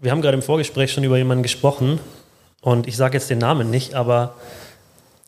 wir 0.00 0.10
haben 0.10 0.22
gerade 0.22 0.36
im 0.36 0.42
Vorgespräch 0.42 0.92
schon 0.92 1.04
über 1.04 1.18
jemanden 1.18 1.42
gesprochen 1.42 2.00
und 2.60 2.86
ich 2.86 2.96
sage 2.96 3.14
jetzt 3.14 3.30
den 3.30 3.38
Namen 3.38 3.70
nicht, 3.70 3.94
aber 3.94 4.34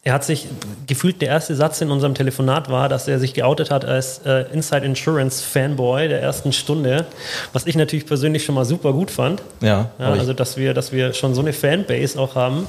er 0.05 0.15
hat 0.15 0.25
sich 0.25 0.49
gefühlt 0.89 1.23
der 1.23 1.29
erste 1.29 1.55
Satz 1.55 1.81
in 1.81 1.91
unserem 1.93 2.15
Telefonat 2.15 2.69
war, 2.69 2.89
dass 2.89 3.07
er 3.07 3.21
sich 3.21 3.35
geoutet 3.35 3.71
hat 3.71 3.85
als 3.85 4.19
äh, 4.27 4.47
Inside 4.53 4.85
Insurance 4.85 5.45
Fanboy 5.45 6.09
der 6.09 6.21
ersten 6.21 6.53
Stunde, 6.53 7.07
was 7.53 7.67
ich 7.67 7.77
natürlich 7.77 8.05
persönlich 8.05 8.45
schon 8.45 8.57
mal 8.57 8.65
super 8.65 8.93
gut 8.93 9.13
fand. 9.13 9.43
Ja, 9.61 9.91
ja 10.01 10.07
also 10.07 10.33
dass 10.33 10.57
wir, 10.57 10.75
dass 10.75 10.91
wir 10.91 11.13
schon 11.13 11.37
so 11.37 11.41
eine 11.41 11.53
Fanbase 11.53 12.19
auch 12.19 12.35
haben. 12.35 12.67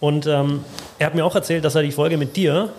Und 0.00 0.26
ähm, 0.26 0.64
er 0.98 1.06
hat 1.06 1.14
mir 1.14 1.24
auch 1.24 1.36
erzählt, 1.36 1.64
dass 1.64 1.76
er 1.76 1.82
die 1.82 1.92
Folge 1.92 2.16
mit 2.16 2.34
dir, 2.34 2.70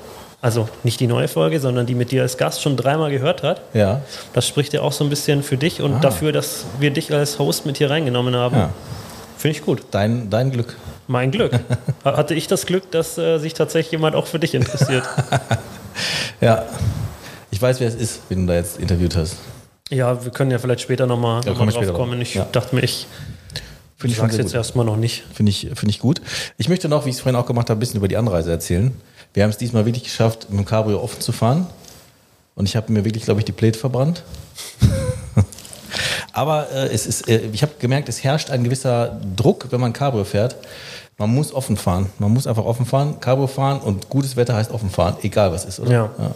also 0.46 0.70
nicht 0.84 1.00
die 1.00 1.08
neue 1.08 1.28
Folge, 1.28 1.60
sondern 1.60 1.88
die 1.88 1.96
mit 1.96 2.12
dir 2.12 2.22
als 2.22 2.38
Gast 2.38 2.62
schon 2.62 2.78
dreimal 2.78 3.10
gehört 3.10 3.42
hat. 3.42 3.64
Ja. 3.74 4.02
Das 4.34 4.48
spricht 4.48 4.74
ja 4.74 4.82
auch 4.82 4.92
so 4.92 5.04
ein 5.04 5.10
bisschen 5.10 5.42
für 5.42 5.58
dich 5.58 5.82
und 5.82 5.96
ah. 5.96 6.00
dafür, 6.00 6.32
dass 6.32 6.66
wir 6.80 6.92
dich 6.92 7.12
als 7.12 7.40
Host 7.40 7.66
mit 7.66 7.78
hier 7.78 7.90
reingenommen 7.90 8.36
haben. 8.36 8.56
Ja. 8.56 8.70
Finde 9.40 9.58
ich 9.58 9.66
gut. 9.66 9.82
Dein, 9.90 10.30
dein 10.30 10.52
Glück. 10.52 10.76
Mein 11.08 11.32
Glück. 11.32 11.60
Hatte 12.06 12.36
ich 12.36 12.46
das 12.46 12.68
Glück, 12.68 12.92
dass 12.92 13.18
äh, 13.18 13.40
sich 13.40 13.56
tatsächlich 13.56 13.94
jemand 13.94 14.16
auch 14.16 14.28
für 14.28 14.38
dich 14.38 14.54
interessiert? 14.54 15.04
ja. 16.42 16.64
Ich 17.50 17.60
weiß, 17.60 17.80
wer 17.80 17.88
es 17.88 17.96
ist, 17.96 18.22
wenn 18.30 18.46
du 18.46 18.54
da 18.54 18.60
jetzt 18.60 18.80
interviewt 18.80 19.16
hast. 19.16 19.38
Ja, 19.90 20.24
wir 20.24 20.32
können 20.32 20.52
ja 20.52 20.60
vielleicht 20.60 20.82
später 20.82 21.08
nochmal 21.08 21.44
ja, 21.44 21.54
noch 21.54 21.74
drauf 21.74 21.94
kommen. 21.94 22.22
Ich 22.22 22.36
ja. 22.36 22.46
dachte 22.52 22.76
mir, 22.76 22.84
ich 22.84 23.08
Finde 23.98 24.12
ich 24.12 24.20
sag's 24.20 24.38
jetzt 24.38 24.54
erstmal 24.54 24.86
noch 24.86 24.98
nicht. 24.98 25.24
Finde 25.34 25.50
ich, 25.50 25.70
find 25.74 25.90
ich 25.90 26.00
gut. 26.00 26.22
Ich 26.58 26.70
möchte 26.70 26.88
noch, 26.88 27.06
wie 27.06 27.10
ich 27.10 27.16
es 27.16 27.22
vorhin 27.22 27.36
auch 27.36 27.48
gemacht 27.48 27.72
habe, 27.72 27.78
ein 27.78 27.80
bisschen 27.80 27.98
über 27.98 28.08
die 28.08 28.18
Anreise 28.18 28.52
erzählen. 28.52 28.94
Wir 29.36 29.44
haben 29.44 29.50
es 29.50 29.58
diesmal 29.58 29.86
wirklich 29.86 30.06
geschafft, 30.06 30.50
mit 30.50 30.60
dem 30.60 30.66
Cabrio 30.66 31.02
offen 31.02 31.20
zu 31.20 31.34
fahren. 31.34 31.68
Und 32.56 32.70
ich 32.70 32.78
habe 32.78 32.90
mir 32.92 33.04
wirklich, 33.04 33.26
glaube 33.26 33.42
ich, 33.42 33.46
die 33.46 33.52
Plate 33.52 33.78
verbrannt. 33.78 34.24
Aber 36.34 36.72
äh, 36.72 36.88
es 36.88 37.06
ist, 37.06 37.28
äh, 37.28 37.42
ich 37.52 37.62
habe 37.62 37.74
gemerkt, 37.78 38.08
es 38.08 38.24
herrscht 38.24 38.50
ein 38.50 38.64
gewisser 38.64 39.20
Druck, 39.36 39.68
wenn 39.72 39.82
man 39.82 39.92
Cabrio 39.92 40.24
fährt. 40.24 40.56
Man 41.18 41.36
muss 41.36 41.54
offen 41.54 41.76
fahren. 41.76 42.10
Man 42.18 42.32
muss 42.32 42.48
einfach 42.48 42.64
offen 42.64 42.86
fahren, 42.86 43.20
Cabrio 43.20 43.48
fahren 43.48 43.82
und 43.82 44.10
gutes 44.10 44.38
Wetter 44.38 44.56
heißt 44.56 44.72
offen 44.72 44.90
fahren, 44.90 45.18
egal 45.22 45.52
was 45.52 45.66
ist, 45.66 45.82
oder? 45.82 45.92
Ja. 45.92 46.10
ja. 46.18 46.32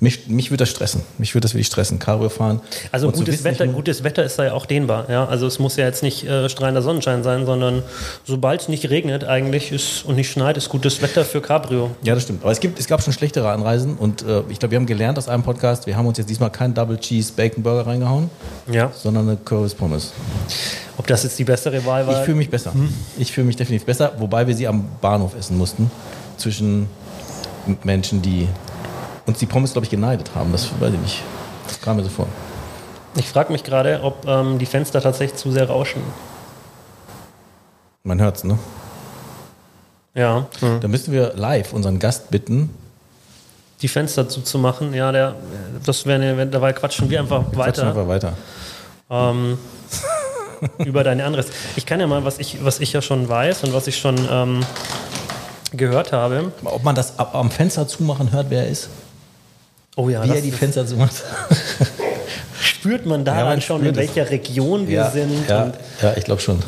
Mich, 0.00 0.28
mich 0.28 0.50
würde 0.50 0.62
das 0.62 0.70
stressen. 0.70 1.02
Mich 1.18 1.34
würde 1.34 1.42
das 1.42 1.54
wirklich 1.54 1.66
stressen, 1.66 1.98
Cabrio 1.98 2.28
fahren. 2.28 2.60
Also 2.90 3.10
gutes 3.10 3.44
Wetter, 3.44 3.66
gutes 3.66 4.04
Wetter 4.04 4.24
ist 4.24 4.38
da 4.38 4.44
ja 4.44 4.52
auch 4.52 4.66
dehnbar. 4.66 5.08
Ja? 5.08 5.26
Also 5.26 5.46
es 5.46 5.58
muss 5.58 5.76
ja 5.76 5.86
jetzt 5.86 6.02
nicht 6.02 6.24
äh, 6.24 6.48
strahlender 6.48 6.82
Sonnenschein 6.82 7.22
sein, 7.22 7.46
sondern 7.46 7.82
sobald 8.24 8.62
es 8.62 8.68
nicht 8.68 8.90
regnet 8.90 9.24
eigentlich 9.24 9.72
ist 9.72 10.04
und 10.04 10.16
nicht 10.16 10.30
schneit, 10.30 10.56
ist 10.56 10.68
gutes 10.68 11.02
Wetter 11.02 11.24
für 11.24 11.40
Cabrio. 11.40 11.90
Ja, 12.02 12.14
das 12.14 12.24
stimmt. 12.24 12.42
Aber 12.42 12.52
es, 12.52 12.60
gibt, 12.60 12.78
es 12.78 12.86
gab 12.86 13.02
schon 13.02 13.12
schlechtere 13.12 13.50
Anreisen 13.50 13.96
und 13.96 14.22
äh, 14.22 14.42
ich 14.48 14.58
glaube, 14.58 14.72
wir 14.72 14.78
haben 14.78 14.86
gelernt 14.86 15.18
aus 15.18 15.28
einem 15.28 15.42
Podcast, 15.42 15.86
wir 15.86 15.96
haben 15.96 16.06
uns 16.06 16.18
jetzt 16.18 16.30
diesmal 16.30 16.50
keinen 16.50 16.74
Double 16.74 16.98
Cheese 16.98 17.32
Bacon 17.34 17.62
Burger 17.62 17.86
reingehauen, 17.86 18.30
ja. 18.70 18.90
sondern 18.94 19.28
eine 19.28 19.36
Currys 19.36 19.74
Pommes. 19.74 20.12
Ob 20.98 21.06
das 21.06 21.22
jetzt 21.22 21.38
die 21.38 21.44
bessere 21.44 21.84
Wahl 21.84 22.06
war? 22.06 22.20
Ich 22.20 22.24
fühle 22.24 22.36
mich 22.36 22.50
besser. 22.50 22.74
Hm? 22.74 22.92
Ich 23.18 23.32
fühle 23.32 23.46
mich 23.46 23.56
definitiv 23.56 23.86
besser, 23.86 24.12
wobei 24.18 24.46
wir 24.46 24.54
sie 24.54 24.66
am 24.66 24.84
Bahnhof 25.00 25.34
essen 25.36 25.56
mussten. 25.58 25.90
Zwischen 26.36 26.88
Menschen, 27.84 28.22
die 28.22 28.48
uns 29.26 29.38
die 29.38 29.46
Pommes, 29.46 29.72
glaube 29.72 29.84
ich, 29.84 29.90
geneidet 29.90 30.34
haben. 30.34 30.52
Das 30.52 30.68
weiß 30.80 30.94
ich 30.94 31.00
nicht. 31.00 31.22
Das 31.66 31.80
kam 31.80 31.96
mir 31.96 32.04
so 32.04 32.10
vor. 32.10 32.26
Ich 33.16 33.28
frage 33.28 33.52
mich 33.52 33.62
gerade, 33.62 34.00
ob 34.02 34.26
ähm, 34.26 34.58
die 34.58 34.66
Fenster 34.66 35.00
tatsächlich 35.00 35.38
zu 35.38 35.52
sehr 35.52 35.68
rauschen. 35.68 36.02
Man 38.04 38.20
hört 38.20 38.36
es, 38.36 38.44
ne? 38.44 38.58
Ja. 40.14 40.46
Hm. 40.60 40.80
Da 40.80 40.88
müssen 40.88 41.12
wir 41.12 41.34
live 41.34 41.72
unseren 41.72 41.98
Gast 41.98 42.30
bitten, 42.30 42.70
die 43.82 43.88
Fenster 43.88 44.28
zuzumachen. 44.28 44.94
Ja, 44.94 45.12
der, 45.12 45.34
das 45.84 46.06
wäre 46.06 46.46
dabei 46.46 46.72
quatschen 46.72 47.10
wir 47.10 47.20
einfach 47.20 47.50
wir 47.50 47.58
weiter. 47.58 47.88
einfach 47.88 48.08
weiter. 48.08 48.32
Ähm, 49.10 49.58
über 50.78 51.04
deine 51.04 51.24
Anreise. 51.24 51.52
Ich 51.76 51.84
kann 51.86 52.00
ja 52.00 52.06
mal, 52.06 52.24
was 52.24 52.38
ich, 52.38 52.64
was 52.64 52.80
ich 52.80 52.92
ja 52.92 53.02
schon 53.02 53.28
weiß 53.28 53.64
und 53.64 53.74
was 53.74 53.86
ich 53.86 53.98
schon 53.98 54.16
ähm, 54.30 54.64
gehört 55.72 56.12
habe. 56.12 56.52
Ob 56.64 56.84
man 56.84 56.94
das 56.94 57.18
am 57.18 57.50
Fenster 57.50 57.88
zumachen 57.88 58.32
hört, 58.32 58.50
wer 58.50 58.64
er 58.64 58.68
ist? 58.68 58.88
Oh 59.96 60.08
ja, 60.08 60.24
wie 60.24 60.30
er 60.30 60.40
die 60.40 60.52
Fenster 60.52 60.86
zumacht. 60.86 61.14
spürt 62.82 63.06
man 63.06 63.24
daran 63.24 63.58
ja, 63.58 63.60
schon, 63.60 63.84
in 63.84 63.94
welcher 63.94 64.28
Region 64.28 64.88
wir 64.88 64.94
ja, 64.94 65.10
sind? 65.10 65.48
Ja, 65.48 65.72
ja 66.02 66.14
ich 66.16 66.24
glaube 66.24 66.40
schon. 66.40 66.58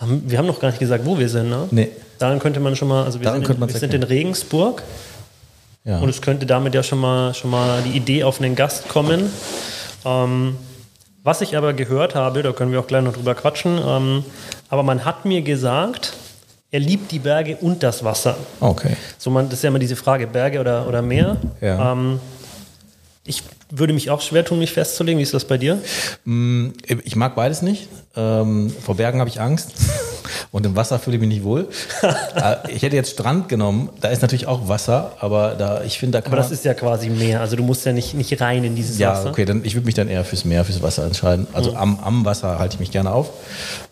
Wir 0.00 0.38
haben 0.38 0.46
noch 0.46 0.58
gar 0.58 0.68
nicht 0.68 0.80
gesagt, 0.80 1.04
wo 1.04 1.18
wir 1.18 1.28
sind, 1.28 1.50
ne? 1.50 1.68
Nee. 1.70 1.90
Daran 2.18 2.38
könnte 2.38 2.58
man 2.58 2.74
schon 2.74 2.88
mal, 2.88 3.04
also 3.04 3.20
wir, 3.20 3.24
daran 3.24 3.44
sind, 3.44 3.60
in, 3.60 3.68
wir 3.68 3.78
sind 3.78 3.94
in 3.94 4.02
Regensburg. 4.02 4.82
Ja. 5.84 5.98
Und 5.98 6.08
es 6.08 6.22
könnte 6.22 6.46
damit 6.46 6.74
ja 6.74 6.82
schon 6.82 7.00
mal, 7.00 7.34
schon 7.34 7.50
mal 7.50 7.82
die 7.82 7.96
Idee 7.96 8.24
auf 8.24 8.40
einen 8.40 8.56
Gast 8.56 8.88
kommen. 8.88 9.30
Ähm, 10.04 10.56
was 11.22 11.40
ich 11.42 11.56
aber 11.56 11.74
gehört 11.74 12.14
habe, 12.14 12.42
da 12.42 12.52
können 12.52 12.72
wir 12.72 12.80
auch 12.80 12.86
gleich 12.86 13.02
noch 13.02 13.12
drüber 13.12 13.34
quatschen, 13.34 13.78
ähm, 13.84 14.24
aber 14.70 14.82
man 14.82 15.04
hat 15.04 15.24
mir 15.24 15.42
gesagt, 15.42 16.14
er 16.70 16.80
liebt 16.80 17.12
die 17.12 17.18
Berge 17.18 17.56
und 17.60 17.82
das 17.82 18.02
Wasser. 18.02 18.36
Okay. 18.58 18.96
So 19.18 19.30
man, 19.30 19.50
das 19.50 19.58
ist 19.58 19.64
ja 19.64 19.68
immer 19.68 19.78
diese 19.78 19.96
Frage, 19.96 20.26
Berge 20.26 20.58
oder, 20.58 20.88
oder 20.88 21.02
Meer. 21.02 21.36
Ja. 21.60 21.92
Ähm, 21.92 22.18
ich 23.24 23.42
würde 23.70 23.92
mich 23.92 24.10
auch 24.10 24.20
schwer 24.20 24.44
tun, 24.44 24.58
mich 24.58 24.72
festzulegen. 24.72 25.18
Wie 25.18 25.22
ist 25.22 25.34
das 25.34 25.46
bei 25.46 25.58
dir? 25.58 25.80
Mm, 26.24 26.70
ich 27.04 27.16
mag 27.16 27.34
beides 27.34 27.62
nicht. 27.62 27.88
Ähm, 28.16 28.70
vor 28.70 28.96
Bergen 28.96 29.20
habe 29.20 29.30
ich 29.30 29.40
Angst. 29.40 29.72
Und 30.50 30.66
im 30.66 30.76
Wasser 30.76 30.98
fühle 30.98 31.16
ich 31.16 31.20
mich 31.20 31.28
nicht 31.28 31.44
wohl. 31.44 31.68
Äh, 32.34 32.56
ich 32.74 32.82
hätte 32.82 32.96
jetzt 32.96 33.12
Strand 33.12 33.48
genommen, 33.48 33.90
da 34.00 34.08
ist 34.08 34.22
natürlich 34.22 34.46
auch 34.46 34.68
Wasser, 34.68 35.12
aber 35.20 35.54
da, 35.54 35.82
ich 35.82 35.98
finde, 35.98 36.18
da 36.18 36.22
kann 36.22 36.32
Aber 36.32 36.40
das 36.40 36.50
ist 36.50 36.64
ja 36.64 36.72
quasi 36.72 37.10
Meer, 37.10 37.40
also 37.40 37.56
du 37.56 37.62
musst 37.62 37.84
ja 37.84 37.92
nicht, 37.92 38.14
nicht 38.14 38.40
rein 38.40 38.64
in 38.64 38.74
dieses 38.74 38.98
ja, 38.98 39.10
Wasser. 39.10 39.24
Ja, 39.26 39.30
okay, 39.30 39.44
dann, 39.44 39.64
ich 39.64 39.74
würde 39.74 39.86
mich 39.86 39.94
dann 39.94 40.08
eher 40.08 40.24
fürs 40.24 40.44
Meer, 40.44 40.64
fürs 40.64 40.82
Wasser 40.82 41.04
entscheiden. 41.04 41.46
Also 41.52 41.72
mhm. 41.72 41.76
am, 41.76 41.98
am 42.00 42.24
Wasser 42.24 42.58
halte 42.58 42.74
ich 42.74 42.80
mich 42.80 42.90
gerne 42.90 43.12
auf. 43.12 43.30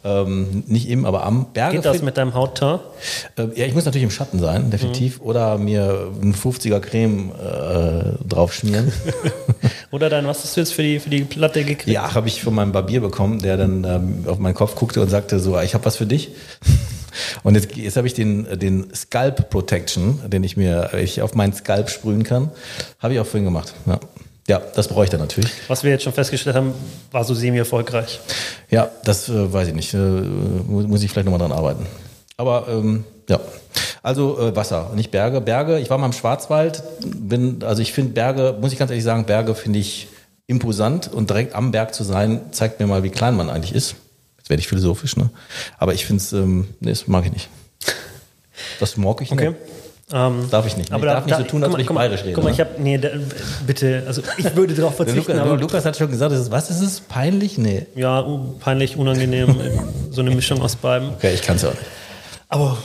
Ähm, 0.03 0.65
nicht 0.67 0.89
im, 0.89 1.05
aber 1.05 1.25
am 1.25 1.53
Berge. 1.53 1.77
Geht 1.77 1.85
das 1.85 2.03
mit 2.03 2.17
deinem 2.17 2.35
Hautteint? 2.35 2.81
Äh, 3.37 3.49
ja, 3.55 3.67
ich 3.67 3.75
muss 3.75 3.85
natürlich 3.85 4.05
im 4.05 4.11
Schatten 4.11 4.39
sein, 4.39 4.71
definitiv. 4.71 5.21
Mhm. 5.21 5.27
Oder 5.27 5.59
mir 5.59 6.09
ein 6.23 6.35
50er 6.35 6.81
Creme 6.81 7.33
äh, 7.33 8.27
draufschmieren. 8.27 8.93
Oder 9.91 10.09
dann, 10.09 10.27
was 10.27 10.43
hast 10.43 10.57
du 10.57 10.61
jetzt 10.61 10.73
für 10.73 10.83
die, 10.83 11.01
für 11.01 11.11
die 11.11 11.25
Platte 11.25 11.65
gekriegt? 11.65 11.89
Ja, 11.89 12.15
habe 12.15 12.29
ich 12.29 12.43
von 12.43 12.55
meinem 12.55 12.73
Barbier 12.73 13.01
bekommen, 13.01 13.41
der 13.41 13.57
dann 13.57 13.85
ähm, 13.85 14.25
auf 14.27 14.39
meinen 14.39 14.55
Kopf 14.55 14.75
guckte 14.75 15.01
und 15.03 15.09
sagte 15.11 15.39
so, 15.39 15.59
ich 15.61 15.75
habe 15.75 15.85
was 15.85 15.97
für 15.97 16.07
dich. 16.07 16.30
Und 17.43 17.55
jetzt, 17.55 17.75
jetzt 17.77 17.97
habe 17.97 18.07
ich 18.07 18.15
den, 18.15 18.47
den 18.59 18.95
Scalp 18.95 19.51
Protection, 19.51 20.21
den 20.29 20.45
ich 20.45 20.57
mir 20.57 20.91
ich 20.95 21.23
auf 21.23 21.35
meinen 21.35 21.53
Scalp 21.53 21.91
sprühen 21.91 22.23
kann, 22.23 22.51
habe 22.99 23.15
ich 23.15 23.21
auch 23.21 23.27
vorhin 23.27 23.45
gemacht. 23.45 23.75
Ja. 23.87 23.99
Ja, 24.49 24.61
das 24.75 24.89
brauche 24.89 25.05
ich 25.05 25.11
dann 25.11 25.21
natürlich. 25.21 25.53
Was 25.69 25.85
wir 25.85 25.93
jetzt 25.93 26.03
schon 26.03 26.13
festgestellt 26.13 26.57
haben, 26.57 26.75
war 27.13 27.23
so 27.23 27.35
semi-erfolgreich. 27.35 28.19
Ja, 28.69 28.91
das 29.05 29.29
äh, 29.29 29.53
weiß 29.53 29.69
ich 29.69 29.75
nicht. 29.75 29.95
Äh, 29.95 29.99
muss 29.99 31.03
ich 31.05 31.11
vielleicht 31.11 31.27
nochmal 31.27 31.39
dran 31.39 31.53
arbeiten. 31.53 31.87
Aber 32.37 32.67
ähm, 32.69 33.05
ja, 33.29 33.39
also 34.03 34.41
äh, 34.41 34.57
Wasser, 34.57 34.91
nicht 34.97 35.11
Berge. 35.11 35.41
Berge, 35.41 35.79
ich 35.79 35.89
war 35.89 35.99
mal 35.99 36.07
im 36.07 36.13
Schwarzwald, 36.13 36.83
bin, 37.05 37.63
also 37.63 37.81
ich 37.81 37.93
finde 37.93 38.13
Berge, 38.13 38.57
muss 38.61 38.73
ich 38.73 38.79
ganz 38.79 38.91
ehrlich 38.91 39.05
sagen, 39.05 39.25
Berge 39.25 39.55
finde 39.55 39.79
ich 39.79 40.09
imposant 40.47 41.13
und 41.13 41.31
direkt 41.31 41.55
am 41.55 41.71
Berg 41.71 41.95
zu 41.95 42.03
sein, 42.03 42.41
zeigt 42.51 42.81
mir 42.81 42.87
mal, 42.87 43.05
wie 43.05 43.11
klein 43.11 43.37
man 43.37 43.51
eigentlich 43.51 43.75
ist. 43.75 43.95
Werde 44.51 44.61
ich 44.61 44.67
philosophisch, 44.67 45.17
ne? 45.17 45.31
Aber 45.79 45.95
ich 45.95 46.05
finde 46.05 46.21
es, 46.21 46.33
ähm, 46.33 46.67
nee, 46.81 46.91
das 46.91 47.07
mag 47.07 47.25
ich 47.25 47.33
nicht. 47.33 47.49
Das 48.81 48.97
mag 48.97 49.23
ich 49.23 49.31
okay. 49.31 49.51
nicht. 49.51 49.59
Ähm, 50.13 50.49
darf 50.51 50.67
ich 50.67 50.77
nicht. 50.77 50.91
Aber 50.91 51.07
ich 51.07 51.13
darf 51.13 51.25
nicht 51.25 51.37
so 51.37 51.45
tun, 51.45 51.63
als 51.63 51.73
würde 51.73 51.85
ich 51.85 51.89
bayerisch 51.89 52.23
reden. 52.25 52.35
Guck 52.35 52.43
mal, 52.43 52.53
ich 52.53 52.59
habe, 52.59 52.71
nee, 52.79 52.99
da, 52.99 53.11
bitte, 53.65 54.03
also 54.09 54.23
ich 54.39 54.57
würde 54.57 54.75
darauf 54.75 54.97
verzichten. 54.97 55.21
Lukas, 55.21 55.39
aber 55.39 55.57
Lukas 55.57 55.85
hat 55.85 55.97
schon 55.97 56.11
gesagt, 56.11 56.33
ist, 56.33 56.51
was 56.51 56.69
ist 56.69 56.81
es? 56.81 56.99
Peinlich? 56.99 57.59
Nee. 57.59 57.87
Ja, 57.95 58.27
peinlich, 58.59 58.97
unangenehm, 58.97 59.55
so 60.11 60.21
eine 60.21 60.33
Mischung 60.33 60.61
aus 60.63 60.75
beiden. 60.75 61.11
Okay, 61.11 61.33
ich 61.33 61.43
kann 61.43 61.55
es 61.55 61.65
auch 61.65 61.71
nicht. 61.71 61.85
Aber, 62.49 62.77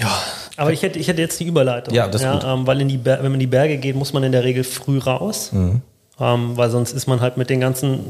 ja. 0.00 0.22
Aber 0.56 0.72
ich 0.72 0.80
hätte, 0.80 0.98
ich 0.98 1.08
hätte 1.08 1.20
jetzt 1.20 1.38
die 1.38 1.44
Überleitung. 1.44 1.92
Ja, 1.92 2.08
das 2.08 2.22
ist 2.22 2.24
ja, 2.24 2.54
ähm, 2.54 2.66
weil 2.66 2.80
in 2.80 2.88
die 2.88 3.04
wenn 3.04 3.20
man 3.20 3.34
in 3.34 3.40
die 3.40 3.46
Berge 3.46 3.76
geht, 3.76 3.96
muss 3.96 4.14
man 4.14 4.22
in 4.22 4.32
der 4.32 4.44
Regel 4.44 4.64
früh 4.64 4.96
raus. 4.96 5.52
Mhm. 5.52 5.82
Ähm, 6.18 6.56
weil 6.56 6.70
sonst 6.70 6.92
ist 6.92 7.06
man 7.06 7.20
halt 7.20 7.36
mit 7.36 7.50
den 7.50 7.60
ganzen 7.60 8.00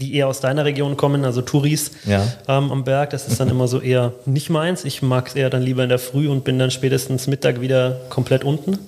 die 0.00 0.14
eher 0.14 0.28
aus 0.28 0.40
deiner 0.40 0.64
Region 0.64 0.96
kommen, 0.96 1.24
also 1.24 1.42
Touris 1.42 1.92
ja. 2.06 2.22
ähm, 2.48 2.72
am 2.72 2.84
Berg. 2.84 3.10
Das 3.10 3.28
ist 3.28 3.38
dann 3.38 3.48
immer 3.48 3.68
so 3.68 3.80
eher 3.80 4.12
nicht 4.26 4.50
meins. 4.50 4.84
Ich 4.84 5.02
mag 5.02 5.28
es 5.28 5.34
eher 5.34 5.50
dann 5.50 5.62
lieber 5.62 5.82
in 5.82 5.88
der 5.88 5.98
Früh 5.98 6.28
und 6.28 6.44
bin 6.44 6.58
dann 6.58 6.70
spätestens 6.70 7.26
Mittag 7.26 7.60
wieder 7.60 8.00
komplett 8.08 8.44
unten. 8.44 8.78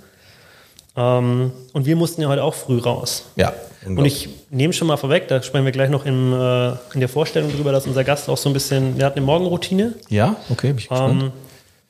Ähm, 0.97 1.53
und 1.73 1.87
wir 1.87 1.97
mussten 1.97 2.23
ja 2.23 2.29
heute 2.29 2.43
auch 2.43 2.55
früh 2.55 2.79
raus. 2.79 3.25
Ja. 3.37 3.53
Und 3.85 4.05
ich 4.05 4.29
nehme 4.51 4.73
schon 4.73 4.87
mal 4.87 4.97
vorweg, 4.97 5.27
da 5.29 5.43
sprechen 5.43 5.65
wir 5.65 5.73
gleich 5.73 5.91
noch 5.91 6.07
im, 6.07 6.33
äh, 6.33 6.69
in 6.95 7.01
der 7.01 7.09
Vorstellung 7.09 7.51
drüber, 7.53 7.73
dass 7.73 7.87
unser 7.87 8.05
Gast 8.05 8.29
auch 8.29 8.37
so 8.37 8.49
ein 8.49 8.53
bisschen, 8.53 8.97
wir 8.97 9.07
hatten 9.07 9.19
eine 9.19 9.27
Morgenroutine. 9.27 9.95
Ja, 10.09 10.37
okay, 10.51 10.69
bin 10.69 10.79
ich 10.79 10.89
gespannt. 10.89 11.23
Ähm, 11.23 11.33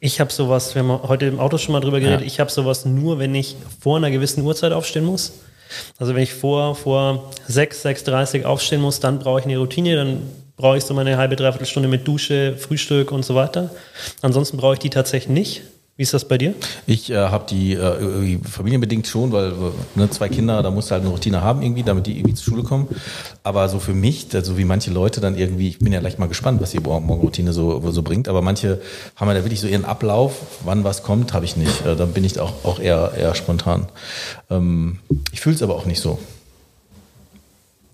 ich 0.01 0.19
habe 0.19 0.33
sowas, 0.33 0.75
wir 0.75 0.83
haben 0.83 1.03
heute 1.07 1.27
im 1.27 1.39
Auto 1.39 1.59
schon 1.59 1.75
mal 1.75 1.81
drüber 1.81 2.01
geredet, 2.01 2.23
ja. 2.23 2.27
ich 2.27 2.41
habe 2.41 2.51
sowas 2.51 2.87
nur, 2.87 3.19
wenn 3.19 3.35
ich 3.35 3.57
vor 3.81 3.99
einer 3.99 4.11
gewissen 4.11 4.43
Uhrzeit 4.43 4.73
aufstehen 4.73 5.05
muss. 5.05 5.35
Also 5.99 6.15
wenn 6.15 6.23
ich 6.23 6.35
vor, 6.35 6.75
vor 6.75 7.31
6, 7.49 7.85
6.30 7.85 8.45
aufstehen 8.45 8.81
muss, 8.81 9.01
dann 9.01 9.19
brauche 9.19 9.41
ich 9.41 9.47
eine 9.47 9.59
Routine, 9.59 9.97
dann 9.97 10.23
brauche 10.57 10.77
ich 10.77 10.85
so 10.85 10.95
meine 10.95 11.17
halbe, 11.17 11.37
dreiviertel 11.37 11.67
Stunde 11.67 11.89
mit 11.89 12.07
Dusche, 12.07 12.57
Frühstück 12.57 13.13
und 13.13 13.25
so 13.25 13.35
weiter. 13.35 13.71
Ansonsten 14.21 14.57
brauche 14.57 14.75
ich 14.75 14.81
die 14.81 14.91
tatsächlich 14.91 15.29
nicht. 15.29 15.63
Wie 15.95 16.05
ist 16.05 16.15
das 16.15 16.27
bei 16.27 16.39
dir? 16.39 16.55
Ich 16.87 17.11
äh, 17.11 17.17
habe 17.17 17.45
die 17.47 17.75
äh, 17.75 18.39
familienbedingt 18.39 19.07
schon, 19.07 19.31
weil 19.31 19.49
äh, 19.49 19.55
ne, 19.95 20.09
zwei 20.09 20.31
Kinder, 20.31 20.63
da 20.63 20.71
musst 20.71 20.89
du 20.89 20.93
halt 20.93 21.03
eine 21.03 21.11
Routine 21.11 21.43
haben 21.43 21.61
irgendwie, 21.61 21.83
damit 21.83 22.07
die 22.07 22.17
irgendwie 22.17 22.33
zur 22.33 22.55
Schule 22.55 22.63
kommen. 22.63 22.89
Aber 23.43 23.69
so 23.69 23.79
für 23.79 23.93
mich, 23.93 24.29
so 24.43 24.57
wie 24.57 24.65
manche 24.65 24.91
Leute 24.91 25.21
dann 25.21 25.37
irgendwie, 25.37 25.69
ich 25.69 25.81
bin 25.81 25.93
ja 25.93 26.01
gleich 26.01 26.17
mal 26.17 26.29
gespannt, 26.29 26.63
was 26.63 26.71
die 26.71 26.81
Morgenroutine 26.81 27.53
so, 27.53 27.91
so 27.91 28.03
bringt, 28.03 28.27
aber 28.27 28.41
manche 28.41 28.81
haben 29.17 29.29
ja 29.29 29.35
da 29.35 29.45
wirklich 29.45 29.61
so 29.61 29.67
ihren 29.67 29.85
Ablauf, 29.85 30.41
wann 30.65 30.83
was 30.83 31.03
kommt, 31.03 31.35
habe 31.35 31.45
ich 31.45 31.59
nicht. 31.59 31.85
Äh, 31.85 31.95
dann 31.95 32.13
bin 32.15 32.25
ich 32.25 32.41
auch, 32.41 32.65
auch 32.65 32.81
eher, 32.81 33.13
eher 33.15 33.35
spontan. 33.35 33.87
Ähm, 34.49 34.99
ich 35.31 35.43
fühle 35.43 35.57
es 35.57 35.63
aber 35.63 35.77
auch 35.77 35.85
nicht 35.85 36.01
so. 36.01 36.19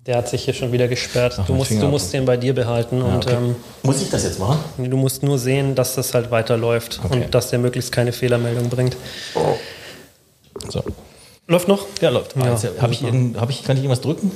Der 0.09 0.17
hat 0.17 0.27
sich 0.27 0.45
hier 0.45 0.55
schon 0.55 0.71
wieder 0.71 0.87
gesperrt. 0.87 1.35
Ach, 1.37 1.45
du 1.45 1.53
musst, 1.53 1.69
du 1.69 1.85
musst 1.87 2.11
den 2.13 2.25
bei 2.25 2.35
dir 2.35 2.55
behalten. 2.55 2.97
Ja, 2.97 3.03
und, 3.03 3.27
okay. 3.27 3.35
ähm, 3.35 3.55
Muss 3.83 4.01
ich 4.01 4.09
das 4.09 4.23
jetzt 4.23 4.39
machen? 4.39 4.57
Du 4.79 4.97
musst 4.97 5.21
nur 5.21 5.37
sehen, 5.37 5.75
dass 5.75 5.93
das 5.93 6.15
halt 6.15 6.31
weiterläuft 6.31 6.99
okay. 7.03 7.25
und 7.25 7.35
dass 7.35 7.51
der 7.51 7.59
möglichst 7.59 7.91
keine 7.91 8.11
Fehlermeldung 8.11 8.69
bringt. 8.69 8.97
So. 10.67 10.83
Läuft 11.45 11.67
noch? 11.67 11.85
Ja, 12.01 12.09
läuft. 12.09 12.35
Ja, 12.35 12.41
also, 12.45 12.69
hab 12.81 12.89
ich 12.89 13.03
hab 13.03 13.51
ich, 13.51 13.61
kann 13.61 13.77
ich 13.77 13.83
irgendwas 13.83 14.01
drücken? 14.01 14.31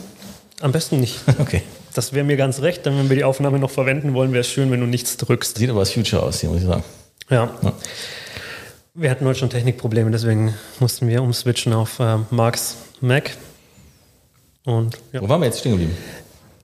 Am 0.62 0.72
besten 0.72 1.00
nicht. 1.00 1.18
Okay. 1.40 1.64
Das 1.96 2.14
wäre 2.14 2.24
mir 2.24 2.38
ganz 2.38 2.62
recht. 2.62 2.86
Dann, 2.86 2.96
wenn 3.00 3.10
wir 3.10 3.16
die 3.16 3.24
Aufnahme 3.24 3.58
noch 3.58 3.72
verwenden 3.72 4.14
wollen, 4.14 4.32
wäre 4.32 4.42
es 4.42 4.50
schön, 4.50 4.70
wenn 4.70 4.80
du 4.80 4.86
nichts 4.86 5.18
drückst. 5.18 5.58
Sieht 5.58 5.72
aber 5.72 5.80
als 5.80 5.90
Future 5.90 6.22
aus 6.22 6.40
hier, 6.40 6.52
muss 6.52 6.62
ich 6.62 6.68
sagen. 6.68 6.84
Ja. 7.32 7.50
ja. 7.64 7.74
Wir 8.94 9.10
hatten 9.10 9.26
heute 9.26 9.40
schon 9.40 9.50
Technikprobleme, 9.50 10.12
deswegen 10.12 10.54
mussten 10.80 11.08
wir 11.08 11.24
umswitchen 11.24 11.74
auf 11.74 12.00
äh, 12.00 12.18
Marks 12.30 12.78
Mac. 13.02 13.32
Und, 14.66 14.98
ja. 15.12 15.22
Wo 15.22 15.30
waren 15.30 15.42
wir 15.42 15.48
jetzt 15.48 15.60
stehen 15.60 15.74
geblieben? 15.74 15.98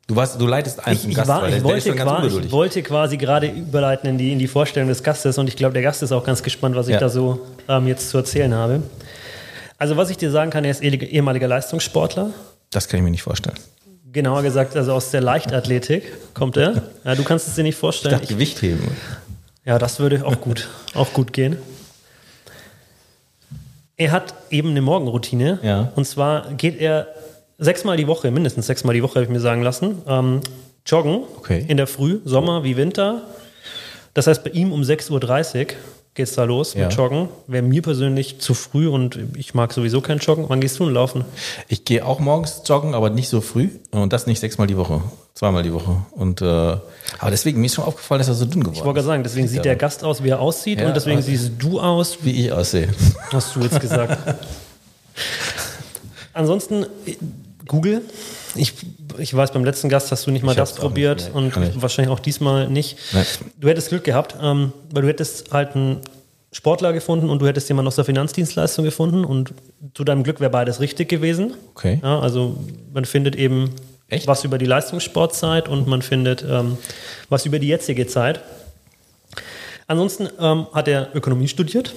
Du, 0.08 0.16
warst, 0.16 0.42
du 0.42 0.48
leitest 0.48 0.86
einen 0.88 0.98
ich, 1.08 1.16
Gast, 1.16 1.28
war, 1.28 1.48
ich, 1.48 1.64
wollte 1.64 1.94
quasi, 1.94 2.40
ich 2.40 2.52
wollte 2.52 2.82
quasi 2.82 3.18
gerade 3.18 3.48
überleiten 3.48 4.10
in 4.10 4.18
die, 4.18 4.32
in 4.32 4.40
die 4.40 4.48
Vorstellung 4.48 4.90
des 4.90 5.04
Gastes 5.04 5.38
und 5.38 5.48
ich 5.48 5.56
glaube, 5.56 5.74
der 5.74 5.84
Gast 5.84 6.02
ist 6.02 6.12
auch 6.12 6.24
ganz 6.24 6.42
gespannt, 6.42 6.76
was 6.76 6.88
ich 6.88 6.94
ja. 6.94 7.00
da 7.00 7.10
so 7.10 7.46
ähm, 7.68 7.86
jetzt 7.86 8.10
zu 8.10 8.18
erzählen 8.18 8.52
habe. 8.54 8.82
Also, 9.78 9.98
was 9.98 10.10
ich 10.10 10.18
dir 10.18 10.32
sagen 10.32 10.50
kann, 10.50 10.66
er 10.66 10.72
ist 10.72 10.82
ehemaliger 10.82 11.48
Leistungssportler. 11.48 12.32
Das 12.72 12.88
kann 12.88 13.00
ich 13.00 13.04
mir 13.04 13.12
nicht 13.12 13.22
vorstellen. 13.22 13.58
Genauer 14.12 14.42
gesagt, 14.42 14.76
also 14.76 14.94
aus 14.94 15.12
der 15.12 15.22
Leichtathletik 15.22 16.34
kommt 16.34 16.58
er. 16.58 16.82
Ja, 17.06 17.14
du 17.14 17.24
kannst 17.24 17.48
es 17.48 17.54
dir 17.54 17.64
nicht 17.64 17.78
vorstellen. 17.78 18.16
Ich 18.16 18.22
dachte, 18.22 18.34
Gewicht 18.34 18.62
heben. 18.64 18.90
Ja, 19.64 19.78
das 19.78 20.00
würde 20.00 20.26
auch 20.26 20.42
gut, 20.42 20.68
auch 20.96 21.14
gut 21.14 21.34
gehen. 21.34 21.58
Er 23.96 24.12
hat 24.12 24.34
eben 24.50 24.70
eine 24.70 24.82
Morgenroutine. 24.82 25.60
Ja. 25.62 25.92
Und 25.96 26.06
zwar 26.06 26.52
geht 26.54 26.82
er 26.82 27.08
sechsmal 27.60 27.98
die 27.98 28.08
Woche, 28.08 28.32
mindestens 28.32 28.68
sechsmal 28.68 28.96
die 28.96 29.04
Woche, 29.04 29.16
habe 29.16 29.24
ich 29.26 29.30
mir 29.30 29.40
sagen 29.40 29.62
lassen, 29.62 30.02
ähm, 30.08 30.42
joggen 30.86 31.24
okay. 31.38 31.66
in 31.68 31.78
der 31.78 31.88
Früh, 31.88 32.20
Sommer 32.26 32.64
wie 32.64 32.78
Winter. 32.78 33.22
Das 34.14 34.28
heißt, 34.28 34.44
bei 34.44 34.50
ihm 34.52 34.72
um 34.72 34.82
6.30 34.82 35.12
Uhr 35.12 35.66
geht 36.16 36.28
es 36.28 36.36
da 36.36 36.44
los 36.44 36.74
ja. 36.74 36.86
mit 36.86 36.98
Joggen. 36.98 37.30
Wäre 37.48 37.64
mir 37.64 37.82
persönlich 37.82 38.40
zu 38.40 38.54
früh 38.54 38.88
und 38.88 39.20
ich 39.38 39.54
mag 39.54 39.72
sowieso 39.72 40.02
kein 40.02 40.18
Joggen. 40.18 40.46
Wann 40.50 40.60
gehst 40.60 40.80
du 40.80 40.86
denn 40.86 40.94
laufen? 40.94 41.24
Ich 41.68 41.86
gehe 41.86 42.06
auch 42.06 42.20
morgens 42.20 42.64
joggen, 42.66 42.96
aber 42.96 43.10
nicht 43.10 43.30
so 43.30 43.40
früh 43.40 43.70
und 43.92 44.12
das 44.12 44.26
nicht 44.26 44.40
sechsmal 44.40 44.68
die 44.68 44.76
Woche, 44.76 45.02
zweimal 45.34 45.64
die 45.64 45.72
Woche. 45.72 45.98
Und, 46.12 46.42
äh, 46.42 46.46
aber 46.46 47.32
deswegen, 47.32 47.60
mir 47.60 47.68
ist 47.68 47.76
schon 47.76 47.86
aufgefallen, 47.86 48.20
dass 48.20 48.28
er 48.28 48.34
so 48.34 48.46
dünn 48.46 48.62
geworden 48.62 48.74
ist. 48.74 48.80
Ich 48.80 48.86
wollte 48.86 48.96
gerade 48.96 49.08
sagen, 49.08 49.24
deswegen 49.24 49.48
sieht 49.48 49.64
der 49.64 49.76
Gast 49.76 50.04
aus, 50.04 50.24
wie 50.24 50.30
er 50.30 50.40
aussieht 50.40 50.82
ja, 50.82 50.88
und 50.88 50.96
deswegen 50.96 51.22
siehst 51.22 51.54
du 51.60 51.80
aus, 51.80 52.18
wie 52.24 52.46
ich 52.46 52.52
aussehe. 52.52 52.90
Hast 53.32 53.56
du 53.56 53.62
jetzt 53.62 53.80
gesagt. 53.80 54.18
Ansonsten 56.34 56.86
Google. 57.70 58.02
Ich, 58.56 58.74
ich 59.18 59.34
weiß, 59.34 59.52
beim 59.52 59.64
letzten 59.64 59.88
Gast 59.88 60.12
hast 60.12 60.28
du 60.28 60.32
nicht 60.32 60.44
mal 60.44 60.52
ich 60.52 60.58
das 60.58 60.74
probiert 60.74 61.34
nicht, 61.34 61.36
und 61.36 61.56
ich. 61.56 61.82
wahrscheinlich 61.82 62.12
auch 62.12 62.20
diesmal 62.20 62.68
nicht. 62.68 62.98
Nein. 63.14 63.26
Du 63.58 63.70
hättest 63.70 63.90
Glück 63.90 64.04
gehabt, 64.04 64.36
ähm, 64.42 64.74
weil 64.92 65.04
du 65.04 65.08
hättest 65.08 65.52
halt 65.54 65.76
einen 65.76 66.02
Sportler 66.52 66.94
gefunden 66.94 67.30
und 67.30 67.40
du 67.40 67.48
hättest 67.48 67.70
jemanden 67.70 67.88
aus 67.88 67.96
der 67.96 68.06
Finanzdienstleistung 68.06 68.84
gefunden 68.84 69.24
und 69.24 69.54
zu 69.94 70.04
deinem 70.04 70.24
Glück 70.24 70.40
wäre 70.40 70.50
beides 70.50 70.80
richtig 70.80 71.08
gewesen. 71.08 71.54
Okay. 71.76 72.00
Ja, 72.02 72.20
also 72.20 72.58
man 72.92 73.06
findet 73.06 73.36
eben 73.36 73.76
Echt? 74.10 74.26
was 74.26 74.44
über 74.44 74.58
die 74.58 74.66
Leistungssportzeit 74.66 75.70
und 75.70 75.88
man 75.88 76.02
findet 76.02 76.44
ähm, 76.44 76.78
was 77.30 77.46
über 77.46 77.60
die 77.60 77.68
jetzige 77.68 78.08
Zeit. 78.08 78.42
Ansonsten 79.86 80.28
ähm, 80.40 80.66
hat 80.74 80.88
er 80.88 81.10
Ökonomie 81.16 81.48
studiert. 81.48 81.94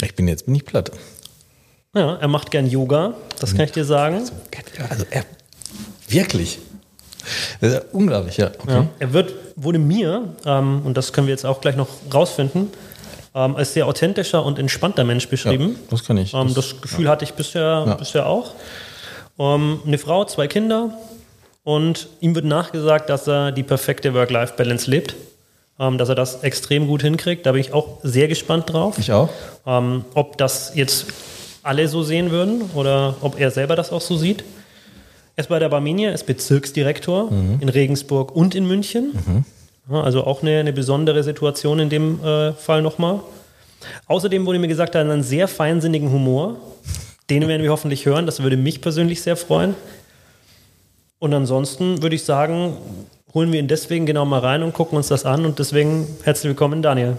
Ich 0.00 0.14
bin 0.14 0.28
jetzt 0.28 0.46
bin 0.46 0.54
ich 0.54 0.64
platt. 0.64 0.92
Ja, 1.94 2.16
er 2.16 2.28
macht 2.28 2.50
gern 2.50 2.66
Yoga, 2.66 3.14
das 3.40 3.54
kann 3.54 3.66
ich 3.66 3.72
dir 3.72 3.84
sagen. 3.84 4.22
Also 4.88 5.04
er, 5.10 5.24
wirklich. 6.08 6.58
Das 7.60 7.70
ist 7.70 7.74
ja 7.76 7.82
unglaublich, 7.92 8.36
ja. 8.36 8.48
Okay. 8.48 8.70
ja. 8.72 8.86
Er 8.98 9.12
wird, 9.12 9.32
wurde 9.56 9.78
mir, 9.78 10.34
ähm, 10.44 10.82
und 10.84 10.96
das 10.96 11.12
können 11.12 11.26
wir 11.26 11.32
jetzt 11.32 11.46
auch 11.46 11.60
gleich 11.60 11.76
noch 11.76 11.88
rausfinden, 12.12 12.70
ähm, 13.34 13.56
als 13.56 13.72
sehr 13.74 13.86
authentischer 13.86 14.44
und 14.44 14.58
entspannter 14.58 15.04
Mensch 15.04 15.28
beschrieben. 15.28 15.70
Ja, 15.70 15.76
das 15.90 16.04
kann 16.04 16.16
ich. 16.18 16.34
Ähm, 16.34 16.52
das, 16.54 16.54
das, 16.54 16.80
Gefühl 16.82 17.06
ja. 17.06 17.12
hatte 17.12 17.24
ich 17.24 17.34
bisher, 17.34 17.96
bisher 17.98 18.26
auch. 18.26 18.52
Ähm, 19.38 19.80
eine 19.86 19.98
Frau, 19.98 20.24
zwei 20.24 20.48
Kinder 20.48 20.90
und 21.62 22.08
ihm 22.20 22.34
wird 22.34 22.44
nachgesagt, 22.44 23.08
dass 23.08 23.26
er 23.26 23.52
die 23.52 23.62
perfekte 23.62 24.14
Work-Life-Balance 24.14 24.90
lebt. 24.90 25.14
Ähm, 25.76 25.98
dass 25.98 26.08
er 26.08 26.14
das 26.14 26.44
extrem 26.44 26.86
gut 26.86 27.02
hinkriegt. 27.02 27.46
Da 27.46 27.50
bin 27.50 27.60
ich 27.60 27.72
auch 27.72 27.98
sehr 28.04 28.28
gespannt 28.28 28.72
drauf. 28.72 28.96
Ich 28.96 29.10
auch. 29.10 29.28
Ähm, 29.66 30.04
ob 30.14 30.38
das 30.38 30.72
jetzt 30.76 31.06
alle 31.64 31.88
so 31.88 32.02
sehen 32.02 32.30
würden 32.30 32.62
oder 32.74 33.16
ob 33.22 33.40
er 33.40 33.50
selber 33.50 33.74
das 33.74 33.90
auch 33.90 34.00
so 34.00 34.16
sieht. 34.16 34.44
Er 35.34 35.42
ist 35.42 35.48
bei 35.48 35.58
der 35.58 35.68
Barmenia, 35.68 36.12
ist 36.12 36.26
Bezirksdirektor 36.26 37.30
mhm. 37.30 37.58
in 37.60 37.68
Regensburg 37.68 38.36
und 38.36 38.54
in 38.54 38.66
München. 38.66 39.12
Mhm. 39.88 39.94
also 39.96 40.24
auch 40.24 40.42
eine, 40.42 40.60
eine, 40.60 40.72
besondere 40.72 41.24
Situation 41.24 41.80
in 41.80 41.88
dem 41.88 42.22
äh, 42.22 42.52
Fall 42.52 42.82
nochmal. 42.82 43.20
Außerdem 44.06 44.46
wurde 44.46 44.58
mir 44.58 44.68
gesagt, 44.68 44.94
er 44.94 45.00
hat 45.00 45.10
einen 45.10 45.22
sehr 45.22 45.48
feinsinnigen 45.48 46.12
Humor. 46.12 46.56
Den 47.30 47.48
werden 47.48 47.62
wir 47.62 47.70
hoffentlich 47.70 48.06
hören. 48.06 48.26
Das 48.26 48.42
würde 48.42 48.56
mich 48.56 48.80
persönlich 48.80 49.22
sehr 49.22 49.36
freuen. 49.36 49.74
Und 51.18 51.32
ansonsten 51.32 52.02
würde 52.02 52.16
ich 52.16 52.24
sagen, 52.24 52.76
holen 53.32 53.50
wir 53.52 53.58
ihn 53.58 53.68
deswegen 53.68 54.04
genau 54.04 54.26
mal 54.26 54.40
rein 54.40 54.62
und 54.62 54.74
gucken 54.74 54.96
uns 54.96 55.08
das 55.08 55.24
an. 55.24 55.44
Und 55.46 55.58
deswegen 55.58 56.06
herzlich 56.22 56.50
willkommen, 56.50 56.82
Daniel. 56.82 57.16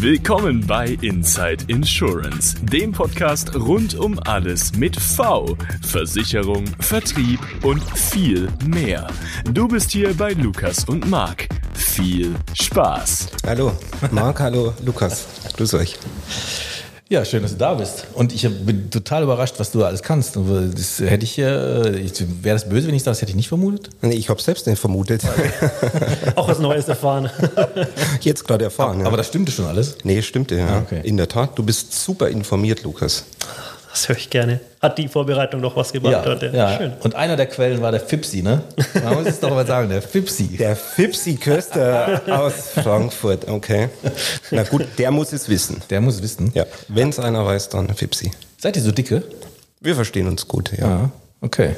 Willkommen 0.00 0.66
bei 0.66 0.98
Inside 1.00 1.64
Insurance, 1.68 2.54
dem 2.60 2.92
Podcast 2.92 3.54
rund 3.54 3.94
um 3.94 4.18
alles 4.26 4.76
mit 4.76 4.94
V, 4.94 5.56
Versicherung, 5.80 6.66
Vertrieb 6.80 7.40
und 7.62 7.82
viel 7.96 8.46
mehr. 8.66 9.06
Du 9.52 9.66
bist 9.66 9.92
hier 9.92 10.12
bei 10.12 10.34
Lukas 10.34 10.84
und 10.84 11.08
Marc. 11.08 11.48
Viel 11.72 12.34
Spaß. 12.52 13.28
Hallo, 13.46 13.72
Marc, 14.10 14.40
hallo, 14.40 14.74
Lukas. 14.84 15.26
Grüß 15.56 15.72
euch. 15.74 15.98
Ja, 17.08 17.24
schön, 17.24 17.42
dass 17.42 17.52
du 17.52 17.58
da 17.58 17.74
bist. 17.74 18.04
Und 18.14 18.32
ich 18.34 18.42
bin 18.42 18.90
total 18.90 19.22
überrascht, 19.22 19.54
was 19.58 19.70
du 19.70 19.84
alles 19.84 20.02
kannst. 20.02 20.34
Das 20.34 20.98
hätte 20.98 21.24
ich, 21.24 21.38
äh, 21.38 21.44
wäre 21.44 22.56
das 22.56 22.68
böse, 22.68 22.88
wenn 22.88 22.96
ich 22.96 23.04
das 23.04 23.22
hätte 23.22 23.30
ich 23.30 23.36
nicht 23.36 23.46
vermutet? 23.46 23.90
Nee, 24.02 24.14
ich 24.14 24.28
habe 24.28 24.42
selbst 24.42 24.66
nicht 24.66 24.80
vermutet. 24.80 25.22
Auch 26.34 26.48
was 26.48 26.58
Neues 26.58 26.88
erfahren. 26.88 27.30
Jetzt 28.22 28.44
gerade 28.44 28.64
erfahren. 28.64 28.94
Aber, 28.94 29.00
ja. 29.02 29.06
aber 29.06 29.16
das 29.18 29.28
stimmte 29.28 29.52
schon 29.52 29.66
alles? 29.66 29.98
Nee, 30.02 30.20
stimmte, 30.20 30.56
ja. 30.56 30.66
Ah, 30.66 30.78
okay. 30.78 31.00
In 31.04 31.16
der 31.16 31.28
Tat, 31.28 31.56
du 31.56 31.62
bist 31.62 31.92
super 31.92 32.28
informiert, 32.28 32.82
Lukas. 32.82 33.24
Das 33.92 34.08
höre 34.08 34.16
ich 34.16 34.28
gerne. 34.28 34.58
Hat 34.86 34.98
die 34.98 35.08
Vorbereitung 35.08 35.60
noch 35.60 35.74
was 35.74 35.92
gebracht 35.92 36.12
ja, 36.12 36.24
heute? 36.24 36.52
Ja. 36.54 36.76
Schön. 36.76 36.92
Und 37.02 37.16
einer 37.16 37.34
der 37.34 37.46
Quellen 37.46 37.82
war 37.82 37.90
der 37.90 37.98
Fipsi, 37.98 38.40
ne? 38.40 38.62
Man 39.02 39.14
muss 39.14 39.26
es 39.26 39.40
doch 39.40 39.50
mal 39.50 39.66
sagen, 39.66 39.88
der 39.88 40.00
Fipsi. 40.00 40.56
Der 40.56 40.76
Fipsi 40.76 41.34
Köster 41.34 42.22
aus 42.28 42.70
Frankfurt, 42.70 43.48
okay. 43.48 43.88
Na 44.52 44.62
gut, 44.62 44.86
der 44.96 45.10
muss 45.10 45.32
es 45.32 45.48
wissen. 45.48 45.82
Der 45.90 46.00
muss 46.00 46.14
es 46.14 46.22
wissen? 46.22 46.52
Ja. 46.54 46.66
Wenn 46.86 47.08
es 47.08 47.18
einer 47.18 47.44
weiß, 47.44 47.68
dann 47.70 47.92
Fipsi. 47.96 48.30
Seid 48.58 48.76
ihr 48.76 48.82
so 48.82 48.92
dicke? 48.92 49.24
Wir 49.80 49.96
verstehen 49.96 50.28
uns 50.28 50.46
gut, 50.46 50.70
ja. 50.78 50.86
Ah, 50.86 51.10
okay. 51.40 51.74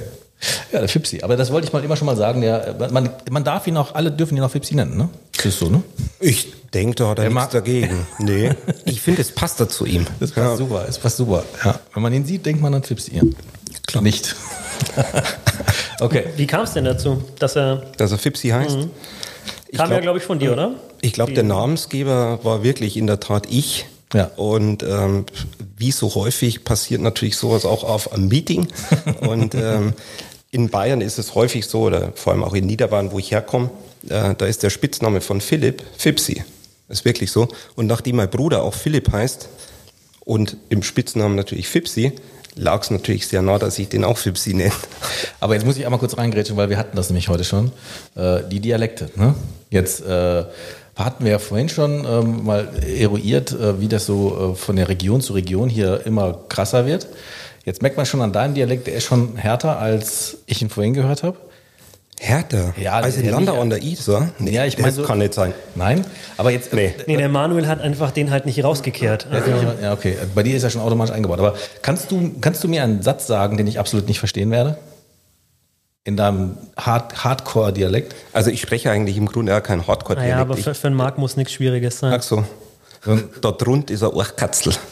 Ja, 0.72 0.80
der 0.80 0.88
Fipsi. 0.88 1.20
Aber 1.22 1.36
das 1.36 1.50
wollte 1.50 1.66
ich 1.66 1.72
mal 1.72 1.82
immer 1.82 1.96
schon 1.96 2.06
mal 2.06 2.16
sagen. 2.16 2.40
Der, 2.40 2.76
man, 2.92 3.10
man 3.30 3.44
darf 3.44 3.66
ihn 3.66 3.76
auch, 3.76 3.94
alle 3.94 4.12
dürfen 4.12 4.36
ihn 4.36 4.42
auch 4.42 4.50
Fipsi 4.50 4.74
nennen, 4.74 4.96
ne? 4.96 5.08
Das 5.36 5.46
ist 5.46 5.58
so, 5.58 5.68
ne? 5.68 5.82
Ich 6.20 6.52
denke, 6.72 6.96
da 6.96 7.08
hat 7.08 7.18
er 7.18 7.30
nichts 7.30 7.50
dagegen. 7.50 8.06
Nee. 8.18 8.52
Ich 8.84 9.00
finde, 9.00 9.22
es 9.22 9.32
passt 9.32 9.60
da 9.60 9.68
zu 9.68 9.86
ihm. 9.86 10.06
Das 10.20 10.32
passt 10.32 10.46
ja. 10.46 10.56
super, 10.56 10.84
es 10.88 10.98
passt 10.98 11.16
super. 11.16 11.44
Ja. 11.64 11.80
Wenn 11.94 12.02
man 12.02 12.12
ihn 12.12 12.24
sieht, 12.24 12.46
denkt 12.46 12.62
man 12.62 12.74
an 12.74 12.82
Fipsi. 12.82 13.16
Ja. 13.16 13.22
Klar. 13.86 14.02
Nicht. 14.02 14.36
okay. 16.00 16.24
Wie 16.36 16.46
kam 16.46 16.62
es 16.62 16.72
denn 16.72 16.84
dazu, 16.84 17.22
dass 17.38 17.56
er. 17.56 17.86
Dass 17.96 18.12
er 18.12 18.18
Fipsi 18.18 18.48
heißt? 18.48 18.76
Mhm. 18.76 18.90
Kam 19.76 19.90
ja, 19.90 20.00
glaube 20.00 20.18
ich, 20.18 20.24
von 20.24 20.38
dir, 20.38 20.52
oder? 20.52 20.72
Ich 21.00 21.12
glaube, 21.12 21.32
der 21.32 21.42
Namensgeber 21.42 22.40
war 22.42 22.62
wirklich 22.62 22.96
in 22.96 23.06
der 23.06 23.20
Tat 23.20 23.46
ich. 23.50 23.86
Ja. 24.14 24.30
Und 24.36 24.82
ähm, 24.82 25.26
wie 25.76 25.92
so 25.92 26.14
häufig 26.14 26.64
passiert 26.64 27.02
natürlich 27.02 27.36
sowas 27.36 27.64
auch 27.64 27.84
auf 27.84 28.12
einem 28.12 28.28
Meeting. 28.28 28.68
Und 29.20 29.54
ähm, 29.54 29.92
in 30.50 30.70
Bayern 30.70 31.00
ist 31.00 31.18
es 31.18 31.34
häufig 31.34 31.66
so, 31.66 31.82
oder 31.82 32.12
vor 32.14 32.32
allem 32.32 32.44
auch 32.44 32.54
in 32.54 32.66
Niederbayern, 32.66 33.12
wo 33.12 33.18
ich 33.18 33.30
herkomme, 33.30 33.70
äh, 34.08 34.34
da 34.34 34.46
ist 34.46 34.62
der 34.62 34.70
Spitzname 34.70 35.20
von 35.20 35.40
Philipp 35.40 35.82
Fipsi. 35.96 36.42
Ist 36.88 37.04
wirklich 37.04 37.30
so. 37.30 37.48
Und 37.74 37.86
nachdem 37.86 38.16
mein 38.16 38.30
Bruder 38.30 38.62
auch 38.62 38.74
Philipp 38.74 39.12
heißt 39.12 39.48
und 40.20 40.56
im 40.70 40.82
Spitznamen 40.82 41.36
natürlich 41.36 41.68
Fipsi, 41.68 42.12
lag 42.54 42.82
es 42.82 42.90
natürlich 42.90 43.26
sehr 43.26 43.42
nah, 43.42 43.58
dass 43.58 43.78
ich 43.78 43.88
den 43.88 44.04
auch 44.04 44.16
Fipsi 44.16 44.54
nenne. 44.54 44.72
Aber 45.40 45.54
jetzt 45.54 45.66
muss 45.66 45.76
ich 45.76 45.84
einmal 45.84 46.00
kurz 46.00 46.16
reingrätschen, 46.16 46.56
weil 46.56 46.70
wir 46.70 46.78
hatten 46.78 46.96
das 46.96 47.10
nämlich 47.10 47.28
heute 47.28 47.44
schon. 47.44 47.72
Äh, 48.14 48.40
die 48.50 48.60
Dialekte. 48.60 49.10
Ne? 49.16 49.34
Jetzt 49.70 50.00
äh, 50.00 50.44
hatten 50.96 51.24
wir 51.24 51.32
ja 51.32 51.38
vorhin 51.38 51.68
schon 51.68 52.06
ähm, 52.06 52.44
mal 52.44 52.68
eruiert, 52.84 53.52
äh, 53.52 53.80
wie 53.80 53.88
das 53.88 54.06
so 54.06 54.52
äh, 54.52 54.56
von 54.56 54.76
der 54.76 54.88
Region 54.88 55.20
zu 55.20 55.34
Region 55.34 55.68
hier 55.68 56.06
immer 56.06 56.38
krasser 56.48 56.86
wird. 56.86 57.06
Jetzt 57.64 57.82
merkt 57.82 57.96
man 57.96 58.06
schon 58.06 58.22
an 58.22 58.32
deinem 58.32 58.54
Dialekt, 58.54 58.86
der 58.86 58.94
ist 58.94 59.04
schon 59.04 59.36
härter, 59.36 59.78
als 59.78 60.38
ich 60.46 60.62
ihn 60.62 60.70
vorhin 60.70 60.94
gehört 60.94 61.22
habe. 61.22 61.36
Härter? 62.20 62.74
Ja, 62.76 62.94
also 62.94 63.20
in 63.20 63.26
ja, 63.26 63.30
Landau 63.32 63.52
nicht- 63.52 63.60
an 63.62 63.70
der 63.70 63.82
Isar? 63.82 64.28
Nee, 64.40 64.50
Ja, 64.50 64.64
ich 64.64 64.74
das 64.74 64.82
meine 64.82 64.92
so- 64.94 65.02
kann 65.04 65.18
nicht 65.18 65.34
sein. 65.34 65.54
Nein, 65.76 66.04
aber 66.36 66.50
jetzt. 66.50 66.72
Nee. 66.72 66.92
Nee, 67.06 67.16
der 67.16 67.28
Manuel 67.28 67.68
hat 67.68 67.80
einfach 67.80 68.10
den 68.10 68.30
halt 68.32 68.44
nicht 68.44 68.64
rausgekehrt. 68.64 69.28
Also, 69.30 69.50
Ja, 69.80 69.92
okay. 69.92 70.16
Bei 70.34 70.42
dir 70.42 70.56
ist 70.56 70.64
er 70.64 70.70
schon 70.70 70.80
automatisch 70.80 71.14
eingebaut. 71.14 71.38
Aber 71.38 71.54
kannst 71.82 72.10
du, 72.10 72.32
kannst 72.40 72.64
du 72.64 72.68
mir 72.68 72.82
einen 72.82 73.02
Satz 73.02 73.28
sagen, 73.28 73.56
den 73.56 73.66
ich 73.68 73.78
absolut 73.78 74.08
nicht 74.08 74.18
verstehen 74.18 74.50
werde? 74.50 74.78
In 76.02 76.16
deinem 76.16 76.56
Hard 76.76 77.22
Hardcore-Dialekt? 77.22 78.16
Also 78.32 78.50
ich 78.50 78.60
spreche 78.62 78.90
eigentlich 78.90 79.16
im 79.16 79.26
Grunde 79.26 79.56
auch 79.56 79.62
kein 79.62 79.86
Hardcore-Dialekt. 79.86 80.32
naja, 80.34 80.40
aber 80.42 80.56
Ich- 80.58 80.64
für, 80.64 80.74
für 80.74 80.86
einen 80.88 80.96
Marc 80.96 81.18
muss 81.18 81.36
nichts 81.36 81.52
Schwieriges 81.52 82.00
sein. 82.00 82.12
Ach 82.16 82.22
so. 82.22 82.44
Da 83.42 83.52
drunter 83.52 83.94
ist 83.94 84.02
ein 84.02 84.08
Orchkatzel. 84.10 84.72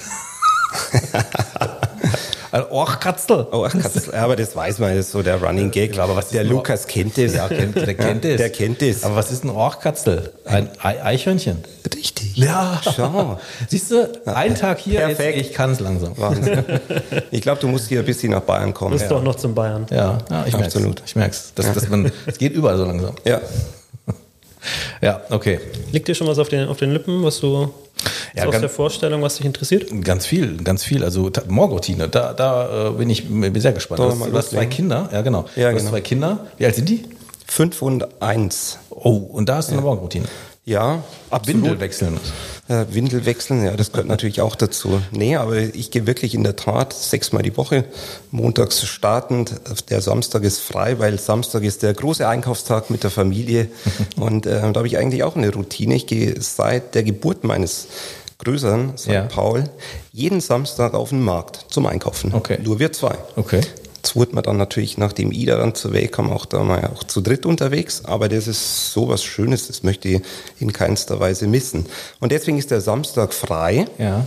Ein 2.57 2.71
Orchkatzel. 2.71 3.49
Orchkatzel. 3.51 4.15
Ja, 4.15 4.25
aber 4.25 4.35
das 4.35 4.57
weiß 4.57 4.79
man, 4.79 4.97
das 4.97 5.07
ist 5.07 5.13
so 5.13 5.23
der 5.23 5.43
Running 5.43 5.71
Gag. 5.71 5.95
Ja, 5.95 6.05
aber 6.05 6.17
was 6.17 6.27
ist 6.27 6.35
der 6.35 6.45
Lukas 6.45 6.87
kennt 6.87 7.19
das. 7.19 7.35
Ja, 7.35 7.49
kennt, 7.49 7.77
der 7.77 7.95
kennt 7.95 8.25
es. 8.25 8.39
Der 8.39 8.49
kennt 8.49 8.81
es. 8.81 9.05
Aber 9.05 9.15
was 9.17 9.31
ist 9.31 9.45
ein 9.45 9.51
Orchkatzel? 9.51 10.33
Ein 10.47 10.71
Ei- 10.83 11.03
Eichhörnchen. 11.05 11.63
Richtig. 11.95 12.35
Ja. 12.35 12.81
Schau. 12.83 13.39
Siehst 13.69 13.91
du, 13.91 14.11
ein 14.25 14.55
Tag 14.55 14.79
hier, 14.79 15.01
jetzt, 15.01 15.19
Perfekt. 15.19 15.39
ich 15.39 15.53
kann 15.53 15.73
es 15.73 15.81
langsam. 15.81 16.17
Wahnsinn. 16.17 16.65
Ich 17.31 17.43
glaube, 17.43 17.61
du 17.61 17.69
musst 17.69 17.89
hier 17.89 17.99
ein 18.01 18.07
bisschen 18.07 18.31
nach 18.33 18.41
Bayern 18.41 18.73
kommen. 18.73 18.93
Muss 18.93 19.07
doch 19.07 19.23
noch 19.23 19.35
zum 19.35 19.55
Bayern. 19.55 19.87
Ja, 19.91 20.17
ja 20.31 20.47
ich 20.47 20.55
merk's. 20.55 20.75
Absolut. 20.75 21.03
Ich 21.05 21.15
merk's. 21.15 21.53
Das, 21.55 21.71
das 21.75 21.91
man, 21.91 22.11
es 22.25 22.39
geht 22.39 22.55
überall 22.55 22.79
so 22.79 22.87
langsam. 22.87 23.13
Ja. 23.27 23.43
Ja, 25.01 25.21
okay. 25.31 25.61
Liegt 25.93 26.09
dir 26.09 26.15
schon 26.15 26.27
was 26.27 26.39
auf 26.39 26.49
den, 26.49 26.69
auf 26.69 26.77
den 26.79 26.93
Lippen, 26.93 27.23
was 27.23 27.41
du 27.41 27.71
Ja, 28.35 28.45
aus 28.45 28.51
ganz- 28.53 28.61
der 28.61 28.69
Vorstellung, 28.71 29.23
was 29.23 29.37
dich 29.37 29.47
interessiert? 29.47 29.87
Ganz 30.05 30.27
viel, 30.27 30.57
ganz 30.63 30.85
viel. 30.85 31.03
Also 31.05 31.31
Morgenroutine, 31.49 32.09
da, 32.09 32.33
da 32.33 32.89
äh, 32.89 32.91
bin 32.93 33.11
ich 33.11 33.29
bin 33.29 33.61
sehr 33.61 33.73
gespannt. 33.73 34.01
Du 34.01 34.05
hast, 34.05 34.21
du 34.27 34.37
hast 34.37 34.51
zwei? 34.51 34.67
Kinder, 34.67 35.09
ja 35.13 35.23
genau. 35.23 35.47
Ja, 35.57 35.71
du 35.71 35.75
hast 35.77 35.81
genau. 35.83 35.91
zwei 35.93 36.01
Kinder. 36.01 36.47
Wie 36.59 36.67
alt 36.67 36.75
sind 36.75 36.89
die? 36.89 37.05
Fünf 37.47 37.81
und 37.83 38.21
eins. 38.21 38.79
Oh, 38.91 39.11
und 39.17 39.49
da 39.49 39.57
hast 39.57 39.69
du 39.69 39.75
eine 39.75 39.83
Morgenroutine. 39.83 40.27
Ja, 40.67 41.05
absolut. 41.31 41.63
Windel 41.63 41.81
wechseln. 41.81 42.21
Äh, 42.67 42.87
Windel 42.91 43.25
wechseln, 43.25 43.65
ja, 43.65 43.77
das 43.77 43.93
gehört 43.93 44.09
natürlich 44.09 44.41
auch 44.41 44.57
dazu. 44.57 45.01
Nee, 45.13 45.37
aber 45.37 45.57
ich 45.59 45.93
gehe 45.93 46.09
wirklich 46.09 46.35
in 46.35 46.43
der 46.43 46.57
Tat 46.57 46.93
sechsmal 46.93 47.45
die 47.45 47.57
Woche, 47.57 47.85
montags 48.33 48.85
startend. 48.85 49.55
Der 49.91 50.01
Samstag 50.01 50.43
ist 50.43 50.59
frei, 50.59 50.99
weil 50.99 51.21
Samstag 51.21 51.63
ist 51.63 51.85
der 51.85 51.95
große 51.95 52.27
Einkaufstag 52.27 52.91
mit 52.91 53.05
der 53.05 53.13
Familie. 53.13 53.69
Und 54.17 54.47
äh, 54.47 54.61
da 54.61 54.75
habe 54.75 54.89
ich 54.89 54.99
eigentlich 54.99 55.23
auch 55.23 55.37
eine 55.37 55.53
Routine. 55.55 55.95
Ich 55.95 56.09
gehe 56.09 56.35
seit 56.43 56.97
der 56.97 57.05
Geburt 57.05 57.45
meines 57.45 57.87
Größeren, 58.39 58.99
St. 58.99 59.07
Ja. 59.07 59.23
Paul, 59.23 59.65
jeden 60.13 60.41
Samstag 60.41 60.95
auf 60.95 61.11
den 61.11 61.23
Markt 61.23 61.67
zum 61.69 61.87
Einkaufen. 61.87 62.35
Okay. 62.35 62.59
Nur 62.61 62.81
wir 62.81 62.93
zwei. 62.93 63.17
Okay. 63.37 63.61
Jetzt 64.07 64.15
wurde 64.15 64.37
man 64.37 64.45
dann 64.45 64.57
natürlich, 64.57 64.99
nachdem 64.99 65.33
Ida 65.33 65.57
dann 65.57 65.75
zur 65.75 65.93
Welt 65.93 66.13
kam, 66.13 66.31
auch 66.31 66.47
da 66.47 66.63
mal 66.63 66.93
auch 66.95 67.03
zu 67.03 67.21
dritt 67.21 67.45
unterwegs. 67.45 68.05
Aber 68.05 68.29
das 68.29 68.47
ist 68.47 68.93
so 68.93 69.09
was 69.09 69.25
Schönes, 69.25 69.67
das 69.67 69.83
möchte 69.83 70.09
ich 70.09 70.21
in 70.61 70.73
keinster 70.73 71.19
Weise 71.19 71.49
missen. 71.49 71.87
Und 72.21 72.31
deswegen 72.31 72.57
ist 72.57 72.71
der 72.71 72.81
Samstag 72.81 73.35
frei. 73.35 73.87
Ja. 73.99 74.25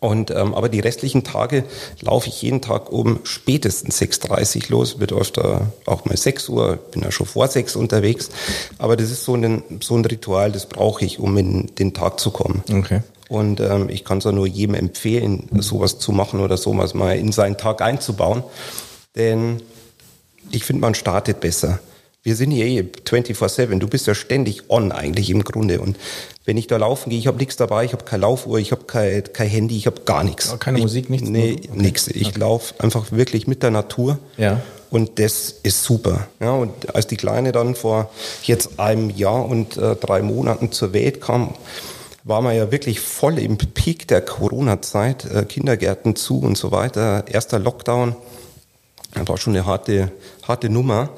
Und, 0.00 0.32
ähm, 0.32 0.54
aber 0.54 0.68
die 0.68 0.80
restlichen 0.80 1.22
Tage 1.22 1.62
laufe 2.00 2.26
ich 2.26 2.42
jeden 2.42 2.60
Tag 2.62 2.90
um 2.90 3.20
spätestens 3.22 4.02
6.30 4.02 4.64
Uhr 4.64 4.70
los, 4.70 4.96
öfter 5.00 5.70
auch 5.86 6.04
mal 6.04 6.16
6 6.16 6.48
Uhr, 6.48 6.74
bin 6.90 7.02
ja 7.02 7.12
schon 7.12 7.28
vor 7.28 7.46
6 7.46 7.76
unterwegs. 7.76 8.30
Aber 8.78 8.96
das 8.96 9.12
ist 9.12 9.24
so 9.24 9.36
ein, 9.36 9.62
so 9.80 9.94
ein 9.94 10.04
Ritual, 10.04 10.50
das 10.50 10.66
brauche 10.66 11.04
ich, 11.04 11.20
um 11.20 11.36
in 11.36 11.76
den 11.76 11.94
Tag 11.94 12.18
zu 12.18 12.32
kommen. 12.32 12.64
Okay. 12.68 13.02
Und 13.28 13.60
ähm, 13.60 13.88
ich 13.88 14.04
kann 14.04 14.18
es 14.18 14.26
auch 14.26 14.32
nur 14.32 14.48
jedem 14.48 14.74
empfehlen, 14.74 15.48
sowas 15.60 16.00
zu 16.00 16.10
machen 16.10 16.40
oder 16.40 16.56
sowas 16.56 16.94
mal 16.94 17.16
in 17.16 17.30
seinen 17.30 17.56
Tag 17.56 17.82
einzubauen. 17.82 18.42
Denn 19.16 19.62
ich 20.50 20.64
finde, 20.64 20.80
man 20.82 20.94
startet 20.94 21.40
besser. 21.40 21.80
Wir 22.22 22.34
sind 22.34 22.50
hier 22.50 22.66
eh 22.66 22.80
24-7. 22.80 23.78
Du 23.78 23.86
bist 23.88 24.06
ja 24.06 24.14
ständig 24.14 24.68
on 24.68 24.90
eigentlich 24.90 25.30
im 25.30 25.44
Grunde. 25.44 25.80
Und 25.80 25.96
wenn 26.44 26.56
ich 26.56 26.66
da 26.66 26.76
laufen 26.76 27.10
gehe, 27.10 27.18
ich 27.18 27.28
habe 27.28 27.38
nichts 27.38 27.56
dabei, 27.56 27.84
ich 27.84 27.92
habe 27.92 28.04
keine 28.04 28.22
Laufuhr, 28.22 28.58
ich 28.58 28.72
habe 28.72 28.84
kein, 28.84 29.22
kein 29.32 29.48
Handy, 29.48 29.76
ich 29.76 29.86
habe 29.86 30.00
gar 30.04 30.24
nichts. 30.24 30.58
Keine 30.58 30.78
ich, 30.78 30.84
Musik, 30.84 31.08
nichts? 31.08 31.28
Nee, 31.28 31.52
Okay. 31.52 31.70
nichts. 31.74 32.08
Ich 32.08 32.36
laufe 32.36 32.74
einfach 32.82 33.12
wirklich 33.12 33.46
mit 33.46 33.62
der 33.62 33.70
Natur. 33.70 34.18
Ja. 34.36 34.60
Und 34.90 35.18
das 35.18 35.54
ist 35.62 35.82
super. 35.84 36.26
Ja, 36.40 36.52
und 36.52 36.94
als 36.94 37.06
die 37.06 37.16
Kleine 37.16 37.52
dann 37.52 37.74
vor 37.74 38.10
jetzt 38.42 38.78
einem 38.78 39.10
Jahr 39.10 39.44
und 39.46 39.76
äh, 39.76 39.94
drei 39.96 40.22
Monaten 40.22 40.72
zur 40.72 40.92
Welt 40.92 41.20
kam, 41.20 41.54
war 42.24 42.40
man 42.42 42.56
ja 42.56 42.72
wirklich 42.72 42.98
voll 43.00 43.38
im 43.38 43.56
Peak 43.56 44.08
der 44.08 44.20
Corona-Zeit, 44.20 45.24
äh, 45.26 45.44
Kindergärten 45.44 46.16
zu 46.16 46.40
und 46.40 46.56
so 46.56 46.70
weiter. 46.72 47.24
Erster 47.28 47.58
Lockdown, 47.58 48.16
das 49.16 49.28
war 49.28 49.38
schon 49.38 49.56
eine 49.56 49.66
harte, 49.66 50.12
harte 50.46 50.68
Nummer. 50.68 51.10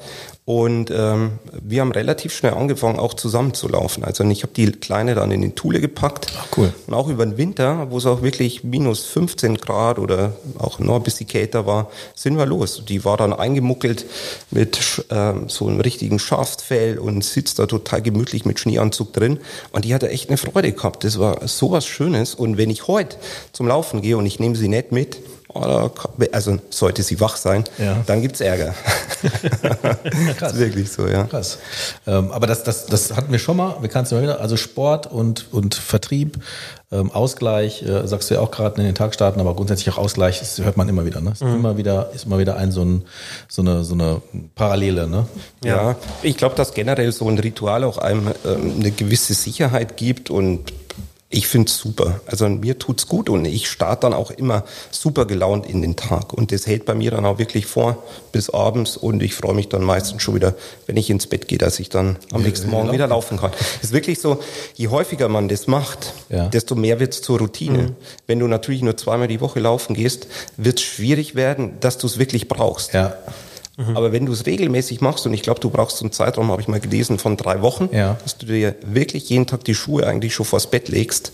Und 0.49 0.89
ähm, 0.89 1.33
wir 1.61 1.81
haben 1.81 1.91
relativ 1.91 2.33
schnell 2.33 2.55
angefangen, 2.55 2.97
auch 2.97 3.13
zusammen 3.13 3.53
zu 3.53 3.67
laufen. 3.67 4.03
Also 4.03 4.23
ich 4.23 4.41
habe 4.41 4.51
die 4.51 4.71
Kleine 4.71 5.13
dann 5.13 5.29
in 5.29 5.41
den 5.41 5.53
Thule 5.53 5.79
gepackt. 5.79 6.33
Ach, 6.35 6.47
cool. 6.57 6.73
Und 6.87 6.95
auch 6.95 7.07
über 7.07 7.23
den 7.23 7.37
Winter, 7.37 7.91
wo 7.91 7.99
es 7.99 8.07
auch 8.07 8.23
wirklich 8.23 8.63
minus 8.63 9.05
15 9.05 9.57
Grad 9.57 9.99
oder 9.99 10.33
auch 10.57 10.79
noch 10.79 10.95
ein 10.95 11.03
bisschen 11.03 11.27
kälter 11.27 11.67
war, 11.67 11.91
sind 12.15 12.35
wir 12.35 12.47
los. 12.47 12.83
Die 12.89 13.05
war 13.05 13.15
dann 13.15 13.31
eingemuckelt 13.31 14.07
mit 14.49 15.05
ähm, 15.11 15.49
so 15.49 15.67
einem 15.67 15.81
richtigen 15.81 16.17
Schafsfell 16.17 16.97
und 16.97 17.23
sitzt 17.23 17.59
da 17.59 17.67
total 17.67 18.01
gemütlich 18.01 18.43
mit 18.43 18.59
Schneeanzug 18.59 19.13
drin. 19.13 19.39
Und 19.71 19.85
die 19.85 19.93
hatte 19.93 20.09
echt 20.09 20.29
eine 20.29 20.37
Freude 20.37 20.71
gehabt. 20.71 21.03
Das 21.03 21.19
war 21.19 21.47
sowas 21.47 21.85
Schönes. 21.85 22.33
Und 22.33 22.57
wenn 22.57 22.71
ich 22.71 22.87
heute 22.87 23.17
zum 23.51 23.67
Laufen 23.67 24.01
gehe 24.01 24.17
und 24.17 24.25
ich 24.25 24.39
nehme 24.39 24.55
sie 24.55 24.67
nicht 24.67 24.91
mit, 24.91 25.19
oh, 25.53 25.89
also 26.31 26.59
sollte 26.69 27.03
sie 27.03 27.19
wach 27.19 27.37
sein, 27.37 27.63
Ja. 27.77 27.97
dann 28.05 28.21
gibt's 28.21 28.41
Ärger. 28.41 28.73
das 30.39 30.53
ist 30.53 30.59
wirklich 30.59 30.91
so, 30.91 31.07
ja. 31.07 31.23
Krass. 31.23 31.59
Ähm, 32.07 32.31
aber 32.31 32.47
das, 32.47 32.63
das, 32.63 32.85
das 32.85 33.15
hatten 33.15 33.31
wir 33.31 33.39
schon 33.39 33.57
mal, 33.57 33.77
wir 33.81 33.89
du 34.11 34.15
mal 34.15 34.21
wieder, 34.23 34.39
also 34.41 34.57
Sport 34.57 35.07
und, 35.07 35.47
und 35.51 35.75
Vertrieb, 35.75 36.39
ähm, 36.91 37.11
Ausgleich, 37.11 37.83
äh, 37.83 38.07
sagst 38.07 38.29
du 38.29 38.35
ja 38.35 38.39
auch 38.41 38.51
gerade 38.51 38.81
in 38.81 38.85
den 38.85 38.95
Tag 38.95 39.13
starten, 39.13 39.39
aber 39.39 39.55
grundsätzlich 39.55 39.93
auch 39.93 39.97
Ausgleich, 39.99 40.39
das 40.39 40.57
hört 40.59 40.77
man 40.77 40.89
immer 40.89 41.05
wieder, 41.05 41.21
ne? 41.21 41.31
Ist 41.31 41.41
immer 41.41 41.77
wieder, 41.77 42.09
ist 42.15 42.25
immer 42.25 42.39
wieder 42.39 42.55
ein 42.55 42.71
so, 42.71 42.83
ein, 42.83 43.03
so 43.47 43.61
eine, 43.61 43.83
so 43.83 43.93
eine 43.93 44.21
Parallele, 44.55 45.07
ne? 45.07 45.27
Ja, 45.63 45.95
ich 46.23 46.37
glaube, 46.37 46.55
dass 46.55 46.73
generell 46.73 47.11
so 47.11 47.27
ein 47.29 47.37
Ritual 47.37 47.83
auch 47.83 47.97
einem 47.99 48.27
ähm, 48.45 48.75
eine 48.79 48.91
gewisse 48.91 49.33
Sicherheit 49.35 49.97
gibt 49.97 50.29
und 50.31 50.73
ich 51.31 51.47
finde 51.47 51.67
es 51.69 51.77
super. 51.77 52.21
Also 52.25 52.49
mir 52.49 52.79
tut's 52.79 53.07
gut 53.07 53.29
und 53.29 53.45
ich 53.45 53.69
starte 53.69 54.01
dann 54.01 54.13
auch 54.13 54.31
immer 54.31 54.63
super 54.89 55.25
gelaunt 55.25 55.67
in 55.67 55.83
den 55.83 55.95
Tag. 55.95 56.33
Und 56.33 56.51
das 56.51 56.65
hält 56.65 56.85
bei 56.85 56.95
mir 56.95 57.11
dann 57.11 57.23
auch 57.25 57.37
wirklich 57.37 57.67
vor 57.67 58.01
bis 58.31 58.49
abends 58.49 58.97
und 58.97 59.21
ich 59.21 59.35
freue 59.35 59.53
mich 59.53 59.69
dann 59.69 59.83
meistens 59.83 60.23
schon 60.23 60.33
wieder, 60.33 60.55
wenn 60.87 60.97
ich 60.97 61.09
ins 61.11 61.27
Bett 61.27 61.47
gehe, 61.47 61.59
dass 61.59 61.79
ich 61.79 61.89
dann 61.89 62.17
am 62.31 62.41
nächsten 62.41 62.71
Morgen 62.71 62.91
wieder 62.91 63.05
laufen 63.05 63.37
kann. 63.37 63.51
ist 63.83 63.93
wirklich 63.93 64.19
so, 64.19 64.39
je 64.73 64.87
häufiger 64.87 65.29
man 65.29 65.47
das 65.49 65.67
macht, 65.67 66.13
Ja. 66.29 66.47
desto 66.47 66.73
mehr 66.73 66.99
wird's 66.99 67.21
zur 67.21 67.37
Routine. 67.37 67.93
Wenn 68.25 68.39
du 68.39 68.47
natürlich 68.47 68.81
nur 68.81 68.97
zweimal 68.97 69.27
die 69.27 69.39
Woche 69.39 69.59
laufen 69.59 69.93
gehst, 69.93 70.27
wird's 70.57 70.81
schwierig 70.81 71.35
werden, 71.35 71.79
dass 71.79 71.99
du 71.99 72.07
es 72.07 72.17
wirklich 72.17 72.47
brauchst. 72.47 72.93
Ja. 72.93 73.15
Aber 73.95 74.11
wenn 74.11 74.25
du 74.25 74.33
es 74.33 74.45
regelmäßig 74.45 74.99
machst, 75.01 75.25
und 75.25 75.33
ich 75.33 75.41
glaube, 75.41 75.59
du 75.61 75.69
brauchst 75.69 75.97
so 75.97 76.03
einen 76.05 76.11
Zeitraum, 76.11 76.51
habe 76.51 76.61
ich 76.61 76.67
mal 76.67 76.79
gelesen, 76.79 77.17
von 77.17 77.37
drei 77.37 77.61
Wochen, 77.61 77.89
Ja. 77.91 78.17
dass 78.23 78.37
du 78.37 78.45
dir 78.45 78.75
wirklich 78.85 79.29
jeden 79.29 79.47
Tag 79.47 79.63
die 79.63 79.75
Schuhe 79.75 80.05
eigentlich 80.05 80.33
schon 80.33 80.45
vors 80.45 80.69
Bett 80.69 80.89
legst, 80.89 81.31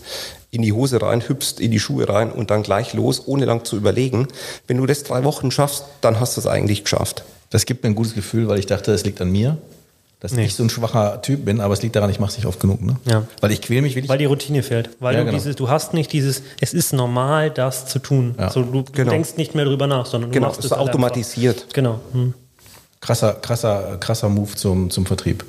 in 0.52 0.62
die 0.62 0.72
Hose 0.72 1.02
rein, 1.02 1.22
hüpfst 1.28 1.54
in 1.58 1.70
die 1.72 1.80
Schuhe 1.80 2.08
rein 2.08 2.30
und 2.30 2.50
dann 2.50 2.62
gleich 2.62 2.94
los, 2.94 3.22
ohne 3.26 3.44
lang 3.46 3.64
zu 3.64 3.76
überlegen. 3.76 4.28
Wenn 4.68 4.76
du 4.76 4.86
das 4.86 5.02
drei 5.02 5.24
Wochen 5.24 5.50
schaffst, 5.50 5.84
dann 6.00 6.20
hast 6.20 6.36
du 6.36 6.40
es 6.40 6.46
eigentlich 6.46 6.84
geschafft. 6.84 7.24
Das 7.50 7.66
gibt 7.66 7.82
mir 7.82 7.90
ein 7.90 7.94
gutes 7.94 8.14
Gefühl, 8.14 8.48
weil 8.48 8.58
ich 8.58 8.66
dachte, 8.66 8.92
es 8.92 9.04
liegt 9.04 9.20
an 9.20 9.30
mir, 9.30 9.58
dass 10.20 10.32
ich 10.32 10.54
so 10.54 10.62
ein 10.62 10.70
schwacher 10.70 11.20
Typ 11.20 11.44
bin, 11.44 11.60
aber 11.60 11.74
es 11.74 11.82
liegt 11.82 11.94
daran, 11.94 12.08
ich 12.10 12.18
mache 12.18 12.30
es 12.30 12.36
nicht 12.38 12.46
oft 12.46 12.58
genug, 12.58 12.80
ne? 12.82 12.96
Ja. 13.04 13.24
Weil 13.40 13.52
ich 13.52 13.60
quäle 13.60 13.82
mich 13.82 13.94
wirklich. 13.94 14.08
Weil 14.08 14.18
die 14.18 14.24
Routine 14.24 14.62
fehlt. 14.62 14.90
Weil 14.98 15.14
Ja, 15.14 15.20
du 15.20 15.26
genau. 15.26 15.36
dieses, 15.38 15.56
du 15.56 15.68
hast 15.68 15.92
nicht 15.92 16.10
dieses, 16.12 16.42
es 16.60 16.72
ist 16.72 16.92
normal, 16.94 17.50
das 17.50 17.86
zu 17.86 17.98
tun. 17.98 18.34
Ja. 18.38 18.50
So, 18.50 18.62
du, 18.62 18.82
du 18.82 18.92
Genau. 18.92 19.10
denkst 19.10 19.36
nicht 19.36 19.54
mehr 19.54 19.66
drüber 19.66 19.86
nach, 19.86 20.06
sondern 20.06 20.30
du 20.30 20.34
Genau, 20.34 20.46
machst 20.48 20.60
es 20.60 20.66
es 20.66 20.70
ist 20.72 20.76
halt 20.78 20.88
automatisiert. 20.88 21.56
Einfach. 21.62 21.72
Genau. 21.74 22.00
Hm. 22.12 22.34
krasser, 23.00 23.34
krasser, 23.34 23.98
krasser 23.98 24.28
Move 24.30 24.54
zum, 24.54 24.90
zum 24.90 25.04
Vertrieb. 25.06 25.44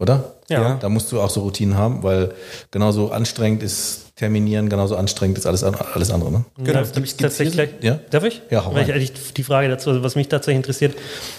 Oder? 0.00 0.34
Ja. 0.60 0.78
Da 0.80 0.88
musst 0.88 1.10
du 1.12 1.20
auch 1.20 1.30
so 1.30 1.40
Routinen 1.40 1.76
haben, 1.76 2.02
weil 2.02 2.32
genauso 2.70 3.10
anstrengend 3.10 3.62
ist 3.62 4.02
Terminieren, 4.14 4.68
genauso 4.68 4.94
anstrengend 4.94 5.38
ist 5.38 5.46
alles, 5.46 5.64
alles 5.64 6.10
andere. 6.10 6.30
Ne? 6.30 6.44
Genau. 6.58 6.80
Gibt's 6.80 6.92
gibt's 6.92 7.10
hier 7.16 7.26
tatsächlich, 7.28 7.70
so- 7.80 7.86
ja? 7.86 7.98
Darf 8.10 8.24
ich? 8.24 8.42
Ja, 8.50 8.64
hau 8.64 8.74
Weil 8.74 8.84
ich 8.84 8.92
eigentlich 8.92 9.12
die 9.32 9.42
Frage 9.42 9.68
dazu, 9.68 9.88
also 9.88 10.02
was 10.02 10.16
mich 10.16 10.28
tatsächlich 10.28 10.58
interessiert, 10.58 10.94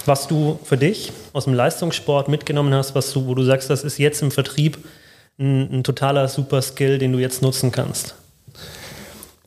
was 0.06 0.28
du 0.28 0.60
für 0.64 0.76
dich 0.76 1.12
aus 1.34 1.44
dem 1.46 1.54
Leistungssport 1.54 2.30
mitgenommen 2.30 2.74
hast, 2.74 2.96
was 2.96 3.14
du, 3.14 3.28
wo 3.28 3.36
du 3.36 3.44
sagst, 3.44 3.70
das 3.70 3.84
ist 3.84 4.00
jetzt 4.00 4.24
im 4.24 4.32
Vertrieb 4.32 4.80
ein, 5.40 5.80
ein 5.80 5.84
totaler 5.84 6.28
Super 6.28 6.62
Skill, 6.64 6.98
den 6.98 7.12
du 7.14 7.20
jetzt 7.20 7.42
nutzen 7.44 7.72
kannst. 7.72 8.16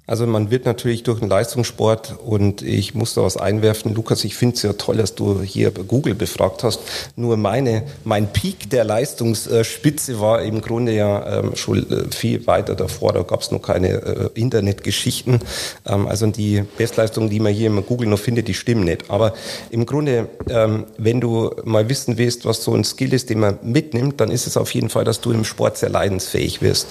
Also 0.07 0.27
man 0.27 0.51
wird 0.51 0.67
natürlich 0.67 1.03
durch 1.03 1.19
den 1.19 1.29
Leistungssport 1.29 2.17
und 2.25 2.63
ich 2.63 2.95
muss 2.95 3.15
da 3.15 3.23
was 3.23 3.37
einwerfen. 3.37 3.93
Lukas, 3.93 4.23
ich 4.25 4.37
finde 4.37 4.55
es 4.55 4.63
ja 4.63 4.73
toll, 4.75 4.99
dass 4.99 5.17
du 5.17 5.43
hier 5.43 5.73
Google 5.73 6.15
befragt 6.15 6.63
hast. 6.63 6.81
Nur 7.17 7.37
meine, 7.37 7.83
mein 8.05 8.33
Peak 8.33 8.71
der 8.71 8.85
Leistungsspitze 8.85 10.21
war 10.21 10.43
im 10.43 10.61
Grunde 10.61 10.93
ja 10.95 11.41
ähm, 11.41 11.57
schon 11.57 11.91
äh, 11.91 12.05
viel 12.13 12.47
weiter 12.47 12.77
davor. 12.77 13.15
Da 13.15 13.23
gab 13.23 13.41
es 13.41 13.51
noch 13.51 13.63
keine 13.63 13.89
äh, 13.89 14.31
Internetgeschichten. 14.35 15.41
Ähm, 15.85 16.07
also 16.07 16.27
die 16.29 16.63
Bestleistungen, 16.79 17.29
die 17.29 17.41
man 17.41 17.53
hier 17.53 17.67
im 17.67 17.85
Google 17.85 18.09
noch 18.09 18.21
findet, 18.21 18.47
die 18.47 18.55
stimmen 18.55 18.85
nicht. 18.85 19.11
Aber 19.11 19.35
im 19.71 19.87
Grunde, 19.87 20.29
ähm, 20.49 20.85
wenn 20.99 21.21
du 21.21 21.51
mal 21.65 21.89
wissen 21.89 22.17
willst, 22.17 22.45
was 22.45 22.63
so 22.63 22.75
ein 22.75 22.85
Skill 22.85 23.13
ist, 23.13 23.29
den 23.29 23.41
man 23.41 23.59
mitnimmt, 23.63 24.21
dann 24.21 24.31
ist 24.31 24.47
es 24.47 24.57
auf 24.57 24.73
jeden 24.73 24.89
Fall, 24.89 25.05
dass 25.05 25.21
du 25.21 25.33
im 25.33 25.45
Sport 25.45 25.79
sehr 25.79 25.91
leidensfähig 25.91 26.63
wirst. 26.63 26.87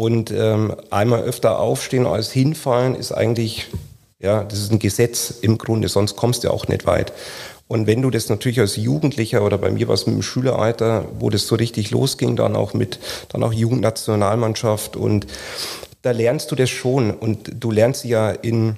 Und 0.00 0.30
ähm, 0.30 0.74
einmal 0.88 1.24
öfter 1.24 1.58
aufstehen 1.58 2.06
als 2.06 2.32
hinfallen 2.32 2.94
ist 2.94 3.12
eigentlich, 3.12 3.66
ja, 4.18 4.44
das 4.44 4.58
ist 4.58 4.72
ein 4.72 4.78
Gesetz 4.78 5.30
im 5.42 5.58
Grunde, 5.58 5.88
sonst 5.88 6.16
kommst 6.16 6.42
du 6.42 6.50
auch 6.50 6.68
nicht 6.68 6.86
weit. 6.86 7.12
Und 7.68 7.86
wenn 7.86 8.00
du 8.00 8.08
das 8.08 8.30
natürlich 8.30 8.60
als 8.60 8.76
Jugendlicher 8.76 9.44
oder 9.44 9.58
bei 9.58 9.70
mir 9.70 9.88
war 9.88 9.94
es 9.94 10.06
mit 10.06 10.14
dem 10.14 10.22
Schüleralter, 10.22 11.04
wo 11.18 11.28
das 11.28 11.46
so 11.46 11.54
richtig 11.54 11.90
losging, 11.90 12.34
dann 12.34 12.56
auch 12.56 12.72
mit, 12.72 12.98
dann 13.28 13.42
auch 13.42 13.52
Jugendnationalmannschaft 13.52 14.96
und 14.96 15.26
da 16.00 16.12
lernst 16.12 16.50
du 16.50 16.56
das 16.56 16.70
schon 16.70 17.10
und 17.10 17.50
du 17.62 17.70
lernst 17.70 18.06
ja 18.06 18.30
in, 18.30 18.76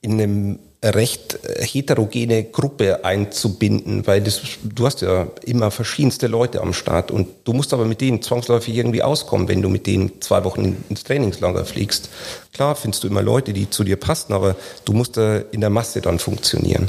in 0.00 0.12
einem 0.12 0.58
recht 0.84 1.38
heterogene 1.60 2.44
Gruppe 2.44 3.04
einzubinden, 3.04 4.06
weil 4.06 4.20
das, 4.20 4.42
du 4.62 4.86
hast 4.86 5.00
ja 5.00 5.28
immer 5.44 5.70
verschiedenste 5.70 6.26
Leute 6.26 6.60
am 6.60 6.72
Start 6.72 7.10
und 7.10 7.28
du 7.44 7.52
musst 7.52 7.72
aber 7.72 7.86
mit 7.86 8.00
denen 8.00 8.20
zwangsläufig 8.20 8.76
irgendwie 8.76 9.02
auskommen, 9.02 9.48
wenn 9.48 9.62
du 9.62 9.68
mit 9.68 9.86
denen 9.86 10.20
zwei 10.20 10.44
Wochen 10.44 10.84
ins 10.88 11.04
Trainingslager 11.04 11.64
fliegst. 11.64 12.10
Klar 12.52 12.76
findest 12.76 13.04
du 13.04 13.08
immer 13.08 13.22
Leute, 13.22 13.52
die 13.52 13.70
zu 13.70 13.82
dir 13.82 13.96
passen, 13.96 14.32
aber 14.32 14.56
du 14.84 14.92
musst 14.92 15.16
da 15.16 15.38
in 15.38 15.60
der 15.60 15.70
Masse 15.70 16.00
dann 16.00 16.18
funktionieren. 16.18 16.88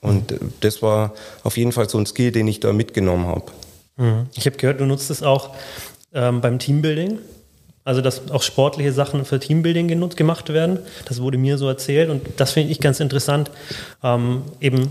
Und 0.00 0.34
das 0.60 0.82
war 0.82 1.14
auf 1.42 1.56
jeden 1.56 1.72
Fall 1.72 1.88
so 1.88 1.98
ein 1.98 2.06
Skill, 2.06 2.32
den 2.32 2.48
ich 2.48 2.60
da 2.60 2.72
mitgenommen 2.72 3.26
habe. 3.26 3.52
Mhm. 3.96 4.26
Ich 4.34 4.46
habe 4.46 4.56
gehört, 4.56 4.80
du 4.80 4.86
nutzt 4.86 5.10
es 5.10 5.22
auch 5.22 5.50
ähm, 6.12 6.40
beim 6.40 6.58
Teambuilding. 6.58 7.18
Also, 7.84 8.02
dass 8.02 8.30
auch 8.30 8.42
sportliche 8.42 8.92
Sachen 8.92 9.24
für 9.24 9.40
Teambuilding 9.40 9.88
genutzt, 9.88 10.16
gemacht 10.16 10.52
werden. 10.52 10.80
Das 11.06 11.22
wurde 11.22 11.38
mir 11.38 11.56
so 11.56 11.66
erzählt 11.66 12.10
und 12.10 12.22
das 12.36 12.52
finde 12.52 12.70
ich 12.70 12.80
ganz 12.80 13.00
interessant. 13.00 13.50
Ähm, 14.02 14.42
eben 14.60 14.90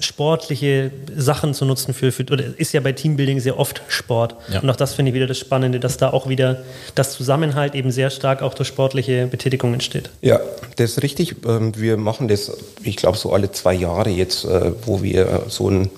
sportliche 0.00 0.90
Sachen 1.16 1.54
zu 1.54 1.64
nutzen 1.64 1.94
für, 1.94 2.12
für 2.12 2.24
oder 2.30 2.44
ist 2.56 2.72
ja 2.72 2.80
bei 2.80 2.92
Teambuilding 2.92 3.40
sehr 3.40 3.58
oft 3.58 3.82
Sport. 3.88 4.36
Ja. 4.52 4.60
Und 4.60 4.70
auch 4.70 4.76
das 4.76 4.94
finde 4.94 5.10
ich 5.10 5.14
wieder 5.14 5.26
das 5.26 5.38
Spannende, 5.38 5.80
dass 5.80 5.96
da 5.96 6.10
auch 6.10 6.28
wieder 6.28 6.62
das 6.94 7.12
Zusammenhalt 7.12 7.74
eben 7.74 7.90
sehr 7.90 8.10
stark 8.10 8.42
auch 8.42 8.54
durch 8.54 8.68
sportliche 8.68 9.26
Betätigung 9.26 9.72
entsteht. 9.72 10.10
Ja, 10.20 10.40
das 10.76 10.92
ist 10.92 11.02
richtig. 11.02 11.36
Ähm, 11.46 11.72
wir 11.76 11.96
machen 11.96 12.28
das, 12.28 12.52
ich 12.82 12.96
glaube, 12.96 13.18
so 13.18 13.32
alle 13.32 13.50
zwei 13.52 13.74
Jahre 13.74 14.10
jetzt, 14.10 14.44
äh, 14.44 14.72
wo 14.84 15.02
wir 15.02 15.44
so 15.48 15.70
ein 15.70 15.90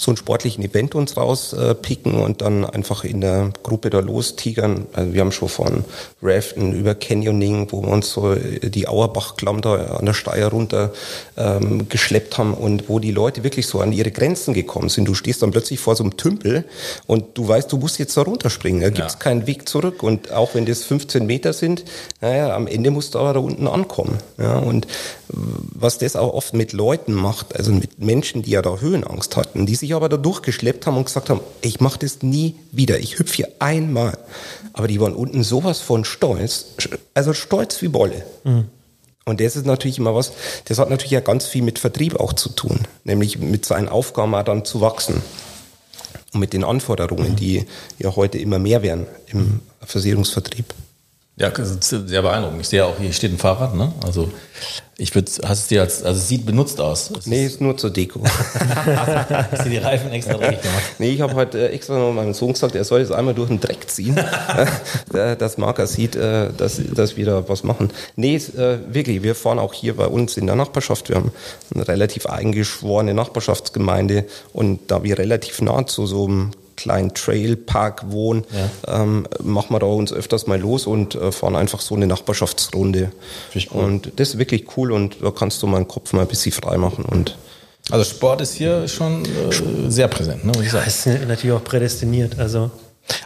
so 0.00 0.10
einen 0.10 0.16
sportlichen 0.16 0.64
Event 0.64 0.94
uns 0.94 1.16
rauspicken 1.18 2.14
und 2.14 2.40
dann 2.40 2.64
einfach 2.64 3.04
in 3.04 3.20
der 3.20 3.50
Gruppe 3.62 3.90
da 3.90 4.00
lostigern. 4.00 4.86
Also 4.94 5.12
wir 5.12 5.20
haben 5.20 5.30
schon 5.30 5.50
von 5.50 5.84
Raften 6.22 6.72
über 6.72 6.94
Canyoning, 6.94 7.66
wo 7.70 7.82
wir 7.82 7.88
uns 7.90 8.10
so 8.10 8.34
die 8.34 8.88
Auerbachklamm 8.88 9.60
da 9.60 9.74
an 9.98 10.06
der 10.06 10.14
Steier 10.14 10.48
runter 10.48 10.92
ähm, 11.36 11.90
geschleppt 11.90 12.38
haben 12.38 12.54
und 12.54 12.88
wo 12.88 12.98
die 12.98 13.10
Leute 13.10 13.44
wirklich 13.44 13.66
so 13.66 13.80
an 13.80 13.92
ihre 13.92 14.10
Grenzen 14.10 14.54
gekommen 14.54 14.88
sind. 14.88 15.06
Du 15.06 15.14
stehst 15.14 15.42
dann 15.42 15.50
plötzlich 15.50 15.80
vor 15.80 15.94
so 15.96 16.02
einem 16.02 16.16
Tümpel 16.16 16.64
und 17.06 17.36
du 17.36 17.46
weißt, 17.46 17.70
du 17.70 17.76
musst 17.76 17.98
jetzt 17.98 18.16
da 18.16 18.22
runterspringen. 18.22 18.80
Da 18.80 18.88
gibt 18.88 19.06
es 19.06 19.14
ja. 19.14 19.18
keinen 19.18 19.46
Weg 19.46 19.68
zurück 19.68 20.02
und 20.02 20.32
auch 20.32 20.54
wenn 20.54 20.64
das 20.64 20.82
15 20.82 21.26
Meter 21.26 21.52
sind, 21.52 21.84
naja, 22.22 22.56
am 22.56 22.66
Ende 22.66 22.90
musst 22.90 23.14
du 23.14 23.18
aber 23.18 23.34
da 23.34 23.40
unten 23.40 23.68
ankommen. 23.68 24.16
Ja, 24.38 24.56
und 24.56 24.86
was 25.28 25.98
das 25.98 26.16
auch 26.16 26.32
oft 26.32 26.54
mit 26.54 26.72
Leuten 26.72 27.12
macht, 27.12 27.54
also 27.56 27.72
mit 27.72 27.98
Menschen, 27.98 28.42
die 28.42 28.50
ja 28.50 28.62
da 28.62 28.78
Höhenangst 28.78 29.36
hatten, 29.36 29.66
die 29.66 29.74
sich 29.74 29.89
aber 29.96 30.08
da 30.08 30.16
durchgeschleppt 30.16 30.86
haben 30.86 30.96
und 30.96 31.04
gesagt 31.04 31.30
haben, 31.30 31.40
ich 31.60 31.80
mache 31.80 31.98
das 31.98 32.22
nie 32.22 32.56
wieder, 32.72 32.98
ich 32.98 33.18
hüpfe 33.18 33.34
hier 33.34 33.48
einmal. 33.58 34.18
Aber 34.72 34.88
die 34.88 35.00
waren 35.00 35.14
unten 35.14 35.42
sowas 35.42 35.80
von 35.80 36.04
stolz, 36.04 36.66
also 37.14 37.32
stolz 37.32 37.80
wie 37.82 37.88
Bolle. 37.88 38.24
Mhm. 38.44 38.66
Und 39.24 39.40
das 39.40 39.54
ist 39.54 39.66
natürlich 39.66 39.98
immer 39.98 40.14
was, 40.14 40.32
das 40.64 40.78
hat 40.78 40.90
natürlich 40.90 41.12
ja 41.12 41.20
ganz 41.20 41.46
viel 41.46 41.62
mit 41.62 41.78
Vertrieb 41.78 42.18
auch 42.18 42.32
zu 42.32 42.48
tun, 42.48 42.80
nämlich 43.04 43.38
mit 43.38 43.64
seinen 43.64 43.88
Aufgaben 43.88 44.34
auch 44.34 44.42
dann 44.42 44.64
zu 44.64 44.80
wachsen. 44.80 45.22
Und 46.32 46.40
mit 46.40 46.52
den 46.52 46.64
Anforderungen, 46.64 47.36
die 47.36 47.66
ja 47.98 48.14
heute 48.14 48.38
immer 48.38 48.58
mehr 48.58 48.82
werden 48.82 49.06
im 49.26 49.60
Versicherungsvertrieb. 49.84 50.66
Ja, 51.40 51.50
sehr 51.54 52.20
beeindruckend. 52.20 52.60
Ich 52.60 52.68
sehe 52.68 52.84
auch, 52.84 52.98
hier 52.98 53.14
steht 53.14 53.32
ein 53.32 53.38
Fahrrad, 53.38 53.74
ne? 53.74 53.94
Also 54.04 54.30
ich 54.98 55.14
würde, 55.14 55.30
hast 55.46 55.60
es 55.60 55.66
dir 55.68 55.80
als, 55.80 56.02
also 56.02 56.20
es 56.20 56.28
sieht 56.28 56.44
benutzt 56.44 56.78
aus. 56.82 57.10
Es 57.18 57.24
nee, 57.24 57.46
ist 57.46 57.62
nur 57.62 57.78
zur 57.78 57.88
Deko. 57.88 58.22
hast 58.24 59.64
du 59.64 59.70
die 59.70 59.78
Reifen 59.78 60.10
extra 60.10 60.34
dreckig 60.34 60.60
gemacht? 60.60 60.82
Nee, 60.98 61.12
ich 61.12 61.22
habe 61.22 61.32
heute 61.32 61.70
äh, 61.70 61.72
extra 61.72 61.98
noch 61.98 62.12
meinem 62.12 62.34
Sohn 62.34 62.52
gesagt, 62.52 62.74
er 62.74 62.84
soll 62.84 63.00
jetzt 63.00 63.10
einmal 63.10 63.32
durch 63.32 63.48
den 63.48 63.58
Dreck 63.58 63.88
ziehen, 63.88 64.20
dass 65.12 65.56
Marker 65.56 65.86
sieht, 65.86 66.14
äh, 66.14 66.50
dass, 66.54 66.78
dass 66.94 67.16
wir 67.16 67.24
da 67.24 67.48
was 67.48 67.64
machen. 67.64 67.90
Nee, 68.16 68.36
äh, 68.36 68.76
wirklich, 68.90 69.22
wir 69.22 69.34
fahren 69.34 69.58
auch 69.58 69.72
hier 69.72 69.96
bei 69.96 70.08
uns 70.08 70.36
in 70.36 70.44
der 70.44 70.56
Nachbarschaft. 70.56 71.08
Wir 71.08 71.16
haben 71.16 71.32
eine 71.74 71.88
relativ 71.88 72.26
eingeschworene 72.26 73.14
Nachbarschaftsgemeinde 73.14 74.26
und 74.52 74.90
da 74.90 75.02
wir 75.02 75.16
relativ 75.16 75.62
nah 75.62 75.86
zu 75.86 76.04
so 76.04 76.26
einem 76.26 76.50
kleinen 76.80 77.14
Trailpark 77.14 78.10
wohnen, 78.10 78.44
ja. 78.86 79.02
ähm, 79.02 79.26
machen 79.42 79.74
wir 79.74 79.78
da 79.78 79.86
uns 79.86 80.12
öfters 80.12 80.46
mal 80.46 80.58
los 80.58 80.86
und 80.86 81.14
äh, 81.14 81.30
fahren 81.32 81.56
einfach 81.56 81.80
so 81.80 81.94
eine 81.94 82.06
Nachbarschaftsrunde. 82.06 83.12
Cool. 83.54 83.84
Und 83.84 84.12
das 84.16 84.30
ist 84.30 84.38
wirklich 84.38 84.76
cool 84.76 84.92
und 84.92 85.18
da 85.22 85.30
kannst 85.30 85.62
du 85.62 85.66
meinen 85.66 85.88
Kopf 85.88 86.12
mal 86.12 86.22
ein 86.22 86.28
bisschen 86.28 86.52
frei 86.52 86.76
machen 86.78 87.04
und 87.04 87.36
also 87.90 88.04
Sport 88.04 88.40
ist 88.40 88.54
hier 88.54 88.86
schon 88.86 89.24
äh, 89.24 89.90
sehr 89.90 90.06
präsent, 90.06 90.44
ne, 90.44 90.52
muss 90.54 90.64
ich 90.64 90.70
sagen. 90.70 90.84
Ja, 90.84 90.88
ist 90.88 91.28
natürlich 91.28 91.56
auch 91.56 91.64
prädestiniert. 91.64 92.38
Also. 92.38 92.70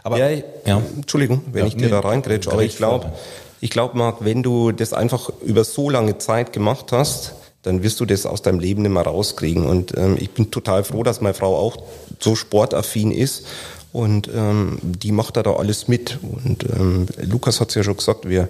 Aber, 0.02 0.18
ja, 0.18 0.42
ja. 0.64 0.80
Entschuldigung, 0.96 1.42
wenn 1.52 1.62
ja, 1.62 1.66
ich 1.66 1.76
dir 1.76 1.86
nee, 1.86 1.90
da 1.90 2.00
reingrätsche, 2.00 2.50
aber 2.50 2.62
ich 2.62 2.76
glaube, 2.76 3.12
ich 3.60 3.70
glaube, 3.70 3.98
Marc, 3.98 4.24
wenn 4.24 4.42
du 4.42 4.72
das 4.72 4.92
einfach 4.92 5.30
über 5.44 5.64
so 5.64 5.90
lange 5.90 6.16
Zeit 6.18 6.52
gemacht 6.52 6.92
hast, 6.92 7.34
dann 7.64 7.82
wirst 7.82 7.98
du 7.98 8.04
das 8.04 8.26
aus 8.26 8.42
deinem 8.42 8.60
Leben 8.60 8.82
nicht 8.82 8.92
mehr 8.92 9.02
rauskriegen. 9.02 9.66
Und 9.66 9.96
ähm, 9.96 10.16
ich 10.20 10.30
bin 10.30 10.50
total 10.50 10.84
froh, 10.84 11.02
dass 11.02 11.20
meine 11.20 11.34
Frau 11.34 11.56
auch 11.56 11.76
so 12.20 12.36
sportaffin 12.36 13.10
ist. 13.10 13.46
Und 13.92 14.28
ähm, 14.34 14.78
die 14.82 15.12
macht 15.12 15.36
da, 15.36 15.42
da 15.42 15.54
alles 15.54 15.88
mit. 15.88 16.18
Und 16.22 16.64
ähm, 16.64 17.06
Lukas 17.22 17.60
hat 17.60 17.70
es 17.70 17.74
ja 17.74 17.82
schon 17.82 17.96
gesagt, 17.96 18.28
wir 18.28 18.48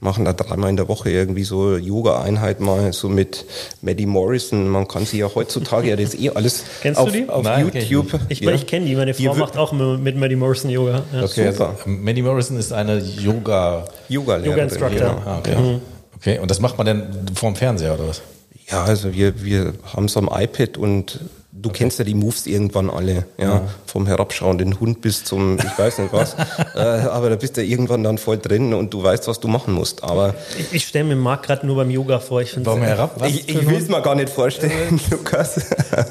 machen 0.00 0.24
da 0.24 0.32
dreimal 0.32 0.70
in 0.70 0.76
der 0.76 0.88
Woche 0.88 1.10
irgendwie 1.10 1.44
so 1.44 1.76
Yoga-Einheit 1.76 2.60
mal 2.60 2.92
so 2.92 3.08
mit 3.08 3.44
Maddie 3.82 4.06
Morrison. 4.06 4.68
Man 4.68 4.86
kann 4.86 5.04
sie 5.04 5.18
ja 5.18 5.28
heutzutage 5.34 5.88
ja 5.88 5.96
das 5.96 6.14
eh 6.14 6.30
alles 6.30 6.64
Kennst 6.82 7.00
auf, 7.00 7.10
du 7.10 7.12
die? 7.12 7.28
auf 7.28 7.42
Nein, 7.42 7.70
YouTube. 7.74 8.10
Kenn 8.10 8.20
ich, 8.28 8.40
ich, 8.40 8.46
ja. 8.46 8.52
ich 8.52 8.66
kenne 8.66 8.86
die, 8.86 8.94
meine 8.94 9.14
Frau 9.14 9.32
die 9.32 9.40
macht 9.40 9.56
auch 9.56 9.72
mit 9.72 10.16
Maddie 10.16 10.36
Morrison 10.36 10.70
Yoga. 10.70 11.02
Ja. 11.12 11.24
Okay, 11.24 11.46
also, 11.46 11.70
Maddie 11.86 12.22
Morrison 12.22 12.56
ist 12.58 12.72
eine 12.72 12.98
Yoga 12.98 13.84
Yoga, 14.08 14.38
Yoga 14.38 14.62
Instructor. 14.62 14.90
Genau. 14.90 15.22
Ah, 15.24 15.38
okay. 15.38 15.56
Mhm. 15.56 15.80
okay, 16.16 16.38
und 16.38 16.50
das 16.50 16.60
macht 16.60 16.78
man 16.78 16.86
dann 16.86 17.26
vorm 17.34 17.56
Fernseher 17.56 17.94
oder 17.94 18.08
was? 18.08 18.22
Ja, 18.70 18.84
also 18.84 19.12
wir, 19.12 19.44
wir 19.44 19.74
haben 19.94 20.08
so 20.08 20.20
ein 20.20 20.42
iPad 20.42 20.78
und 20.78 21.20
du 21.64 21.68
okay. 21.68 21.78
kennst 21.78 21.98
ja 21.98 22.04
die 22.04 22.14
Moves 22.14 22.46
irgendwann 22.46 22.90
alle, 22.90 23.26
ja? 23.38 23.44
ja, 23.44 23.62
vom 23.86 24.06
herabschauenden 24.06 24.80
Hund 24.80 25.00
bis 25.00 25.24
zum, 25.24 25.58
ich 25.58 25.78
weiß 25.78 25.98
nicht 25.98 26.12
was, 26.12 26.34
äh, 26.74 26.78
aber 26.78 27.30
da 27.30 27.36
bist 27.36 27.56
du 27.56 27.62
irgendwann 27.62 28.02
dann 28.02 28.18
voll 28.18 28.38
drin 28.38 28.74
und 28.74 28.92
du 28.92 29.02
weißt, 29.02 29.28
was 29.28 29.40
du 29.40 29.48
machen 29.48 29.74
musst. 29.74 30.02
Aber 30.02 30.34
ich, 30.58 30.72
ich 30.72 30.86
stelle 30.86 31.04
mir 31.04 31.16
Marc 31.16 31.44
gerade 31.44 31.66
nur 31.66 31.76
beim 31.76 31.90
Yoga 31.90 32.18
vor. 32.18 32.40
Ich 32.40 32.54
Warum 32.64 32.82
herab? 32.82 33.12
Was 33.18 33.30
ich, 33.30 33.48
ich 33.48 33.68
will 33.68 33.76
es 33.76 33.88
mir 33.88 34.02
gar 34.02 34.14
nicht 34.14 34.30
vorstellen, 34.30 35.00
Lukas. 35.10 35.60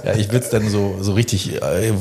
ja, 0.06 0.16
ich 0.16 0.32
will 0.32 0.40
es 0.40 0.50
dann 0.50 0.70
so, 0.70 0.98
so 1.02 1.14
richtig, 1.14 1.62
äh, 1.62 1.92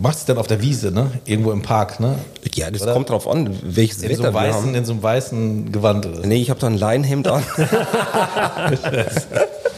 machst 0.00 0.20
es 0.20 0.24
dann 0.26 0.38
auf 0.38 0.46
der 0.46 0.62
Wiese, 0.62 0.92
ne? 0.92 1.10
Irgendwo 1.24 1.52
im 1.52 1.62
Park, 1.62 2.00
ne? 2.00 2.18
Ja, 2.54 2.70
das 2.70 2.82
Oder? 2.82 2.92
kommt 2.92 3.10
drauf 3.10 3.28
an, 3.28 3.56
welches 3.62 4.02
in 4.02 4.10
Wetter 4.10 4.28
so 4.28 4.34
weißen, 4.34 4.62
wir 4.62 4.68
haben. 4.68 4.74
In 4.74 4.84
so 4.84 4.92
einem 4.92 5.02
weißen 5.02 5.72
Gewand. 5.72 6.06
Oder? 6.06 6.26
Nee, 6.26 6.40
ich 6.40 6.50
habe 6.50 6.60
da 6.60 6.66
ein 6.66 6.78
Leinhemd 6.78 7.28
an. 7.28 7.42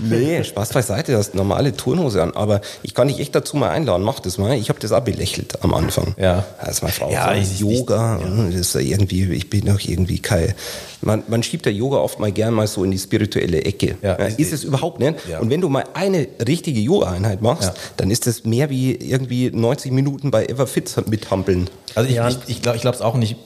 nee, 0.00 0.42
Spaß 0.44 0.70
beiseite, 0.70 1.12
du 1.12 1.18
hast 1.18 1.34
normale 1.34 1.74
Turnhose 1.74 2.22
an. 2.22 2.32
Aber 2.34 2.60
ich 2.82 2.94
kann 2.94 3.08
dich 3.08 3.20
echt 3.20 3.34
dazu 3.34 3.56
mal 3.56 3.70
einladen, 3.70 4.02
mach 4.02 4.20
das 4.20 4.38
mal. 4.38 4.56
Ich 4.56 4.68
habe 4.68 4.78
das 4.78 4.92
auch 4.92 5.00
belächelt 5.00 5.62
am 5.62 5.74
Anfang. 5.74 6.14
Ja. 6.18 6.44
Als 6.58 6.82
meine 6.82 6.92
Frau 6.92 7.10
ja, 7.10 7.34
so, 7.42 7.70
Yoga, 7.70 8.20
ja. 8.20 8.44
das 8.46 8.54
ist 8.54 8.74
irgendwie, 8.74 9.24
ich 9.32 9.50
bin 9.50 9.66
doch 9.66 9.80
irgendwie 9.80 10.20
kein, 10.20 10.54
man, 11.00 11.22
man 11.28 11.42
schiebt 11.42 11.64
der 11.66 11.72
Yoga 11.72 11.98
oft 11.98 12.18
mal 12.18 12.32
gern 12.32 12.54
mal 12.54 12.66
so 12.66 12.84
in 12.84 12.90
die 12.90 12.98
spirituelle 12.98 13.62
Ecke. 13.62 13.96
Ja, 14.02 14.14
ist 14.14 14.52
es 14.52 14.64
überhaupt 14.64 15.00
nicht. 15.00 15.14
Ja. 15.30 15.38
Und 15.38 15.50
wenn 15.50 15.60
du 15.60 15.68
mal 15.68 15.84
eine 15.94 16.26
richtige 16.46 16.80
Yoga-Einheit 16.80 17.42
machst, 17.42 17.68
ja. 17.68 17.74
dann 17.96 18.10
ist 18.10 18.26
das 18.26 18.44
mehr 18.44 18.70
wie 18.70 18.94
irgendwie 18.94 19.50
90 19.50 19.92
Minuten 19.92 20.30
bei 20.30 20.46
Everfit 20.46 20.94
mithampeln. 21.08 21.70
Also 21.94 22.10
ich, 22.10 22.16
ja. 22.16 22.28
ich, 22.28 22.38
ich 22.46 22.62
glaube 22.62 22.96
es 22.96 23.00
auch 23.00 23.16
nicht, 23.16 23.36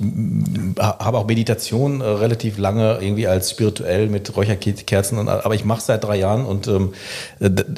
habe 0.79 1.19
auch 1.19 1.27
Meditation 1.27 2.01
äh, 2.01 2.05
relativ 2.05 2.59
lange 2.59 2.99
irgendwie 3.01 3.27
als 3.27 3.51
spirituell 3.51 4.09
mit 4.09 4.35
Räucherkerzen, 4.35 5.19
und, 5.19 5.29
aber 5.29 5.55
ich 5.55 5.65
mache 5.65 5.81
seit 5.81 6.05
drei 6.05 6.17
Jahren 6.17 6.45
und 6.45 6.67
ähm, 6.69 6.93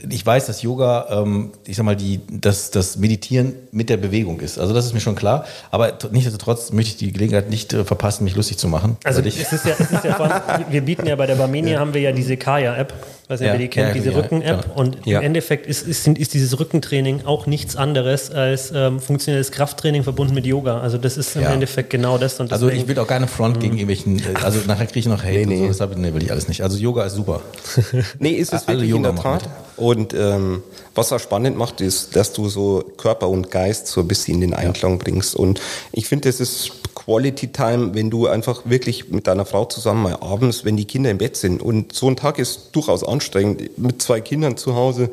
ich 0.08 0.24
weiß, 0.24 0.46
dass 0.46 0.62
Yoga, 0.62 1.06
ähm, 1.10 1.52
ich 1.66 1.76
sag 1.76 1.84
mal, 1.84 1.96
die, 1.96 2.20
dass 2.30 2.70
das 2.70 2.96
Meditieren 2.96 3.54
mit 3.72 3.88
der 3.90 3.96
Bewegung 3.96 4.40
ist. 4.40 4.58
Also 4.58 4.72
das 4.72 4.86
ist 4.86 4.94
mir 4.94 5.00
schon 5.00 5.16
klar, 5.16 5.44
aber 5.70 5.98
nichtsdestotrotz 6.10 6.72
möchte 6.72 6.92
ich 6.92 6.96
die 6.96 7.12
Gelegenheit 7.12 7.50
nicht 7.50 7.72
äh, 7.72 7.84
verpassen, 7.84 8.24
mich 8.24 8.36
lustig 8.36 8.58
zu 8.58 8.68
machen. 8.68 8.96
Also 9.04 9.20
ist 9.20 9.38
es 9.38 9.52
ist 9.52 9.63
ja, 9.64 9.72
es 9.78 9.90
ist 9.90 10.04
ja 10.04 10.16
allem, 10.18 10.64
wir 10.70 10.80
bieten 10.80 11.06
ja 11.06 11.16
bei 11.16 11.26
der 11.26 11.36
Barmenia 11.36 11.78
haben 11.80 11.94
wir 11.94 12.00
ja 12.00 12.12
diese 12.12 12.36
Kaya-App, 12.36 12.92
weiß 13.28 13.40
nicht, 13.40 13.46
Ja, 13.46 13.52
wer 13.54 13.58
die 13.58 13.68
kennt, 13.68 13.88
ja, 13.88 13.94
diese 13.94 14.10
ja, 14.10 14.16
Rücken-App. 14.18 14.76
Und 14.76 14.98
Ja. 15.06 15.18
im 15.20 15.26
Endeffekt 15.26 15.66
ist, 15.66 15.86
ist, 15.86 16.06
ist 16.06 16.34
dieses 16.34 16.58
Rückentraining 16.58 17.24
auch 17.24 17.46
nichts 17.46 17.76
anderes 17.76 18.30
als 18.30 18.72
ähm, 18.74 19.00
funktionelles 19.00 19.50
Krafttraining 19.50 20.02
verbunden 20.02 20.34
mit 20.34 20.46
Yoga. 20.46 20.80
Also 20.80 20.98
das 20.98 21.16
ist 21.16 21.34
im 21.36 21.42
Ja. 21.42 21.52
Endeffekt 21.52 21.90
genau 21.90 22.18
das. 22.18 22.38
Und 22.40 22.52
Also 22.52 22.66
ich 22.68 22.74
deswegen- 22.74 22.88
will 22.88 22.98
auch 22.98 23.06
keine 23.08 23.26
Front 23.28 23.60
gegen 23.60 23.74
irgendwelchen, 23.78 24.18
äh, 24.18 24.22
also 24.42 24.60
nachher 24.66 24.86
kriege 24.86 25.00
ich 25.00 25.06
noch 25.06 25.22
Hate 25.24 25.46
und 25.48 25.56
so, 25.58 25.66
deshalb 25.68 25.96
nee, 25.96 26.12
will 26.14 26.22
ich 26.22 26.30
alles 26.30 26.48
nicht. 26.48 26.62
Also 26.62 26.76
Yoga 26.78 27.04
ist 27.04 27.14
super. 27.14 27.40
Nee, 28.18 28.30
ist 28.32 28.52
es 28.52 28.68
Alle 28.68 28.78
wirklich 28.78 28.90
in 28.90 28.96
Yoga 28.96 29.08
der 29.08 29.12
machen 29.22 29.38
Tat. 29.40 29.48
Und 29.76 30.14
ähm, 30.14 30.62
was 30.94 31.12
auch 31.12 31.18
spannend 31.18 31.56
macht, 31.56 31.80
ist, 31.80 32.14
dass 32.16 32.32
du 32.32 32.48
so 32.48 32.84
Körper 32.96 33.28
und 33.28 33.50
Geist 33.50 33.88
so 33.88 34.00
ein 34.00 34.08
bisschen 34.08 34.34
in 34.34 34.40
den 34.42 34.54
Einklang 34.54 34.98
bringst. 34.98 35.34
Und 35.34 35.60
ich 35.92 36.06
finde, 36.06 36.28
das 36.28 36.40
ist 36.40 36.72
Quality 36.94 37.48
Time, 37.48 37.94
wenn 37.94 38.08
du 38.10 38.28
einfach 38.28 38.62
wirklich 38.64 39.10
mit 39.10 39.26
deiner 39.26 39.44
Frau 39.44 39.64
zusammen 39.64 40.04
mal 40.04 40.16
abends, 40.20 40.64
wenn 40.64 40.76
die 40.76 40.84
Kinder 40.84 41.10
im 41.10 41.18
Bett 41.18 41.36
sind. 41.36 41.60
Und 41.60 41.92
so 41.92 42.08
ein 42.08 42.16
Tag 42.16 42.38
ist 42.38 42.70
durchaus 42.72 43.04
anstrengend 43.04 43.76
mit 43.78 44.00
zwei 44.00 44.20
Kindern 44.20 44.56
zu 44.56 44.74
Hause. 44.74 45.10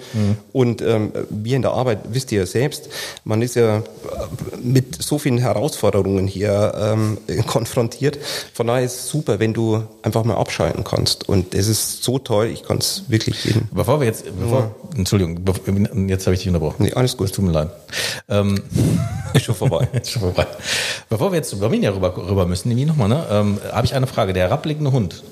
Und 0.53 0.81
ähm, 0.81 1.11
wir 1.29 1.55
in 1.55 1.63
der 1.63 1.71
Arbeit, 1.71 1.99
wisst 2.11 2.31
ihr 2.31 2.41
ja 2.41 2.45
selbst, 2.45 2.89
man 3.23 3.41
ist 3.41 3.55
ja 3.55 3.83
mit 4.61 5.01
so 5.01 5.17
vielen 5.17 5.39
Herausforderungen 5.39 6.27
hier 6.27 6.73
ähm, 6.77 7.17
konfrontiert. 7.47 8.19
Von 8.53 8.67
daher 8.67 8.85
ist 8.85 8.95
es 8.95 9.09
super, 9.09 9.39
wenn 9.39 9.53
du 9.53 9.83
einfach 10.03 10.23
mal 10.23 10.35
abschalten 10.35 10.83
kannst. 10.83 11.27
Und 11.27 11.55
es 11.55 11.67
ist 11.67 12.03
so 12.03 12.19
toll, 12.19 12.47
ich 12.47 12.63
kann 12.63 12.77
es 12.77 13.03
wirklich 13.07 13.43
jedem. 13.43 13.67
Bevor 13.71 13.99
wir 13.99 14.07
jetzt, 14.07 14.25
bevor, 14.39 14.50
Entschuldigung, 14.95 15.43
bevor, 15.43 15.73
jetzt 16.07 16.25
habe 16.25 16.33
ich 16.33 16.41
dich 16.41 16.47
unterbrochen. 16.47 16.83
Nee, 16.83 16.93
alles 16.93 17.17
gut. 17.17 17.27
Es 17.27 17.31
tut 17.33 17.45
mir 17.45 17.51
leid. 17.51 17.69
Ähm, 18.29 18.61
Ist 19.33 19.45
schon 19.45 19.55
vorbei. 19.55 19.87
Ist 19.93 20.11
schon 20.11 20.21
vorbei. 20.21 20.47
Bevor 21.09 21.31
wir 21.31 21.37
jetzt 21.37 21.49
zu 21.49 21.59
Barminia 21.59 21.91
rüber, 21.91 22.15
rüber 22.15 22.45
müssen, 22.45 22.69
nämlich 22.69 22.87
nochmal, 22.87 23.09
ne, 23.09 23.25
ähm, 23.31 23.59
habe 23.71 23.85
ich 23.85 23.93
eine 23.95 24.07
Frage. 24.07 24.33
Der 24.33 24.43
herabblickende 24.43 24.91
Hund. 24.91 25.23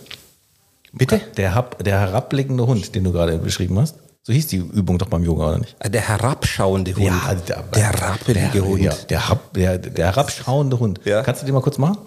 Bitte? 0.94 1.22
Der, 1.38 1.56
hab, 1.56 1.84
der 1.84 2.00
herabblickende 2.00 2.66
Hund, 2.66 2.96
den 2.96 3.04
du 3.04 3.12
gerade 3.12 3.38
beschrieben 3.38 3.80
hast. 3.80 3.96
So 4.24 4.34
hieß 4.34 4.48
die 4.48 4.58
Übung 4.58 4.98
doch 4.98 5.08
beim 5.08 5.24
Yoga, 5.24 5.48
oder 5.50 5.60
nicht? 5.60 5.76
Der 5.84 6.02
herabschauende 6.02 6.94
Hund. 6.94 7.06
der, 7.48 7.64
der 7.74 7.92
der, 8.52 8.66
Hund. 8.66 8.82
Ja, 8.82 8.94
der, 9.10 9.40
der, 9.56 9.78
der 9.78 10.06
herabschauende 10.08 10.80
Hund. 10.80 11.00
Ja. 11.06 11.24
Kannst 11.24 11.42
du 11.42 11.46
den 11.46 11.56
mal 11.56 11.62
kurz 11.62 11.78
machen? 11.78 11.98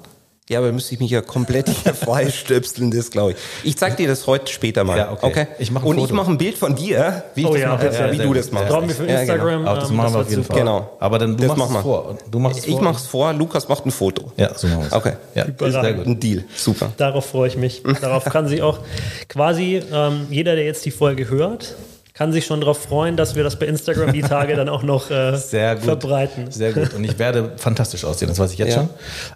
Ja, 0.49 0.59
aber 0.59 0.73
müsste 0.73 0.93
ich 0.95 1.01
mich 1.01 1.11
ja 1.11 1.23
komplett 1.23 1.69
hier 1.69 1.95
freistöpseln, 1.95 2.91
das 2.91 3.13
glaube 3.13 3.31
ich. 3.33 3.37
Ich 3.63 3.77
zeig 3.77 3.97
dir 3.97 4.09
das 4.09 4.27
heute 4.27 4.53
später 4.53 4.83
mal. 4.83 4.99
Ja, 4.99 5.17
okay. 5.23 5.47
Ich 5.61 5.71
mach 5.71 5.83
ein 5.83 5.87
Und 5.87 5.97
ich 5.99 6.03
Foto. 6.03 6.15
mache 6.15 6.31
ein 6.33 6.37
Bild 6.39 6.59
von 6.59 6.75
dir, 6.75 7.23
Wie 7.37 7.43
ich 7.43 7.47
Oh 7.47 7.53
das 7.53 7.61
ja, 7.63 7.69
mache? 7.69 7.87
ja, 7.87 8.13
wie 8.13 8.19
du 8.19 8.35
das 8.35 8.51
machst. 8.51 8.69
Brauchen 8.69 8.89
wir 8.89 8.95
für 8.95 9.03
Ja, 9.09 9.21
genau. 9.21 9.33
Instagram. 9.35 9.67
Aber 9.69 9.81
das 9.81 9.91
ähm, 9.91 9.97
machen 9.97 10.15
wir 10.15 10.21
auf 10.21 10.31
jeden. 10.31 10.45
Fall. 10.45 10.59
Genau. 10.59 10.97
Aber 10.99 11.19
dann 11.21 11.37
du 11.37 11.47
Das 11.47 11.57
machst 11.57 11.75
es 11.77 11.83
vor. 11.83 12.19
Du 12.31 12.39
machst 12.41 12.59
es 12.59 12.67
Ich 12.67 12.73
vor. 12.75 12.83
mach's 12.83 13.07
vor, 13.07 13.33
Lukas 13.33 13.69
macht 13.69 13.87
ein 13.87 13.93
Foto. 13.93 14.33
Ja, 14.37 14.53
so 14.59 14.67
machen 14.67 14.81
wir 14.81 14.87
es. 14.89 14.93
Okay. 14.93 15.13
Ja, 15.37 15.45
ist 15.45 15.59
sehr 15.73 15.93
gut. 15.95 16.07
Ein 16.07 16.19
Deal. 16.21 16.45
Super. 16.57 16.93
Darauf 16.97 17.25
freue 17.27 17.47
ich 17.49 17.57
mich. 17.57 17.83
Darauf 18.01 18.25
kann 18.27 18.49
sich 18.49 18.63
auch 18.63 18.81
quasi 19.29 19.81
ähm, 19.93 20.27
jeder, 20.29 20.57
der 20.57 20.65
jetzt 20.65 20.85
die 20.85 20.91
Folge 20.91 21.31
hört, 21.31 21.77
kann 22.15 22.33
sich 22.33 22.45
schon 22.47 22.61
darauf 22.61 22.79
freuen, 22.79 23.17
dass 23.17 23.37
wir 23.37 23.43
das 23.45 23.59
bei 23.59 23.67
Instagram 23.67 24.13
die 24.13 24.21
Tage 24.23 24.55
dann 24.55 24.69
auch 24.69 24.83
noch 24.83 25.11
äh, 25.11 25.37
Sehr 25.37 25.77
gut. 25.77 25.85
verbreiten. 25.85 26.51
Sehr 26.51 26.73
gut. 26.73 26.93
Und 26.95 27.05
ich 27.05 27.19
werde 27.19 27.53
fantastisch 27.57 28.05
aussehen, 28.05 28.29
das 28.29 28.39
weiß 28.39 28.53
ich 28.53 28.59
jetzt 28.59 28.75
Ja. 28.75 28.75
schon. 28.75 28.89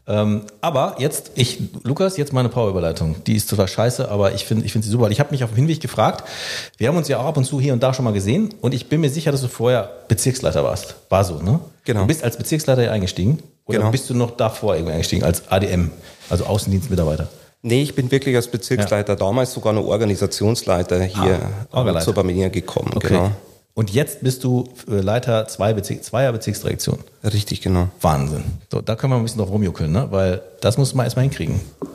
Ähm, 0.07 0.43
aber 0.61 0.97
jetzt, 0.99 1.33
ich, 1.35 1.59
Lukas, 1.85 2.17
jetzt 2.17 2.33
meine 2.33 2.49
Powerüberleitung. 2.49 3.17
Die 3.27 3.37
ist 3.37 3.49
total 3.49 3.69
scheiße, 3.69 4.11
aber 4.11 4.35
ich 4.35 4.45
finde 4.45 4.65
ich 4.67 4.73
finde 4.73 4.85
sie 4.87 4.91
super. 4.91 5.11
Ich 5.11 5.21
habe 5.21 5.31
mich 5.31 5.43
auf 5.45 5.51
dem 5.51 5.57
Hinweg 5.57 5.81
gefragt. 5.81 6.29
Wir 6.77 6.89
haben 6.89 6.97
uns 6.97 7.09
ja 7.09 7.19
auch 7.19 7.25
ab 7.25 7.37
und 7.37 7.45
zu 7.45 7.61
hier 7.61 7.73
und 7.73 7.83
da 7.83 7.95
schon 7.95 8.05
mal 8.05 8.13
gesehen 8.13 8.53
und 8.61 8.75
ich 8.75 8.89
bin 8.89 9.01
mir 9.01 9.11
sicher, 9.11 9.33
dass 9.33 9.41
du 9.43 9.49
vorher 9.49 9.91
Bezirksleiter 10.09 10.63
warst. 10.65 10.97
War 11.09 11.25
so, 11.25 11.41
ne? 11.41 11.61
Genau. 11.85 12.01
Du 12.03 12.07
bist 12.09 12.23
als 12.25 12.37
Bezirksleiter 12.37 12.83
hier 12.83 12.93
eingestiegen. 12.93 13.43
Oder 13.65 13.79
Genau. 13.79 13.91
bist 13.91 14.09
du 14.11 14.15
noch 14.15 14.31
davor 14.37 14.75
irgendwie 14.77 14.93
eingestiegen 14.93 15.25
als 15.25 15.49
ADM, 15.51 15.91
also 16.31 16.45
Außendienstmitarbeiter? 16.45 17.27
Nee, 17.67 17.83
ich 17.83 17.95
bin 17.97 18.09
wirklich 18.13 18.37
als 18.37 18.47
Bezirksleiter, 18.47 19.17
damals 19.17 19.53
sogar 19.53 19.73
noch 19.73 19.87
Organisationsleiter 19.87 21.03
hier 21.03 21.41
Ah, 21.73 21.99
zur 21.99 22.15
Barmenia 22.15 22.49
gekommen. 22.49 22.93
Okay. 22.95 23.09
Genau. 23.09 23.33
Und 23.75 23.91
jetzt 23.91 24.23
bist 24.23 24.45
du 24.45 24.69
äh, 24.89 25.01
Leiter 25.01 25.49
zwei 25.49 25.73
Bezirk, 25.73 26.05
zweier 26.05 26.31
Bezirksdirektion. 26.31 27.01
Richtig, 27.25 27.63
genau. 27.63 27.89
Wahnsinn. 28.01 28.45
So, 28.71 28.81
da 28.81 28.95
können 28.95 29.13
wir 29.13 29.17
ein 29.17 29.25
bisschen 29.25 29.41
drauf 29.41 29.51
rumjuckeln, 29.51 29.91
ne? 29.91 30.07
Weil 30.13 30.43
das 30.61 30.79
muss 30.79 30.95
man 30.95 31.07
erstmal 31.07 31.25
hinkriegen. 31.25 31.61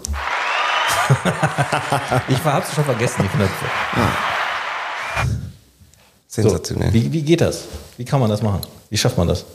ich 2.28 2.44
hab's 2.44 2.76
schon 2.76 2.84
vergessen. 2.84 3.30
Finde 3.30 3.46
das, 3.46 3.52
so, 6.28 6.42
Sensationell. 6.42 6.94
wie, 6.94 7.14
wie 7.14 7.22
geht 7.22 7.40
das? 7.40 7.64
Wie 7.96 8.04
kann 8.04 8.20
man 8.20 8.30
das 8.30 8.42
machen? 8.42 8.60
Wie 8.90 8.98
schafft 8.98 9.18
man 9.18 9.30
das? 9.30 9.46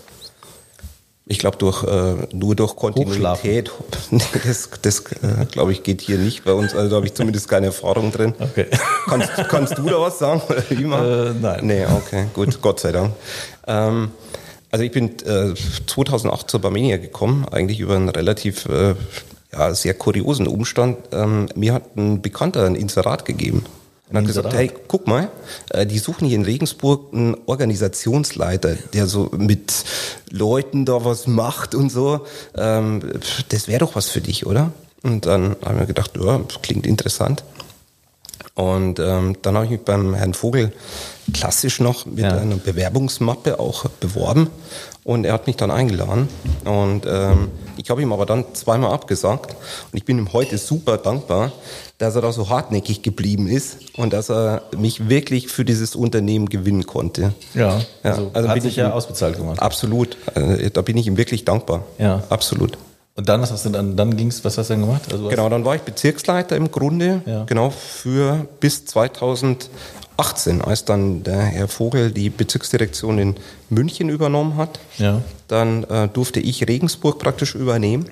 Ich 1.29 1.41
glaube, 1.41 1.57
durch, 1.57 1.83
äh, 1.83 2.15
nur 2.33 2.55
durch 2.55 2.77
Kontinuität, 2.77 3.73
das, 4.45 4.71
das 4.81 5.01
äh, 5.01 5.45
glaube 5.51 5.73
ich, 5.73 5.83
geht 5.83 6.01
hier 6.01 6.19
nicht 6.19 6.45
bei 6.45 6.53
uns. 6.53 6.73
Also 6.73 6.89
da 6.89 6.97
habe 6.97 7.07
ich 7.07 7.15
zumindest 7.15 7.49
keine 7.49 7.67
Erfahrung 7.67 8.13
drin. 8.13 8.33
Okay. 8.39 8.67
Kannst, 9.09 9.33
kannst 9.49 9.79
du 9.79 9.83
da 9.83 10.01
was 10.01 10.21
sagen? 10.21 10.41
Äh, 10.71 11.33
nein. 11.41 11.61
Nee, 11.63 11.87
okay, 11.87 12.27
gut, 12.33 12.61
Gott 12.61 12.81
sei 12.81 12.93
Dank. 12.93 13.13
Ähm, 13.67 14.11
also 14.71 14.85
ich 14.85 14.93
bin 14.93 15.19
äh, 15.27 15.55
2008 15.87 16.51
zur 16.51 16.61
Barmenia 16.61 16.97
gekommen, 16.97 17.47
eigentlich 17.51 17.81
über 17.81 17.97
einen 17.97 18.09
relativ 18.09 18.67
äh, 18.67 18.95
ja, 19.53 19.75
sehr 19.75 19.95
kuriosen 19.95 20.47
Umstand. 20.47 20.99
Ähm, 21.13 21.49
mir 21.55 21.73
hat 21.73 21.97
ein 21.97 22.23
Bekannter 22.23 22.67
ein 22.67 22.75
Inserat 22.75 23.25
gegeben. 23.25 23.65
Und 24.09 24.17
hat 24.19 24.27
gesagt, 24.27 24.53
hey, 24.55 24.71
guck 24.87 25.09
mal, 25.09 25.31
äh, 25.71 25.85
die 25.85 25.99
suchen 25.99 26.29
hier 26.29 26.37
in 26.37 26.45
Regensburg 26.45 27.13
einen 27.13 27.37
Organisationsleiter, 27.47 28.77
der 28.93 29.07
so 29.07 29.31
mit 29.37 29.73
Leuten 30.31 30.85
da 30.85 31.05
was 31.05 31.27
macht 31.27 31.75
und 31.75 31.91
so. 31.91 32.25
Ähm, 32.57 33.03
das 33.49 33.67
wäre 33.67 33.81
doch 33.81 33.97
was 33.97 34.09
für 34.09 34.21
dich, 34.21 34.47
oder? 34.47 34.71
Und 35.03 35.27
dann 35.27 35.57
haben 35.65 35.79
wir 35.79 35.87
gedacht, 35.87 36.13
ja, 36.21 36.39
das 36.39 36.63
klingt 36.63 36.87
interessant. 36.87 37.43
Und 38.55 39.01
ähm, 39.01 39.37
dann 39.43 39.55
habe 39.55 39.67
ich 39.67 39.71
mich 39.73 39.81
beim 39.83 40.15
Herrn 40.15 40.33
Vogel 40.35 40.73
klassisch 41.35 41.81
noch 41.81 42.07
mit 42.07 42.21
Ja. 42.21 42.39
einer 42.39 42.57
Bewerbungsmappe 42.57 43.59
auch 43.61 43.85
beworben 44.01 44.49
und 45.05 45.25
er 45.27 45.35
hat 45.35 45.47
mich 45.47 45.57
dann 45.57 45.71
eingeladen 45.71 46.29
und 46.65 47.03
ähm, 47.07 47.49
ich 47.77 47.91
habe 47.91 48.01
ihm 48.01 48.13
aber 48.13 48.25
dann 48.25 48.45
zweimal 48.55 48.93
abgesagt 48.93 49.51
und 49.51 49.97
ich 49.99 50.05
bin 50.05 50.19
ihm 50.19 50.33
heute 50.33 50.57
super 50.57 50.97
dankbar, 50.97 51.53
dass 51.99 52.15
er 52.15 52.23
da 52.23 52.31
so 52.33 52.49
hartnäckig 52.51 53.03
geblieben 53.03 53.47
ist 53.49 53.79
und 53.97 54.13
dass 54.13 54.31
er 54.31 54.63
mich 54.77 55.09
wirklich 55.09 55.49
für 55.49 55.65
dieses 55.65 55.97
Unternehmen 55.97 56.49
gewinnen 56.49 56.85
konnte. 56.87 57.33
Ja, 57.55 57.79
Ja, 57.79 57.81
also, 58.11 58.31
also 58.35 58.49
hat 58.49 58.55
bin 58.55 58.63
sich 58.63 58.73
ich 58.73 58.77
ja 58.77 58.93
ausbezahlt 58.93 59.37
gemacht. 59.39 59.61
Absolut, 59.61 60.17
äh, 60.35 60.71
da 60.71 60.83
bin 60.83 60.97
ich 60.99 61.07
ihm 61.07 61.17
wirklich 61.17 61.45
dankbar. 61.45 61.85
Ja. 61.99 62.23
Absolut. 62.29 62.77
Und 63.15 63.31
dann, 63.31 63.41
was 63.41 63.51
hast 63.51 63.65
du 63.65 63.71
dann, 63.71 63.97
dann 63.97 64.15
ging's, 64.15 64.45
was 64.45 64.59
hast 64.59 64.69
du 64.69 64.75
dann 64.75 64.83
gemacht? 64.83 65.11
Also, 65.11 65.29
Genau, 65.29 65.49
dann 65.49 65.65
war 65.65 65.75
ich 65.75 65.81
Bezirksleiter 65.83 66.55
im 66.55 66.71
Grunde, 66.71 67.23
Ja. 67.25 67.45
genau 67.45 67.71
für 67.71 68.47
bis 68.61 68.85
2018, 68.85 70.61
als 70.63 70.85
dann 70.85 71.23
der 71.23 71.41
Herr 71.41 71.69
Vogel 71.69 72.11
die 72.11 72.29
Bezirksdirektion 72.29 73.19
in 73.19 73.37
München 73.71 74.11
übernommen 74.11 74.59
hat. 74.59 74.79
Ja. 74.99 75.23
Dann 75.49 75.85
äh, 75.85 76.09
durfte 76.09 76.41
ich 76.41 76.69
Regensburg 76.69 77.19
praktisch 77.19 77.55
übernehmen. 77.55 78.05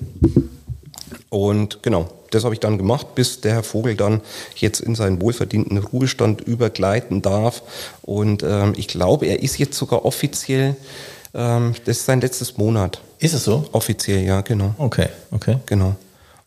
Und 1.35 1.83
genau, 1.83 2.07
das 2.31 2.45
habe 2.45 2.53
ich 2.53 2.61
dann 2.61 2.77
gemacht, 2.77 3.13
bis 3.13 3.41
der 3.41 3.55
Herr 3.55 3.63
Vogel 3.63 3.97
dann 3.97 4.21
jetzt 4.55 4.79
in 4.79 4.95
seinen 4.95 5.21
wohlverdienten 5.21 5.77
Ruhestand 5.79 6.39
übergleiten 6.39 7.21
darf. 7.21 7.61
Und 8.03 8.41
ähm, 8.41 8.73
ich 8.77 8.87
glaube, 8.87 9.25
er 9.25 9.43
ist 9.43 9.57
jetzt 9.57 9.77
sogar 9.77 10.05
offiziell, 10.05 10.77
ähm, 11.33 11.73
das 11.83 11.97
ist 11.97 12.05
sein 12.05 12.21
letztes 12.21 12.55
Monat. 12.55 13.01
Ist 13.19 13.33
es 13.33 13.43
so? 13.43 13.65
Offiziell, 13.73 14.23
ja, 14.23 14.39
genau. 14.39 14.75
Okay, 14.77 15.09
okay. 15.31 15.57
Genau. 15.65 15.97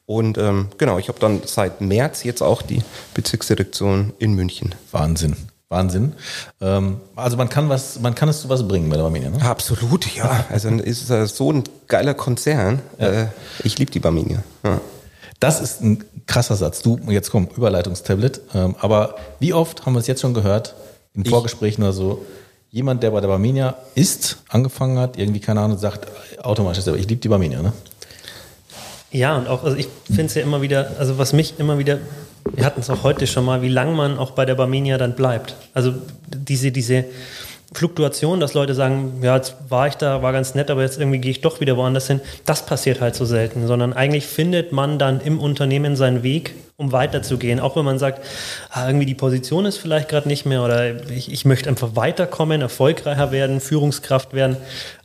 Und 0.07 0.39
ähm, 0.39 0.69
genau, 0.79 0.99
ich 0.99 1.09
habe 1.09 1.21
dann 1.21 1.43
seit 1.45 1.83
März 1.83 2.25
jetzt 2.25 2.41
auch 2.41 2.63
die 2.63 2.81
Bezirksdirektion 3.13 4.15
in 4.19 4.33
München. 4.33 4.75
Wahnsinn. 4.91 5.37
Wahnsinn. 5.69 6.15
Ähm, 6.61 6.99
also 7.15 7.37
man 7.37 7.49
kann 7.49 7.69
was, 7.69 8.01
man 8.01 8.15
kann 8.15 8.29
es 8.29 8.41
zu 8.41 8.49
was 8.49 8.67
bringen 8.67 8.89
bei 8.89 8.97
der 8.97 9.03
Barmenia, 9.03 9.31
ne? 9.31 9.43
Absolut, 9.43 10.15
ja. 10.17 10.47
Also 10.51 10.69
ist 10.71 11.11
es 11.11 11.37
so 11.37 11.53
ein 11.53 11.65
geiler 11.89 12.15
Konzern. 12.15 12.81
Äh, 12.99 13.27
ich 13.65 13.79
liebe 13.79 13.91
die 13.91 14.01
Barminia. 14.01 14.43
Ja. 14.65 14.81
Das 15.41 15.61
ist 15.61 15.83
ein 15.83 16.05
krasser 16.27 16.57
Satz. 16.57 16.83
Du, 16.83 16.99
jetzt 17.09 17.31
komm, 17.31 17.49
Überleitungstablet. 17.55 18.41
Ähm, 18.55 18.77
aber 18.81 19.17
wie 19.41 19.53
oft 19.53 19.85
haben 19.85 19.93
wir 19.93 20.01
es 20.01 20.07
jetzt 20.07 20.23
schon 20.23 20.35
gehört, 20.35 20.75
in 21.15 21.25
Vorgesprächen 21.25 21.83
oder 21.83 21.93
so, 21.93 22.25
jemand, 22.71 23.03
der 23.03 23.11
bei 23.11 23.21
der 23.21 23.29
Barmenia 23.29 23.77
ist, 23.95 24.39
angefangen 24.49 24.99
hat, 24.99 25.19
irgendwie, 25.19 25.41
keine 25.41 25.61
Ahnung, 25.61 25.79
sagt 25.79 26.07
automatisch 26.43 26.85
selber, 26.85 26.99
ich 26.99 27.09
liebe 27.09 27.21
die 27.21 27.29
Barmenia, 27.29 27.63
ne? 27.63 27.73
Ja, 29.11 29.37
und 29.37 29.49
auch, 29.49 29.65
also 29.65 29.77
ich 29.77 29.89
finde 30.05 30.27
es 30.27 30.35
ja 30.35 30.43
immer 30.43 30.61
wieder, 30.61 30.93
also 30.99 31.17
was 31.17 31.33
mich 31.33 31.59
immer 31.59 31.79
wieder, 31.79 31.99
wir 32.55 32.65
hatten 32.65 32.81
es 32.81 32.91
auch 32.91 33.03
heute 33.03 33.27
schon 33.27 33.45
mal, 33.45 33.63
wie 33.63 33.69
lang 33.69 33.95
man 33.95 34.19
auch 34.19 34.33
bei 34.33 34.45
der 34.45 34.55
Barmenia 34.55 34.99
dann 34.99 35.15
bleibt. 35.15 35.55
Also 35.75 35.95
diese, 36.27 36.73
diese 36.73 37.05
Fluktuation, 37.75 38.41
dass 38.41 38.55
Leute 38.55 38.75
sagen, 38.75 39.21
ja, 39.23 39.37
jetzt 39.37 39.55
war 39.69 39.87
ich 39.87 39.95
da, 39.95 40.23
war 40.23 40.33
ganz 40.33 40.55
nett, 40.55 40.71
aber 40.71 40.83
jetzt 40.83 40.99
irgendwie 40.99 41.19
gehe 41.19 41.31
ich 41.31 41.43
doch 41.43 41.61
wieder 41.61 41.77
woanders 41.77 42.07
hin, 42.07 42.21
das 42.47 42.65
passiert 42.65 43.01
halt 43.01 43.15
so 43.15 43.27
selten, 43.27 43.67
sondern 43.67 43.93
eigentlich 43.93 44.27
findet 44.27 44.73
man 44.73 44.99
dann 44.99 45.21
im 45.21 45.39
Unternehmen 45.39 45.95
seinen 45.95 46.23
Weg, 46.23 46.55
um 46.77 46.93
weiterzugehen. 46.93 47.61
Auch 47.61 47.77
wenn 47.77 47.85
man 47.85 47.99
sagt, 47.99 48.25
ah, 48.71 48.87
irgendwie 48.87 49.07
die 49.07 49.15
Position 49.15 49.67
ist 49.67 49.77
vielleicht 49.77 50.09
gerade 50.09 50.29
nicht 50.29 50.47
mehr 50.47 50.63
oder 50.65 51.11
ich, 51.11 51.31
ich 51.31 51.45
möchte 51.45 51.69
einfach 51.69 51.95
weiterkommen, 51.95 52.63
erfolgreicher 52.63 53.33
werden, 53.33 53.61
Führungskraft 53.61 54.33
werden, 54.33 54.57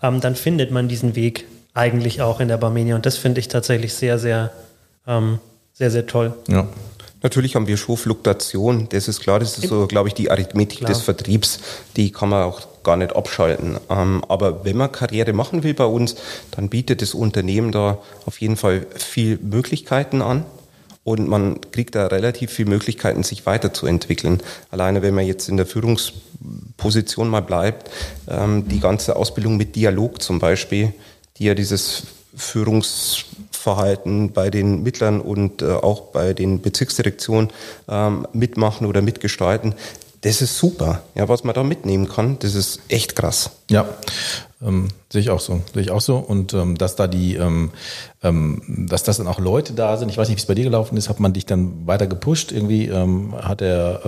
ähm, 0.01 0.21
dann 0.21 0.35
findet 0.35 0.71
man 0.71 0.87
diesen 0.87 1.15
Weg 1.15 1.45
eigentlich 1.73 2.21
auch 2.21 2.39
in 2.39 2.47
der 2.47 2.57
Barmenia. 2.57 2.95
Und 2.95 3.05
das 3.05 3.17
finde 3.17 3.41
ich 3.41 3.49
tatsächlich 3.49 3.93
sehr, 3.93 4.17
sehr 4.19 4.51
ähm, 5.05 5.39
sehr, 5.73 5.91
sehr 5.91 6.05
toll. 6.05 6.33
Ja. 6.47 6.67
Natürlich 7.23 7.55
haben 7.55 7.67
wir 7.67 7.77
schon 7.77 7.95
Fluktuation, 7.95 8.89
das 8.89 9.07
ist 9.07 9.21
klar, 9.21 9.39
das 9.39 9.57
ist 9.57 9.69
so, 9.69 9.87
glaube 9.87 10.09
ich, 10.09 10.13
die 10.13 10.29
Arithmetik 10.29 10.79
Klar. 10.79 10.91
des 10.91 11.01
Vertriebs, 11.01 11.59
die 11.95 12.11
kann 12.11 12.27
man 12.27 12.43
auch 12.43 12.61
gar 12.83 12.97
nicht 12.97 13.15
abschalten. 13.15 13.77
Ähm, 13.89 14.23
aber 14.27 14.65
wenn 14.65 14.75
man 14.75 14.91
Karriere 14.91 15.31
machen 15.31 15.63
will 15.63 15.73
bei 15.73 15.85
uns, 15.85 16.15
dann 16.51 16.67
bietet 16.67 17.01
das 17.01 17.13
Unternehmen 17.13 17.71
da 17.71 17.99
auf 18.25 18.41
jeden 18.41 18.57
Fall 18.57 18.85
viel 18.95 19.39
Möglichkeiten 19.41 20.21
an. 20.21 20.45
Und 21.05 21.27
man 21.27 21.59
kriegt 21.71 21.95
da 21.95 22.07
relativ 22.07 22.51
viele 22.51 22.69
Möglichkeiten, 22.69 23.23
sich 23.23 23.45
weiterzuentwickeln. 23.45 24.41
Alleine 24.71 25.01
wenn 25.01 25.13
man 25.13 25.25
jetzt 25.25 25.49
in 25.49 25.57
der 25.57 25.65
Führungsposition 25.65 27.29
mal 27.29 27.41
bleibt, 27.41 27.89
ähm, 28.29 28.67
die 28.67 28.79
ganze 28.79 29.15
Ausbildung 29.15 29.57
mit 29.57 29.75
Dialog 29.75 30.21
zum 30.21 30.39
Beispiel, 30.39 30.93
die 31.37 31.45
ja 31.45 31.55
dieses 31.55 32.03
Führungsverhalten 33.63 34.31
bei 34.33 34.49
den 34.49 34.83
Mittlern 34.83 35.21
und 35.21 35.61
äh, 35.61 35.71
auch 35.71 36.11
bei 36.11 36.33
den 36.33 36.61
Bezirksdirektionen 36.61 37.49
ähm, 37.87 38.27
mitmachen 38.33 38.87
oder 38.87 39.01
mitgestalten, 39.01 39.75
das 40.21 40.41
ist 40.41 40.57
super. 40.57 41.01
Ja, 41.15 41.27
was 41.27 41.43
man 41.43 41.53
da 41.53 41.63
mitnehmen 41.63 42.07
kann, 42.07 42.37
das 42.39 42.55
ist 42.55 42.79
echt 42.87 43.15
krass. 43.15 43.51
Ja, 43.69 43.85
ähm, 44.61 44.87
sehe 45.09 45.21
ich 45.21 45.29
auch 45.29 45.41
so. 45.41 45.61
Sehe 45.73 45.83
ich 45.83 45.91
auch 45.91 45.99
so. 45.99 46.15
Und 46.15 46.53
ähm, 46.53 46.77
dass 46.77 46.95
da 46.95 47.07
die, 47.07 47.35
ähm, 47.35 47.71
ähm, 48.21 48.87
dass 48.89 49.03
das 49.03 49.17
dann 49.17 49.27
auch 49.27 49.39
Leute 49.39 49.73
da 49.73 49.97
sind, 49.97 50.09
ich 50.09 50.17
weiß 50.17 50.29
nicht, 50.29 50.37
wie 50.37 50.41
es 50.41 50.47
bei 50.47 50.55
dir 50.55 50.63
gelaufen 50.63 50.97
ist, 50.97 51.09
hat 51.09 51.19
man 51.19 51.33
dich 51.33 51.45
dann 51.45 51.85
weiter 51.87 52.07
gepusht? 52.07 52.53
Irgendwie 52.53 52.87
ähm, 52.87 53.33
hat 53.35 53.59
der, 53.59 54.01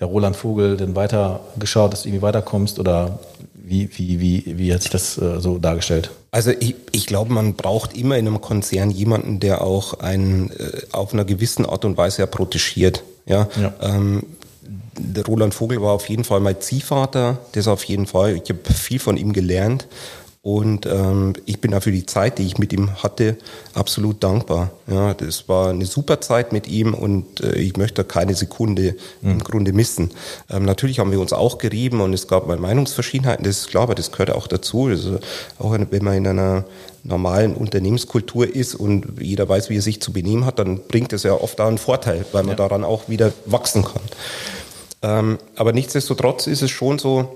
der 0.00 0.06
Roland 0.06 0.36
Vogel 0.36 0.78
dann 0.78 0.96
weiter 0.96 1.40
geschaut, 1.58 1.92
dass 1.92 2.02
du 2.02 2.08
irgendwie 2.08 2.22
weiterkommst 2.22 2.78
oder 2.78 3.18
wie, 3.54 3.88
wie, 3.96 4.20
wie, 4.20 4.58
wie 4.58 4.74
hat 4.74 4.82
sich 4.82 4.90
das 4.90 5.18
äh, 5.18 5.40
so 5.40 5.58
dargestellt? 5.58 6.10
Also 6.34 6.50
ich, 6.50 6.74
ich 6.90 7.06
glaube, 7.06 7.32
man 7.32 7.54
braucht 7.54 7.96
immer 7.96 8.18
in 8.18 8.26
einem 8.26 8.40
Konzern 8.40 8.90
jemanden, 8.90 9.38
der 9.38 9.62
auch 9.62 10.00
einen 10.00 10.50
äh, 10.50 10.82
auf 10.90 11.12
einer 11.12 11.24
gewissen 11.24 11.64
Art 11.64 11.84
und 11.84 11.96
Weise 11.96 12.22
ja 12.22 12.26
protegiert. 12.26 13.04
Ja. 13.24 13.48
Ja. 13.54 13.72
Ähm, 13.80 14.24
Roland 15.28 15.54
Vogel 15.54 15.80
war 15.80 15.92
auf 15.92 16.08
jeden 16.08 16.24
Fall 16.24 16.40
mein 16.40 16.60
Ziehvater, 16.60 17.38
das 17.52 17.68
auf 17.68 17.84
jeden 17.84 18.06
Fall. 18.06 18.34
Ich 18.34 18.50
habe 18.50 18.58
viel 18.74 18.98
von 18.98 19.16
ihm 19.16 19.32
gelernt 19.32 19.86
und 20.44 20.84
ähm, 20.84 21.32
ich 21.46 21.62
bin 21.62 21.70
dafür 21.70 21.90
die 21.90 22.04
Zeit, 22.04 22.36
die 22.36 22.44
ich 22.46 22.58
mit 22.58 22.70
ihm 22.74 23.02
hatte, 23.02 23.38
absolut 23.72 24.22
dankbar. 24.22 24.72
Ja, 24.86 25.14
das 25.14 25.48
war 25.48 25.70
eine 25.70 25.86
super 25.86 26.20
Zeit 26.20 26.52
mit 26.52 26.68
ihm 26.68 26.92
und 26.92 27.40
äh, 27.40 27.54
ich 27.54 27.78
möchte 27.78 28.04
keine 28.04 28.34
Sekunde 28.34 28.94
im 29.22 29.42
Grunde 29.42 29.72
missen. 29.72 30.10
Ähm, 30.50 30.66
natürlich 30.66 30.98
haben 30.98 31.10
wir 31.10 31.18
uns 31.18 31.32
auch 31.32 31.56
gerieben 31.56 32.02
und 32.02 32.12
es 32.12 32.28
gab 32.28 32.46
mal 32.46 32.58
Meinungsverschiedenheiten, 32.58 33.42
das 33.42 33.60
ist 33.60 33.68
klar, 33.68 33.84
aber 33.84 33.94
das 33.94 34.12
gehört 34.12 34.32
auch 34.32 34.46
dazu. 34.46 34.88
Also 34.88 35.18
auch 35.58 35.72
wenn 35.72 36.04
man 36.04 36.14
in 36.18 36.26
einer 36.26 36.66
normalen 37.04 37.54
Unternehmenskultur 37.54 38.54
ist 38.54 38.74
und 38.74 39.18
jeder 39.22 39.48
weiß, 39.48 39.70
wie 39.70 39.78
er 39.78 39.82
sich 39.82 40.02
zu 40.02 40.12
benehmen 40.12 40.44
hat, 40.44 40.58
dann 40.58 40.78
bringt 40.88 41.14
es 41.14 41.22
ja 41.22 41.32
oft 41.32 41.58
auch 41.58 41.68
einen 41.68 41.78
Vorteil, 41.78 42.26
weil 42.32 42.42
man 42.42 42.50
Ja. 42.50 42.56
daran 42.68 42.84
auch 42.84 43.08
wieder 43.08 43.32
wachsen 43.46 43.82
kann. 43.82 44.02
Ähm, 45.00 45.38
aber 45.56 45.72
nichtsdestotrotz 45.72 46.46
ist 46.46 46.60
es 46.60 46.70
schon 46.70 46.98
so, 46.98 47.34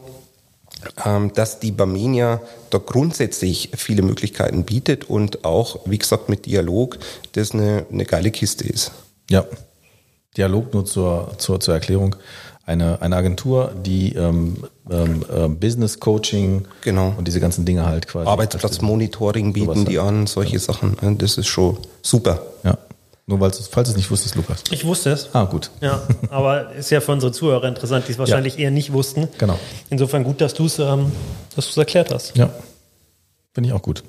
dass 1.34 1.60
die 1.60 1.72
Barmenia 1.72 2.40
da 2.70 2.78
grundsätzlich 2.78 3.70
viele 3.76 4.02
Möglichkeiten 4.02 4.64
bietet 4.64 5.08
und 5.10 5.44
auch, 5.44 5.80
wie 5.86 5.98
gesagt, 5.98 6.28
mit 6.28 6.46
Dialog, 6.46 6.98
das 7.32 7.52
eine, 7.52 7.86
eine 7.92 8.04
geile 8.04 8.30
Kiste 8.30 8.64
ist. 8.68 8.92
Ja. 9.30 9.44
Dialog 10.36 10.72
nur 10.72 10.84
zur, 10.84 11.32
zur, 11.38 11.58
zur 11.60 11.74
Erklärung. 11.74 12.16
Eine, 12.64 13.00
eine 13.00 13.16
Agentur, 13.16 13.72
die 13.82 14.12
ähm, 14.14 14.58
ähm, 14.90 15.24
ähm, 15.34 15.58
Business 15.58 15.98
Coaching 15.98 16.66
Genau. 16.82 17.14
und 17.16 17.26
diese 17.26 17.40
ganzen 17.40 17.64
Dinge 17.64 17.86
halt 17.86 18.06
quasi. 18.06 18.28
Arbeitsplatzmonitoring 18.28 19.54
bieten 19.54 19.86
die 19.86 19.94
ja. 19.94 20.02
an, 20.06 20.26
solche 20.26 20.58
Sachen. 20.58 20.98
äh, 21.00 21.14
Das 21.16 21.38
ist 21.38 21.46
schon 21.46 21.78
super. 22.02 22.42
Ja. 22.64 22.76
Nur 23.28 23.38
weil 23.40 23.52
falls 23.52 23.88
du 23.88 23.92
es 23.92 23.96
nicht 23.96 24.10
wusstest, 24.10 24.36
Lukas. 24.36 24.64
Ich 24.70 24.86
wusste 24.86 25.10
es. 25.10 25.28
Ah, 25.34 25.44
gut. 25.44 25.70
Ja, 25.82 26.00
aber 26.30 26.72
ist 26.72 26.88
ja 26.90 27.02
für 27.02 27.12
unsere 27.12 27.30
Zuhörer 27.30 27.68
interessant, 27.68 28.08
die 28.08 28.12
es 28.12 28.18
wahrscheinlich 28.18 28.58
eher 28.58 28.70
nicht 28.70 28.90
wussten. 28.94 29.28
Genau. 29.36 29.58
Insofern 29.90 30.24
gut, 30.24 30.40
dass 30.40 30.54
du 30.54 30.64
es 30.64 30.78
ähm, 30.78 31.12
dass 31.54 31.66
du's 31.66 31.76
erklärt 31.76 32.10
hast. 32.10 32.34
Ja. 32.38 32.48
Finde 33.52 33.68
ich 33.68 33.74
auch 33.74 33.82
gut. 33.82 34.02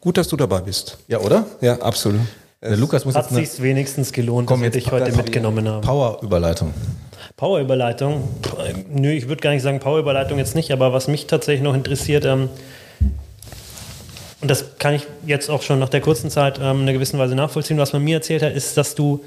Gut, 0.00 0.16
dass 0.16 0.26
du 0.26 0.36
dabei 0.36 0.60
bist. 0.60 0.98
Ja, 1.06 1.20
oder? 1.20 1.46
Ja, 1.60 1.80
absolut. 1.80 2.20
Der 2.60 2.76
Lukas 2.76 3.04
muss 3.04 3.14
Hat 3.14 3.30
jetzt 3.30 3.52
sich 3.52 3.62
wenigstens 3.62 4.12
gelohnt, 4.12 4.48
Komm, 4.48 4.62
dass 4.62 4.72
dich 4.72 4.90
heute 4.90 5.12
mitgenommen 5.12 5.68
haben. 5.68 5.82
Power-Überleitung. 5.82 6.74
Power-Überleitung. 7.36 8.28
Nö, 8.90 9.12
ich 9.12 9.28
würde 9.28 9.40
gar 9.40 9.50
nicht 9.52 9.62
sagen 9.62 9.78
Power-Überleitung 9.78 10.38
jetzt 10.38 10.56
nicht, 10.56 10.72
aber 10.72 10.92
was 10.92 11.06
mich 11.06 11.26
tatsächlich 11.26 11.62
noch 11.62 11.74
interessiert, 11.74 12.24
ähm, 12.24 12.48
und 14.44 14.48
das 14.50 14.76
kann 14.78 14.92
ich 14.92 15.06
jetzt 15.24 15.48
auch 15.48 15.62
schon 15.62 15.78
nach 15.78 15.88
der 15.88 16.02
kurzen 16.02 16.28
Zeit 16.28 16.58
ähm, 16.58 16.76
in 16.76 16.82
einer 16.82 16.92
gewissen 16.92 17.18
Weise 17.18 17.34
nachvollziehen, 17.34 17.78
was 17.78 17.94
man 17.94 18.04
mir 18.04 18.16
erzählt 18.16 18.42
hat, 18.42 18.52
ist, 18.52 18.76
dass 18.76 18.94
du, 18.94 19.24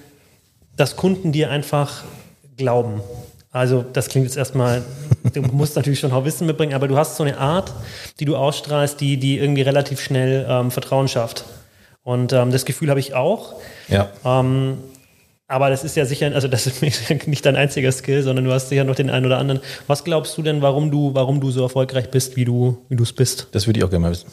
dass 0.75 0.95
Kunden 0.95 1.32
dir 1.32 1.49
einfach 1.49 2.03
glauben. 2.56 3.01
Also 3.49 3.84
das 3.93 4.10
klingt 4.10 4.27
jetzt 4.27 4.38
erstmal, 4.38 4.84
du 5.34 5.41
musst 5.51 5.75
natürlich 5.75 5.99
schon 5.99 6.12
auch 6.12 6.23
Wissen 6.23 6.45
mitbringen, 6.45 6.75
aber 6.75 6.88
du 6.88 6.99
hast 6.99 7.15
so 7.15 7.23
eine 7.23 7.39
Art, 7.39 7.73
die 8.19 8.25
du 8.25 8.36
ausstrahlst, 8.36 9.01
die, 9.01 9.17
die 9.17 9.39
irgendwie 9.39 9.63
relativ 9.63 10.01
schnell 10.01 10.45
ähm, 10.47 10.69
Vertrauen 10.69 11.08
schafft. 11.08 11.45
Und 12.03 12.32
ähm, 12.32 12.51
das 12.51 12.63
Gefühl 12.63 12.91
habe 12.91 12.99
ich 12.99 13.15
auch. 13.15 13.56
Ja. 13.88 14.12
Ähm, 14.23 14.77
aber 15.47 15.71
das 15.71 15.84
ist 15.84 15.95
ja 15.95 16.06
sicher, 16.06 16.32
also 16.36 16.47
das 16.47 16.67
ist 16.67 16.84
nicht 17.27 17.43
dein 17.43 17.56
einziger 17.56 17.91
Skill, 17.91 18.21
sondern 18.21 18.45
du 18.45 18.53
hast 18.53 18.69
sicher 18.69 18.84
noch 18.84 18.93
den 18.93 19.10
einen 19.10 19.25
oder 19.25 19.39
anderen. 19.39 19.62
Was 19.88 20.03
glaubst 20.03 20.38
du 20.38 20.43
denn, 20.43 20.62
warum 20.62 20.91
du, 20.91 21.15
warum 21.15 21.41
du 21.41 21.49
so 21.49 21.63
erfolgreich 21.63 22.12
bist, 22.12 22.36
wie 22.36 22.45
du, 22.45 22.86
wie 22.88 22.95
du 22.95 23.01
es 23.01 23.13
bist? 23.13 23.47
Das 23.53 23.65
würde 23.65 23.80
ich 23.80 23.84
auch 23.84 23.89
gerne 23.89 24.03
mal 24.03 24.12
wissen. 24.12 24.27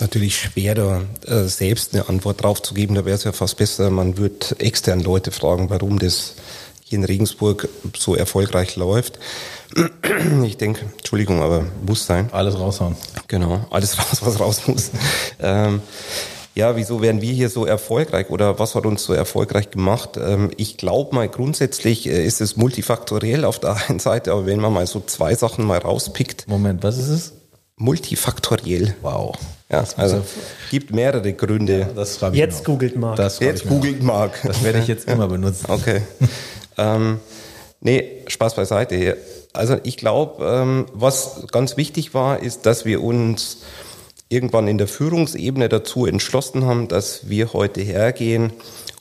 Natürlich 0.00 0.36
schwer, 0.38 0.74
da 0.74 1.02
äh, 1.26 1.44
selbst 1.48 1.94
eine 1.94 2.08
Antwort 2.08 2.42
drauf 2.42 2.62
zu 2.62 2.74
geben. 2.74 2.94
Da 2.94 3.04
wäre 3.04 3.16
es 3.16 3.24
ja 3.24 3.32
fast 3.32 3.56
besser, 3.56 3.90
man 3.90 4.16
würde 4.16 4.58
extern 4.58 5.00
Leute 5.00 5.32
fragen, 5.32 5.70
warum 5.70 5.98
das 5.98 6.34
hier 6.84 6.98
in 6.98 7.04
Regensburg 7.04 7.68
so 7.96 8.14
erfolgreich 8.14 8.76
läuft. 8.76 9.18
Ich 10.42 10.56
denke, 10.56 10.86
Entschuldigung, 10.96 11.42
aber 11.42 11.66
muss 11.86 12.06
sein. 12.06 12.30
Alles 12.32 12.58
raushauen. 12.58 12.96
Genau, 13.26 13.66
alles 13.70 13.98
raus, 13.98 14.18
was 14.22 14.40
raus 14.40 14.62
muss. 14.66 14.90
ähm, 15.40 15.82
ja, 16.54 16.74
wieso 16.74 17.02
werden 17.02 17.20
wir 17.20 17.32
hier 17.32 17.50
so 17.50 17.66
erfolgreich 17.66 18.30
oder 18.30 18.58
was 18.58 18.74
hat 18.74 18.86
uns 18.86 19.04
so 19.04 19.12
erfolgreich 19.12 19.70
gemacht? 19.70 20.16
Ähm, 20.16 20.50
ich 20.56 20.76
glaube 20.76 21.14
mal 21.14 21.28
grundsätzlich 21.28 22.08
äh, 22.08 22.24
ist 22.24 22.40
es 22.40 22.56
multifaktoriell 22.56 23.44
auf 23.44 23.60
der 23.60 23.76
einen 23.88 24.00
Seite, 24.00 24.32
aber 24.32 24.46
wenn 24.46 24.58
man 24.58 24.72
mal 24.72 24.86
so 24.86 25.00
zwei 25.06 25.34
Sachen 25.34 25.64
mal 25.64 25.78
rauspickt, 25.78 26.48
Moment, 26.48 26.82
was 26.82 26.98
ist 26.98 27.08
es? 27.08 27.32
Multifaktoriell. 27.78 28.94
Wow. 29.02 29.36
Ja, 29.70 29.84
also 29.96 30.22
gibt 30.70 30.94
mehrere 30.94 31.32
Gründe. 31.32 31.88
Ich 32.32 32.38
Jetzt 32.38 32.64
googelt 32.64 32.96
Marc. 32.96 33.16
Das 33.16 33.36
schreibe 33.36 33.50
Jetzt 33.50 33.68
googelt 33.68 34.02
Marc. 34.02 34.40
Das 34.42 34.62
werde 34.62 34.78
ich 34.78 34.88
jetzt 34.88 35.08
immer 35.08 35.28
benutzen. 35.28 35.66
Okay. 35.68 36.02
ähm, 36.78 37.20
nee, 37.80 38.22
Spaß 38.26 38.54
beiseite. 38.56 39.18
Also 39.52 39.76
ich 39.82 39.96
glaube, 39.96 40.44
ähm, 40.44 40.86
was 40.92 41.46
ganz 41.50 41.76
wichtig 41.76 42.14
war, 42.14 42.42
ist, 42.42 42.64
dass 42.64 42.84
wir 42.84 43.02
uns 43.02 43.58
irgendwann 44.28 44.68
in 44.68 44.78
der 44.78 44.88
Führungsebene 44.88 45.68
dazu 45.68 46.06
entschlossen 46.06 46.64
haben, 46.64 46.88
dass 46.88 47.28
wir 47.28 47.52
heute 47.52 47.80
hergehen 47.80 48.52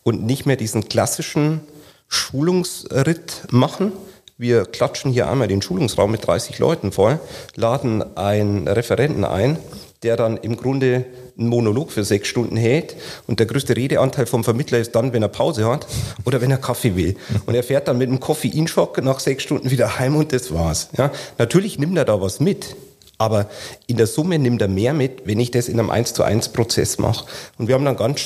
und 0.04 0.26
nicht 0.26 0.46
mehr 0.46 0.56
diesen 0.56 0.90
klassischen 0.90 1.62
Schulungsritt 2.08 3.44
machen. 3.52 3.92
Wir 4.40 4.66
klatschen 4.66 5.12
hier 5.12 5.32
einmal 5.32 5.48
den 5.48 5.64
Schulungsraum 5.64 6.12
mit 6.12 6.28
30 6.28 6.60
Leuten 6.60 6.92
voll, 6.92 7.20
laden 7.56 8.16
einen 8.16 8.68
Referenten 8.68 9.26
ein, 9.26 9.58
der 10.04 10.16
dann 10.16 10.38
im 10.38 10.58
Grunde 10.58 11.06
einen 11.40 11.48
Monolog 11.48 11.92
für 11.92 12.04
sechs 12.04 12.28
Stunden 12.28 12.56
hält 12.56 12.96
und 13.26 13.40
der 13.40 13.48
größte 13.48 13.76
Redeanteil 13.76 14.28
vom 14.28 14.44
Vermittler 14.44 14.78
ist 14.78 14.92
dann, 14.92 15.12
wenn 15.12 15.24
er 15.24 15.30
Pause 15.30 15.66
hat 15.66 15.88
oder 16.24 16.40
wenn 16.40 16.52
er 16.52 16.60
Kaffee 16.60 16.96
will. 16.96 17.16
Und 17.48 17.56
er 17.56 17.64
fährt 17.64 17.88
dann 17.88 17.98
mit 17.98 18.10
einem 18.10 18.20
Koffeinschock 18.20 19.02
nach 19.04 19.20
sechs 19.20 19.42
Stunden 19.42 19.72
wieder 19.72 19.98
heim 19.98 20.16
und 20.16 20.32
das 20.32 20.54
war's. 20.54 20.90
Ja, 20.96 21.12
natürlich 21.40 21.80
nimmt 21.80 21.98
er 21.98 22.06
da 22.06 22.22
was 22.22 22.40
mit. 22.40 22.76
Aber 23.20 23.48
in 23.88 23.98
der 23.98 24.06
Summe 24.06 24.38
nimmt 24.38 24.62
er 24.62 24.68
mehr 24.68 24.94
mit, 24.94 25.26
wenn 25.26 25.40
ich 25.40 25.50
das 25.50 25.70
in 25.70 25.80
einem 25.80 25.90
1 25.90 26.14
zu 26.14 26.24
1 26.24 26.50
Prozess 26.50 27.00
mache. 27.00 27.26
Und 27.58 27.68
wir 27.68 27.76
haben 27.76 27.86
dann 27.86 27.98
ganz 27.98 28.22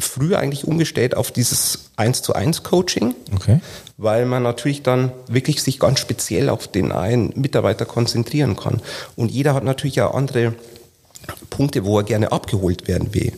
früh 0.00 0.34
eigentlich 0.34 0.66
umgestellt 0.66 1.14
auf 1.16 1.30
dieses 1.30 1.90
1 1.96 2.22
zu 2.22 2.34
1 2.34 2.62
Coaching 2.62 3.14
Okay. 3.34 3.60
weil 3.98 4.24
man 4.24 4.42
natürlich 4.42 4.82
dann 4.82 5.12
wirklich 5.28 5.62
sich 5.62 5.78
ganz 5.78 6.00
speziell 6.00 6.48
auf 6.48 6.68
den 6.68 6.90
einen 6.90 7.32
Mitarbeiter 7.36 7.84
konzentrieren 7.84 8.56
kann. 8.56 8.80
Und 9.14 9.30
jeder 9.30 9.54
hat 9.54 9.64
natürlich 9.64 10.00
auch 10.00 10.14
andere 10.14 10.54
Punkte, 11.50 11.84
wo 11.84 11.98
er 11.98 12.04
gerne 12.04 12.32
abgeholt 12.32 12.88
werden 12.88 13.12
will. 13.12 13.32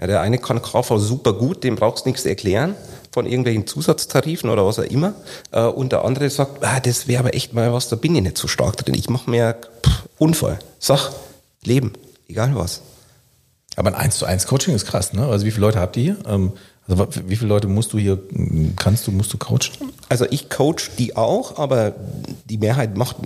Ja, 0.00 0.06
der 0.06 0.20
eine 0.20 0.38
kann 0.38 0.62
KV 0.62 0.98
super 0.98 1.32
gut, 1.32 1.64
dem 1.64 1.76
brauchst 1.76 2.04
du 2.04 2.10
nichts 2.10 2.26
erklären 2.26 2.74
von 3.18 3.26
irgendwelchen 3.26 3.66
Zusatztarifen 3.66 4.48
oder 4.48 4.64
was 4.64 4.78
auch 4.78 4.84
immer. 4.84 5.14
Äh, 5.50 5.62
Und 5.62 5.90
der 5.92 6.04
andere 6.04 6.30
sagt, 6.30 6.64
ah, 6.64 6.78
das 6.80 7.08
wäre 7.08 7.20
aber 7.20 7.34
echt 7.34 7.52
mal 7.52 7.72
was, 7.72 7.88
da 7.88 7.96
bin 7.96 8.14
ich 8.14 8.22
nicht 8.22 8.38
so 8.38 8.46
stark 8.46 8.76
drin. 8.76 8.94
Ich 8.94 9.08
mache 9.10 9.28
mir 9.28 9.56
pff, 9.84 10.02
Unfall, 10.18 10.58
Sach, 10.78 11.10
Leben, 11.64 11.92
egal 12.28 12.54
was. 12.54 12.80
Aber 13.76 13.88
ein 13.90 13.94
1 13.96 14.18
zu 14.18 14.26
1 14.26 14.46
Coaching 14.46 14.74
ist 14.74 14.86
krass, 14.86 15.12
ne? 15.12 15.26
Also 15.26 15.44
wie 15.46 15.50
viele 15.50 15.66
Leute 15.66 15.80
habt 15.80 15.96
ihr 15.96 16.02
hier? 16.02 16.16
Ähm, 16.28 16.52
also 16.86 17.06
wie 17.26 17.36
viele 17.36 17.48
Leute 17.48 17.66
musst 17.68 17.92
du 17.92 17.98
hier, 17.98 18.18
kannst 18.76 19.06
du, 19.06 19.10
musst 19.12 19.32
du 19.32 19.36
coachen? 19.38 19.92
Also 20.08 20.24
ich 20.30 20.48
coach 20.48 20.90
die 20.96 21.16
auch, 21.16 21.58
aber 21.58 21.92
die 22.48 22.56
Mehrheit 22.58 22.96
macht, 22.96 23.16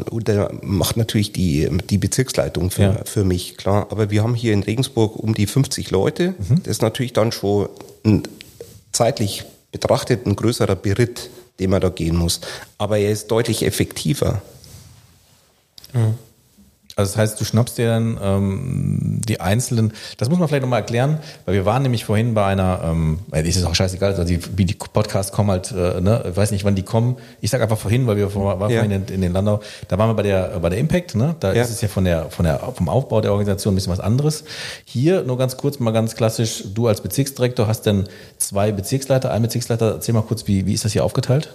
macht 0.64 0.96
natürlich 0.96 1.33
die, 1.33 1.68
die 1.90 1.98
Bezirksleitung 1.98 2.70
für, 2.70 2.83
Ja. 2.83 3.00
für 3.05 3.24
mich, 3.24 3.57
klar. 3.59 3.87
Aber 3.90 4.11
wir 4.11 4.22
haben 4.24 4.35
hier 4.35 4.52
in 4.52 4.62
Regensburg 4.64 5.14
um 5.16 5.35
die 5.35 5.46
50 5.46 5.90
Leute. 5.90 6.35
Das 6.48 6.66
ist 6.66 6.83
natürlich 6.83 7.12
dann 7.12 7.31
schon 7.31 7.68
ein 8.05 8.22
zeitlich 8.90 9.44
betrachtet 9.73 10.27
ein 10.27 10.37
größerer 10.37 10.77
Beritt, 10.77 11.31
den 11.59 11.71
man 11.71 11.81
da 11.81 11.89
gehen 11.89 12.17
muss. 12.17 12.41
Aber 12.79 12.99
er 12.99 13.11
ist 13.11 13.29
deutlich 13.29 13.65
effektiver. 13.65 14.43
Mhm. 15.93 16.15
Also 17.03 17.12
das 17.12 17.19
heißt, 17.19 17.41
du 17.41 17.45
schnappst 17.45 17.79
dir 17.79 17.88
dann 17.88 18.19
ähm, 18.23 19.21
die 19.27 19.41
einzelnen, 19.41 19.93
das 20.19 20.31
muss 20.31 20.38
man 20.38 20.49
vielleicht 20.49 20.62
nochmal 20.62 20.81
erklären, 20.81 21.19
weil 21.45 21.55
wir 21.55 21.67
waren 21.67 21.83
nämlich 21.83 22.05
vorhin 22.05 22.35
bei 22.35 22.45
einer, 22.45 22.81
ähm, 22.85 23.19
ist 23.33 23.57
es 23.57 23.65
auch 23.65 23.75
scheißegal, 23.75 24.11
also 24.11 24.25
die, 24.25 24.41
wie 24.57 24.65
die 24.65 24.75
Podcasts 24.75 25.33
kommen 25.33 25.51
halt, 25.51 25.73
äh, 25.73 26.01
ne, 26.01 26.25
ich 26.31 26.37
weiß 26.37 26.53
nicht, 26.53 26.65
wann 26.65 26.77
die 26.77 26.85
kommen. 26.85 27.17
Ich 27.41 27.51
sag 27.51 27.61
einfach 27.61 27.79
vorhin, 27.79 28.07
weil 28.07 28.17
wir 28.17 28.31
vor, 28.31 28.61
waren 28.61 28.71
ja. 28.71 28.81
vorhin 28.81 29.03
in, 29.03 29.15
in, 29.15 29.21
den 29.21 29.33
Landau, 29.33 29.61
da 29.88 29.99
waren 29.99 30.11
wir 30.11 30.15
bei 30.15 30.23
der 30.23 30.61
bei 30.61 30.69
der 30.69 30.79
Impact, 30.79 31.15
ne? 31.17 31.35
Da 31.41 31.53
ja. 31.53 31.62
ist 31.62 31.71
es 31.71 31.81
ja 31.81 31.88
von 31.88 32.05
der 32.05 32.31
von 32.31 32.45
der 32.45 32.59
vom 32.59 32.88
Aufbau 32.88 33.21
der 33.21 33.33
Organisation 33.33 33.73
ein 33.73 33.77
bisschen 33.77 33.93
was 33.93 34.01
anderes. 34.01 34.45
Hier 34.85 35.25
nur 35.25 35.38
ganz 35.38 35.57
kurz, 35.57 35.81
mal 35.81 35.91
ganz 35.91 36.15
klassisch, 36.15 36.65
du 36.73 36.87
als 36.87 37.01
Bezirksdirektor 37.01 37.67
hast 37.67 37.83
dann 37.83 38.09
zwei 38.38 38.71
Bezirksleiter, 38.71 39.33
ein 39.33 39.43
Bezirksleiter, 39.43 39.95
erzähl 39.95 40.15
mal 40.15 40.23
kurz, 40.23 40.47
wie, 40.47 40.67
wie 40.67 40.75
ist 40.75 40.85
das 40.85 40.93
hier 40.93 41.05
aufgeteilt? 41.05 41.53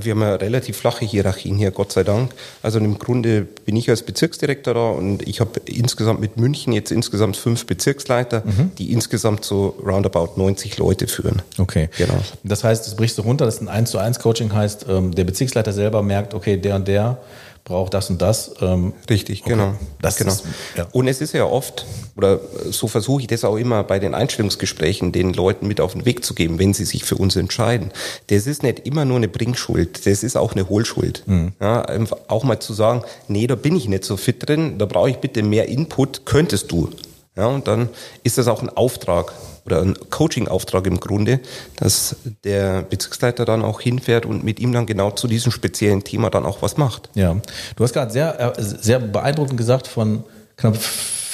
Wir 0.00 0.12
haben 0.12 0.20
ja 0.20 0.34
relativ 0.34 0.76
flache 0.76 1.04
Hierarchien 1.04 1.56
hier, 1.56 1.70
Gott 1.70 1.92
sei 1.92 2.04
Dank. 2.04 2.32
Also 2.62 2.78
im 2.78 2.98
Grunde 2.98 3.42
bin 3.42 3.76
ich 3.76 3.88
als 3.90 4.02
Bezirksdirektor 4.02 4.74
da 4.74 4.90
und 4.90 5.26
ich 5.26 5.40
habe 5.40 5.60
insgesamt 5.64 6.20
mit 6.20 6.36
München 6.36 6.72
jetzt 6.72 6.92
insgesamt 6.92 7.36
fünf 7.36 7.66
Bezirksleiter, 7.66 8.42
mhm. 8.44 8.72
die 8.78 8.92
insgesamt 8.92 9.44
so 9.44 9.76
roundabout 9.84 10.32
90 10.36 10.78
Leute 10.78 11.06
führen. 11.06 11.42
Okay. 11.58 11.88
Genau. 11.96 12.18
Das 12.42 12.64
heißt, 12.64 12.86
das 12.86 12.96
brichst 12.96 13.18
du 13.18 13.22
runter, 13.22 13.46
dass 13.46 13.60
ein 13.60 13.68
1 13.68 13.90
zu 13.90 13.98
1 13.98 14.18
Coaching 14.18 14.52
heißt, 14.52 14.86
ähm, 14.88 15.14
der 15.14 15.24
Bezirksleiter 15.24 15.72
selber 15.72 16.02
merkt, 16.02 16.34
okay, 16.34 16.56
der 16.56 16.76
und 16.76 16.88
der 16.88 17.18
braucht 17.64 17.94
das 17.94 18.10
und 18.10 18.20
das. 18.20 18.54
Ähm, 18.60 18.92
Richtig, 19.08 19.40
okay. 19.42 19.50
genau. 19.50 19.74
Das 20.00 20.16
genau. 20.16 20.32
Ist, 20.32 20.44
ja. 20.76 20.86
Und 20.92 21.08
es 21.08 21.20
ist 21.20 21.32
ja 21.32 21.46
oft, 21.46 21.86
oder 22.16 22.40
so 22.70 22.88
versuche 22.88 23.22
ich 23.22 23.26
das 23.26 23.42
auch 23.44 23.56
immer 23.56 23.82
bei 23.84 23.98
den 23.98 24.14
Einstellungsgesprächen 24.14 25.12
den 25.12 25.32
Leuten 25.32 25.66
mit 25.66 25.80
auf 25.80 25.92
den 25.92 26.04
Weg 26.04 26.24
zu 26.24 26.34
geben, 26.34 26.58
wenn 26.58 26.74
sie 26.74 26.84
sich 26.84 27.04
für 27.04 27.16
uns 27.16 27.36
entscheiden. 27.36 27.90
Das 28.26 28.46
ist 28.46 28.62
nicht 28.62 28.80
immer 28.80 29.06
nur 29.06 29.16
eine 29.16 29.28
Bringschuld, 29.28 30.06
das 30.06 30.22
ist 30.22 30.36
auch 30.36 30.52
eine 30.52 30.68
Hohlschuld. 30.68 31.22
Mhm. 31.26 31.52
Ja, 31.60 31.86
auch 32.28 32.44
mal 32.44 32.60
zu 32.60 32.74
sagen, 32.74 33.02
nee, 33.28 33.46
da 33.46 33.54
bin 33.54 33.76
ich 33.76 33.88
nicht 33.88 34.04
so 34.04 34.18
fit 34.18 34.46
drin, 34.46 34.78
da 34.78 34.84
brauche 34.84 35.10
ich 35.10 35.16
bitte 35.16 35.42
mehr 35.42 35.68
Input, 35.68 36.26
könntest 36.26 36.70
du. 36.70 36.90
Ja, 37.36 37.46
und 37.46 37.66
dann 37.66 37.88
ist 38.22 38.38
das 38.38 38.46
auch 38.46 38.62
ein 38.62 38.68
Auftrag 38.68 39.32
oder 39.66 39.80
ein 39.80 39.94
Coaching-Auftrag 40.10 40.86
im 40.86 41.00
Grunde, 41.00 41.40
dass 41.76 42.16
der 42.44 42.82
Bezirksleiter 42.82 43.44
dann 43.44 43.62
auch 43.62 43.80
hinfährt 43.80 44.26
und 44.26 44.44
mit 44.44 44.60
ihm 44.60 44.72
dann 44.72 44.86
genau 44.86 45.10
zu 45.10 45.26
diesem 45.26 45.52
speziellen 45.52 46.04
Thema 46.04 46.30
dann 46.30 46.44
auch 46.44 46.62
was 46.62 46.76
macht. 46.76 47.08
Ja, 47.14 47.36
du 47.76 47.84
hast 47.84 47.92
gerade 47.92 48.12
sehr, 48.12 48.38
äh, 48.40 48.52
sehr 48.58 48.98
beeindruckend 48.98 49.56
gesagt, 49.56 49.86
von 49.86 50.24
knapp 50.56 50.76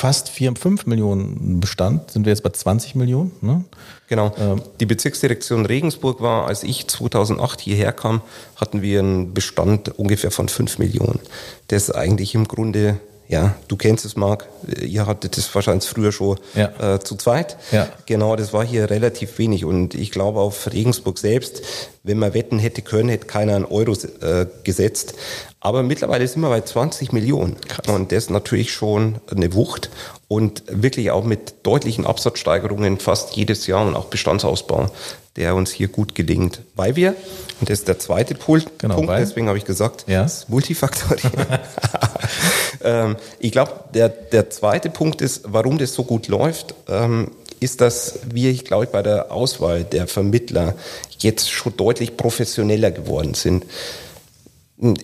fast 0.01 0.31
4, 0.31 0.55
5 0.57 0.87
Millionen 0.87 1.61
Bestand 1.61 2.11
sind 2.11 2.25
wir 2.25 2.31
jetzt 2.31 2.43
bei 2.43 2.49
20 2.49 2.95
Millionen. 2.95 3.33
Ne? 3.43 3.65
Genau. 4.09 4.33
Ähm. 4.39 4.63
Die 4.81 4.87
Bezirksdirektion 4.87 5.67
Regensburg 5.67 6.23
war, 6.23 6.47
als 6.47 6.63
ich 6.63 6.89
2008 6.89 7.61
hierher 7.61 7.93
kam, 7.93 8.23
hatten 8.57 8.81
wir 8.81 9.01
einen 9.01 9.35
Bestand 9.35 9.99
ungefähr 9.99 10.31
von 10.31 10.49
5 10.49 10.79
Millionen. 10.79 11.21
Das 11.69 11.83
ist 11.83 11.95
eigentlich 11.95 12.35
im 12.35 12.49
Grunde 12.49 12.99
ja, 13.31 13.55
du 13.69 13.77
kennst 13.77 14.05
es, 14.05 14.17
Marc. 14.17 14.49
Ihr 14.83 15.07
hattet 15.07 15.39
es 15.39 15.55
wahrscheinlich 15.55 15.89
früher 15.89 16.11
schon 16.11 16.37
ja. 16.57 16.95
äh, 16.95 16.99
zu 16.99 17.15
zweit. 17.15 17.57
Ja. 17.71 17.89
Genau, 18.07 18.35
das 18.35 18.53
war 18.53 18.67
hier 18.67 18.91
relativ 18.91 19.39
wenig. 19.39 19.65
Und 19.65 19.95
ich 19.95 20.11
glaube, 20.11 20.41
auf 20.41 20.67
Regensburg 20.73 21.17
selbst, 21.17 21.63
wenn 22.03 22.19
man 22.19 22.35
wetten 22.35 22.59
hätte 22.59 22.83
können, 22.83 23.09
hätte 23.09 23.29
keiner 23.29 23.55
einen 23.55 23.67
Euro 23.67 23.93
äh, 23.93 24.47
gesetzt. 24.65 25.15
Aber 25.61 25.85
mittlerweile 25.85 26.27
sind 26.27 26.43
wir 26.43 26.49
bei 26.49 26.63
20 26.63 27.13
Millionen. 27.13 27.57
Krass. 27.61 27.87
Und 27.95 28.11
das 28.11 28.25
ist 28.25 28.31
natürlich 28.31 28.73
schon 28.73 29.21
eine 29.31 29.55
Wucht. 29.55 29.91
Und 30.27 30.65
wirklich 30.67 31.13
auch 31.13 31.25
mit 31.25 31.55
deutlichen 31.63 32.07
Absatzsteigerungen 32.07 32.99
fast 32.99 33.37
jedes 33.37 33.69
Jahr 33.69 33.87
und 33.87 33.95
auch 33.95 34.07
Bestandsausbau, 34.07 34.91
der 35.37 35.55
uns 35.55 35.71
hier 35.71 35.87
gut 35.87 36.17
gelingt. 36.17 36.63
Weil 36.75 36.97
wir, 36.97 37.15
und 37.61 37.69
das 37.69 37.81
ist 37.81 37.89
der 37.89 37.99
zweite 37.99 38.35
Pult, 38.35 38.79
genau, 38.79 38.97
Punkt, 38.97 39.13
deswegen 39.19 39.49
habe 39.49 39.59
ich 39.59 39.65
gesagt, 39.65 40.05
ja. 40.07 40.23
das 40.23 40.49
Multifaktoriell. 40.49 41.31
Ähm, 42.83 43.17
ich 43.39 43.53
glaube, 43.53 43.73
der, 43.93 44.09
der 44.09 44.49
zweite 44.49 44.89
Punkt 44.91 45.21
ist, 45.21 45.43
warum 45.45 45.77
das 45.77 45.93
so 45.93 46.05
gut 46.05 46.29
läuft, 46.29 46.75
ähm, 46.89 47.31
ist, 47.61 47.81
dass 47.81 48.21
wir, 48.33 48.51
ich 48.51 48.65
glaube, 48.65 48.87
bei 48.87 49.03
der 49.03 49.31
Auswahl 49.31 49.85
der 49.85 50.07
Vermittler 50.07 50.75
jetzt 51.19 51.51
schon 51.51 51.77
deutlich 51.77 52.17
professioneller 52.17 52.91
geworden 52.91 53.35
sind. 53.35 53.67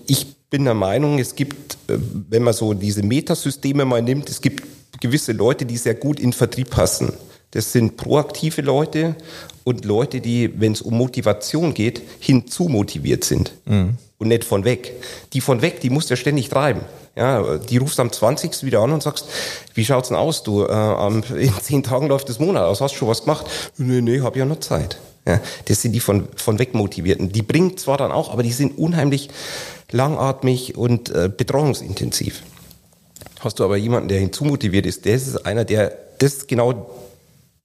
Ich 0.06 0.34
bin 0.48 0.64
der 0.64 0.74
Meinung, 0.74 1.18
es 1.18 1.34
gibt, 1.34 1.74
äh, 1.88 1.98
wenn 2.30 2.42
man 2.42 2.54
so 2.54 2.72
diese 2.72 3.02
Metasysteme 3.02 3.84
mal 3.84 4.02
nimmt, 4.02 4.30
es 4.30 4.40
gibt 4.40 4.64
gewisse 5.00 5.32
Leute, 5.32 5.66
die 5.66 5.76
sehr 5.76 5.94
gut 5.94 6.18
in 6.18 6.32
Vertrieb 6.32 6.70
passen. 6.70 7.12
Das 7.50 7.72
sind 7.72 7.96
proaktive 7.96 8.62
Leute 8.62 9.16
und 9.64 9.84
Leute, 9.84 10.20
die, 10.20 10.60
wenn 10.60 10.72
es 10.72 10.82
um 10.82 10.94
Motivation 10.94 11.74
geht, 11.74 12.02
hinzumotiviert 12.20 13.24
sind. 13.24 13.52
Mhm. 13.64 13.96
Und 14.18 14.28
nicht 14.28 14.44
von 14.44 14.64
weg. 14.64 14.94
Die 15.32 15.40
von 15.40 15.60
weg, 15.62 15.80
die 15.80 15.90
muss 15.90 16.08
ja 16.08 16.16
ständig 16.16 16.48
treiben. 16.48 16.80
Ja, 17.16 17.56
die 17.56 17.78
rufst 17.78 17.98
am 17.98 18.12
20. 18.12 18.62
wieder 18.62 18.80
an 18.80 18.92
und 18.92 19.02
sagst, 19.02 19.26
wie 19.74 19.84
schaut's 19.84 20.08
denn 20.08 20.16
aus, 20.16 20.42
du? 20.42 20.64
Äh, 20.64 21.42
in 21.42 21.52
zehn 21.60 21.82
Tagen 21.82 22.08
läuft 22.08 22.28
das 22.28 22.38
Monat 22.38 22.64
aus, 22.64 22.80
hast 22.80 22.94
du 22.94 22.98
schon 22.98 23.08
was 23.08 23.22
gemacht? 23.22 23.46
Nee, 23.78 24.02
nee, 24.02 24.20
hab 24.20 24.36
ja 24.36 24.44
noch 24.44 24.60
Zeit. 24.60 24.98
Ja, 25.26 25.40
das 25.64 25.82
sind 25.82 25.92
die 25.92 26.00
von, 26.00 26.28
von 26.36 26.58
weg 26.58 26.74
motivierten. 26.74 27.32
Die 27.32 27.42
bringen 27.42 27.76
zwar 27.76 27.96
dann 27.96 28.12
auch, 28.12 28.32
aber 28.32 28.42
die 28.42 28.52
sind 28.52 28.78
unheimlich 28.78 29.30
langatmig 29.90 30.76
und 30.76 31.08
äh, 31.08 31.30
betreuungsintensiv. 31.34 32.42
Hast 33.40 33.58
du 33.58 33.64
aber 33.64 33.76
jemanden, 33.76 34.08
der 34.08 34.20
hinzumotiviert 34.20 34.86
ist, 34.86 35.06
das 35.06 35.26
ist 35.26 35.46
einer, 35.46 35.64
der, 35.64 35.96
das 36.18 36.46
genau 36.46 36.90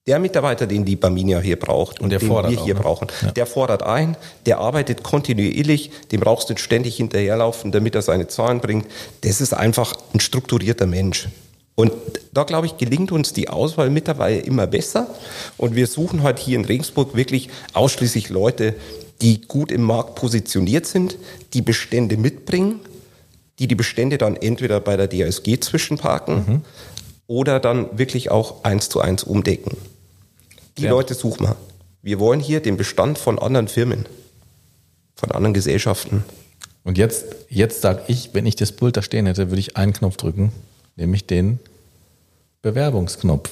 der 0.07 0.17
Mitarbeiter, 0.17 0.65
den 0.65 0.83
die 0.83 0.95
Barminia 0.95 1.39
hier 1.39 1.59
braucht 1.59 1.99
und, 1.99 2.09
der 2.09 2.19
den 2.19 2.29
wir 2.29 2.49
hier 2.49 2.59
auch, 2.59 2.67
ne? 2.67 2.73
brauchen, 2.75 3.07
ja. 3.21 3.31
der 3.31 3.45
fordert 3.45 3.83
ein, 3.83 4.17
der 4.45 4.57
arbeitet 4.57 5.03
kontinuierlich, 5.03 5.91
dem 6.11 6.21
brauchst 6.21 6.49
du 6.49 6.57
ständig 6.57 6.97
hinterherlaufen, 6.97 7.71
damit 7.71 7.93
er 7.93 8.01
seine 8.01 8.27
Zahlen 8.27 8.61
bringt. 8.61 8.87
Das 9.21 9.41
ist 9.41 9.53
einfach 9.53 9.93
ein 10.13 10.19
strukturierter 10.19 10.87
Mensch. 10.87 11.27
Und 11.75 11.93
da, 12.33 12.43
glaube 12.43 12.67
ich, 12.67 12.77
gelingt 12.77 13.11
uns 13.11 13.33
die 13.33 13.49
Auswahl 13.49 13.89
mittlerweile 13.89 14.39
immer 14.39 14.67
besser. 14.67 15.07
Und 15.57 15.75
wir 15.75 15.87
suchen 15.87 16.23
halt 16.23 16.39
hier 16.39 16.57
in 16.57 16.65
Regensburg 16.65 17.15
wirklich 17.15 17.49
ausschließlich 17.73 18.29
Leute, 18.29 18.75
die 19.21 19.41
gut 19.41 19.71
im 19.71 19.83
Markt 19.83 20.15
positioniert 20.15 20.85
sind, 20.85 21.17
die 21.53 21.61
Bestände 21.61 22.17
mitbringen, 22.17 22.79
die 23.59 23.67
die 23.67 23.75
Bestände 23.75 24.17
dann 24.17 24.35
entweder 24.35 24.79
bei 24.79 24.97
der 24.97 25.09
DSG 25.09 25.59
zwischenparken 25.59 26.35
mhm. 26.35 26.61
oder 27.27 27.59
dann 27.59 27.97
wirklich 27.97 28.31
auch 28.31 28.63
eins 28.63 28.89
zu 28.89 28.99
eins 28.99 29.23
umdecken. 29.23 29.77
Die 30.77 30.83
ja. 30.83 30.91
Leute 30.91 31.13
suchen 31.13 31.47
wir. 31.47 31.55
Wir 32.01 32.19
wollen 32.19 32.39
hier 32.39 32.61
den 32.61 32.77
Bestand 32.77 33.17
von 33.17 33.37
anderen 33.37 33.67
Firmen, 33.67 34.05
von 35.15 35.31
anderen 35.31 35.53
Gesellschaften. 35.53 36.23
Und 36.83 36.97
jetzt, 36.97 37.25
jetzt 37.49 37.81
sage 37.81 38.01
ich, 38.07 38.33
wenn 38.33 38.45
ich 38.45 38.55
das 38.55 38.71
Pult 38.71 38.97
da 38.97 39.01
stehen 39.01 39.27
hätte, 39.27 39.49
würde 39.49 39.59
ich 39.59 39.77
einen 39.77 39.93
Knopf 39.93 40.17
drücken, 40.17 40.51
nämlich 40.95 41.27
den 41.27 41.59
Bewerbungsknopf. 42.61 43.49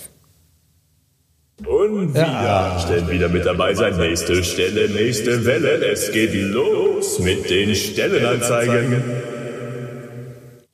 Und 1.65 2.13
wieder 2.13 2.21
ja. 2.21 2.79
stellen 2.79 3.09
wieder 3.09 3.27
mit 3.27 3.45
dabei 3.45 3.73
sein. 3.73 3.97
Nächste 3.97 4.43
Stelle, 4.43 4.89
nächste 4.89 5.45
Welle. 5.45 5.85
Es 5.85 6.11
geht 6.11 6.33
los 6.33 7.19
mit 7.19 7.49
den 7.49 7.75
Stellenanzeigen. 7.75 9.03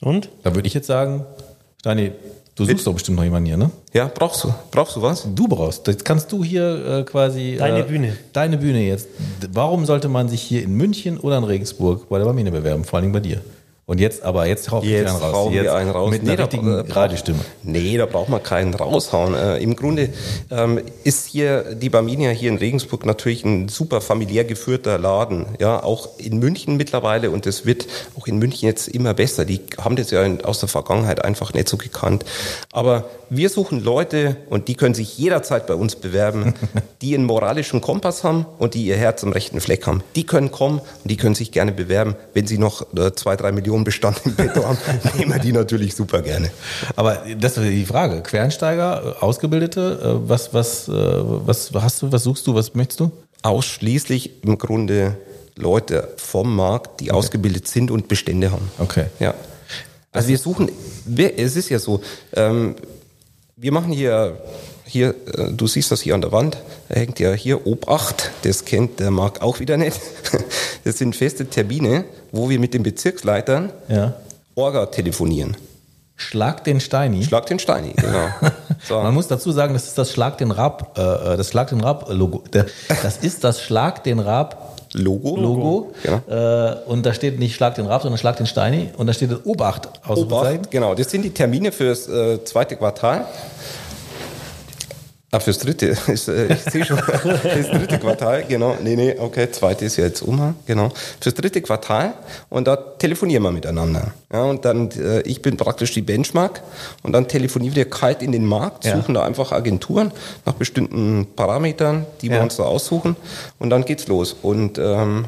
Und? 0.00 0.30
Da 0.44 0.54
würde 0.54 0.68
ich 0.68 0.74
jetzt 0.74 0.86
sagen, 0.86 1.26
Steini, 1.80 2.12
Du 2.56 2.64
suchst 2.64 2.86
doch 2.86 2.94
bestimmt 2.94 3.18
noch 3.18 3.24
jemanden 3.24 3.46
hier, 3.48 3.58
ne? 3.58 3.70
Ja, 3.92 4.10
brauchst 4.12 4.42
du. 4.42 4.54
Brauchst 4.70 4.96
du 4.96 5.02
was? 5.02 5.28
Du 5.34 5.46
brauchst. 5.46 5.86
Das 5.86 6.02
kannst 6.02 6.32
du 6.32 6.42
hier 6.42 6.86
äh, 6.86 7.02
quasi. 7.04 7.56
Deine 7.58 7.80
äh, 7.80 7.82
Bühne. 7.82 8.16
Deine 8.32 8.56
Bühne 8.56 8.80
jetzt. 8.80 9.08
Warum 9.52 9.84
sollte 9.84 10.08
man 10.08 10.30
sich 10.30 10.40
hier 10.40 10.62
in 10.62 10.74
München 10.74 11.20
oder 11.20 11.36
in 11.36 11.44
Regensburg 11.44 12.08
bei 12.08 12.16
der 12.16 12.24
Barmine 12.24 12.50
bewerben? 12.50 12.84
Vor 12.84 12.98
allem 12.98 13.12
bei 13.12 13.20
dir. 13.20 13.42
Und 13.88 14.00
jetzt, 14.00 14.24
aber 14.24 14.46
jetzt 14.46 14.72
haucht 14.72 14.84
jetzt 14.84 15.08
einen 15.08 15.22
raus. 15.22 15.52
Jetzt 15.52 15.70
einen 15.70 15.90
raus. 15.90 16.10
Mit 16.10 16.24
nee, 16.24 16.30
einer 16.30 16.42
richtigen 16.42 16.66
da, 16.66 16.92
Radiostimme. 16.92 17.38
Nee, 17.62 17.96
da 17.96 18.06
braucht 18.06 18.28
man 18.28 18.42
keinen 18.42 18.74
raushauen. 18.74 19.36
Äh, 19.36 19.58
Im 19.58 19.76
Grunde 19.76 20.08
ähm, 20.50 20.80
ist 21.04 21.28
hier 21.28 21.76
die 21.76 21.88
Barminia 21.88 22.30
hier 22.30 22.50
in 22.50 22.56
Regensburg 22.56 23.06
natürlich 23.06 23.44
ein 23.44 23.68
super 23.68 24.00
familiär 24.00 24.42
geführter 24.42 24.98
Laden. 24.98 25.46
Ja, 25.60 25.84
auch 25.84 26.18
in 26.18 26.40
München 26.40 26.76
mittlerweile 26.76 27.30
und 27.30 27.46
das 27.46 27.64
wird 27.64 27.86
auch 28.18 28.26
in 28.26 28.38
München 28.40 28.66
jetzt 28.66 28.88
immer 28.88 29.14
besser. 29.14 29.44
Die 29.44 29.60
haben 29.78 29.94
das 29.94 30.10
ja 30.10 30.26
aus 30.42 30.58
der 30.58 30.68
Vergangenheit 30.68 31.24
einfach 31.24 31.54
nicht 31.54 31.68
so 31.68 31.76
gekannt. 31.76 32.24
Aber 32.72 33.08
wir 33.30 33.50
suchen 33.50 33.84
Leute 33.84 34.36
und 34.50 34.66
die 34.66 34.74
können 34.74 34.94
sich 34.94 35.16
jederzeit 35.16 35.68
bei 35.68 35.74
uns 35.74 35.94
bewerben, 35.94 36.54
die 37.02 37.14
einen 37.14 37.24
moralischen 37.24 37.80
Kompass 37.80 38.24
haben 38.24 38.46
und 38.58 38.74
die 38.74 38.84
ihr 38.84 38.96
Herz 38.96 39.22
am 39.22 39.30
rechten 39.30 39.60
Fleck 39.60 39.86
haben. 39.86 40.02
Die 40.16 40.26
können 40.26 40.50
kommen 40.50 40.80
und 40.80 41.08
die 41.08 41.16
können 41.16 41.36
sich 41.36 41.52
gerne 41.52 41.70
bewerben, 41.70 42.16
wenn 42.34 42.48
sie 42.48 42.58
noch 42.58 42.84
äh, 42.96 43.12
zwei, 43.14 43.36
drei 43.36 43.52
Millionen 43.52 43.75
Bestand 43.84 44.20
im 44.24 44.34
Petto 44.34 44.64
haben, 44.64 44.78
nehmen 45.18 45.32
wir 45.32 45.38
die 45.38 45.52
natürlich 45.52 45.94
super 45.94 46.22
gerne. 46.22 46.50
Aber 46.94 47.22
das 47.38 47.56
ist 47.56 47.68
die 47.68 47.86
Frage. 47.86 48.22
Quereinsteiger, 48.22 49.16
Ausgebildete, 49.20 50.00
äh, 50.02 50.28
was, 50.28 50.52
was, 50.54 50.88
äh, 50.88 50.92
was 50.92 51.70
hast 51.74 52.02
du, 52.02 52.12
was 52.12 52.22
suchst 52.22 52.46
du, 52.46 52.54
was 52.54 52.74
möchtest 52.74 53.00
du? 53.00 53.10
Ausschließlich 53.42 54.42
im 54.42 54.58
Grunde 54.58 55.16
Leute 55.56 56.08
vom 56.16 56.54
Markt, 56.54 57.00
die 57.00 57.10
okay. 57.10 57.18
ausgebildet 57.18 57.68
sind 57.68 57.90
und 57.90 58.08
Bestände 58.08 58.50
haben. 58.50 58.70
Okay. 58.78 59.06
Ja. 59.18 59.34
Also 60.12 60.28
wir 60.28 60.38
suchen, 60.38 60.70
es 61.36 61.56
ist 61.56 61.68
ja 61.68 61.78
so, 61.78 62.00
ähm, 62.34 62.74
wir 63.56 63.72
machen 63.72 63.92
hier 63.92 64.38
hier, 64.96 65.14
äh, 65.36 65.52
du 65.52 65.66
siehst 65.66 65.90
das 65.92 66.00
hier 66.00 66.14
an 66.14 66.22
der 66.22 66.32
Wand, 66.32 66.56
da 66.88 66.98
hängt 66.98 67.20
ja 67.20 67.32
hier 67.32 67.66
Obacht, 67.66 68.30
das 68.42 68.64
kennt 68.64 68.98
der 68.98 69.10
Marc 69.10 69.42
auch 69.42 69.60
wieder 69.60 69.76
nicht. 69.76 70.00
Das 70.84 70.98
sind 70.98 71.16
feste 71.16 71.46
Termine, 71.46 72.04
wo 72.30 72.48
wir 72.48 72.60
mit 72.60 72.72
den 72.72 72.84
Bezirksleitern 72.84 73.72
Ja. 73.88 74.14
Orga 74.54 74.86
telefonieren. 74.86 75.56
Schlag 76.14 76.62
den 76.62 76.78
Steini. 76.78 77.24
Schlag 77.24 77.46
den 77.46 77.58
Steini, 77.58 77.92
genau. 77.92 78.28
So. 78.88 79.02
Man 79.02 79.12
muss 79.12 79.26
dazu 79.26 79.50
sagen, 79.50 79.74
das 79.74 79.88
ist 79.88 79.98
das 79.98 80.12
Schlag 80.12 80.38
den 80.38 80.52
Rab, 80.52 80.96
äh, 80.96 81.36
das 81.36 81.48
Schlag 81.48 81.70
den 81.70 81.80
Rab 81.80 82.06
Logo. 82.10 82.44
Das 83.02 83.16
ist 83.16 83.42
das 83.42 83.60
Schlag 83.60 84.04
den 84.04 84.20
Rab 84.20 84.76
Logo. 84.92 85.36
Logo. 85.36 85.92
Genau. 86.04 86.20
Äh, 86.28 86.76
und 86.86 87.04
da 87.04 87.12
steht 87.12 87.40
nicht 87.40 87.56
Schlag 87.56 87.74
den 87.74 87.86
Rab, 87.86 88.02
sondern 88.02 88.18
Schlag 88.18 88.36
den 88.36 88.46
Steini. 88.46 88.90
Und 88.96 89.08
da 89.08 89.12
steht 89.12 89.32
das 89.32 89.44
Obacht. 89.44 89.88
Obacht, 90.06 90.70
genau. 90.70 90.94
Das 90.94 91.10
sind 91.10 91.22
die 91.22 91.30
Termine 91.30 91.72
fürs 91.72 92.08
äh, 92.08 92.44
zweite 92.44 92.76
Quartal. 92.76 93.26
Ah, 95.36 95.40
fürs 95.40 95.58
dritte. 95.58 95.86
Ist, 96.06 96.28
äh, 96.28 96.52
ich 96.54 96.60
sehe 96.62 96.84
schon. 96.84 96.98
Das 97.22 97.68
dritte 97.70 97.98
Quartal, 97.98 98.44
genau. 98.48 98.76
Nee, 98.82 98.96
nee, 98.96 99.14
okay. 99.18 99.50
Zweite 99.50 99.84
ist 99.84 99.96
ja 99.96 100.04
jetzt 100.04 100.22
um. 100.22 100.54
Genau. 100.66 100.90
Fürs 101.20 101.34
dritte 101.34 101.60
Quartal. 101.60 102.14
Und 102.48 102.66
da 102.66 102.76
telefonieren 102.76 103.42
wir 103.42 103.52
miteinander. 103.52 104.12
Ja, 104.32 104.44
und 104.44 104.64
dann, 104.64 104.90
äh, 104.92 105.20
ich 105.22 105.42
bin 105.42 105.56
praktisch 105.56 105.92
die 105.92 106.02
Benchmark. 106.02 106.62
Und 107.02 107.12
dann 107.12 107.28
telefonieren 107.28 107.74
wir 107.76 107.88
kalt 107.90 108.22
in 108.22 108.32
den 108.32 108.44
Markt, 108.46 108.84
Ja. 108.84 108.96
suchen 108.96 109.14
da 109.14 109.24
einfach 109.24 109.52
Agenturen 109.52 110.10
nach 110.46 110.54
bestimmten 110.54 111.26
Parametern, 111.36 112.06
die 112.22 112.30
wir 112.30 112.38
Ja. 112.38 112.42
uns 112.42 112.56
da 112.56 112.62
aussuchen. 112.64 113.16
Und 113.58 113.70
dann 113.70 113.84
geht's 113.84 114.06
los. 114.08 114.34
Und 114.40 114.78
ähm, 114.78 115.26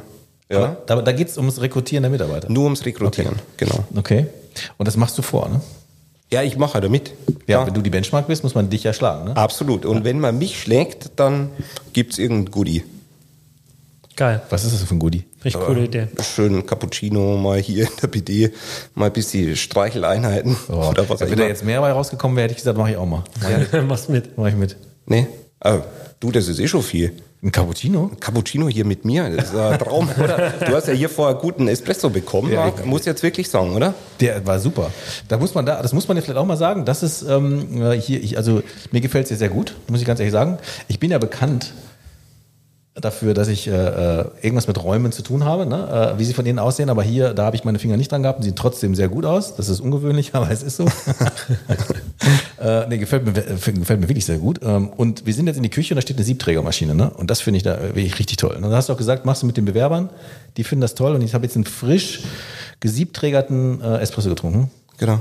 ja, 0.50 0.76
Da, 0.86 1.02
da 1.02 1.12
geht 1.12 1.28
es 1.28 1.36
ums 1.36 1.61
Rekrutieren 1.61 2.02
der 2.02 2.11
Mitarbeiter. 2.11 2.50
nur 2.50 2.64
ums 2.64 2.84
Rekrutieren. 2.86 3.36
Genau. 3.59 3.84
Okay. 3.96 4.26
Und 4.78 4.88
das 4.88 4.96
machst 4.96 5.18
du 5.18 5.22
vor, 5.22 5.48
ne? 5.48 5.61
Ja, 6.31 6.43
ich 6.43 6.57
mache 6.59 6.81
da 6.81 6.89
mit. 6.89 7.12
Ja, 7.47 7.66
wenn 7.66 7.72
du 7.72 7.81
die 7.81 7.91
Benchmark 7.91 8.26
bist, 8.26 8.43
muss 8.43 8.55
man 8.55 8.68
dich 8.68 8.85
ja 8.85 8.93
schlagen, 8.93 9.24
ne? 9.24 9.37
Absolut. 9.37 9.87
Und 9.87 10.05
wenn 10.05 10.20
man 10.20 10.37
mich 10.37 10.61
schlägt, 10.61 11.12
dann 11.16 11.51
gibt's 11.95 12.18
irgendein 12.18 12.51
Goodie. 12.53 12.85
Geil. 14.16 14.43
Was 14.51 14.64
ist 14.64 14.74
das 14.74 14.83
für 14.83 14.95
ein 14.95 14.99
Goodie? 14.99 15.24
Richtig 15.45 15.62
coole 15.62 15.85
Idee. 15.85 16.09
Schön 16.20 16.66
Cappuccino, 16.66 17.37
mal 17.37 17.59
hier 17.61 17.85
in 17.85 17.97
der 18.03 18.09
BD, 18.09 18.51
mal 18.95 19.07
ein 19.07 19.12
bisschen 19.12 19.55
Streicheleinheiten 19.55 20.57
Oh, 20.68 20.89
oder 20.91 21.09
was 21.09 21.20
wenn 21.20 21.39
da 21.39 21.47
jetzt 21.47 21.64
mehr 21.64 21.81
bei 21.81 21.93
rausgekommen 21.93 22.37
wäre, 22.37 22.45
hätte 22.45 22.53
ich 22.53 22.59
gesagt, 22.59 22.76
mache 22.76 22.91
ich 22.91 22.97
auch 22.97 23.07
mal. 23.07 23.22
Was 23.89 24.09
mit? 24.09 24.37
Mach 24.37 24.49
ich 24.49 24.57
mit. 24.57 24.76
Nee. 25.07 25.29
Ah, 25.61 25.79
du, 26.18 26.33
das 26.33 26.49
ist 26.49 26.59
eh 26.59 26.66
schon 26.66 26.83
viel. 26.83 27.12
Ein 27.41 27.53
Cappuccino? 27.53 28.11
Cappuccino 28.18 28.68
hier 28.68 28.84
mit 28.84 29.05
mir, 29.05 29.30
das 29.30 29.51
ist 29.51 29.55
ein 29.55 29.78
Traum, 29.78 30.09
oder? 30.18 30.51
Du 30.66 30.74
hast 30.74 30.89
ja 30.89 30.95
hier 30.95 31.09
vorher 31.09 31.36
guten 31.36 31.68
Espresso 31.68 32.11
bekommen, 32.11 32.51
Ja, 32.53 32.61
Marc. 32.64 32.80
ich- 32.80 32.84
muss 32.84 33.05
jetzt 33.05 33.22
wirklich 33.22 33.49
sagen, 33.49 33.76
oder? 33.76 33.95
Der 34.18 34.45
war 34.45 34.59
super. 34.59 34.91
Da 35.28 35.36
muss 35.39 35.55
man 35.55 35.64
da, 35.64 35.80
das 35.80 35.93
muss 35.93 36.09
man 36.09 36.16
jetzt 36.16 36.24
vielleicht 36.24 36.41
auch 36.41 36.45
mal 36.47 36.57
sagen. 36.57 36.84
Das 36.84 37.05
ist 37.05 37.22
ähm, 37.22 37.80
äh, 37.80 38.01
hier, 38.01 38.20
ich, 38.22 38.36
also 38.36 38.62
mir 38.91 39.01
gefällt 39.01 39.24
es 39.24 39.28
sehr, 39.28 39.39
sehr 39.39 39.49
gut, 39.51 39.76
muss 39.89 40.01
ich 40.01 40.07
ganz 40.07 40.18
ehrlich 40.18 40.32
sagen. 40.32 40.59
Ich 40.89 40.99
bin 40.99 41.12
ja 41.12 41.18
bekannt 41.18 41.72
dafür, 43.01 43.34
dass 43.34 43.49
ich 43.49 43.66
äh, 43.66 43.70
äh, 43.70 44.24
irgendwas 44.42 44.66
mit 44.66 44.82
Räumen 44.82 45.12
zu 45.12 45.22
tun 45.22 45.44
habe, 45.44 45.66
ne? 45.66 46.14
äh, 46.14 46.18
wie 46.18 46.24
sie 46.24 46.34
von 46.34 46.46
innen 46.46 46.59
aussehen. 46.59 46.90
Aber 46.90 47.03
hier, 47.03 47.34
da 47.34 47.44
habe 47.44 47.57
ich 47.57 47.64
meine 47.64 47.78
Finger 47.78 47.96
nicht 47.96 48.11
dran 48.11 48.22
gehabt. 48.22 48.38
und 48.38 48.44
Sieht 48.44 48.57
trotzdem 48.57 48.94
sehr 48.94 49.09
gut 49.09 49.24
aus. 49.24 49.57
Das 49.57 49.68
ist 49.68 49.80
ungewöhnlich, 49.80 50.30
aber 50.34 50.51
es 50.51 50.62
ist 50.62 50.76
so. 50.76 50.84
äh, 52.61 52.86
nee, 52.88 52.99
gefällt 52.99 53.24
mir, 53.24 53.32
gefällt 53.32 54.01
mir 54.01 54.09
wirklich 54.09 54.24
sehr 54.24 54.38
gut. 54.38 54.61
Ähm, 54.62 54.88
und 54.88 55.26
wir 55.26 55.34
sind 55.34 55.46
jetzt 55.46 55.57
in 55.57 55.62
die 55.62 55.70
Küche 55.70 55.94
und 55.94 55.96
da 55.96 56.03
steht 56.03 56.16
eine 56.16 56.24
Siebträgermaschine. 56.24 56.94
Ne? 56.94 57.11
Und 57.11 57.30
das 57.30 57.40
finde 57.40 57.59
ich 57.59 57.62
da 57.62 57.80
wirklich 57.80 58.18
richtig 58.18 58.36
toll. 58.36 58.55
Und 58.57 58.62
dann 58.62 58.72
hast 58.72 58.88
du 58.88 58.92
auch 58.92 58.99
gesagt, 58.99 59.24
machst 59.24 59.42
du 59.42 59.46
mit 59.46 59.57
den 59.57 59.64
Bewerbern, 59.64 60.11
die 60.57 60.64
finden 60.64 60.82
das 60.82 60.94
toll. 60.94 61.14
Und 61.14 61.22
ich 61.22 61.34
habe 61.34 61.44
jetzt 61.44 61.57
einen 61.57 61.64
frisch 61.64 62.20
gesiebträgerten 62.80 63.80
äh, 63.82 63.99
Espresso 63.99 64.28
getrunken. 64.28 64.70
Genau. 64.99 65.20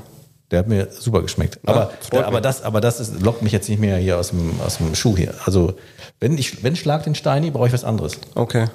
Der 0.52 0.60
hat 0.60 0.68
mir 0.68 0.88
super 0.92 1.22
geschmeckt. 1.22 1.60
Ja, 1.68 1.74
aber, 1.74 1.92
freut 2.00 2.24
aber 2.24 2.40
das, 2.40 2.62
aber 2.62 2.80
das 2.80 3.02
ist, 3.02 3.22
lockt 3.22 3.42
mich 3.42 3.52
jetzt 3.52 3.68
nicht 3.68 3.80
mehr 3.80 3.98
hier 3.98 4.18
aus 4.18 4.30
dem, 4.30 4.60
aus 4.66 4.78
dem 4.78 4.96
Schuh 4.96 5.18
hier. 5.18 5.34
Also, 5.46 5.74
wenn 6.20 6.38
ich, 6.38 6.64
wenn 6.64 6.76
Schlag 6.76 7.04
den 7.04 7.16
Steini, 7.16 7.52
brauche 7.52 7.68
ich 7.68 7.74
was 7.74 7.84
anderes. 7.84 8.18
Okay. 8.36 8.68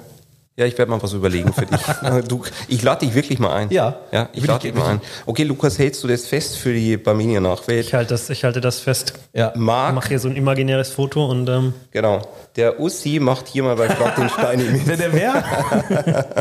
Ja, 0.55 0.65
ich 0.67 0.77
werde 0.77 0.91
mal 0.91 1.01
was 1.01 1.13
überlegen 1.13 1.51
für 1.51 1.65
dich. 1.65 1.81
du, 2.27 2.43
ich 2.67 2.83
lade 2.83 3.05
dich 3.05 3.15
wirklich 3.15 3.39
mal 3.39 3.53
ein. 3.53 3.71
Ja. 3.71 3.95
Ja, 4.11 4.29
ich 4.33 4.43
Will 4.43 4.49
lade 4.49 4.67
ich- 4.67 4.73
dich 4.73 4.81
mal 4.81 4.91
ein. 4.91 5.01
Okay, 5.25 5.43
Lukas, 5.43 5.79
hältst 5.79 6.03
du 6.03 6.07
das 6.07 6.25
fest 6.27 6.57
für 6.57 6.71
die 6.73 6.95
Barminia-Nachwelt? 6.95 7.87
Ich 7.87 7.93
halte 7.95 8.09
das, 8.13 8.29
ich 8.29 8.43
halte 8.43 8.61
das 8.61 8.79
fest. 8.79 9.13
Ja. 9.33 9.49
Ich 9.55 9.59
Marc, 9.59 9.95
mache 9.95 10.09
hier 10.09 10.19
so 10.19 10.27
ein 10.29 10.35
imaginäres 10.35 10.89
Foto 10.91 11.25
und 11.25 11.49
ähm, 11.49 11.73
genau. 11.89 12.21
Der 12.55 12.79
Ussi 12.79 13.19
macht 13.19 13.47
hier 13.47 13.63
mal 13.63 13.75
bei 13.75 13.87
Schlag 13.89 14.15
den 14.15 14.29
Steini 14.29 14.63
mit. 14.65 14.85
Wer 14.87 14.97
der 14.97 15.13
wer? 15.13 16.35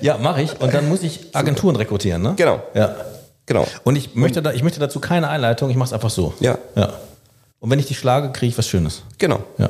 ja, 0.00 0.16
mache 0.16 0.40
ich. 0.42 0.58
Und 0.60 0.72
dann 0.72 0.88
muss 0.88 1.02
ich 1.02 1.36
Agenturen 1.36 1.76
rekrutieren, 1.76 2.22
ne? 2.22 2.32
Genau. 2.36 2.62
Ja. 2.72 2.96
Genau. 3.44 3.66
Und 3.84 3.96
ich 3.96 4.14
möchte, 4.14 4.40
da, 4.42 4.52
ich 4.52 4.62
möchte 4.62 4.80
dazu 4.80 4.98
keine 5.00 5.28
Einleitung, 5.28 5.68
ich 5.68 5.76
mache 5.76 5.88
es 5.88 5.92
einfach 5.92 6.10
so. 6.10 6.32
Ja. 6.40 6.56
ja. 6.74 6.94
Und 7.60 7.70
wenn 7.70 7.78
ich 7.78 7.86
die 7.86 7.94
schlage, 7.94 8.30
kriege 8.32 8.50
ich 8.50 8.56
was 8.58 8.66
Schönes. 8.66 9.02
Genau. 9.18 9.40
Ja. 9.58 9.68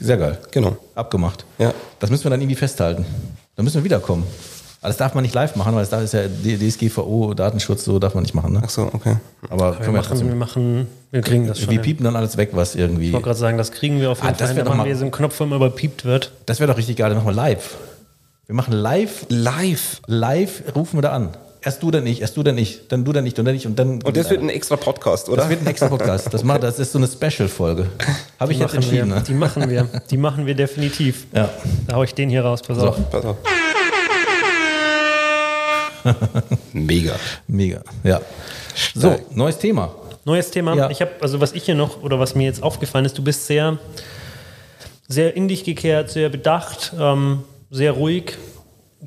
Sehr 0.00 0.16
geil. 0.16 0.38
Genau. 0.50 0.76
Abgemacht. 0.94 1.44
Ja. 1.58 1.72
Das 2.00 2.10
müssen 2.10 2.24
wir 2.24 2.30
dann 2.30 2.40
irgendwie 2.40 2.56
festhalten. 2.56 3.04
Dann 3.56 3.64
müssen 3.64 3.76
wir 3.76 3.84
wiederkommen. 3.84 4.24
Aber 4.80 4.88
das 4.88 4.96
darf 4.98 5.14
man 5.14 5.22
nicht 5.22 5.34
live 5.34 5.56
machen, 5.56 5.74
weil 5.74 5.86
das 5.86 6.02
ist 6.02 6.12
ja 6.12 6.22
DSGVO, 6.28 7.32
Datenschutz, 7.32 7.84
so 7.84 7.98
darf 7.98 8.14
man 8.14 8.22
nicht 8.22 8.34
machen. 8.34 8.52
Ne? 8.52 8.60
Ach 8.62 8.68
so, 8.68 8.82
okay. 8.92 9.16
Aber 9.48 9.70
wir 9.72 9.78
können 9.78 9.94
wir 9.94 10.02
machen, 10.02 10.28
wir 10.28 10.34
machen, 10.34 10.86
wir 11.10 11.20
kriegen 11.22 11.46
das 11.46 11.58
schon. 11.60 11.68
Wir 11.68 11.74
hin. 11.74 11.82
piepen 11.82 12.04
dann 12.04 12.16
alles 12.16 12.36
weg, 12.36 12.50
was 12.52 12.74
irgendwie. 12.74 13.06
Ich 13.06 13.12
wollte 13.14 13.24
gerade 13.24 13.38
sagen, 13.38 13.56
das 13.56 13.72
kriegen 13.72 13.98
wir 14.00 14.10
auf 14.10 14.18
jeden 14.18 14.28
Ah, 14.34 14.36
das 14.36 14.52
Fall. 14.52 14.64
mal- 14.64 14.84
wir 14.84 14.94
so 14.96 15.02
einen 15.02 15.10
Knopf, 15.10 15.40
wo 15.40 15.44
immer 15.44 15.56
überpiept 15.56 16.04
wird. 16.04 16.32
Das 16.44 16.60
wäre 16.60 16.70
doch 16.70 16.76
richtig 16.76 16.96
geil, 16.96 17.08
dann 17.08 17.16
machen 17.18 17.28
wir 17.28 17.32
live. 17.34 17.76
Wir 18.46 18.54
machen 18.54 18.74
live, 18.74 19.24
Live. 19.30 20.02
live 20.06 20.62
rufen 20.76 20.98
wir 20.98 21.02
da 21.02 21.12
an. 21.12 21.30
Erst 21.66 21.82
du, 21.82 21.90
dann 21.90 22.06
ich, 22.06 22.20
erst 22.20 22.36
du, 22.36 22.42
dann 22.42 22.58
ich, 22.58 22.88
dann 22.88 23.06
du, 23.06 23.12
dann 23.12 23.24
ich, 23.26 23.38
und 23.38 23.44
dann 23.46 23.54
ich 23.54 23.66
und 23.66 23.78
dann. 23.78 24.02
Und 24.02 24.16
das 24.16 24.28
wird 24.28 24.42
ein 24.42 24.50
extra 24.50 24.76
Podcast, 24.76 25.30
oder? 25.30 25.38
das 25.38 25.48
wird 25.48 25.62
ein 25.62 25.66
extra 25.66 25.88
Podcast. 25.88 26.28
Das, 26.32 26.44
macht, 26.44 26.62
das 26.62 26.78
ist 26.78 26.92
so 26.92 26.98
eine 26.98 27.06
Special-Folge. 27.08 27.86
Habe 28.38 28.52
ich 28.52 28.58
jetzt 28.58 28.74
entschieden. 28.74 29.08
wir, 29.08 29.16
Ne? 29.16 29.22
Die 29.26 29.32
machen 29.32 29.70
wir. 29.70 29.88
Die 30.10 30.16
machen 30.18 30.44
wir 30.44 30.54
definitiv. 30.54 31.26
Ja. 31.32 31.48
Da 31.86 31.96
hau 31.96 32.02
ich 32.02 32.14
den 32.14 32.28
hier 32.28 32.44
raus, 32.44 32.60
pass 32.60 32.78
So. 32.78 32.88
auf. 32.88 33.10
Pass 33.10 33.24
auf. 33.24 33.36
Mega. 36.74 37.14
Mega. 37.48 37.80
Ja. 38.02 38.20
So, 38.94 39.16
neues 39.30 39.56
Thema. 39.56 39.94
Neues 40.26 40.50
Thema. 40.50 40.74
Ja. 40.76 40.90
Ich 40.90 41.00
habe, 41.00 41.12
also 41.22 41.40
was 41.40 41.52
ich 41.52 41.64
hier 41.64 41.74
noch, 41.74 42.02
oder 42.02 42.18
was 42.18 42.34
mir 42.34 42.44
jetzt 42.44 42.62
aufgefallen 42.62 43.06
ist, 43.06 43.16
du 43.16 43.24
bist 43.24 43.46
sehr, 43.46 43.78
sehr 45.08 45.34
in 45.34 45.48
dich 45.48 45.64
gekehrt, 45.64 46.10
sehr 46.10 46.28
bedacht, 46.28 46.92
ähm, 46.98 47.44
sehr 47.70 47.92
ruhig. 47.92 48.36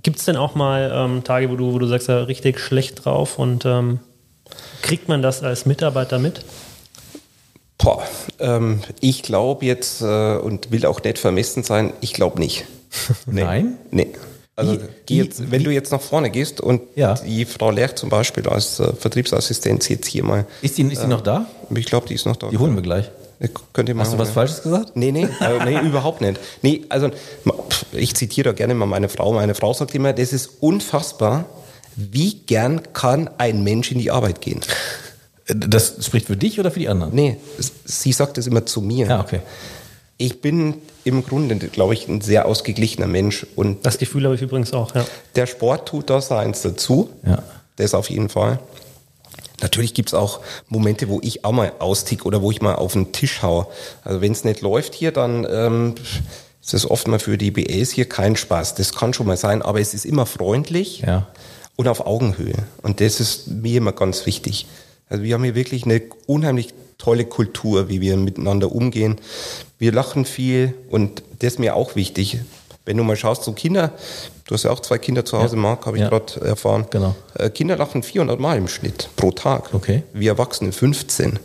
Gibt 0.03 0.19
es 0.19 0.25
denn 0.25 0.35
auch 0.37 0.55
mal 0.55 0.91
ähm, 0.93 1.23
Tage, 1.23 1.49
wo 1.49 1.55
du, 1.55 1.73
wo 1.73 1.79
du 1.79 1.87
sagst, 1.87 2.07
ja, 2.07 2.23
richtig 2.23 2.59
schlecht 2.59 3.05
drauf 3.05 3.39
und 3.39 3.65
ähm, 3.65 3.99
kriegt 4.81 5.07
man 5.09 5.21
das 5.21 5.43
als 5.43 5.65
Mitarbeiter 5.65 6.19
mit? 6.19 6.41
Boah, 7.77 8.03
ähm, 8.39 8.81
ich 9.01 9.23
glaube 9.23 9.65
jetzt 9.65 10.01
äh, 10.01 10.37
und 10.37 10.71
will 10.71 10.85
auch 10.85 11.01
nicht 11.03 11.19
vermessen 11.19 11.63
sein, 11.63 11.93
ich 12.01 12.13
glaube 12.13 12.39
nicht. 12.39 12.65
Nein? 13.25 13.77
Nee. 13.91 14.07
Also 14.55 14.73
Wie- 14.73 14.79
geh 15.05 15.13
wie- 15.15 15.25
jetzt, 15.25 15.51
wenn 15.51 15.63
du 15.63 15.71
jetzt 15.71 15.91
nach 15.91 16.01
vorne 16.01 16.31
gehst 16.31 16.59
und 16.61 16.81
Ja. 16.95 17.13
die 17.13 17.45
Frau 17.45 17.69
Lerch 17.69 17.95
zum 17.95 18.09
Beispiel 18.09 18.47
als 18.49 18.79
äh, 18.79 18.93
Vertriebsassistenz 18.93 19.87
jetzt 19.89 20.07
hier 20.07 20.23
mal, 20.23 20.45
Ist 20.63 20.77
die, 20.79 20.83
ist 20.83 21.03
die 21.03 21.07
noch 21.07 21.21
da? 21.21 21.45
ich 21.75 21.85
glaube, 21.85 22.07
die 22.07 22.15
ist 22.15 22.25
noch 22.25 22.35
da. 22.37 22.49
Die 22.49 22.57
holen 22.57 22.73
wir 22.75 22.81
gleich. 22.81 23.05
Könnt 23.73 23.87
ihr 23.87 23.95
mal 23.95 24.03
Hast 24.03 24.13
du 24.13 24.17
was. 24.17 24.31
Falsches 24.31 24.63
gesagt? 24.63 24.95
Nee, 24.95 25.11
nee, 25.11 25.27
äh, 25.39 25.65
nee, 25.65 25.79
überhaupt 25.87 26.21
nicht. 26.21 26.39
Nee, 26.63 26.85
also 26.89 27.11
ich 27.91 28.15
zitiere 28.15 28.49
da 28.49 28.53
gerne 28.53 28.73
mal 28.73 28.87
meine 28.87 29.09
Frau. 29.09 29.33
Meine 29.33 29.53
Frau 29.53 29.73
sagt 29.73 29.93
immer, 29.93 30.13
das 30.13 30.33
ist 30.33 30.49
unfassbar, 30.59 31.45
wie 31.95 32.39
gern 32.45 32.93
kann 32.93 33.29
ein 33.37 33.63
Mensch 33.63 33.91
in 33.91 33.99
die 33.99 34.11
Arbeit 34.11 34.41
gehen. 34.41 34.61
Das 35.47 36.03
spricht 36.05 36.27
für 36.27 36.35
dich 36.35 36.59
oder 36.59 36.71
für 36.71 36.79
die 36.79 36.89
anderen? 36.89 37.13
Nee, 37.13 37.37
sie 37.85 38.11
sagt 38.11 38.37
das 38.37 38.47
immer 38.47 38.65
zu 38.65 38.81
mir. 38.81 39.07
Ja, 39.07 39.21
okay. 39.21 39.41
Ich 40.17 40.41
bin 40.41 40.75
im 41.03 41.23
Grunde, 41.23 41.55
glaube 41.55 41.93
ich, 41.93 42.07
ein 42.07 42.21
sehr 42.21 42.47
ausgeglichener 42.47 43.07
Mensch 43.07 43.45
und 43.55 43.85
Das 43.85 43.99
Gefühl 43.99 44.25
habe 44.25 44.35
ich 44.35 44.41
übrigens 44.41 44.73
auch, 44.73 44.93
ja. 44.95 45.05
der 45.35 45.45
Sport 45.45 45.87
tut 45.87 46.09
da 46.09 46.21
seins 46.21 46.63
dazu. 46.63 47.09
Ja. 47.25 47.43
Das 47.77 47.93
auf 47.93 48.09
jeden 48.09 48.29
Fall. 48.29 48.59
Natürlich 49.61 49.93
gibt's 49.93 50.13
auch 50.13 50.41
Momente, 50.69 51.09
wo 51.09 51.19
ich 51.23 51.43
auch 51.45 51.51
mal 51.51 51.73
austick 51.79 52.25
oder 52.25 52.41
wo 52.41 52.51
ich 52.51 52.61
mal 52.61 52.75
auf 52.75 52.93
den 52.93 53.11
Tisch 53.11 53.41
hau. 53.41 53.71
Also 54.03 54.21
wenn 54.21 54.31
es 54.31 54.43
nicht 54.43 54.61
läuft 54.61 54.93
hier, 54.93 55.11
dann 55.11 55.47
ähm, 55.49 55.95
ist 56.61 56.73
es 56.73 56.89
oft 56.89 57.07
mal 57.07 57.19
für 57.19 57.37
die 57.37 57.51
BAs 57.51 57.91
hier 57.91 58.07
kein 58.07 58.35
Spaß. 58.35 58.75
Das 58.75 58.93
kann 58.93 59.13
schon 59.13 59.25
mal 59.27 59.37
sein, 59.37 59.61
aber 59.61 59.79
es 59.79 59.93
ist 59.93 60.05
immer 60.05 60.25
freundlich 60.25 60.99
Ja. 60.99 61.27
und 61.75 61.87
auf 61.87 62.05
Augenhöhe. 62.05 62.55
Und 62.83 63.01
das 63.01 63.19
ist 63.19 63.47
mir 63.47 63.77
immer 63.77 63.93
ganz 63.93 64.25
wichtig. 64.25 64.67
Also 65.09 65.23
wir 65.23 65.33
haben 65.33 65.43
hier 65.43 65.55
wirklich 65.55 65.85
eine 65.85 66.01
unheimlich 66.27 66.73
tolle 66.97 67.25
Kultur, 67.25 67.89
wie 67.89 68.01
wir 68.01 68.17
miteinander 68.17 68.71
umgehen. 68.71 69.17
Wir 69.79 69.91
lachen 69.91 70.25
viel 70.25 70.73
und 70.89 71.23
das 71.39 71.53
ist 71.53 71.59
mir 71.59 71.75
auch 71.75 71.95
wichtig. 71.95 72.39
Wenn 72.87 72.95
du 72.95 73.03
mal 73.03 73.17
schaust, 73.17 73.43
so 73.43 73.51
Kinder, 73.51 73.91
du 74.45 74.53
hast 74.55 74.63
ja 74.63 74.71
auch 74.71 74.79
zwei 74.79 74.97
Kinder 74.97 75.25
zu 75.25 75.37
Hause, 75.37 75.57
Ja. 75.57 75.61
Marc, 75.61 75.85
habe 75.85 75.97
ich 75.97 76.03
Ja. 76.03 76.09
gerade 76.09 76.39
erfahren. 76.45 76.85
Genau. 76.89 77.15
Äh, 77.37 77.49
Kinder 77.49 77.75
lachen 77.75 78.01
400 78.01 78.39
Mal 78.39 78.57
im 78.57 78.69
Schnitt 78.69 79.09
pro 79.17 79.31
Tag. 79.31 79.73
Okay. 79.73 80.03
Wir 80.13 80.31
Erwachsene 80.31 80.71
15. 80.71 81.37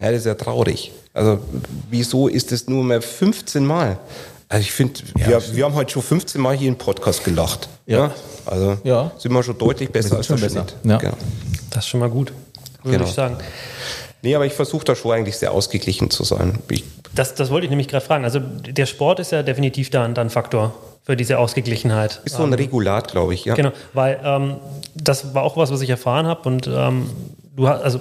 Ja, 0.00 0.10
das 0.12 0.20
ist 0.20 0.26
ja 0.26 0.34
traurig. 0.36 0.92
Also 1.12 1.38
wieso 1.90 2.28
ist 2.28 2.52
es 2.52 2.68
nur 2.68 2.84
mehr 2.84 3.02
15 3.02 3.66
Mal? 3.66 3.98
Also 4.48 4.60
ich 4.62 4.70
finde, 4.72 5.00
Ja, 5.18 5.26
wir, 5.28 5.56
wir 5.56 5.64
haben 5.64 5.74
heute 5.74 5.92
schon 5.92 6.02
15 6.02 6.40
Mal 6.40 6.54
hier 6.56 6.68
im 6.68 6.76
Podcast 6.76 7.24
gelacht. 7.24 7.68
Ja. 7.86 8.12
Also 8.46 8.78
Ja. 8.84 9.10
sind 9.18 9.32
wir 9.32 9.42
schon 9.42 9.58
deutlich 9.58 9.90
besser 9.90 10.10
sind 10.10 10.18
als 10.18 10.26
schon 10.28 10.36
der 10.36 10.46
besser. 10.46 10.60
Schnitt. 10.68 10.76
Ja. 10.84 10.98
Genau. 10.98 11.16
Das 11.70 11.84
ist 11.84 11.88
schon 11.88 11.98
mal 12.00 12.08
gut, 12.10 12.32
würde 12.84 12.98
Genau. 12.98 13.08
ich 13.08 13.14
sagen. 13.16 13.36
Nee, 14.24 14.34
aber 14.34 14.46
ich 14.46 14.54
versuche 14.54 14.84
da 14.84 14.96
schon 14.96 15.12
eigentlich 15.12 15.36
sehr 15.36 15.52
ausgeglichen 15.52 16.10
zu 16.10 16.24
sein. 16.24 16.58
Ich 16.70 16.82
das, 17.14 17.34
das 17.34 17.50
wollte 17.50 17.66
ich 17.66 17.70
nämlich 17.70 17.88
gerade 17.88 18.04
fragen. 18.04 18.24
Also 18.24 18.40
der 18.40 18.86
Sport 18.86 19.20
ist 19.20 19.32
ja 19.32 19.42
definitiv 19.42 19.90
da 19.90 20.04
ein, 20.04 20.16
ein 20.16 20.30
Faktor 20.30 20.74
für 21.04 21.16
diese 21.16 21.38
Ausgeglichenheit. 21.38 22.20
Ist 22.24 22.36
so 22.36 22.42
ein 22.42 22.52
Regulat, 22.52 23.10
glaube 23.10 23.34
ich, 23.34 23.44
ja. 23.44 23.54
Genau, 23.54 23.72
weil 23.92 24.18
ähm, 24.24 24.56
das 24.94 25.34
war 25.34 25.42
auch 25.42 25.56
was, 25.56 25.70
was 25.70 25.82
ich 25.82 25.90
erfahren 25.90 26.26
habe 26.26 26.48
und 26.48 26.66
ähm, 26.66 27.10
du 27.54 27.68
hast, 27.68 27.82
also 27.82 28.00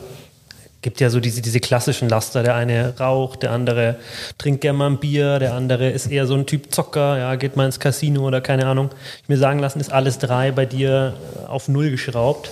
gibt 0.81 0.99
ja 0.99 1.09
so 1.09 1.19
diese, 1.19 1.41
diese 1.41 1.59
klassischen 1.59 2.09
Laster. 2.09 2.41
Der 2.41 2.55
eine 2.55 2.97
raucht, 2.97 3.43
der 3.43 3.51
andere 3.51 3.97
trinkt 4.37 4.61
gerne 4.61 4.77
mal 4.77 4.87
ein 4.87 4.99
Bier, 4.99 5.39
der 5.39 5.53
andere 5.53 5.89
ist 5.89 6.07
eher 6.07 6.25
so 6.25 6.35
ein 6.35 6.45
Typ 6.45 6.73
Zocker, 6.73 7.17
ja, 7.17 7.35
geht 7.35 7.55
mal 7.55 7.65
ins 7.65 7.79
Casino 7.79 8.25
oder 8.25 8.41
keine 8.41 8.65
Ahnung. 8.65 8.89
Ich 9.21 9.29
mir 9.29 9.37
sagen 9.37 9.59
lassen, 9.59 9.79
ist 9.79 9.91
alles 9.91 10.19
drei 10.19 10.51
bei 10.51 10.65
dir 10.65 11.13
auf 11.47 11.67
Null 11.67 11.91
geschraubt. 11.91 12.51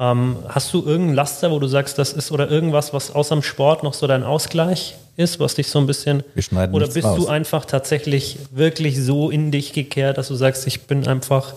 Ähm, 0.00 0.36
hast 0.48 0.72
du 0.72 0.78
irgendeinen 0.78 1.14
Laster, 1.14 1.50
wo 1.50 1.58
du 1.58 1.66
sagst, 1.66 1.98
das 1.98 2.12
ist 2.12 2.30
oder 2.30 2.48
irgendwas, 2.48 2.92
was 2.92 3.10
außer 3.10 3.34
dem 3.34 3.42
Sport 3.42 3.82
noch 3.82 3.94
so 3.94 4.06
dein 4.06 4.22
Ausgleich 4.22 4.96
ist, 5.16 5.40
was 5.40 5.56
dich 5.56 5.68
so 5.68 5.80
ein 5.80 5.86
bisschen. 5.86 6.22
Wir 6.34 6.42
schneiden 6.44 6.72
oder 6.74 6.86
bist 6.86 7.04
raus. 7.04 7.18
du 7.18 7.26
einfach 7.26 7.64
tatsächlich 7.64 8.38
wirklich 8.52 9.02
so 9.02 9.30
in 9.30 9.50
dich 9.50 9.72
gekehrt, 9.72 10.16
dass 10.16 10.28
du 10.28 10.36
sagst, 10.36 10.66
ich 10.68 10.82
bin 10.82 11.06
einfach, 11.08 11.54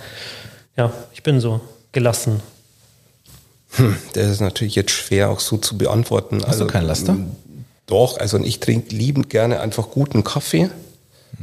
ja, 0.76 0.92
ich 1.14 1.22
bin 1.22 1.40
so 1.40 1.62
gelassen. 1.92 2.42
Das 4.14 4.28
ist 4.30 4.42
natürlich 4.42 4.76
jetzt 4.76 4.92
schwer 4.92 5.30
auch 5.30 5.40
so 5.40 5.58
zu 5.58 5.78
beantworten. 5.78 6.42
Hast 6.46 6.60
du 6.60 6.68
keinen 6.68 6.88
Laster? 6.88 7.14
m, 7.14 7.32
Doch, 7.86 8.18
also 8.18 8.38
ich 8.40 8.60
trinke 8.60 8.94
liebend 8.96 9.30
gerne 9.30 9.60
einfach 9.62 9.92
guten 9.92 10.24
Kaffee, 10.24 10.70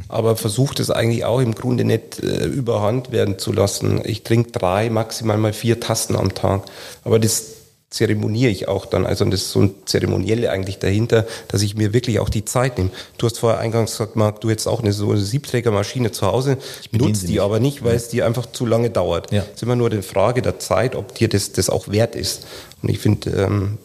aber 0.07 0.35
versuche 0.35 0.75
das 0.75 0.89
eigentlich 0.89 1.25
auch 1.25 1.39
im 1.39 1.55
Grunde 1.55 1.83
nicht 1.83 2.21
äh, 2.23 2.45
überhand 2.45 3.11
werden 3.11 3.37
zu 3.37 3.51
lassen. 3.51 4.01
Ich 4.03 4.23
trinke 4.23 4.51
drei, 4.51 4.89
maximal 4.89 5.37
mal 5.37 5.53
vier 5.53 5.79
Tassen 5.79 6.15
am 6.15 6.33
Tag, 6.33 6.63
aber 7.03 7.19
das 7.19 7.59
zeremoniere 7.89 8.51
ich 8.51 8.67
auch 8.67 8.85
dann. 8.85 9.05
Also 9.05 9.25
das 9.25 9.41
ist 9.41 9.51
so 9.51 9.61
ein 9.61 9.73
Zeremonielle 9.85 10.51
eigentlich 10.51 10.77
dahinter, 10.77 11.25
dass 11.47 11.63
ich 11.63 11.75
mir 11.75 11.91
wirklich 11.91 12.19
auch 12.19 12.29
die 12.29 12.45
Zeit 12.45 12.77
nehme. 12.77 12.91
Du 13.17 13.25
hast 13.25 13.39
vorher 13.39 13.59
eingangs 13.59 13.91
gesagt, 13.91 14.15
Marc, 14.15 14.41
du 14.41 14.49
hättest 14.49 14.67
auch 14.67 14.81
eine 14.81 14.93
so 14.93 15.11
eine 15.11 15.19
Siebträgermaschine 15.19 16.11
zu 16.11 16.27
Hause. 16.27 16.57
Ich 16.83 16.91
nutze 16.91 17.25
die 17.25 17.33
nicht. 17.33 17.41
aber 17.41 17.59
nicht, 17.59 17.83
weil 17.83 17.95
es 17.95 18.09
dir 18.09 18.27
einfach 18.27 18.45
zu 18.45 18.67
lange 18.67 18.91
dauert. 18.91 19.31
Ja. 19.31 19.41
Es 19.41 19.55
ist 19.55 19.63
immer 19.63 19.75
nur 19.75 19.89
die 19.89 20.03
Frage 20.03 20.43
der 20.43 20.59
Zeit, 20.59 20.95
ob 20.95 21.15
dir 21.15 21.29
das, 21.29 21.51
das 21.51 21.69
auch 21.69 21.87
wert 21.87 22.15
ist. 22.15 22.45
Und 22.83 22.89
ich 22.89 22.99
finde, 22.99 23.31
ähm, 23.31 23.79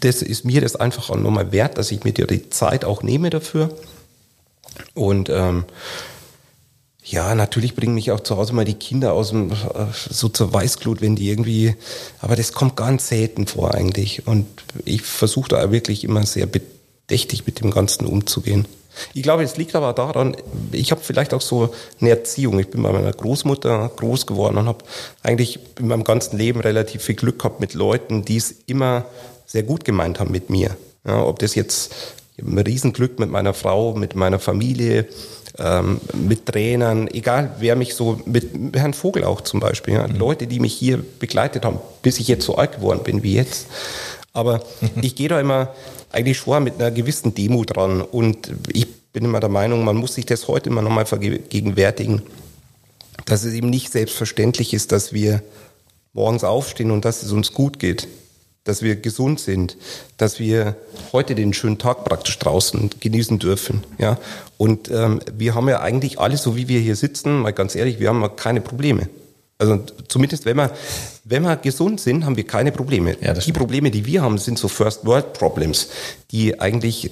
das 0.00 0.22
ist 0.22 0.46
mir 0.46 0.62
das 0.62 0.76
einfach 0.76 1.10
auch 1.10 1.16
nochmal 1.16 1.52
wert, 1.52 1.76
dass 1.76 1.90
ich 1.90 2.02
mir 2.04 2.12
die 2.12 2.48
Zeit 2.48 2.86
auch 2.86 3.02
nehme 3.02 3.28
dafür. 3.28 3.70
Und 4.94 5.28
ähm, 5.28 5.64
ja, 7.02 7.34
natürlich 7.34 7.74
bringen 7.74 7.94
mich 7.94 8.10
auch 8.12 8.20
zu 8.20 8.36
Hause 8.36 8.52
mal 8.52 8.64
die 8.64 8.74
Kinder 8.74 9.12
aus 9.12 9.30
dem, 9.30 9.50
äh, 9.50 9.54
so 9.92 10.28
zur 10.28 10.52
Weißglut, 10.52 11.00
wenn 11.00 11.16
die 11.16 11.28
irgendwie, 11.28 11.74
aber 12.20 12.36
das 12.36 12.52
kommt 12.52 12.76
ganz 12.76 13.08
selten 13.08 13.46
vor 13.46 13.74
eigentlich. 13.74 14.26
Und 14.26 14.46
ich 14.84 15.02
versuche 15.02 15.48
da 15.48 15.72
wirklich 15.72 16.04
immer 16.04 16.24
sehr 16.26 16.46
bedächtig 16.46 17.46
mit 17.46 17.60
dem 17.60 17.70
Ganzen 17.70 18.06
umzugehen. 18.06 18.66
Ich 19.14 19.22
glaube, 19.22 19.42
es 19.42 19.56
liegt 19.56 19.74
aber 19.74 19.92
daran, 19.92 20.36
ich 20.72 20.90
habe 20.90 21.00
vielleicht 21.00 21.32
auch 21.32 21.40
so 21.40 21.72
eine 22.00 22.10
Erziehung. 22.10 22.58
Ich 22.58 22.68
bin 22.68 22.82
bei 22.82 22.92
meiner 22.92 23.12
Großmutter 23.12 23.90
groß 23.96 24.26
geworden 24.26 24.58
und 24.58 24.66
habe 24.66 24.84
eigentlich 25.22 25.58
in 25.78 25.88
meinem 25.88 26.04
ganzen 26.04 26.36
Leben 26.36 26.60
relativ 26.60 27.02
viel 27.02 27.14
Glück 27.14 27.38
gehabt 27.38 27.60
mit 27.60 27.74
Leuten, 27.74 28.24
die 28.24 28.36
es 28.36 28.54
immer 28.66 29.06
sehr 29.46 29.62
gut 29.62 29.84
gemeint 29.84 30.20
haben 30.20 30.32
mit 30.32 30.50
mir. 30.50 30.76
Ja, 31.06 31.22
ob 31.24 31.38
das 31.38 31.54
jetzt 31.54 31.92
ein 32.44 32.58
Riesenglück 32.58 33.18
mit 33.18 33.30
meiner 33.30 33.54
Frau, 33.54 33.94
mit 33.94 34.14
meiner 34.14 34.38
Familie, 34.38 35.06
ähm, 35.58 36.00
mit 36.14 36.46
Trainern, 36.46 37.08
egal 37.08 37.56
wer 37.58 37.76
mich 37.76 37.94
so, 37.94 38.20
mit 38.24 38.50
Herrn 38.74 38.94
Vogel 38.94 39.24
auch 39.24 39.40
zum 39.40 39.60
Beispiel, 39.60 39.94
ja, 39.94 40.06
Leute, 40.06 40.46
die 40.46 40.60
mich 40.60 40.74
hier 40.74 41.04
begleitet 41.18 41.64
haben, 41.64 41.78
bis 42.02 42.18
ich 42.18 42.28
jetzt 42.28 42.44
so 42.44 42.56
alt 42.56 42.76
geworden 42.76 43.02
bin 43.02 43.22
wie 43.22 43.34
jetzt. 43.34 43.66
Aber 44.32 44.62
ich 45.02 45.14
gehe 45.14 45.28
da 45.28 45.40
immer 45.40 45.74
eigentlich 46.12 46.38
schon 46.38 46.64
mit 46.64 46.74
einer 46.80 46.90
gewissen 46.90 47.34
Demut 47.34 47.76
dran. 47.76 48.02
Und 48.02 48.52
ich 48.72 48.86
bin 49.12 49.24
immer 49.24 49.40
der 49.40 49.48
Meinung, 49.48 49.84
man 49.84 49.96
muss 49.96 50.14
sich 50.14 50.26
das 50.26 50.48
heute 50.48 50.70
immer 50.70 50.82
nochmal 50.82 51.06
vergegenwärtigen, 51.06 52.22
dass 53.26 53.44
es 53.44 53.54
eben 53.54 53.70
nicht 53.70 53.92
selbstverständlich 53.92 54.72
ist, 54.72 54.92
dass 54.92 55.12
wir 55.12 55.42
morgens 56.12 56.44
aufstehen 56.44 56.90
und 56.90 57.04
dass 57.04 57.22
es 57.22 57.32
uns 57.32 57.52
gut 57.52 57.78
geht, 57.78 58.08
dass 58.64 58.82
wir 58.82 58.96
gesund 58.96 59.40
sind, 59.40 59.76
dass 60.16 60.38
wir 60.38 60.76
heute 61.12 61.34
den 61.34 61.52
schönen 61.52 61.78
Tag 61.78 62.04
praktisch 62.04 62.38
draußen 62.38 62.90
genießen 63.00 63.38
dürfen. 63.38 63.84
Ja? 63.98 64.18
Und 64.58 64.90
ähm, 64.90 65.20
wir 65.32 65.54
haben 65.54 65.68
ja 65.68 65.80
eigentlich 65.80 66.18
alle, 66.18 66.36
so 66.36 66.56
wie 66.56 66.68
wir 66.68 66.80
hier 66.80 66.96
sitzen, 66.96 67.40
mal 67.40 67.52
ganz 67.52 67.74
ehrlich, 67.74 68.00
wir 68.00 68.08
haben 68.08 68.20
ja 68.20 68.28
keine 68.28 68.60
Probleme. 68.60 69.08
Also 69.58 69.78
zumindest 70.08 70.46
wenn 70.46 70.56
wir, 70.56 70.72
wenn 71.24 71.42
wir 71.42 71.56
gesund 71.56 72.00
sind, 72.00 72.24
haben 72.24 72.36
wir 72.36 72.46
keine 72.46 72.72
Probleme. 72.72 73.16
Ja, 73.20 73.34
die 73.34 73.42
stimmt. 73.42 73.58
Probleme, 73.58 73.90
die 73.90 74.06
wir 74.06 74.22
haben, 74.22 74.38
sind 74.38 74.58
so 74.58 74.68
First 74.68 75.04
World 75.04 75.34
Problems, 75.34 75.88
die 76.30 76.58
eigentlich 76.60 77.10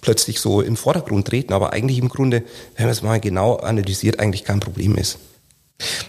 plötzlich 0.00 0.40
so 0.40 0.60
im 0.60 0.76
Vordergrund 0.76 1.28
treten, 1.28 1.52
aber 1.52 1.72
eigentlich 1.72 1.98
im 1.98 2.08
Grunde, 2.08 2.42
wenn 2.76 2.86
man 2.86 2.92
es 2.92 3.02
mal 3.02 3.20
genau 3.20 3.56
analysiert, 3.56 4.18
eigentlich 4.18 4.44
kein 4.44 4.60
Problem 4.60 4.96
ist. 4.96 5.18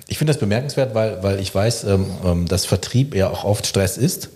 Ich 0.07 0.17
finde 0.17 0.33
das 0.33 0.39
bemerkenswert, 0.39 0.95
weil, 0.95 1.21
weil 1.23 1.39
ich 1.39 1.53
weiß, 1.53 1.83
ähm, 1.85 2.05
ähm, 2.23 2.47
dass 2.47 2.65
Vertrieb 2.65 3.15
ja 3.15 3.29
auch 3.29 3.43
oft 3.43 3.67
Stress 3.67 3.97
ist. 3.97 4.29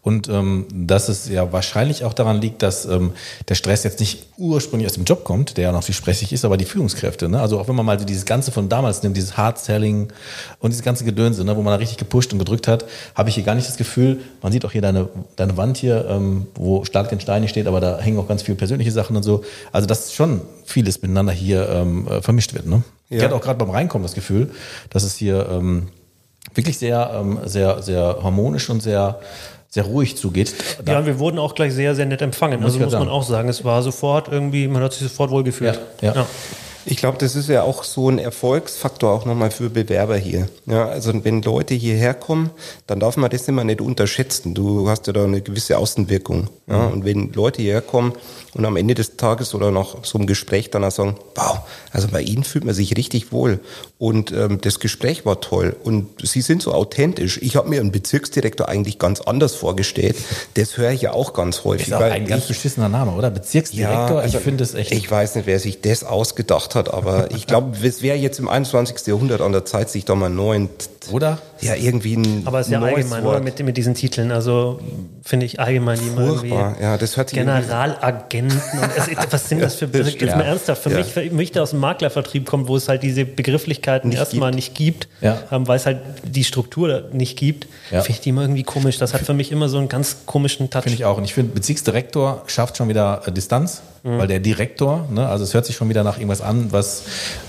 Und 0.00 0.28
ähm, 0.28 0.66
dass 0.72 1.08
es 1.08 1.28
ja 1.28 1.52
wahrscheinlich 1.52 2.04
auch 2.04 2.14
daran 2.14 2.40
liegt, 2.40 2.62
dass 2.62 2.86
ähm, 2.86 3.12
der 3.48 3.54
Stress 3.54 3.84
jetzt 3.84 4.00
nicht 4.00 4.26
ursprünglich 4.38 4.88
aus 4.88 4.94
dem 4.94 5.04
Job 5.04 5.24
kommt, 5.24 5.56
der 5.56 5.64
ja 5.64 5.72
noch 5.72 5.82
viel 5.82 5.94
stressig 5.94 6.32
ist, 6.32 6.44
aber 6.44 6.56
die 6.56 6.64
Führungskräfte. 6.64 7.28
Ne? 7.28 7.40
Also 7.40 7.58
auch 7.58 7.68
wenn 7.68 7.74
man 7.74 7.86
mal 7.86 7.98
so 7.98 8.04
dieses 8.04 8.24
Ganze 8.24 8.52
von 8.52 8.68
damals 8.68 9.02
nimmt, 9.02 9.16
dieses 9.16 9.36
Hard-Selling 9.36 10.08
und 10.60 10.70
dieses 10.70 10.84
ganze 10.84 11.04
Gedönse, 11.04 11.44
ne, 11.44 11.56
wo 11.56 11.62
man 11.62 11.72
da 11.72 11.76
richtig 11.76 11.98
gepusht 11.98 12.32
und 12.32 12.38
gedrückt 12.38 12.68
hat, 12.68 12.84
habe 13.14 13.28
ich 13.28 13.34
hier 13.34 13.44
gar 13.44 13.54
nicht 13.54 13.68
das 13.68 13.76
Gefühl, 13.76 14.20
man 14.42 14.52
sieht 14.52 14.64
auch 14.64 14.72
hier 14.72 14.82
deine, 14.82 15.08
deine 15.36 15.56
Wand 15.56 15.76
hier, 15.76 16.06
ähm, 16.08 16.46
wo 16.54 16.84
Schlag 16.84 17.08
den 17.08 17.20
Stein 17.20 17.46
steht, 17.48 17.66
aber 17.66 17.80
da 17.80 17.98
hängen 17.98 18.18
auch 18.18 18.28
ganz 18.28 18.42
viele 18.42 18.56
persönliche 18.56 18.92
Sachen 18.92 19.16
und 19.16 19.22
so. 19.22 19.44
Also 19.72 19.86
dass 19.86 20.12
schon 20.12 20.40
vieles 20.64 21.02
miteinander 21.02 21.32
hier 21.32 21.68
ähm, 21.68 22.08
äh, 22.08 22.22
vermischt 22.22 22.54
wird. 22.54 22.66
Ne? 22.66 22.82
Ich 23.08 23.18
Ja. 23.18 23.24
hatte 23.24 23.34
auch 23.36 23.40
gerade 23.40 23.58
beim 23.58 23.70
Reinkommen 23.70 24.02
das 24.04 24.14
Gefühl, 24.14 24.50
dass 24.90 25.02
es 25.04 25.14
hier 25.16 25.48
ähm, 25.50 25.88
wirklich 26.54 26.78
sehr, 26.78 27.10
ähm, 27.14 27.38
sehr, 27.44 27.82
sehr 27.82 28.18
harmonisch 28.22 28.68
und 28.70 28.82
sehr, 28.82 29.20
sehr 29.68 29.84
ruhig 29.84 30.16
zugeht. 30.16 30.54
Da- 30.84 30.92
Ja, 30.94 30.98
und 31.00 31.06
wir 31.06 31.18
wurden 31.18 31.38
auch 31.38 31.54
gleich 31.54 31.72
sehr, 31.74 31.94
sehr 31.94 32.06
nett 32.06 32.22
empfangen. 32.22 32.60
Muss 32.60 32.66
Also 32.72 32.78
ich 32.78 32.84
muss 32.84 32.92
man 32.92 33.02
sagen. 33.02 33.10
auch 33.12 33.22
sagen, 33.22 33.48
es 33.48 33.64
war 33.64 33.82
sofort 33.82 34.28
irgendwie, 34.28 34.66
man 34.68 34.82
hat 34.82 34.92
sich 34.92 35.02
sofort 35.02 35.30
wohl 35.30 35.44
gefühlt. 35.44 35.78
Ja, 36.00 36.14
ja. 36.14 36.26
Ich 36.88 36.98
glaube, 36.98 37.18
das 37.18 37.34
ist 37.34 37.48
ja 37.48 37.62
auch 37.64 37.82
so 37.82 38.08
ein 38.08 38.18
Erfolgsfaktor 38.20 39.10
auch 39.12 39.24
nochmal 39.24 39.50
für 39.50 39.70
Bewerber 39.70 40.16
hier. 40.16 40.48
Ja, 40.66 40.86
also 40.86 41.12
wenn 41.24 41.42
Leute 41.42 41.74
hierher 41.74 42.14
kommen, 42.14 42.50
dann 42.86 43.00
darf 43.00 43.16
man 43.16 43.28
das 43.28 43.48
immer 43.48 43.64
nicht 43.64 43.80
unterschätzen. 43.80 44.54
Du 44.54 44.88
hast 44.88 45.08
ja 45.08 45.12
da 45.12 45.24
eine 45.24 45.40
gewisse 45.42 45.78
Außenwirkung. 45.78 46.48
Ja, 46.68 46.86
und 46.86 47.04
wenn 47.04 47.32
Leute 47.32 47.62
hierher 47.62 47.80
kommen 47.82 48.12
und 48.54 48.64
am 48.64 48.76
Ende 48.76 48.94
des 48.94 49.16
Tages 49.16 49.54
oder 49.54 49.70
nach 49.72 49.96
so 50.04 50.18
einem 50.18 50.26
Gespräch 50.28 50.70
dann 50.70 50.84
auch 50.84 50.90
sagen, 50.92 51.16
wow, 51.34 51.58
also 51.92 52.08
bei 52.08 52.22
Ihnen 52.22 52.44
fühlt 52.44 52.64
man 52.64 52.74
sich 52.74 52.96
richtig 52.96 53.32
wohl 53.32 53.60
und 53.98 54.30
ähm, 54.32 54.60
das 54.60 54.78
Gespräch 54.80 55.24
war 55.26 55.40
toll 55.40 55.76
und 55.82 56.08
Sie 56.22 56.40
sind 56.40 56.62
so 56.62 56.72
authentisch. 56.72 57.38
Ich 57.42 57.56
habe 57.56 57.68
mir 57.68 57.80
einen 57.80 57.92
Bezirksdirektor 57.92 58.68
eigentlich 58.68 58.98
ganz 58.98 59.20
anders 59.20 59.54
vorgestellt. 59.54 60.16
Das 60.54 60.76
höre 60.76 60.90
ich 60.92 61.02
ja 61.02 61.12
auch 61.12 61.32
ganz 61.34 61.64
häufig. 61.64 61.88
ist 61.88 61.94
auch 61.94 62.00
ein 62.00 62.26
ganz 62.26 62.42
ich- 62.44 62.48
beschissener 62.48 62.88
Name, 62.88 63.12
oder? 63.12 63.30
Bezirksdirektor. 63.30 64.20
also 64.20 64.38
ich 64.38 64.44
finde 64.44 64.62
es 64.64 64.74
echt. 64.74 64.92
Ich 64.92 65.10
weiß 65.10 65.34
nicht, 65.36 65.46
wer 65.46 65.58
sich 65.58 65.80
das 65.80 66.04
ausgedacht 66.04 66.74
hat, 66.74 66.75
aber 66.76 67.30
ich 67.30 67.46
glaube, 67.46 67.76
es 67.82 68.02
wäre 68.02 68.16
jetzt 68.16 68.38
im 68.38 68.48
21. 68.48 69.06
Jahrhundert 69.06 69.40
an 69.40 69.52
der 69.52 69.64
Zeit, 69.64 69.90
sich 69.90 70.04
da 70.04 70.14
mal 70.14 70.26
einen 70.26 70.36
neuen, 70.36 70.68
oder? 71.10 71.38
ja, 71.60 71.74
irgendwie 71.74 72.16
ein 72.16 72.42
Aber 72.44 72.60
es 72.60 72.66
ist 72.66 72.72
ja 72.72 72.80
allgemein, 72.82 73.24
Wort. 73.24 73.36
oder? 73.36 73.40
Mit, 73.44 73.58
mit 73.64 73.76
diesen 73.76 73.94
Titeln. 73.94 74.30
Also 74.30 74.78
finde 75.24 75.46
ich 75.46 75.58
allgemein 75.58 75.98
die 75.98 76.08
immer 76.08 76.20
irgendwie. 76.26 76.48
Furchtbar, 76.50 76.76
ja, 76.80 76.98
das 76.98 77.16
hört 77.16 77.30
sich 77.30 77.38
Generalagenten. 77.38 78.50
Und 78.50 78.90
es, 78.96 79.08
was 79.32 79.48
sind 79.48 79.62
das 79.62 79.74
für 79.76 79.88
das 79.88 80.06
Jetzt 80.06 80.16
stimmt. 80.16 80.36
mal 80.36 80.42
ernsthaft. 80.42 80.82
Für 80.82 80.90
Ja. 80.90 80.98
mich, 80.98 81.06
für 81.06 81.30
mich, 81.30 81.52
der 81.52 81.62
aus 81.62 81.70
dem 81.70 81.80
Maklervertrieb 81.80 82.46
kommt, 82.46 82.68
wo 82.68 82.76
es 82.76 82.88
halt 82.88 83.02
diese 83.02 83.24
Begrifflichkeiten 83.24 84.10
Nicht 84.10 84.18
erstmal 84.18 84.50
gibt. 84.50 84.56
nicht 84.56 84.74
gibt, 84.74 85.08
Ja. 85.20 85.38
ähm, 85.50 85.66
weil 85.66 85.76
es 85.76 85.86
halt 85.86 86.00
die 86.24 86.44
Struktur 86.44 87.04
nicht 87.12 87.38
gibt, 87.38 87.66
Ja. 87.90 88.00
finde 88.02 88.10
ich 88.18 88.20
die 88.20 88.28
immer 88.30 88.42
irgendwie 88.42 88.62
komisch. 88.64 88.98
Das 88.98 89.14
hat 89.14 89.22
für 89.22 89.34
mich 89.34 89.50
immer 89.52 89.68
so 89.68 89.78
einen 89.78 89.88
ganz 89.88 90.18
komischen 90.26 90.68
Touch. 90.70 90.82
Finde 90.82 90.96
ich 90.96 91.04
auch. 91.04 91.16
Und 91.16 91.24
ich 91.24 91.34
finde, 91.34 91.52
Bezirksdirektor 91.54 92.42
schafft 92.46 92.76
schon 92.76 92.88
wieder 92.88 93.22
äh, 93.26 93.32
Distanz, 94.06 94.20
weil 94.20 94.28
der 94.28 94.40
Direktor, 94.40 95.08
ne, 95.10 95.28
also 95.28 95.44
es 95.44 95.54
hört 95.54 95.66
sich 95.66 95.76
schon 95.76 95.88
wieder 95.88 96.04
nach 96.04 96.16
irgendwas 96.16 96.40
an, 96.40 96.72
was 96.72 97.02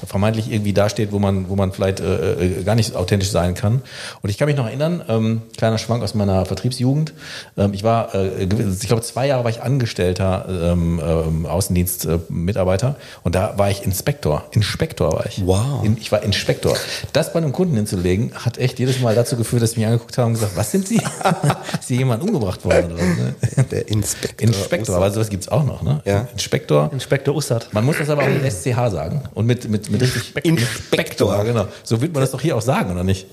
vermeintlich 0.06 0.52
irgendwie 0.52 0.74
dasteht, 0.74 1.12
wo 1.12 1.20
man, 1.20 1.50
wo 1.50 1.56
man 1.56 1.72
vielleicht 1.72 2.00
äh, 2.00 2.60
äh, 2.60 2.64
gar 2.64 2.76
nicht 2.76 2.96
authentisch 2.96 3.30
sein 3.30 3.54
kann. 3.54 3.82
Und 4.22 4.30
ich 4.30 4.38
kann 4.38 4.48
mich 4.48 4.58
noch 4.58 4.66
erinnern, 4.66 5.04
ähm, 5.08 5.42
kleiner 5.58 5.78
Schwank 5.78 6.04
aus 6.04 6.16
meiner 6.16 6.46
Vertriebsjugend. 6.46 7.14
Ähm, 7.58 7.74
ich 7.74 7.84
war, 7.84 8.14
äh, 8.16 8.44
ich 8.44 8.88
glaube, 8.88 9.02
zwei 9.04 9.28
Jahre 9.28 9.44
war 9.44 9.52
ich 9.52 9.62
Angestellter 9.62 10.46
ähm, 10.50 11.02
ähm, 11.04 11.46
Außendienst-Mitarbeiter 11.46 12.96
und 13.24 13.36
da 13.36 13.58
war 13.58 13.70
ich 13.70 13.84
Inspektor. 13.84 14.46
Inspektor 14.52 15.14
war 15.14 15.26
ich. 15.26 15.46
Wow. 15.46 15.84
In, 15.84 15.98
ich 15.98 16.12
war 16.12 16.24
Inspektor. 16.24 16.76
Das 17.14 17.34
bei 17.34 17.38
einem 17.38 17.52
Kunden 17.52 17.76
hinzulegen, 17.76 18.32
hat 18.34 18.58
echt 18.58 18.80
jedes 18.80 19.00
Mal 19.00 19.16
dazu 19.16 19.38
geführt, 19.38 19.62
dass 19.62 19.72
sie 19.72 19.80
mich 19.80 19.88
angeguckt 19.88 20.18
haben 20.18 20.28
und 20.28 20.34
gesagt, 20.34 20.56
was 20.56 20.72
sind 20.72 20.88
Sie? 20.88 20.98
Ist 21.80 21.88
hier 21.88 21.98
jemand 21.98 22.24
umgebracht 22.24 22.64
worden? 22.66 22.94
Oder? 22.94 23.04
was, 23.42 23.58
ne? 23.58 23.64
Der 23.72 23.88
Inspektor. 23.88 24.48
Inspektor, 24.48 24.96
aber 24.96 25.12
sowas 25.12 25.30
gibt's 25.30 25.48
auch 25.48 25.64
noch, 25.64 25.82
ne? 25.82 26.02
Ja. 26.06 26.28
Inspektor. 26.34 26.47
Inspektor 26.92 27.36
Ussert. 27.36 27.74
Man 27.74 27.86
muss 27.86 27.98
das 27.98 28.10
aber 28.10 28.24
auch 28.24 28.28
mit 28.30 28.44
SCH 28.52 28.76
sagen 28.92 29.24
und 29.34 29.46
mit, 29.46 29.68
mit, 29.70 29.90
mit 29.90 30.02
richtig 30.02 30.46
Inspektor. 30.46 31.44
genau. 31.44 31.68
So 31.84 32.02
wird 32.02 32.14
man 32.14 32.22
das 32.22 32.32
doch 32.32 32.42
hier 32.42 32.56
auch 32.56 32.62
sagen, 32.62 32.92
oder 32.92 33.04
nicht? 33.04 33.28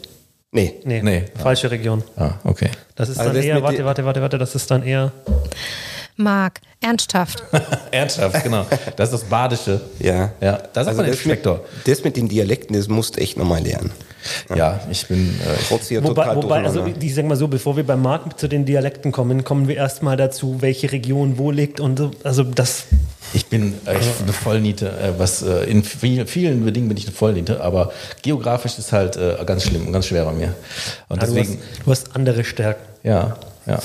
Nee. 0.53 0.75
Nee, 0.85 1.03
Nee. 1.03 1.25
falsche 1.37 1.71
Region. 1.71 2.03
Ah, 2.17 2.35
okay. 2.45 2.71
Das 2.95 3.09
ist 3.09 3.19
Also 3.19 3.31
dann 3.31 3.37
das 3.37 3.45
eher, 3.45 3.63
warte, 3.63 3.85
warte, 3.85 4.05
warte, 4.05 4.21
warte, 4.23 4.39
das 4.39 4.55
ist 4.55 4.71
dann 4.71 4.83
eher 4.85 5.11
Marc, 6.17 6.61
ernsthaft. 6.81 7.43
Ernsthaft, 7.91 8.45
genau. 8.45 8.65
Das 8.97 9.13
ist 9.13 9.23
das 9.23 9.25
Badische. 9.29 9.81
Ja. 9.99 10.31
Ja, 10.41 10.59
da 10.73 10.85
sagt 10.85 10.89
Also 10.89 11.03
man 11.03 11.11
das, 11.11 11.25
mit, 11.25 11.45
das 11.87 12.05
mit 12.05 12.17
den 12.17 12.29
Dialekten, 12.29 12.77
das 12.77 12.87
musst 12.87 13.17
du 13.17 13.21
echt 13.21 13.37
nochmal 13.37 13.63
lernen. 13.63 13.91
Ja, 14.55 14.81
ich 14.91 15.07
bin. 15.07 15.29
Äh, 15.41 15.57
Trotz 15.69 15.89
hier 15.89 16.03
Wobei, 16.03 16.25
total 16.25 16.37
wobei 16.37 16.65
also 16.65 16.87
ich 16.87 17.15
sag 17.15 17.25
mal 17.27 17.37
so, 17.37 17.49
bevor 17.49 17.77
wir 17.77 17.85
beim 17.85 18.03
Markt 18.03 18.41
zu 18.41 18.49
den 18.49 18.65
Dialekten 18.65 19.13
kommen, 19.13 19.45
kommen 19.45 19.69
wir 19.69 19.77
erstmal 19.77 20.17
dazu, 20.17 20.57
welche 20.61 20.93
Region 20.93 21.39
wo 21.39 21.51
liegt 21.51 21.81
und 21.81 21.99
so. 21.99 22.11
Also 22.23 22.43
das 22.43 22.85
Ich 23.33 23.47
bin 23.47 23.75
äh, 23.87 23.99
ich 23.99 24.07
bin 24.07 24.25
eine 24.25 24.33
Vollniete, 24.33 24.89
äh, 24.91 25.13
was 25.19 25.43
äh, 25.43 25.65
in 25.65 25.83
viel, 25.85 26.27
vielen 26.27 26.73
Dingen 26.73 26.89
bin 26.89 26.97
ich 26.97 27.07
eine 27.07 27.15
Vollniete, 27.15 27.61
aber 27.63 27.93
geografisch 28.23 28.79
ist 28.79 28.93
halt 28.93 29.17
äh, 29.17 29.37
ganz 29.47 29.65
schlimm 29.65 29.87
und 29.87 29.93
ganz 29.93 30.07
schwer 30.07 30.25
bei 30.25 30.33
mir. 30.33 30.55
Und 31.09 31.21
Ja, 31.23 31.27
du, 31.29 31.33
hast, 31.33 31.35
deswegen, 31.37 31.63
du 31.85 31.91
hast 31.91 32.15
andere 32.17 32.45
Stärken. 32.45 32.83
ja, 33.03 33.37
ja. 33.67 33.79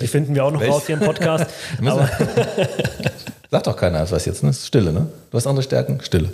Die 0.00 0.06
finden 0.06 0.32
wir 0.34 0.44
auch 0.44 0.52
noch 0.52 0.60
Welch- 0.60 0.70
raus 0.70 0.84
hier 0.86 0.94
im 0.96 1.00
Podcast. 1.04 1.46
Sagt 3.50 3.66
doch 3.66 3.76
keiner 3.76 4.08
was 4.10 4.24
jetzt, 4.26 4.42
ne? 4.42 4.52
Stille, 4.52 4.92
ne? 4.92 5.06
Du 5.30 5.36
hast 5.36 5.46
andere 5.46 5.62
Stärken? 5.62 6.00
Stille. 6.02 6.28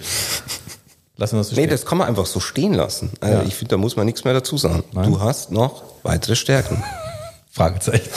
Lassen 1.25 1.37
wir 1.37 1.41
das 1.41 1.49
so 1.49 1.55
Nee, 1.57 1.63
stehen. 1.63 1.71
das 1.71 1.87
kann 1.87 1.97
man 1.97 2.07
einfach 2.09 2.27
so 2.27 2.39
stehen 2.39 2.75
lassen. 2.75 3.11
Also 3.21 3.39
Ja. 3.39 3.45
Ich 3.45 3.55
finde, 3.55 3.71
da 3.71 3.77
muss 3.79 3.97
man 3.97 4.05
nichts 4.05 4.25
mehr 4.25 4.35
dazu 4.35 4.59
sagen. 4.59 4.85
Nein. 4.93 5.11
Du 5.11 5.21
hast 5.23 5.51
noch 5.51 5.83
weitere 6.03 6.37
Stärken. 6.37 6.85
Fragezeichen. 7.51 8.11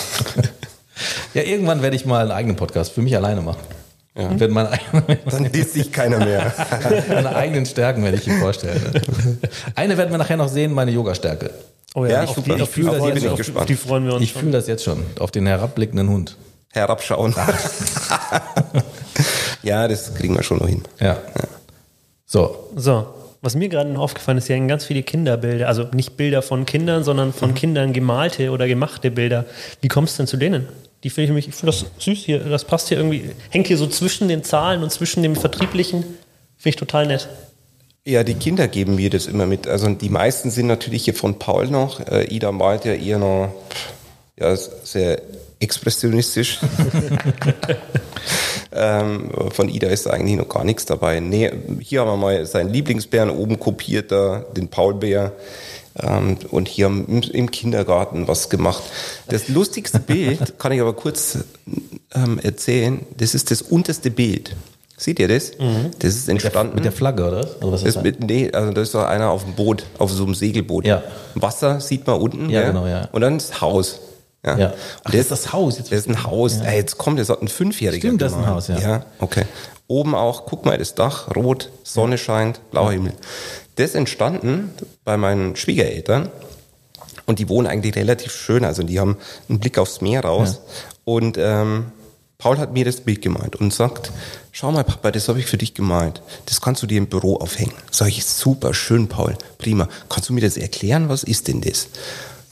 ja, 1.33 1.43
irgendwann 1.43 1.81
werde 1.81 1.95
ich 1.95 2.05
mal 2.05 2.19
einen 2.23 2.31
eigenen 2.31 2.57
Podcast 2.57 2.91
für 2.91 3.01
mich 3.01 3.15
alleine 3.15 3.39
machen. 3.39 3.61
Ja. 4.13 4.27
Meine, 4.49 4.71
eigenen- 4.93 5.19
Dann 5.29 5.51
disst 5.53 5.71
sich 5.75 5.89
keiner 5.93 6.17
mehr. 6.19 6.53
meine 7.07 7.33
eigenen 7.33 7.65
Stärken 7.65 8.03
werde 8.03 8.17
ich 8.17 8.27
ihm 8.27 8.41
vorstellen. 8.41 8.81
ne? 8.93 9.01
Eine 9.75 9.97
werden 9.97 10.11
wir 10.11 10.17
nachher 10.17 10.35
noch 10.35 10.49
sehen, 10.49 10.73
meine 10.73 10.91
Yoga-Stärke. 10.91 11.51
oh 11.95 12.03
ja, 12.03 12.11
Ja, 12.11 12.23
auf, 12.25 12.35
super. 12.35 12.55
die, 12.55 12.61
Ich 12.63 12.67
die 12.67 12.73
fühl 12.73 12.85
das 12.91 13.05
jetzt 13.05 13.21
schon. 13.21 13.29
auf, 13.31 13.37
gespannt. 13.37 13.59
auf 13.61 13.65
die 13.67 13.75
freuen 13.75 14.05
wir 14.05 14.13
uns. 14.15 14.23
Ich 14.23 14.33
fühle 14.33 14.51
das 14.51 14.67
jetzt 14.67 14.83
schon, 14.83 15.01
auf 15.19 15.31
den 15.31 15.47
herabblickenden 15.47 16.09
Hund. 16.09 16.35
Herabschauen. 16.73 17.33
ja, 19.63 19.87
das 19.87 20.13
kriegen 20.15 20.35
wir 20.35 20.43
schon 20.43 20.57
noch 20.57 20.67
hin. 20.67 20.83
Ja. 20.99 21.15
So, 22.29 22.69
So, 22.75 23.07
was 23.41 23.55
mir 23.55 23.69
gerade 23.69 23.89
noch 23.89 24.01
aufgefallen 24.01 24.37
ist, 24.37 24.47
hier 24.47 24.55
hängen 24.57 24.67
ganz 24.67 24.83
viele 24.85 25.01
Kinderbilder, 25.01 25.67
also 25.69 25.83
nicht 25.93 26.17
Bilder 26.17 26.41
von 26.41 26.65
Kindern, 26.65 27.03
sondern 27.05 27.29
Mhm. 27.29 27.33
von 27.33 27.55
Kindern 27.55 27.93
gemalte 27.93 28.51
oder 28.51 28.67
gemachte 28.67 29.11
Bilder. 29.11 29.45
Wie 29.81 29.87
kommst 29.87 30.15
du 30.15 30.23
denn 30.23 30.27
zu 30.27 30.35
denen? 30.37 30.67
Die 31.03 31.09
finde 31.09 31.23
ich 31.23 31.29
nämlich, 31.29 31.47
ich 31.47 31.55
finde 31.55 31.71
das 31.71 31.85
süß 32.03 32.19
hier, 32.25 32.39
das 32.39 32.65
passt 32.65 32.89
hier 32.89 32.97
irgendwie, 32.97 33.31
hängt 33.49 33.67
hier 33.67 33.77
so 33.77 33.87
zwischen 33.87 34.27
den 34.27 34.43
Zahlen 34.43 34.83
und 34.83 34.91
zwischen 34.91 35.23
dem 35.23 35.35
Vertrieblichen. 35.35 36.01
Finde 36.57 36.69
ich 36.69 36.75
total 36.75 37.05
nett. 37.07 37.29
Ja, 38.03 38.23
die 38.23 38.33
Kinder 38.33 38.67
geben 38.67 38.95
mir 38.95 39.09
das 39.09 39.27
immer 39.27 39.45
mit. 39.45 39.67
Also 39.67 39.87
die 39.89 40.09
meisten 40.09 40.49
sind 40.49 40.67
natürlich 40.67 41.05
hier 41.05 41.13
von 41.13 41.39
Paul 41.39 41.67
noch. 41.67 41.99
Äh, 42.07 42.25
Ida 42.33 42.51
malt 42.51 42.83
ja 42.85 42.93
eher 42.93 43.19
noch 43.19 43.53
ja, 44.39 44.55
sehr 44.55 45.21
expressionistisch. 45.59 46.59
ähm, 48.71 49.31
von 49.51 49.69
Ida 49.69 49.87
ist 49.87 50.05
da 50.05 50.11
eigentlich 50.11 50.37
noch 50.37 50.49
gar 50.49 50.63
nichts 50.63 50.85
dabei. 50.85 51.19
Nee, 51.19 51.51
hier 51.79 52.01
haben 52.01 52.09
wir 52.09 52.17
mal 52.17 52.45
seinen 52.45 52.71
Lieblingsbären 52.71 53.29
oben 53.29 53.59
kopiert, 53.59 54.11
da, 54.11 54.45
den 54.55 54.67
Paulbär. 54.67 55.33
Ähm, 55.99 56.37
und 56.51 56.67
hier 56.67 56.85
haben 56.85 57.05
im, 57.07 57.21
im 57.21 57.51
Kindergarten 57.51 58.27
was 58.27 58.49
gemacht. 58.49 58.83
Das 59.27 59.47
lustigste 59.47 59.99
Bild 59.99 60.57
kann 60.59 60.71
ich 60.71 60.81
aber 60.81 60.93
kurz 60.93 61.39
ähm, 62.13 62.39
erzählen. 62.39 62.99
Das 63.17 63.33
ist 63.33 63.51
das 63.51 63.61
unterste 63.61 64.11
Bild. 64.11 64.55
Seht 64.99 65.19
ihr 65.19 65.27
das? 65.27 65.51
Das 65.99 66.15
ist 66.15 66.27
entstanden. 66.27 66.73
mit 66.73 66.83
der 66.83 66.91
Flagge, 66.91 67.27
oder? 67.27 67.47
Oder 67.61 67.71
was 67.71 67.83
ist 67.83 67.97
Das 67.97 68.03
mit, 68.03 68.23
nee, 68.23 68.49
also 68.51 68.73
da 68.73 68.81
ist 68.81 68.95
doch 68.95 69.05
einer 69.05 69.29
auf 69.29 69.43
dem 69.43 69.53
Boot, 69.53 69.85
auf 69.99 70.11
so 70.11 70.23
einem 70.23 70.33
Segelboot. 70.33 70.87
Ja. 70.87 71.03
Wasser 71.35 71.79
sieht 71.79 72.07
man 72.07 72.19
unten. 72.19 72.49
Ja, 72.49 72.63
genau, 72.63 72.87
ja. 72.87 73.07
Und 73.11 73.21
dann 73.21 73.37
das 73.37 73.61
Haus. 73.61 73.99
Ja. 74.47 74.57
Ja. 74.57 74.67
Und 74.67 74.75
Ach, 75.03 75.11
das 75.11 75.21
ist 75.21 75.31
das 75.31 75.53
Haus. 75.53 75.77
Jetzt 75.77 75.91
das 75.91 75.99
ist 75.99 76.09
ein 76.09 76.23
Haus. 76.23 76.57
Ey, 76.61 76.77
jetzt 76.77 76.97
kommt, 76.97 77.19
das 77.19 77.29
hat 77.29 77.41
ein 77.41 77.47
Fünfjähriger 77.47 78.07
Stimmt, 78.07 78.21
das 78.21 78.31
ist 78.31 78.37
ein. 78.37 78.47
Haus, 78.47 78.67
ja. 78.67 78.79
Ja, 78.79 79.05
okay. 79.19 79.45
Oben 79.87 80.15
auch, 80.15 80.45
guck 80.45 80.65
mal, 80.65 80.77
das 80.77 80.95
Dach, 80.95 81.35
rot, 81.35 81.69
Sonne 81.83 82.17
scheint, 82.17 82.59
blauer 82.71 82.91
Himmel. 82.91 83.13
Das 83.75 83.91
ist 83.91 83.95
entstanden 83.95 84.71
bei 85.05 85.17
meinen 85.17 85.55
Schwiegereltern. 85.55 86.29
Und 87.25 87.39
die 87.39 87.49
wohnen 87.49 87.67
eigentlich 87.67 87.95
relativ 87.95 88.33
schön, 88.33 88.63
also 88.63 88.83
die 88.83 88.99
haben 88.99 89.17
einen 89.49 89.59
Blick 89.59 89.77
aufs 89.77 89.99
Meer 90.01 90.23
raus. 90.23 90.61
Und 91.03 91.37
ähm, 91.37 91.91
Paul 92.37 92.57
hat 92.57 92.71
mir 92.71 92.85
das 92.85 93.01
Bild 93.01 93.21
gemalt 93.21 93.55
und 93.55 93.73
sagt, 93.73 94.11
schau 94.51 94.71
mal 94.71 94.83
Papa, 94.83 95.11
das 95.11 95.27
habe 95.27 95.39
ich 95.39 95.45
für 95.47 95.57
dich 95.57 95.73
gemalt. 95.73 96.21
Das 96.45 96.61
kannst 96.61 96.83
du 96.83 96.87
dir 96.87 96.97
im 96.97 97.07
Büro 97.07 97.35
aufhängen. 97.37 97.73
Sag 97.91 98.09
ich, 98.09 98.25
super, 98.25 98.73
schön 98.73 99.07
Paul, 99.07 99.35
prima. 99.57 99.89
Kannst 100.07 100.29
du 100.29 100.33
mir 100.33 100.41
das 100.41 100.55
erklären? 100.55 101.09
Was 101.09 101.23
ist 101.23 101.47
denn 101.47 101.61
das? 101.61 101.87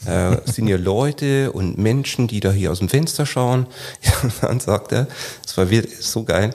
Äh, 0.06 0.38
sind 0.46 0.68
ja 0.68 0.78
Leute 0.78 1.52
und 1.52 1.78
Menschen, 1.78 2.28
die 2.28 2.40
da 2.40 2.52
hier 2.52 2.72
aus 2.72 2.80
dem 2.80 2.90
Fenster 2.90 3.26
schauen. 3.26 3.66
Und 4.24 4.34
dann 4.42 4.60
sagt 4.60 4.92
er, 4.92 5.08
das 5.44 5.58
war 5.58 5.70
wirklich 5.70 6.00
so 6.02 6.24
geil, 6.24 6.54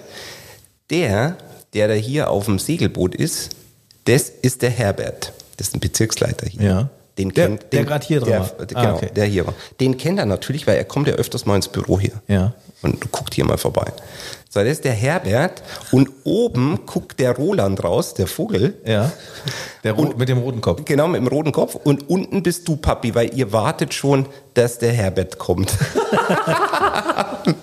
der, 0.90 1.36
der 1.74 1.88
da 1.88 1.94
hier 1.94 2.30
auf 2.30 2.46
dem 2.46 2.58
Segelboot 2.58 3.14
ist, 3.14 3.50
das 4.04 4.28
ist 4.28 4.62
der 4.62 4.70
Herbert. 4.70 5.32
Das 5.56 5.68
ist 5.68 5.74
ein 5.74 5.80
Bezirksleiter 5.80 6.46
hier. 6.48 6.62
Ja. 6.62 6.88
Den 7.18 7.30
Der- 7.30 7.48
kennt, 7.48 7.72
der 7.72 7.84
grad 7.84 8.04
hier 8.04 8.20
dran 8.20 8.28
der, 8.30 8.40
war. 8.40 8.52
Ah, 8.60 8.64
Genau, 8.64 8.96
okay. 8.96 9.10
der 9.14 9.24
hier 9.26 9.46
war. 9.46 9.54
Den 9.78 9.96
kennt 9.98 10.18
er 10.18 10.26
natürlich, 10.26 10.66
weil 10.66 10.76
er 10.76 10.84
kommt 10.84 11.06
ja 11.06 11.14
öfters 11.14 11.44
mal 11.44 11.56
ins 11.56 11.68
Büro 11.68 12.00
hier. 12.00 12.12
Ja. 12.28 12.54
Und 12.82 13.12
guckt 13.12 13.34
hier 13.34 13.44
mal 13.44 13.58
vorbei. 13.58 13.92
So, 14.52 14.58
das 14.58 14.70
ist 14.70 14.84
der 14.84 14.94
Herbert 14.94 15.62
und 15.92 16.10
oben 16.24 16.80
guckt 16.84 17.20
der 17.20 17.36
Roland 17.36 17.84
raus, 17.84 18.14
der 18.14 18.26
Vogel. 18.26 18.74
Ja. 18.84 19.12
Der 19.84 19.92
Ro 19.92 20.12
mit 20.16 20.28
dem 20.28 20.38
roten 20.38 20.60
Kopf. 20.60 20.84
Genau, 20.84 21.06
mit 21.06 21.20
dem 21.20 21.28
roten 21.28 21.52
Kopf. 21.52 21.76
Und 21.76 22.10
unten 22.10 22.42
bist 22.42 22.66
du, 22.66 22.76
Papi, 22.76 23.14
weil 23.14 23.32
ihr 23.32 23.52
wartet 23.52 23.94
schon, 23.94 24.26
dass 24.54 24.80
der 24.80 24.90
Herbert 24.90 25.38
kommt. 25.38 25.72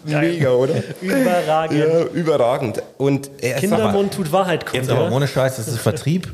Mega, 0.05 0.51
oder? 0.51 0.75
Überragend. 1.01 1.77
Ja, 1.77 2.03
überragend. 2.05 2.81
Und 2.97 3.31
er 3.41 3.59
Kindermund 3.59 4.13
tut 4.13 4.31
Wahrheit 4.31 4.65
kund. 4.65 4.77
Jetzt 4.77 4.89
aber 4.89 5.11
ohne 5.11 5.27
Scheiß, 5.27 5.57
das 5.57 5.67
ist 5.67 5.79
Vertrieb. 5.79 6.31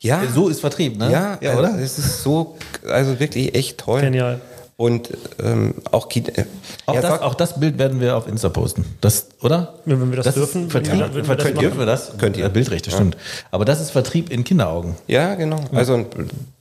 Ja, 0.00 0.20
So 0.32 0.48
ist 0.48 0.60
Vertrieb, 0.60 0.98
ne? 0.98 1.10
ja, 1.10 1.38
ja 1.40 1.58
oder? 1.58 1.68
Also, 1.72 1.80
es 1.82 1.98
ist 1.98 2.22
so, 2.22 2.56
also 2.86 3.18
wirklich 3.18 3.54
echt 3.54 3.78
toll. 3.78 4.02
Genial. 4.02 4.38
Und 4.80 5.10
ähm, 5.42 5.74
auch 5.90 6.08
Kinder. 6.08 6.32
Auch, 6.86 6.94
er 6.94 7.02
das, 7.02 7.10
sagt- 7.10 7.24
auch 7.24 7.34
das 7.34 7.58
Bild 7.58 7.78
werden 7.78 8.00
wir 8.00 8.16
auf 8.16 8.28
Insta 8.28 8.48
posten. 8.48 8.84
Das, 9.00 9.26
oder? 9.42 9.74
Wenn- 9.84 10.00
wenn 10.00 10.10
wir 10.12 10.18
das 10.18 10.28
ist 10.28 10.36
dürfen, 10.36 10.70
Vertrieb, 10.70 11.00
ja, 11.00 11.12
wir 11.12 11.22
das 11.24 11.26
machen. 11.46 11.58
dürfen 11.58 11.78
wir 11.80 11.86
das? 11.86 12.12
Könnt 12.16 12.36
ihr. 12.36 12.44
Äh, 12.44 12.48
Bildrechte, 12.48 12.92
stimmt. 12.92 13.16
Aber 13.50 13.64
das 13.64 13.80
ist 13.80 13.90
Vertrieb 13.90 14.30
in 14.30 14.44
Kinderaugen. 14.44 14.94
Ja, 15.08 15.34
genau. 15.34 15.58
Also 15.72 16.06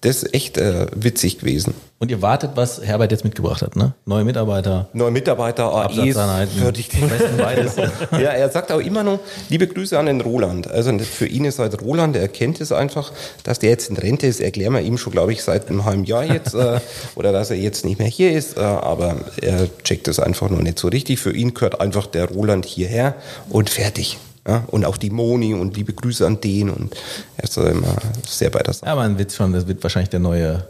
das 0.01 0.24
ist 0.24 0.34
echt 0.34 0.57
äh, 0.57 0.88
witzig 0.95 1.38
gewesen. 1.38 1.76
Und 2.00 2.12
ihr 2.12 2.22
wartet, 2.22 2.52
was 2.54 2.80
Herbert 2.84 3.12
jetzt 3.12 3.24
mitgebracht 3.24 3.64
hat, 3.64 3.76
ne? 3.76 3.93
Neue 4.06 4.24
Mitarbeiter, 4.24 4.88
Neue 4.93 5.10
Mitarbeiter, 5.10 5.74
AEs, 5.74 5.98
Absatzeinheiten. 5.98 6.60
fertig. 6.60 6.89
Am 7.02 7.10
besten 7.10 7.38
beides. 7.38 7.76
ja, 8.12 8.18
er 8.18 8.50
sagt 8.50 8.72
auch 8.72 8.80
immer 8.80 9.02
noch, 9.02 9.20
liebe 9.50 9.66
Grüße 9.66 9.98
an 9.98 10.06
den 10.06 10.22
Roland. 10.22 10.70
Also 10.70 10.95
für 11.00 11.26
ihn 11.26 11.43
ist 11.45 11.58
halt 11.58 11.82
Roland, 11.82 12.16
er 12.16 12.28
kennt 12.28 12.62
es 12.62 12.72
einfach, 12.72 13.12
dass 13.43 13.58
der 13.58 13.72
jetzt 13.72 13.89
in 13.89 13.98
Rente 13.98 14.28
ist, 14.28 14.41
erklären 14.41 14.74
wir 14.74 14.82
ihm 14.82 15.00
schon, 15.00 15.12
glaube 15.12 15.34
ich, 15.34 15.43
seit 15.43 15.70
einem 15.70 15.86
halben 15.86 16.04
Jahr 16.04 16.24
jetzt, 16.24 16.54
äh, 16.54 16.80
oder 17.16 17.32
dass 17.32 17.50
er 17.50 17.58
jetzt 17.58 17.84
nicht 17.84 17.98
mehr 17.98 18.08
hier 18.08 18.32
ist, 18.32 18.58
äh, 18.58 18.62
aber 18.62 19.16
er 19.41 19.68
checkt 19.84 20.08
es 20.08 20.20
einfach 20.20 20.52
noch 20.52 20.62
nicht 20.62 20.78
so 20.78 20.89
richtig. 20.89 21.20
Für 21.20 21.34
ihn 21.34 21.56
gehört 21.56 21.82
einfach 21.82 22.06
der 22.06 22.26
Roland 22.26 22.66
hierher 22.66 23.16
und 23.50 23.72
fertig. 23.72 24.20
Ja, 24.48 24.64
und 24.68 24.86
auch 24.86 24.98
die 24.98 25.10
Moni 25.10 25.56
und 25.56 25.76
liebe 25.76 25.91
Grüße 25.91 26.26
an 26.26 26.39
den 26.39 26.70
und 26.70 26.95
er 27.36 27.43
ist 27.43 27.58
immer 27.58 27.98
sehr 28.26 28.50
bei 28.50 28.60
der 28.60 28.74
Sache. 28.74 28.86
Ja, 28.86 28.95
man 28.95 29.18
wird 29.18 29.34
schon, 29.34 29.52
das 29.52 29.68
wird 29.68 29.84
wahrscheinlich 29.84 30.10
der 30.10 30.22
neue 30.22 30.64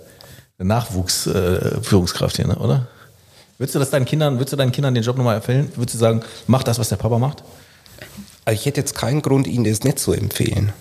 Nachwuchsführungskraft 0.60 2.40
äh, 2.40 2.44
hier, 2.44 2.48
ne? 2.54 2.56
oder? 2.60 2.88
Würdest 3.58 3.76
du 3.76 3.80
das 3.80 3.90
deinen 3.90 4.06
Kindern, 4.06 4.36
würdest 4.38 4.54
du 4.54 4.58
deinen 4.58 4.72
Kindern 4.72 4.94
den 4.94 5.04
Job 5.04 5.18
nochmal 5.18 5.38
empfehlen? 5.38 5.72
Würdest 5.76 5.96
du 5.96 6.00
sagen, 6.00 6.22
mach 6.46 6.64
das, 6.64 6.78
was 6.80 6.90
der 6.90 6.96
Papa 6.98 7.18
macht? 7.18 7.44
Also 8.46 8.60
ich 8.60 8.66
hätte 8.66 8.80
jetzt 8.82 8.96
keinen 8.96 9.22
Grund, 9.22 9.48
Ihnen 9.48 9.64
das 9.66 9.84
nicht 9.84 10.00
zu 10.00 10.14
empfehlen. 10.14 10.74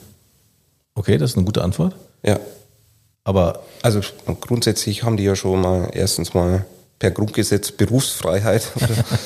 Okay, 0.95 1.19
das 1.19 1.31
ist 1.33 1.37
eine 1.37 1.47
gute 1.47 1.63
Antwort. 1.63 1.95
Ja, 2.23 2.39
Aber 3.25 3.63
Also 3.83 4.01
grundsätzlich 4.41 5.03
haben 5.05 5.17
die 5.17 5.25
ja 5.25 5.37
schon 5.37 5.61
mal 5.61 5.91
erstens 5.93 6.33
mal 6.35 6.65
per 6.99 7.11
Grundgesetz 7.11 7.73
Berufsfreiheit. 7.73 8.71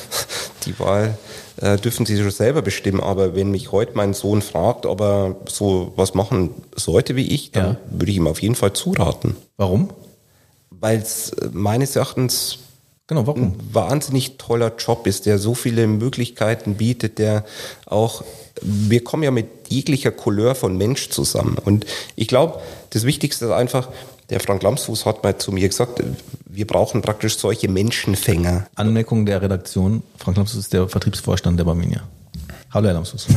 die 0.66 0.78
Wahl 0.78 1.16
äh, 1.59 1.76
dürfen 1.76 2.07
sie 2.07 2.16
schon 2.16 2.30
selber 2.30 2.62
bestimmen. 2.62 3.01
Aber 3.01 3.34
wenn 3.36 3.51
mich 3.51 3.72
heute 3.72 3.92
mein 3.94 4.14
Sohn 4.14 4.42
fragt, 4.42 4.86
ob 4.86 5.01
er 5.01 5.36
so 5.48 5.92
was 5.96 6.14
machen 6.14 6.51
sollte 6.76 7.14
wie 7.16 7.28
ich, 7.28 7.51
dann 7.53 7.64
Ja. 7.72 7.76
würde 7.90 8.11
ich 8.11 8.16
ihm 8.16 8.26
auf 8.26 8.42
jeden 8.42 8.55
Fall 8.57 8.72
zuraten. 8.72 9.36
warum? 9.57 9.90
Weil 10.81 10.99
es 10.99 11.31
äh, 11.31 11.49
meines 11.53 11.97
Erachtens 11.97 12.59
Genau, 13.07 13.22
ein 13.22 13.26
warum? 13.26 13.57
wahnsinnig 13.72 14.39
toller 14.39 14.72
Job 14.78 15.05
ist, 15.09 15.26
der 15.26 15.39
so 15.39 15.55
viele 15.55 15.89
Möglichkeiten 15.89 16.76
bietet, 16.76 17.18
der 17.18 17.45
auch, 17.87 18.22
wir 18.62 19.03
kommen 19.03 19.24
ja 19.24 19.33
mit 19.33 19.49
jeglicher 19.68 20.12
Couleur 20.12 20.55
von 20.55 20.78
Mensch 20.78 21.11
zusammen. 21.11 21.59
Und 21.59 21.87
ich 22.14 22.28
glaube, 22.28 22.61
das 22.91 23.05
Wichtigste 23.05 23.47
ist 23.47 23.51
einfach, 23.51 23.89
der 24.28 24.39
Frank 24.39 24.62
Lamsfuß 24.62 25.07
hat 25.07 25.24
mal 25.24 25.37
zu 25.37 25.51
mir 25.51 25.68
gesagt, 25.68 26.01
wir 26.45 26.66
brauchen 26.68 27.03
praktisch 27.03 27.37
solche 27.37 27.66
Menschenfänger. 27.68 28.68
Anmerkung 28.76 29.26
der 29.26 29.43
Redaktion. 29.43 30.05
Frank 30.16 30.37
Lamsus 30.37 30.61
ist 30.61 30.72
der 30.72 30.89
Vertriebsvorstand 30.89 31.59
der 31.59 31.64
Barminia. 31.64 32.03
Hallo, 32.70 32.87
Herr 32.87 32.95
Lamsus. 32.95 33.26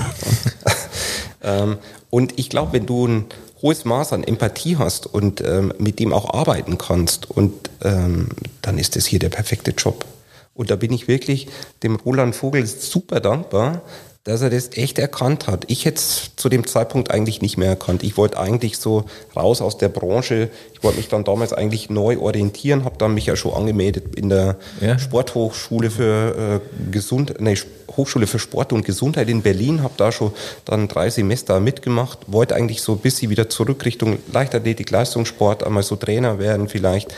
Ähm, 1.44 1.78
und 2.10 2.40
ich 2.40 2.50
glaube, 2.50 2.72
wenn 2.72 2.86
du 2.86 3.06
ein 3.06 3.26
hohes 3.64 3.86
Maß 3.86 4.14
an 4.14 4.24
Empathie 4.24 4.78
hast 4.78 5.08
und 5.08 5.42
ähm, 5.42 5.74
mit 5.80 5.98
dem 6.00 6.14
auch 6.14 6.32
arbeiten 6.34 6.78
kannst, 6.78 7.32
und 7.32 7.72
ähm, 7.82 8.30
dann 8.62 8.78
ist 8.78 8.96
das 8.96 9.06
hier 9.06 9.20
der 9.20 9.30
perfekte 9.30 9.72
Job. 9.72 10.06
Und 10.54 10.70
da 10.70 10.76
bin 10.76 10.94
ich 10.94 11.08
wirklich 11.08 11.48
dem 11.82 11.96
Roland 11.96 12.36
Vogel 12.36 12.68
super 12.68 13.20
dankbar, 13.20 13.82
dass 14.24 14.42
er 14.42 14.50
das 14.50 14.70
echt 14.78 15.00
erkannt 15.00 15.48
hat. 15.48 15.66
Ich 15.68 15.84
hätte 15.84 15.98
es 15.98 16.32
zu 16.38 16.48
dem 16.48 16.66
Zeitpunkt 16.66 17.12
eigentlich 17.12 17.42
nicht 17.42 17.58
mehr 17.58 17.68
erkannt. 17.68 18.04
Ich 18.04 18.16
wollte 18.16 18.40
eigentlich 18.40 18.78
so 18.78 19.04
raus 19.36 19.62
aus 19.62 19.78
der 19.78 19.90
Branche. 19.90 20.50
Ich 20.74 20.82
wollte 20.82 20.98
mich 20.98 21.10
dann 21.10 21.26
damals 21.26 21.52
eigentlich 21.52 21.90
neu 21.90 22.18
orientieren, 22.20 22.86
habe 22.86 22.96
dann 22.98 23.14
mich 23.14 23.26
ja 23.26 23.36
schon 23.36 23.54
angemeldet 23.54 24.16
in 24.16 24.30
der 24.30 24.56
Ja. 24.80 24.98
Sporthochschule 24.98 25.92
für 25.92 26.62
äh, 26.62 26.92
Gesund, 26.92 27.34
nee, 27.40 27.58
Hochschule 27.98 28.26
für 28.26 28.40
Sport 28.40 28.72
und 28.72 28.86
Gesundheit 28.86 29.28
in 29.28 29.42
Berlin, 29.42 29.84
habe 29.84 29.94
da 29.98 30.12
schon 30.14 30.32
dann 30.64 30.88
drei 30.88 31.10
Semester 31.10 31.60
mitgemacht, 31.60 32.20
wollte 32.28 32.56
eigentlich 32.56 32.82
so 32.82 32.94
ein 32.94 33.00
bisschen 33.00 33.30
wieder 33.30 33.50
zurück 33.50 33.84
Richtung 33.84 34.20
Leichtathletik, 34.32 34.90
Leistungssport, 34.90 35.66
einmal 35.66 35.84
so 35.84 35.98
Trainer 35.98 36.40
werden 36.40 36.70
vielleicht. 36.70 37.14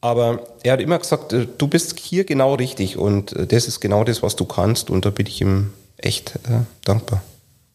Aber 0.00 0.40
er 0.62 0.72
hat 0.72 0.80
immer 0.80 0.98
gesagt, 0.98 1.34
äh, 1.34 1.46
du 1.58 1.68
bist 1.68 1.98
hier 2.00 2.24
genau 2.24 2.54
richtig 2.54 2.96
und 2.96 3.34
äh, 3.34 3.46
das 3.46 3.68
ist 3.68 3.80
genau 3.80 4.04
das, 4.04 4.22
was 4.22 4.36
du 4.36 4.46
kannst 4.46 4.88
und 4.88 5.04
da 5.04 5.10
bin 5.10 5.26
ich 5.26 5.42
ihm 5.42 5.74
echt 6.02 6.36
äh, 6.48 6.60
dankbar. 6.84 7.22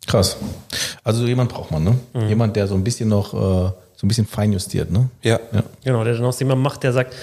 Krass. 0.07 0.37
Also 1.03 1.21
so 1.21 1.27
jemand 1.27 1.51
braucht 1.51 1.71
man, 1.71 1.83
ne? 1.83 1.95
Jemand, 2.27 2.55
der 2.55 2.67
so 2.67 2.75
ein 2.75 2.83
bisschen 2.83 3.09
noch, 3.09 3.33
äh, 3.33 3.37
so 3.37 4.05
ein 4.05 4.07
bisschen 4.07 4.27
feinjustiert, 4.27 4.91
ne? 4.91 5.09
Ja. 5.23 5.39
Ja. 5.51 5.63
Genau, 5.83 6.03
der 6.03 6.13
dann 6.13 6.25
aus 6.25 6.39
jemand 6.39 6.61
macht, 6.61 6.83
der 6.83 6.93
sagt, 6.93 7.15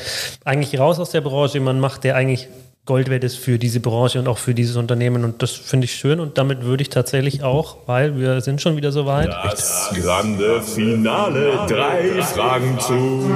eigentlich 0.45 0.79
raus 0.81 0.99
aus 0.99 1.11
der 1.11 1.21
Branche, 1.21 1.59
jemand 1.59 1.81
macht, 1.81 2.03
der 2.03 2.17
eigentlich 2.17 2.49
Gold 2.85 3.09
wert 3.09 3.23
ist 3.23 3.37
für 3.37 3.61
diese 3.61 3.79
Branche 3.79 4.19
und 4.19 4.27
auch 4.27 4.39
für 4.39 4.55
dieses 4.55 4.75
Unternehmen. 4.75 5.25
Und 5.25 5.41
das 5.41 5.53
finde 5.53 5.85
ich 5.85 5.95
schön. 5.95 6.19
Und 6.19 6.37
damit 6.37 6.65
würde 6.65 6.83
ich 6.83 6.91
tatsächlich 6.91 7.45
auch, 7.45 7.77
weil 7.87 8.19
wir 8.19 8.41
sind 8.41 8.61
schon 8.61 8.77
wieder 8.77 8.91
so 8.91 9.07
weit. 9.07 9.29
Das 9.29 9.91
grande 9.95 10.61
Finale. 10.63 11.61
Drei 11.69 12.21
Fragen 12.23 12.77
zum 12.81 13.31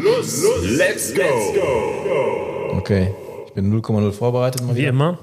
Schluss. 0.00 0.42
Let's 0.78 1.12
go. 1.12 1.22
Okay. 2.78 3.14
Ich 3.48 3.52
bin 3.52 3.70
0,0 3.82 4.12
vorbereitet. 4.12 4.62
Wie 4.74 4.86
immer. 4.86 5.18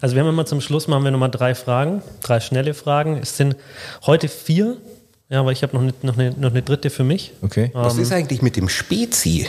Also 0.00 0.14
wir 0.14 0.22
haben 0.22 0.28
immer 0.28 0.46
zum 0.46 0.60
Schluss 0.60 0.88
machen 0.88 1.04
wir 1.04 1.10
nochmal 1.10 1.30
drei 1.30 1.54
Fragen, 1.54 2.02
drei 2.22 2.40
schnelle 2.40 2.74
Fragen. 2.74 3.18
Es 3.22 3.36
sind 3.36 3.56
heute 4.06 4.28
vier, 4.28 4.76
ja, 5.28 5.40
aber 5.40 5.52
ich 5.52 5.62
habe 5.62 5.76
noch 5.76 5.82
eine, 5.82 5.94
noch, 6.02 6.16
eine, 6.18 6.30
noch 6.32 6.50
eine 6.50 6.62
dritte 6.62 6.90
für 6.90 7.04
mich. 7.04 7.32
Okay. 7.42 7.70
Was 7.74 7.98
ist 7.98 8.12
eigentlich 8.12 8.42
mit 8.42 8.56
dem 8.56 8.68
Spezi? 8.68 9.46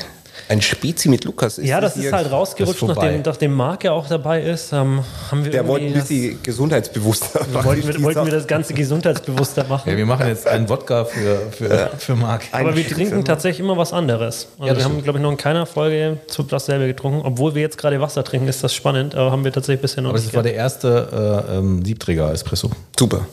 Ein 0.50 0.64
Spezi 0.64 1.10
mit 1.10 1.26
Lukas. 1.26 1.58
Ja, 1.58 1.80
das 1.80 1.96
ist 1.96 2.12
halt 2.12 2.32
rausgerutscht, 2.32 2.82
ist 2.82 2.88
nachdem, 2.88 3.22
nachdem 3.22 3.54
Marc 3.54 3.84
ja 3.84 3.92
auch 3.92 4.08
dabei 4.08 4.42
ist. 4.42 4.74
Ähm, 4.74 5.04
haben 5.30 5.46
wir 5.46 5.52
Der 5.52 5.68
wollte 5.68 5.86
ein 5.86 5.94
bisschen 5.94 6.42
gesundheitsbewusster 6.42 7.46
das, 7.54 7.64
wollten, 7.64 7.88
wir, 7.88 8.02
wollten 8.02 8.26
wir 8.26 8.32
das 8.32 8.48
Ganze 8.48 8.74
gesundheitsbewusster 8.74 9.66
machen. 9.70 9.92
Ja, 9.92 9.96
wir 9.96 10.08
machen 10.08 10.26
jetzt 10.28 10.48
einen 10.48 10.68
Wodka 10.68 11.06
für, 11.06 11.40
für, 11.52 11.92
für 12.00 12.16
Marc. 12.16 12.46
Aber 12.52 12.76
wir 12.76 12.88
trinken 12.88 13.24
tatsächlich 13.24 13.60
immer 13.60 13.78
was 13.78 13.94
anderes. 13.94 14.48
Also 14.58 14.74
Ja, 14.74 14.76
wir 14.76 14.84
haben, 14.86 15.04
glaube 15.04 15.20
ich, 15.20 15.24
noch 15.24 15.30
in 15.30 15.38
keiner 15.38 15.68
Folge 15.68 16.18
zu 16.26 16.42
dasselbe 16.42 16.88
getrunken. 16.88 17.22
Obwohl 17.24 17.54
wir 17.54 17.62
jetzt 17.62 17.78
gerade 17.78 18.02
Wasser 18.02 18.24
trinken, 18.24 18.48
ist 18.48 18.64
das 18.64 18.74
spannend, 18.74 19.14
aber 19.14 19.32
haben 19.32 19.44
wir 19.44 19.54
tatsächlich 19.54 19.84
bisher 19.84 20.02
noch 20.02 20.10
Aber 20.10 20.18
das 20.18 20.26
nicht. 20.26 20.36
war 20.36 20.42
der 20.42 20.56
erste 20.56 21.46
äh, 21.48 21.58
ähm, 21.58 21.86
Siebträger-Espresso. 21.86 22.72
Super. 22.98 23.28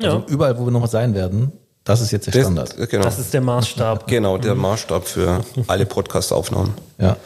ja, 0.00 0.14
Also 0.14 0.24
überall, 0.28 0.58
wo 0.58 0.64
wir 0.64 0.70
noch 0.72 0.86
sein 0.86 1.14
werden, 1.14 1.52
das 1.84 2.00
ist 2.00 2.10
jetzt 2.12 2.26
der 2.26 2.32
Das, 2.34 2.42
Standard. 2.42 2.76
genau. 2.90 3.04
das 3.04 3.18
ist 3.18 3.32
der 3.34 3.40
Maßstab. 3.40 4.06
genau 4.06 4.38
der 4.38 4.54
Maßstab 4.54 5.06
für 5.06 5.40
alle 5.66 5.86
Podcast-Aufnahmen. 5.86 6.74
Ja. 6.98 7.16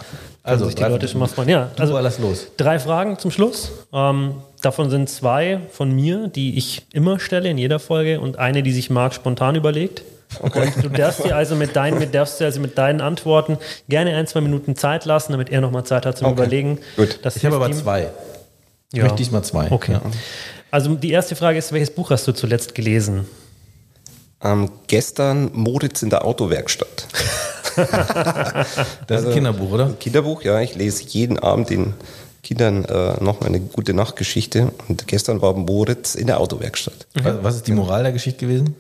Also, 0.43 0.67
sich 0.67 0.77
die 0.77 0.83
Leute 0.85 1.09
schon 1.09 1.19
mal 1.19 1.27
freuen. 1.27 1.49
Ja, 1.49 1.71
also 1.77 1.95
also 1.97 1.99
lass 1.99 2.19
los. 2.21 2.47
drei 2.57 2.79
Fragen 2.79 3.19
zum 3.19 3.33
Schluss. 3.33 3.73
Ähm, 3.93 4.37
davon 4.63 4.91
sind 4.91 5.09
zwei 5.11 5.61
von 5.73 5.91
mir, 5.91 6.29
die 6.29 6.57
ich 6.57 6.87
immer 6.93 7.19
stelle 7.19 7.49
in 7.51 7.59
jeder 7.59 7.81
Folge 7.81 8.21
und 8.21 8.39
eine, 8.39 8.63
die 8.63 8.71
sich 8.73 8.89
Marc 8.89 9.13
spontan 9.15 9.57
überlegt. 9.57 10.03
Und 10.41 10.55
du 10.83 10.89
darfst 10.89 11.25
dir 11.25 11.35
also 11.37 11.57
mit 11.57 11.75
deinen, 11.77 11.99
mit, 11.99 12.15
darfst 12.15 12.39
dir 12.41 12.45
also 12.47 12.61
mit 12.61 12.79
deinen 12.79 13.01
Antworten 13.01 13.59
gerne 13.89 14.15
ein, 14.17 14.27
zwei 14.29 14.41
Minuten 14.41 14.77
Zeit 14.77 15.05
lassen, 15.05 15.33
damit 15.33 15.51
er 15.51 15.61
nochmal 15.61 15.85
Zeit 15.85 16.07
hat 16.07 16.17
zum 16.19 16.29
Okay. 16.29 16.35
Überlegen. 16.43 16.79
Gut. 16.97 17.19
Das 17.23 17.37
Ich 17.37 17.45
habe 17.45 17.57
aber 17.57 17.69
ihm. 17.69 17.75
zwei. 17.75 18.11
Ich 18.93 18.99
Ja. 18.99 19.03
möchte 19.05 19.19
diesmal 19.19 19.43
zwei. 19.43 19.71
Okay. 19.71 19.93
Ja. 19.95 20.03
Also 20.71 20.95
die 20.95 21.11
erste 21.11 21.35
Frage 21.37 21.59
ist, 21.59 21.73
welches 21.73 21.91
Buch 21.91 22.11
hast 22.11 22.27
du 22.29 22.33
zuletzt 22.33 22.75
gelesen? 22.75 23.27
Ähm, 24.43 24.71
gestern 24.87 25.51
Moritz 25.55 26.03
in 26.03 26.11
der 26.11 26.25
Autowerkstatt. 26.25 27.07
Das 29.07 29.21
ist 29.21 29.27
ein 29.29 29.35
Kinderbuch, 29.35 29.71
oder? 29.73 29.91
Kinderbuch, 30.01 30.43
ja. 30.43 30.61
Ich 30.61 30.75
lese 30.77 31.05
jeden 31.09 31.39
Abend 31.39 31.69
den 31.71 31.93
Kindern 32.43 32.85
äh, 32.87 33.23
noch 33.23 33.43
eine 33.43 33.61
gute 33.61 33.93
Nachtgeschichte. 33.93 34.73
Und 34.89 35.07
gestern 35.07 35.43
war 35.43 35.53
Moritz 35.55 36.15
in 36.15 36.27
der 36.27 36.41
Autowerkstatt. 36.41 37.07
Was- 37.15 37.35
Was 37.43 37.57
ist 37.57 37.67
die 37.67 37.73
Moral 37.73 38.03
der 38.05 38.13
Geschichte 38.13 38.47
gewesen? 38.47 38.75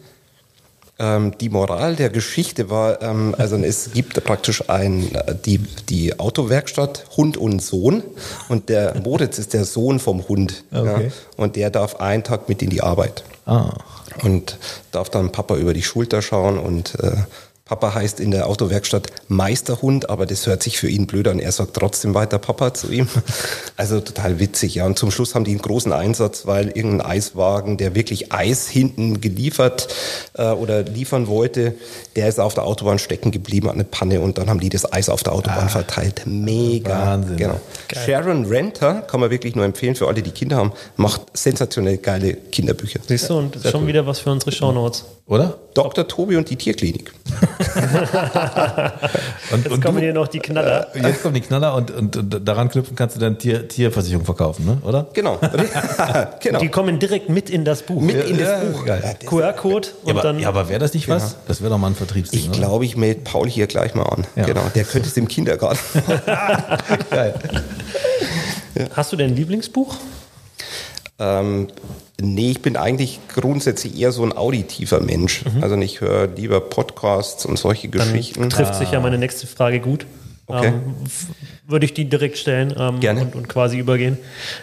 Ähm, 0.99 1.37
die 1.39 1.51
Moral 1.51 1.95
der 1.95 2.09
Geschichte 2.09 2.71
war, 2.71 3.03
ähm, 3.03 3.35
also 3.37 3.57
es 3.57 3.93
gibt 3.93 4.23
praktisch 4.25 4.71
ein, 4.71 5.15
äh, 5.15 5.35
die, 5.45 5.59
die 5.91 6.19
Autowerkstatt, 6.19 7.05
Hund 7.19 7.37
und 7.37 7.61
Sohn. 7.61 8.03
Und 8.49 8.71
der 8.71 8.95
Moritz 9.05 9.39
ist 9.39 9.53
der 9.53 9.67
Sohn 9.67 9.99
vom 9.99 10.27
Hund. 10.27 10.65
Okay. 10.73 11.07
Ja, 11.09 11.13
und 11.37 11.57
der 11.57 11.69
darf 11.69 11.97
einen 11.97 12.25
Tag 12.25 12.49
mit 12.49 12.63
in 12.63 12.71
die 12.71 12.81
Arbeit. 12.81 13.25
Ah. 13.45 13.75
Und 14.23 14.59
darf 14.93 15.11
dann 15.11 15.33
Papa 15.33 15.57
über 15.57 15.75
die 15.75 15.83
Schulter 15.83 16.23
schauen 16.23 16.59
und 16.59 16.95
äh, 17.01 17.17
Papa 17.67 17.95
heißt 17.95 18.21
in 18.21 18.31
der 18.31 18.47
Autowerkstatt 18.47 19.09
Meisterhund, 19.27 20.09
aber 20.09 20.25
das 20.25 20.47
hört 20.47 20.62
sich 20.62 20.79
für 20.79 20.89
ihn 20.89 21.09
blöd 21.09 21.27
an. 21.27 21.41
Er 21.41 21.51
sagt 21.51 21.75
trotzdem 21.75 22.14
weiter 22.14 22.39
Papa 22.39 22.73
zu 22.73 22.91
ihm. 22.91 23.09
Also 23.79 24.01
total 24.01 24.41
witzig, 24.41 24.77
ja. 24.77 24.87
Und 24.87 24.99
zum 24.99 25.11
Schluss 25.11 25.35
haben 25.35 25.45
die 25.45 25.51
einen 25.51 25.61
großen 25.61 25.93
Einsatz, 25.93 26.47
weil 26.47 26.69
irgendein 26.69 27.03
Eiswagen, 27.03 27.77
der 27.77 27.95
wirklich 27.95 28.33
Eis 28.33 28.69
hinten 28.69 29.21
geliefert 29.21 29.89
äh, 30.33 30.49
oder 30.49 30.83
liefern 30.83 31.27
wollte, 31.27 31.75
der 32.14 32.29
ist 32.29 32.41
auf 32.41 32.55
der 32.55 32.64
Autobahn 32.64 32.99
stecken 32.99 33.33
geblieben, 33.33 33.69
hat 33.69 33.75
eine 33.75 33.85
Panne 33.85 34.23
und 34.23 34.39
dann 34.39 34.49
haben 34.49 34.61
die 34.61 34.71
das 34.71 34.91
Eis 34.91 35.11
auf 35.11 35.23
der 35.23 35.35
Autobahn 35.35 35.69
verteilt. 35.69 36.23
Mega. 36.25 37.07
Wahnsinn. 37.07 37.37
Genau. 37.37 37.61
Sharon 37.93 38.47
Renter, 38.47 39.03
kann 39.03 39.21
man 39.21 39.31
wirklich 39.31 39.55
nur 39.55 39.67
empfehlen 39.67 39.95
für 39.95 40.09
alle, 40.09 40.23
die 40.23 40.31
Kinder 40.31 40.57
haben, 40.57 40.73
macht 40.97 41.37
sensationell 41.37 41.99
geile 41.99 42.35
Kinderbücher. 42.35 43.01
Siehst 43.07 43.29
du, 43.29 43.37
und 43.37 43.59
schon 43.62 43.87
wieder 43.87 44.07
was 44.07 44.21
für 44.21 44.31
unsere 44.31 44.53
Shownotes. 44.53 45.05
Oder? 45.27 45.59
Dr. 45.75 46.09
Tobi 46.09 46.37
und 46.37 46.49
die 46.49 46.57
Tierklinik. 46.57 47.12
Und, 49.53 49.65
Jetzt 49.65 49.73
und 49.73 49.81
kommen 49.85 49.97
du, 49.99 50.03
hier 50.03 50.13
noch 50.13 50.29
die 50.29 50.41
Knaller. 50.41 50.89
jetzt 50.95 51.23
kommen 51.23 51.35
die 51.35 51.41
Knaller 51.41 51.75
und, 51.75 51.91
und, 51.91 52.17
und 52.17 52.49
daran 52.49 52.69
knüpfen 52.69 52.97
kannst 52.97 53.17
du 53.17 53.21
dann 53.21 53.39
Tier, 53.39 53.67
Tierversicherung 53.69 54.25
verkaufen, 54.25 54.67
ne? 54.67 54.79
oder? 54.83 55.07
Genau. 55.13 55.39
genau. 56.41 56.59
Die 56.59 56.69
kommen 56.69 56.99
direkt 56.99 57.29
mit 57.29 57.49
in 57.49 57.65
das 57.65 57.83
Buch. 57.83 58.01
Mit 58.03 58.17
in 58.29 58.39
das 58.39 58.49
Ja, 58.49 58.59
Buch. 58.71 58.87
Ja, 58.87 58.97
QR-Code 59.25 59.89
Ja, 59.89 59.95
und 60.05 60.11
aber, 60.11 60.23
dann. 60.23 60.39
ja, 60.41 60.49
aber 60.49 60.69
wäre 60.69 60.81
das 60.81 60.95
nicht 60.95 61.09
was? 61.09 61.37
Das 61.47 61.61
wäre 61.61 61.71
doch 61.71 61.79
mal 61.79 61.89
ein 61.89 61.95
Vertriebsding, 61.95 62.41
Ich 62.41 62.53
glaube, 62.53 62.85
ich 62.85 62.97
melde 62.97 63.21
Paul 63.23 63.49
hier 63.49 63.67
gleich 63.67 63.95
mal 63.95 64.05
an. 64.05 64.27
Ja. 64.35 64.45
Genau. 64.47 64.63
Der 64.75 64.85
könnte 64.85 65.09
es 65.09 65.17
im 65.17 65.29
Kindergarten. 65.29 65.79
Geil. 67.11 67.35
Hast 68.95 69.13
du 69.13 69.17
denn 69.17 69.31
ein 69.31 69.37
Lieblingsbuch? 69.37 69.95
ähm, 71.19 71.69
nee, 72.21 72.51
ich 72.51 72.62
bin 72.62 72.77
eigentlich 72.77 73.21
grundsätzlich 73.35 73.99
eher 73.99 74.12
so 74.12 74.25
ein 74.25 74.33
auditiver 74.33 75.01
Mensch. 75.01 75.45
Also 75.61 75.77
ich 75.77 76.01
höre 76.01 76.29
lieber 76.29 76.61
Podcasts 76.61 77.45
und 77.47 77.59
solche 77.59 77.89
Dann 77.89 78.12
Geschichten. 78.12 78.49
trifft 78.51 78.75
sich 78.75 78.91
ja 78.91 79.01
meine 79.01 79.19
nächste 79.19 79.47
Frage 79.47 79.81
gut. 79.81 80.07
Okay. 80.47 80.69
Ähm, 80.69 80.95
würde 81.67 81.87
ich 81.87 81.95
die 81.95 82.09
direkt 82.09 82.39
stellen 82.39 82.73
ähm, 82.79 83.01
Gerne. 83.01 83.23
Und, 83.23 83.35
und 83.35 83.49
quasi 83.49 83.79
übergehen. 83.79 84.17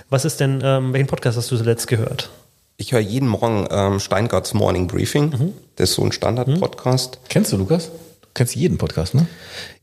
Was 0.09 0.23
ist 0.23 0.39
denn, 0.39 0.61
ähm, 0.63 0.93
welchen 0.93 1.07
Podcast 1.07 1.37
hast 1.37 1.51
du 1.51 1.57
zuletzt 1.57 1.87
gehört? 1.87 2.29
Ich 2.77 2.93
höre 2.93 3.01
jeden 3.01 3.27
Morgen 3.27 3.67
ähm, 3.69 3.99
Steingarts 3.99 4.53
Morning 4.53 4.87
Briefing. 4.87 5.29
Mhm. 5.29 5.53
Das 5.75 5.89
ist 5.89 5.95
so 5.95 6.03
ein 6.03 6.11
Standard-Podcast. 6.11 7.19
Kennst 7.29 7.51
du 7.51 7.57
Lukas? 7.57 7.91
Du 8.33 8.39
kennst 8.39 8.55
jeden 8.55 8.79
Podcast, 8.79 9.13
ne? 9.13 9.27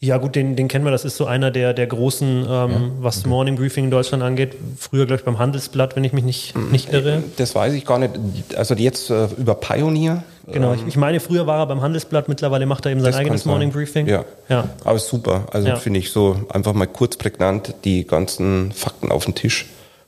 Ja, 0.01 0.17
gut, 0.19 0.35
den, 0.35 0.57
den 0.57 0.67
kennen 0.67 0.85
wir. 0.85 0.91
Das 0.91 1.05
ist 1.05 1.17
so 1.17 1.25
einer 1.25 1.53
der, 1.53 1.73
der 1.73 1.87
großen, 1.87 2.45
ähm, 2.51 2.93
was 2.99 3.25
Morning 3.25 3.55
Briefing 3.55 3.85
in 3.85 3.91
Deutschland 3.93 4.25
angeht. 4.25 4.57
Früher, 4.77 5.07
glaube 5.07 5.21
ich, 5.21 5.25
beim 5.25 5.39
Handelsblatt, 5.39 5.95
wenn 5.95 6.03
ich 6.03 6.13
mich 6.13 6.25
nicht, 6.25 6.57
Mhm. 6.57 6.71
nicht 6.73 6.93
irre. 6.93 7.23
Das 7.37 7.55
weiß 7.55 7.75
ich 7.75 7.85
gar 7.87 8.01
nicht. 8.01 8.11
Also 8.57 8.75
jetzt 8.75 9.09
äh, 9.09 9.29
über 9.39 9.55
Pioneer. 9.55 10.25
Genau, 10.51 10.75
ich, 10.75 10.85
ich 10.85 10.97
meine, 10.97 11.21
früher 11.21 11.47
war 11.47 11.61
er 11.61 11.67
beim 11.67 11.81
Handelsblatt, 11.81 12.29
mittlerweile 12.29 12.67
macht 12.67 12.87
er 12.87 12.91
eben 12.91 13.01
sein 13.03 13.13
Das 13.13 13.21
eigenes. 13.21 13.45
Morning 13.45 13.71
Briefing. 13.71 14.09
Ja. 14.09 14.25
ja. 14.49 14.69
Aber 14.83 14.99
super. 14.99 15.47
Also 15.53 15.69
Ja. 15.69 15.77
finde 15.77 16.01
ich 16.01 16.11
so 16.11 16.45
einfach 16.49 16.73
mal 16.73 16.87
kurz 16.89 17.17
prägnant 17.17 17.75
die 17.85 18.05
ganzen 18.05 18.73
Fakten 18.73 19.13
auf 19.13 19.27
den 19.27 19.37
Tisch. 19.37 19.67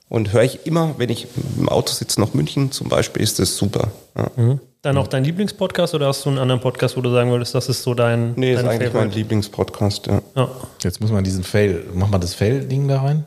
Und 0.09 0.33
höre 0.33 0.43
ich 0.43 0.67
immer, 0.67 0.97
wenn 0.99 1.11
ich 1.11 1.29
im 1.61 1.69
Auto 1.69 1.93
sitze 1.93 2.21
nach 2.21 2.35
München 2.35 2.73
zum 2.73 2.89
Beispiel, 2.89 3.23
ist 3.23 3.39
das 3.39 3.57
super. 3.57 3.93
Ja. 4.17 4.59
Dann 4.83 4.97
auch 4.99 5.07
dein 5.07 5.23
Lieblingspodcast 5.23 5.95
oder 5.95 6.09
hast 6.09 6.25
du 6.25 6.31
einen 6.31 6.39
anderen 6.39 6.61
Podcast, 6.61 6.97
wo 6.97 7.01
du 7.01 7.11
sagen 7.13 7.31
würdest, 7.31 7.55
das 7.55 7.69
ist 7.69 7.85
so 7.85 7.95
dein. 7.95 8.33
Nee, 8.35 8.55
ist 8.55 8.63
dein 8.63 8.69
eigentlich 8.69 8.93
mein? 8.93 9.13
Lieblingspodcast. 9.13 10.09
Ja. 10.09 10.23
Ja. 10.35 10.49
Jetzt 10.83 11.01
muss 11.01 11.13
man 11.13 11.23
diesen 11.23 11.45
Fail, 11.45 11.85
mach 11.95 12.09
mal 12.09 12.19
das 12.19 12.35
Fail-Ding 12.35 12.89
da 12.89 13.01
rein. 13.03 13.25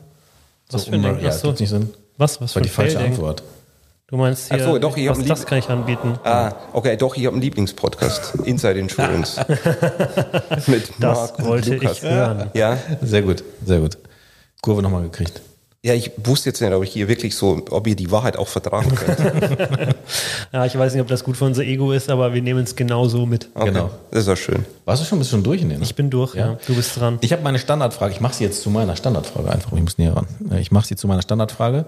Was 0.70 0.82
So 0.82 0.90
für 0.90 0.96
ein 0.96 1.02
Ding? 1.02 1.20
Ja, 1.20 1.30
Ach 1.30 1.32
so. 1.32 1.50
nicht 1.52 1.66
Sinn. 1.68 1.90
Was? 2.18 2.40
Was 2.42 2.52
Das 2.52 2.56
war 2.56 2.62
für 2.62 2.62
die 2.62 2.68
ein 2.68 2.72
falsche? 2.74 2.98
Antwort. 2.98 3.42
Du 4.08 4.16
meinst 4.18 4.48
hier, 4.52 4.58
Ach 4.60 4.64
so, 4.66 4.78
doch, 4.78 4.96
ich 4.98 5.08
hab 5.08 5.18
was 5.18 5.24
das 5.24 5.46
kann 5.46 5.58
ich 5.58 5.68
anbieten. 5.70 6.18
Ah, 6.24 6.52
okay, 6.74 6.96
doch, 6.96 7.16
ich 7.16 7.24
habe 7.24 7.32
einen 7.34 7.42
Lieblingspodcast. 7.42 8.34
Inside 8.44 8.78
Insurance. 8.78 9.40
Mit 10.66 10.90
Das 11.00 11.18
Marc 11.18 11.38
und 11.38 11.44
wollte 11.46 11.74
Lukas. 11.74 11.96
ich 11.96 12.02
hören. 12.02 12.50
Ja, 12.54 12.76
Sehr 13.02 13.22
gut, 13.22 13.42
sehr 13.64 13.80
gut. 13.80 13.96
Kurve 14.60 14.82
nochmal 14.82 15.02
gekriegt. 15.04 15.40
Ja, 15.86 15.94
ich 15.94 16.10
wusste 16.16 16.48
jetzt 16.48 16.60
nicht, 16.60 16.72
ob 16.72 16.82
ich 16.82 16.90
hier 16.90 17.06
wirklich 17.06 17.36
so, 17.36 17.62
ob 17.70 17.86
ihr 17.86 17.94
die 17.94 18.10
Wahrheit 18.10 18.36
auch 18.36 18.48
vertragen 18.48 18.92
könnt. 18.92 19.20
ja, 20.52 20.66
ich 20.66 20.76
weiß 20.76 20.92
nicht, 20.92 21.00
ob 21.00 21.06
das 21.06 21.22
gut 21.22 21.36
für 21.36 21.44
unser 21.44 21.62
Ego 21.62 21.92
ist, 21.92 22.10
aber 22.10 22.34
wir 22.34 22.42
nehmen 22.42 22.64
es 22.64 22.74
genau 22.74 23.06
so 23.06 23.24
mit. 23.24 23.48
Okay. 23.54 23.66
Genau. 23.66 23.92
Das 24.10 24.22
ist 24.22 24.26
ja 24.26 24.34
schön. 24.34 24.66
Warst 24.84 25.02
du 25.02 25.06
schon, 25.06 25.20
bist 25.20 25.30
du 25.30 25.36
schon 25.36 25.44
durch 25.44 25.62
in 25.62 25.68
den? 25.68 25.80
Ich 25.82 25.94
bin 25.94 26.10
durch, 26.10 26.34
ja. 26.34 26.46
ja. 26.46 26.58
Du 26.66 26.74
bist 26.74 26.98
dran. 26.98 27.18
Ich 27.20 27.30
habe 27.32 27.44
meine 27.44 27.60
Standardfrage, 27.60 28.12
ich 28.12 28.20
mache 28.20 28.34
sie 28.34 28.42
jetzt 28.42 28.62
zu 28.62 28.70
meiner 28.70 28.96
Standardfrage 28.96 29.48
einfach, 29.48 29.72
ich 29.72 29.80
muss 29.80 29.96
näher 29.96 30.16
ran. 30.16 30.26
Ich 30.58 30.72
mache 30.72 30.88
sie 30.88 30.96
zu 30.96 31.06
meiner 31.06 31.22
Standardfrage 31.22 31.84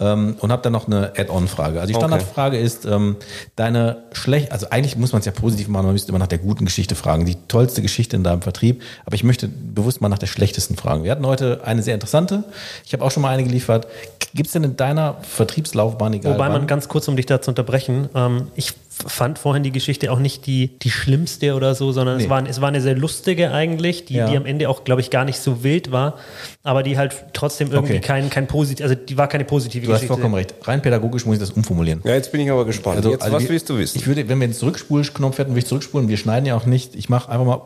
ähm, 0.00 0.36
und 0.40 0.50
habe 0.50 0.62
dann 0.62 0.72
noch 0.72 0.86
eine 0.86 1.12
Add-on-Frage. 1.14 1.78
Also 1.78 1.92
die 1.92 1.98
Standardfrage 1.98 2.56
okay. 2.56 2.64
ist, 2.64 2.86
ähm, 2.86 3.16
deine 3.56 4.04
schlecht, 4.12 4.50
also 4.50 4.68
eigentlich 4.70 4.96
muss 4.96 5.12
man 5.12 5.20
es 5.20 5.26
ja 5.26 5.32
positiv 5.32 5.68
machen, 5.68 5.84
man 5.84 5.92
müsste 5.92 6.08
immer 6.08 6.18
nach 6.18 6.26
der 6.26 6.38
guten 6.38 6.64
Geschichte 6.64 6.94
fragen, 6.94 7.26
die 7.26 7.36
tollste 7.48 7.82
Geschichte 7.82 8.16
in 8.16 8.24
deinem 8.24 8.40
Vertrieb, 8.40 8.82
aber 9.04 9.14
ich 9.14 9.24
möchte 9.24 9.48
bewusst 9.48 10.00
mal 10.00 10.08
nach 10.08 10.18
der 10.18 10.26
schlechtesten 10.26 10.76
fragen. 10.76 11.04
Wir 11.04 11.10
hatten 11.10 11.26
heute 11.26 11.60
eine 11.64 11.82
sehr 11.82 11.92
interessante, 11.92 12.44
ich 12.86 12.94
habe 12.94 13.04
auch 13.04 13.10
schon 13.10 13.22
mal 13.22 13.28
eine 13.28 13.41
geliefert. 13.44 13.86
Gibt 14.34 14.46
es 14.46 14.52
denn 14.52 14.64
in 14.64 14.76
deiner 14.76 15.18
Vertriebslaufbahn, 15.22 16.14
egal 16.14 16.34
Wobei 16.34 16.48
man 16.48 16.66
ganz 16.66 16.88
kurz, 16.88 17.06
um 17.08 17.16
dich 17.16 17.26
da 17.26 17.42
zu 17.42 17.50
unterbrechen, 17.50 18.08
ähm, 18.14 18.48
ich 18.54 18.72
fand 19.06 19.38
vorhin 19.38 19.62
die 19.62 19.72
Geschichte 19.72 20.12
auch 20.12 20.18
nicht 20.18 20.46
die, 20.46 20.78
die 20.78 20.90
schlimmste 20.90 21.54
oder 21.54 21.74
so, 21.74 21.92
sondern 21.92 22.18
nee. 22.18 22.24
es, 22.24 22.30
war, 22.30 22.46
es 22.46 22.60
war 22.60 22.68
eine 22.68 22.80
sehr 22.80 22.96
lustige 22.96 23.52
eigentlich, 23.52 24.04
die, 24.04 24.14
ja. 24.14 24.28
die 24.28 24.36
am 24.36 24.46
Ende 24.46 24.68
auch, 24.68 24.84
glaube 24.84 25.00
ich, 25.00 25.10
gar 25.10 25.24
nicht 25.24 25.38
so 25.38 25.62
wild 25.62 25.92
war, 25.92 26.16
aber 26.62 26.82
die 26.82 26.98
halt 26.98 27.14
trotzdem 27.32 27.72
irgendwie 27.72 27.94
okay. 27.94 28.00
kein, 28.00 28.30
kein 28.30 28.46
positiv, 28.46 28.84
also 28.84 28.94
die 28.94 29.16
war 29.16 29.28
keine 29.28 29.44
positive 29.44 29.84
du 29.84 29.92
Geschichte. 29.92 30.06
Du 30.06 30.12
hast 30.12 30.20
vollkommen 30.20 30.34
recht. 30.34 30.54
Rein 30.62 30.82
pädagogisch 30.82 31.26
muss 31.26 31.34
ich 31.34 31.40
das 31.40 31.50
umformulieren. 31.50 32.00
Ja, 32.04 32.14
jetzt 32.14 32.32
bin 32.32 32.40
ich 32.40 32.50
aber 32.50 32.64
gespannt. 32.64 32.96
Also, 32.96 33.10
jetzt, 33.10 33.22
also 33.22 33.34
was 33.34 33.42
wir, 33.42 33.50
willst 33.50 33.68
du 33.68 33.78
wissen? 33.78 33.98
Ich 33.98 34.06
würde, 34.06 34.28
wenn 34.28 34.38
wir 34.40 34.48
den 34.48 34.54
Zurückspulknopf 34.54 35.38
hätten, 35.38 35.50
würde 35.50 35.60
ich 35.60 35.66
zurückspulen. 35.66 36.08
Wir 36.08 36.16
schneiden 36.16 36.46
ja 36.46 36.56
auch 36.56 36.66
nicht. 36.66 36.94
Ich 36.94 37.08
mache 37.08 37.30
einfach 37.30 37.44
mal. 37.44 37.62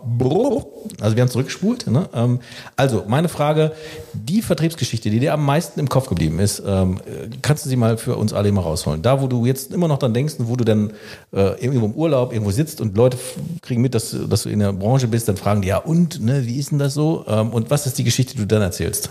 Also 1.00 1.16
wir 1.16 1.22
haben 1.22 1.28
zurückgespult. 1.28 1.86
Ne? 1.88 2.08
Ähm, 2.14 2.40
also 2.76 3.04
meine 3.06 3.28
Frage: 3.28 3.72
Die 4.14 4.42
Vertriebsgeschichte, 4.42 5.10
die 5.10 5.20
dir 5.20 5.34
am 5.34 5.44
meisten 5.44 5.80
im 5.80 5.88
Kopf 5.88 6.08
geblieben 6.08 6.38
ist, 6.38 6.62
ähm, 6.66 7.00
kannst 7.42 7.64
du 7.64 7.68
sie 7.68 7.76
mal 7.76 7.98
für 7.98 8.16
uns 8.16 8.32
alle 8.32 8.50
mal 8.52 8.62
rausholen? 8.62 9.02
Da, 9.02 9.20
wo 9.20 9.26
du 9.26 9.46
jetzt 9.46 9.72
immer 9.72 9.88
noch 9.88 9.98
dann 9.98 10.14
denkst, 10.14 10.34
wo 10.38 10.56
du 10.56 10.64
dann 10.64 10.92
äh, 11.32 11.62
irgendwo 11.62 11.86
im 11.86 11.92
Urlaub 11.92 12.32
irgendwo 12.32 12.50
sitzt 12.50 12.80
und 12.80 12.96
Leute 12.96 13.18
kriegen 13.62 13.82
mit, 13.82 13.94
dass, 13.94 14.16
dass 14.28 14.44
du 14.44 14.48
in 14.48 14.60
der 14.60 14.72
Branche 14.72 15.08
bist, 15.08 15.28
dann 15.28 15.36
fragen 15.36 15.62
die 15.62 15.68
ja 15.68 15.78
und, 15.78 16.20
ne, 16.20 16.46
wie 16.46 16.58
ist 16.58 16.70
denn 16.70 16.78
das 16.78 16.94
so? 16.94 17.24
Ähm, 17.26 17.50
und 17.50 17.70
was 17.70 17.86
ist 17.86 17.98
die 17.98 18.04
Geschichte, 18.04 18.34
die 18.34 18.40
du 18.40 18.46
dann 18.46 18.62
erzählst? 18.62 19.10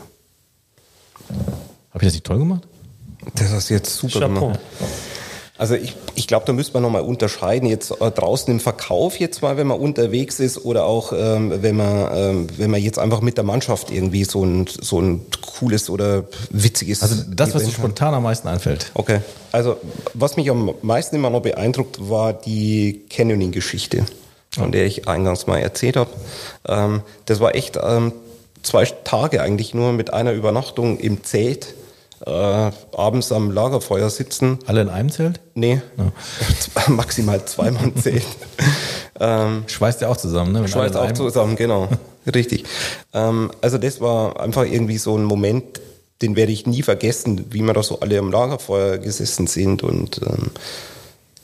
Habe 1.29 2.03
ich 2.03 2.07
das 2.07 2.13
nicht 2.13 2.25
toll 2.25 2.39
gemacht? 2.39 2.67
Das 3.35 3.51
hast 3.51 3.69
du 3.69 3.73
jetzt 3.73 3.95
super 3.95 4.19
Chapeau. 4.19 4.47
gemacht. 4.47 4.59
Also 5.57 5.75
ich, 5.75 5.95
ich 6.15 6.27
glaube, 6.27 6.45
da 6.45 6.51
müsste 6.51 6.73
man 6.73 6.83
nochmal 6.83 7.03
unterscheiden, 7.03 7.69
jetzt 7.69 7.91
äh, 8.01 8.11
draußen 8.11 8.51
im 8.51 8.59
Verkauf 8.59 9.17
jetzt 9.19 9.41
mal, 9.41 9.55
wenn 9.55 9.67
man 9.67 9.79
unterwegs 9.79 10.41
ist 10.41 10.65
oder 10.65 10.85
auch 10.85 11.13
ähm, 11.15 11.63
wenn, 11.63 11.77
man, 11.77 12.09
ähm, 12.13 12.47
wenn 12.57 12.69
man 12.69 12.81
jetzt 12.81 12.99
einfach 12.99 13.21
mit 13.21 13.37
der 13.37 13.45
Mannschaft 13.45 13.89
irgendwie 13.89 14.25
so 14.25 14.43
ein, 14.43 14.67
so 14.67 14.99
ein 14.99 15.25
cooles 15.41 15.89
oder 15.89 16.25
witziges... 16.49 17.03
Also 17.03 17.23
das, 17.29 17.55
was 17.55 17.63
dir 17.63 17.71
spontan 17.71 18.13
am 18.13 18.23
meisten 18.23 18.49
einfällt. 18.49 18.91
Okay, 18.95 19.21
also 19.53 19.77
was 20.13 20.35
mich 20.35 20.49
am 20.49 20.73
meisten 20.81 21.15
immer 21.15 21.29
noch 21.29 21.41
beeindruckt, 21.41 22.09
war 22.09 22.33
die 22.33 23.05
Canyoning-Geschichte, 23.09 24.05
von 24.51 24.73
der 24.73 24.85
ich 24.85 25.07
eingangs 25.07 25.47
mal 25.47 25.59
erzählt 25.59 25.95
habe. 25.95 26.09
Ähm, 26.67 27.01
das 27.27 27.39
war 27.39 27.55
echt 27.55 27.79
ähm, 27.81 28.11
zwei 28.61 28.83
Tage 28.83 29.41
eigentlich 29.41 29.73
nur 29.73 29.93
mit 29.93 30.11
einer 30.11 30.33
Übernachtung 30.33 30.99
im 30.99 31.23
Zelt 31.23 31.75
äh, 32.25 32.71
abends 32.95 33.31
am 33.31 33.51
Lagerfeuer 33.51 34.09
sitzen. 34.09 34.59
Alle 34.65 34.81
in 34.81 34.89
einem 34.89 35.11
Zelt? 35.11 35.39
Nee, 35.53 35.81
ja. 35.97 36.11
maximal 36.87 37.43
zweimal 37.45 37.83
im 37.83 37.95
Zelt. 37.97 38.25
ähm, 39.19 39.63
schweißt 39.67 40.01
ja 40.01 40.09
auch 40.09 40.17
zusammen, 40.17 40.53
ne? 40.53 40.67
schweißt 40.67 40.95
auch 40.95 41.11
zusammen, 41.11 41.55
genau. 41.55 41.89
Richtig. 42.33 42.65
Ähm, 43.13 43.51
also 43.61 43.77
das 43.77 44.01
war 44.01 44.39
einfach 44.39 44.65
irgendwie 44.65 44.97
so 44.97 45.17
ein 45.17 45.23
Moment, 45.23 45.81
den 46.21 46.35
werde 46.35 46.51
ich 46.51 46.65
nie 46.65 46.81
vergessen, 46.81 47.45
wie 47.51 47.61
wir 47.61 47.73
da 47.73 47.83
so 47.83 47.99
alle 47.99 48.17
am 48.17 48.31
Lagerfeuer 48.31 48.97
gesessen 48.97 49.47
sind 49.47 49.83
und 49.83 50.21
ähm, 50.25 50.51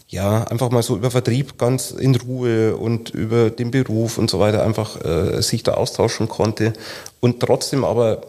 ja, 0.08 0.44
einfach 0.44 0.72
mal 0.72 0.84
so 0.84 0.98
über 0.98 1.10
Vertrieb 1.10 1.58
ganz 1.58 1.92
in 1.92 2.16
Ruhe 2.16 2.76
und 2.76 3.12
über 3.12 3.50
den 3.50 3.72
Beruf 3.72 4.18
und 4.18 4.30
so 4.30 4.40
weiter 4.40 4.64
einfach 4.64 5.04
äh, 5.04 5.42
sich 5.42 5.64
da 5.64 5.76
austauschen 5.76 6.28
konnte 6.28 6.74
und 7.22 7.40
trotzdem 7.40 7.86
aber 7.86 8.22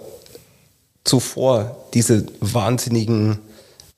zuvor 1.04 1.76
diese 1.94 2.26
wahnsinnigen 2.40 3.38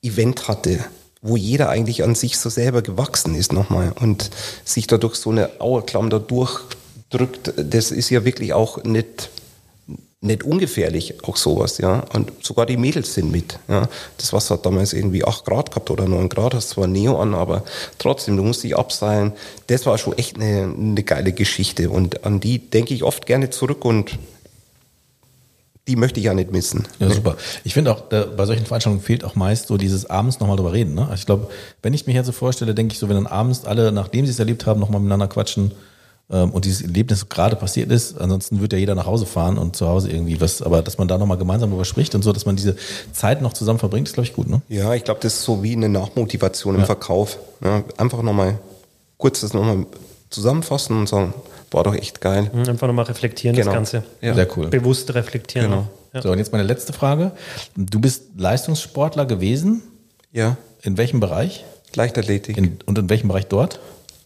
Event 0.03 0.49
hatte, 0.49 0.85
wo 1.23 1.37
jeder 1.37 1.71
eigentlich 1.71 2.03
an 2.03 2.15
sich 2.15 2.37
so 2.39 2.51
selber 2.51 2.83
gewachsen 2.83 3.35
ist 3.35 3.53
nochmal 3.53 3.93
und 3.99 4.31
sich 4.65 4.87
dadurch 4.87 5.15
so 5.17 5.31
eine 5.31 5.61
Auerklamm 5.61 6.11
da 6.11 6.19
durchdrückt, 6.19 7.55
das 7.57 7.91
ist 7.91 8.11
ja 8.11 8.25
wirklich 8.27 8.53
auch 8.53 8.85
nicht, 8.85 9.31
nicht 10.21 10.43
ungefährlich, 10.43 11.25
auch 11.25 11.37
sowas, 11.37 11.79
ja. 11.79 12.05
Und 12.13 12.33
sogar 12.43 12.67
die 12.67 12.77
Mädels 12.77 13.15
sind 13.15 13.33
mit, 13.33 13.59
ja. 13.69 13.89
Das 14.19 14.35
Wasser 14.35 14.55
hat 14.55 14.67
damals 14.67 14.93
irgendwie 14.93 15.25
8 15.25 15.47
Grad 15.47 15.71
gehabt 15.71 15.91
oder 15.91 16.07
9 16.07 16.29
Grad, 16.29 16.55
hast 16.55 16.71
zwar 16.71 16.87
Neo 16.87 17.19
an, 17.19 17.35
aber 17.35 17.65
trotzdem, 17.99 18.37
du 18.37 18.43
musst 18.43 18.63
dich 18.63 18.77
abseilen. 18.77 19.33
Das 19.69 19.87
war 19.87 19.97
schon 19.97 20.17
echt 20.19 20.37
eine, 20.37 20.75
eine 20.79 21.03
geile 21.03 21.33
Geschichte 21.33 21.89
und 21.89 22.25
an 22.27 22.41
die 22.41 22.59
denke 22.59 22.93
ich 22.93 23.03
oft 23.03 23.25
gerne 23.25 23.49
zurück 23.49 23.85
und 23.87 24.19
die 25.87 25.97
möchte 25.97 26.19
ich 26.19 26.27
ja 26.27 26.35
nicht 26.35 26.51
missen. 26.51 26.85
Ja, 26.99 27.11
super. 27.11 27.37
Ich 27.63 27.75
finde 27.75 27.93
auch, 27.93 28.01
da, 28.09 28.25
bei 28.25 28.47
solchen 28.47 28.65
Veranstaltungen 28.65 29.03
fehlt 29.03 29.23
auch 29.23 29.35
meist 29.35 29.67
so 29.67 29.77
dieses 29.77 30.09
abends 30.09 30.41
nochmal 30.41 30.57
drüber 30.57 30.73
reden. 30.73 30.95
Ne? 30.95 31.03
Also 31.03 31.15
ich 31.15 31.27
glaube, 31.27 31.49
wenn 31.83 31.93
ich 31.93 32.07
mir 32.07 32.15
jetzt 32.15 32.27
so 32.27 32.33
vorstelle, 32.33 32.75
denke 32.75 32.93
ich 32.93 32.99
so, 32.99 33.09
wenn 33.09 33.17
dann 33.17 33.27
abends 33.27 33.65
alle, 33.67 33.93
nachdem 33.93 34.25
sie 34.25 34.33
es 34.33 34.39
erlebt 34.39 34.65
haben, 34.67 34.81
nochmal 34.81 35.01
miteinander 35.01 35.29
quatschen 35.29 35.73
ähm, 36.31 36.53
und 36.53 36.65
dieses 36.65 36.81
Erlebnis 36.81 37.29
gerade 37.29 37.57
passiert 37.57 37.93
ist, 37.93 38.19
ansonsten 38.19 38.63
wird 38.63 38.73
ja 38.73 38.79
jeder 38.79 38.95
nach 38.95 39.05
Hause 39.05 39.27
fahren 39.27 39.59
und 39.59 39.77
zu 39.77 39.87
Hause 39.87 40.11
irgendwie 40.11 40.41
was, 40.41 40.63
aber 40.63 40.81
dass 40.81 40.97
man 40.97 41.07
da 41.07 41.19
nochmal 41.19 41.37
gemeinsam 41.37 41.69
drüber 41.69 41.85
spricht 41.85 42.15
und 42.15 42.23
so, 42.23 42.33
dass 42.33 42.47
man 42.47 42.57
diese 42.57 42.77
Zeit 43.13 43.43
noch 43.43 43.53
zusammen 43.53 43.79
verbringt, 43.79 44.09
ist, 44.09 44.15
glaube 44.15 44.27
ich, 44.27 44.33
gut. 44.33 44.49
Ne? 44.49 44.63
Ja, 44.71 44.95
ich 44.95 45.05
glaube, 45.05 45.21
das 45.23 45.35
ist 45.35 45.43
so 45.45 45.63
wie 45.63 45.75
eine 45.75 45.91
Nachmotivation 45.91 46.77
im 46.77 46.81
ja. 46.81 46.87
Verkauf. 46.87 47.39
Ja, 47.63 47.85
einfach 47.99 48.23
nochmal 48.23 48.59
kurz 49.19 49.43
das 49.43 49.53
nochmal 49.53 49.85
zusammenfassen 50.35 50.99
und 50.99 51.09
sagen, 51.09 51.35
war 51.71 51.85
doch 51.85 51.95
echt 51.95 52.21
geil. 52.21 52.51
Mhm, 52.53 52.69
einfach 52.69 52.87
nochmal 52.87 53.07
reflektieren, 53.07 53.57
genau. 53.57 53.67
das 53.67 53.75
Ganze. 53.75 54.05
Ja. 54.21 54.35
Sehr 54.35 54.49
cool. 54.57 54.69
Bewusst 54.69 55.13
reflektieren. 55.15 55.71
Genau. 55.71 55.89
Ja. 56.13 56.23
So, 56.23 56.31
und 56.31 56.39
jetzt 56.39 56.53
meine 56.53 56.65
letzte 56.65 56.93
Frage. 56.93 57.33
Du 57.77 58.01
bist 58.01 58.25
Leistungssportler 58.37 59.27
gewesen? 59.27 59.83
Ja. 60.33 60.57
In 60.83 60.97
welchem 60.97 61.21
Bereich? 61.21 61.65
Leichtathletik. 61.95 62.57
In, 62.57 62.79
und 62.87 62.99
in 62.99 63.11
welchem 63.11 63.29
Bereich 63.29 63.47
dort? 63.47 63.81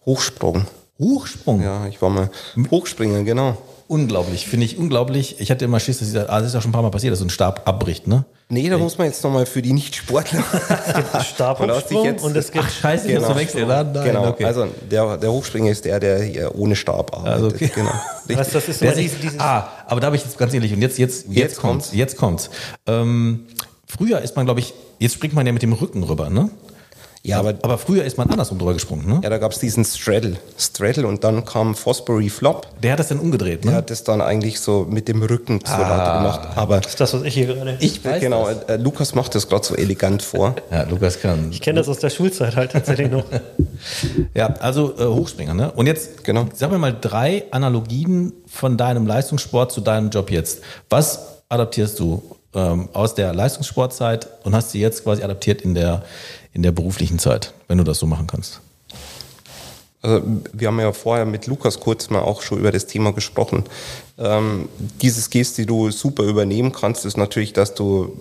Hochsprung. 0.05 0.67
Hochsprung? 0.99 1.63
Ja, 1.63 1.87
ich 1.87 2.03
war 2.03 2.11
mal 2.11 2.31
Hochspringer, 2.71 3.23
genau. 3.25 3.57
Unglaublich, 3.87 4.47
finde 4.47 4.67
ich 4.67 4.77
unglaublich. 4.77 5.41
Ich 5.41 5.51
hatte 5.51 5.65
immer 5.65 5.81
Schiss, 5.81 6.01
dass 6.01 6.13
ich, 6.13 6.19
ah, 6.19 6.39
das 6.41 6.49
ist 6.49 6.55
ja 6.55 6.61
schon 6.61 6.71
ein 6.71 6.73
paar 6.73 6.83
Mal 6.83 6.91
passiert, 6.91 7.13
dass 7.13 7.21
so 7.21 7.25
ein 7.25 7.31
Stab 7.31 7.67
abbricht, 7.67 8.07
ne? 8.07 8.25
Nee, 8.51 8.69
da 8.71 8.77
Echt? 8.77 8.83
muss 8.83 8.97
man 8.97 9.09
jetzt 9.09 9.23
nochmal 9.23 9.45
für 9.45 9.61
die 9.61 9.75
Nicht-Sportler. 9.75 10.43
Stabhochsprung 11.23 12.19
und 12.23 12.35
es 12.35 12.51
gibt 12.51 12.65
Ach, 12.67 12.71
Scheiße, 12.71 13.09
genau. 13.09 13.29
das 13.29 13.37
wechseln. 13.37 13.69
Nein, 13.69 13.93
genau, 13.93 14.29
okay. 14.29 14.47
also 14.47 14.69
der, 14.91 15.19
der 15.19 15.31
Hochspringer 15.31 15.71
ist 15.71 15.85
der, 15.85 16.01
der 16.01 16.23
hier 16.23 16.55
ohne 16.55 16.75
Stab 16.75 17.15
arbeitet. 17.15 17.35
Also 17.35 17.47
okay. 17.49 17.71
Genau. 17.75 17.93
Was, 18.29 18.51
das 18.51 18.69
ist 18.69 18.81
dieses, 18.81 19.21
dieses 19.21 19.39
ah, 19.39 19.69
aber 19.87 20.01
da 20.01 20.07
habe 20.07 20.17
ich 20.17 20.25
jetzt 20.25 20.39
ganz 20.39 20.55
ehrlich 20.55 20.73
und 20.73 20.81
jetzt 20.81 20.99
jetzt 20.99 21.27
jetzt, 21.27 21.37
jetzt 21.37 21.59
kommt's, 21.59 21.91
jetzt 21.93 22.17
kommt's. 22.17 22.49
Ähm, 22.87 23.47
früher 23.87 24.21
ist 24.23 24.35
man, 24.35 24.47
glaube 24.47 24.61
ich, 24.61 24.73
jetzt 24.99 25.15
springt 25.15 25.35
man 25.35 25.47
ja 25.47 25.53
mit 25.53 25.63
dem 25.63 25.75
Rücken 25.75 26.03
rüber, 26.03 26.31
ne? 26.31 26.49
Ja, 27.25 27.41
aber, 27.41 27.55
aber 27.63 27.79
früher 27.79 28.05
ist 28.05 28.17
man 28.17 28.31
andersrum 28.31 28.59
drüber 28.59 28.75
gesprungen, 28.75 29.07
ne? 29.07 29.21
Ja, 29.23 29.31
da 29.31 29.39
gab 29.39 29.53
es 29.53 29.59
diesen 29.59 29.85
Straddle. 29.85 30.37
Straddle 30.57 31.07
und 31.07 31.25
dann 31.25 31.45
kam 31.45 31.75
Fosbury 31.75 32.29
Flop. 32.29 32.67
Der 32.83 32.93
hat 32.93 33.01
das 33.01 33.09
dann 33.09 33.19
umgedreht, 33.19 33.65
ne? 33.65 33.73
Der 33.73 33.79
hat 33.79 33.91
das 33.91 34.05
dann 34.05 34.21
eigentlich 34.21 34.61
so 34.61 34.87
mit 34.89 35.09
dem 35.09 35.23
Rücken 35.23 35.65
zur 35.65 35.77
ah, 35.77 36.19
gemacht. 36.19 36.49
Aber 36.55 36.81
das 36.81 36.93
ist 36.93 37.01
das, 37.01 37.15
was 37.15 37.23
ich 37.23 37.35
hier 37.35 37.47
gerade. 37.47 37.77
Ich 37.81 38.05
weiß 38.05 38.21
Genau, 38.21 38.49
das. 38.49 38.63
Äh, 38.65 38.77
Lukas 38.77 39.15
macht 39.15 39.35
das 39.35 39.49
gerade 39.49 39.67
so 39.67 39.75
elegant 39.75 40.23
vor. 40.23 40.55
ja, 40.71 40.85
Lukas 40.85 41.21
kann. 41.21 41.49
Ich 41.51 41.61
kenne 41.61 41.81
das 41.81 41.89
aus 41.89 41.99
der 41.99 42.11
Schulzeit 42.11 42.57
halt 42.57 42.73
tatsächlich 42.73 43.11
noch. 43.11 43.25
ja, 44.35 44.47
also 44.61 44.95
äh, 44.97 45.05
Hochspringer, 45.05 45.55
ne? 45.55 45.73
Und 45.73 45.87
jetzt, 45.87 46.25
genau. 46.25 46.47
sag 46.55 46.71
mir 46.71 46.79
mal 46.79 46.97
drei 46.99 47.45
Analogien 47.51 48.33
von 48.47 48.77
deinem 48.77 49.07
Leistungssport 49.07 49.73
zu 49.73 49.81
deinem 49.81 50.11
Job 50.11 50.31
jetzt. 50.31 50.61
Was 50.89 51.43
adaptierst 51.49 51.99
du 51.99 52.23
ähm, 52.55 52.89
aus 52.93 53.15
der 53.15 53.35
Leistungssportzeit 53.35 54.29
und 54.45 54.55
hast 54.55 54.71
sie 54.71 54.81
jetzt 54.81 55.05
quasi 55.05 55.23
adaptiert 55.23 55.63
in 55.63 55.75
der 55.75 56.03
in 56.59 56.65
der 56.65 56.73
beruflichen 56.73 57.21
Zeit, 57.21 57.55
wenn 57.69 57.79
du 57.79 57.85
das 57.85 58.01
so 58.01 58.07
machen 58.07 58.27
kannst? 58.27 58.61
Also 60.03 60.23
wir 60.53 60.67
haben 60.67 60.81
ja 60.81 60.93
vorher 60.93 61.25
mit 61.25 61.47
Lukas 61.47 61.79
kurz 61.79 62.11
mal 62.11 62.21
auch 62.21 62.43
schon 62.43 62.59
über 62.59 62.73
das 62.73 62.87
Thema 62.87 63.13
gesprochen. 63.13 63.63
Ähm, 64.19 64.69
diese 65.01 65.21
Skills, 65.21 65.55
die 65.55 65.67
du 65.67 65.93
super 65.93 66.25
übernehmen 66.25 66.73
kannst, 66.73 67.07
ist 67.07 67.17
natürlich, 67.17 67.53
dass 67.53 67.75
du, 67.75 68.19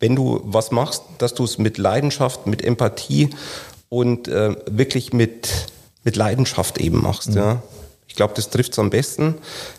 wenn 0.00 0.16
du 0.16 0.42
was 0.44 0.70
machst, 0.70 1.02
dass 1.16 1.32
du 1.32 1.44
es 1.44 1.56
mit 1.56 1.78
Leidenschaft, 1.78 2.46
mit 2.46 2.62
Empathie 2.62 3.30
und 3.88 4.28
äh, 4.28 4.54
wirklich 4.66 5.14
mit, 5.14 5.48
mit 6.04 6.16
Leidenschaft 6.16 6.76
eben 6.76 7.00
machst. 7.00 7.30
Mhm. 7.30 7.36
Ja. 7.36 7.62
Ich 8.06 8.16
glaube, 8.16 8.34
das 8.36 8.50
trifft 8.50 8.72
es 8.72 8.78
am 8.78 8.90
besten, 8.90 9.36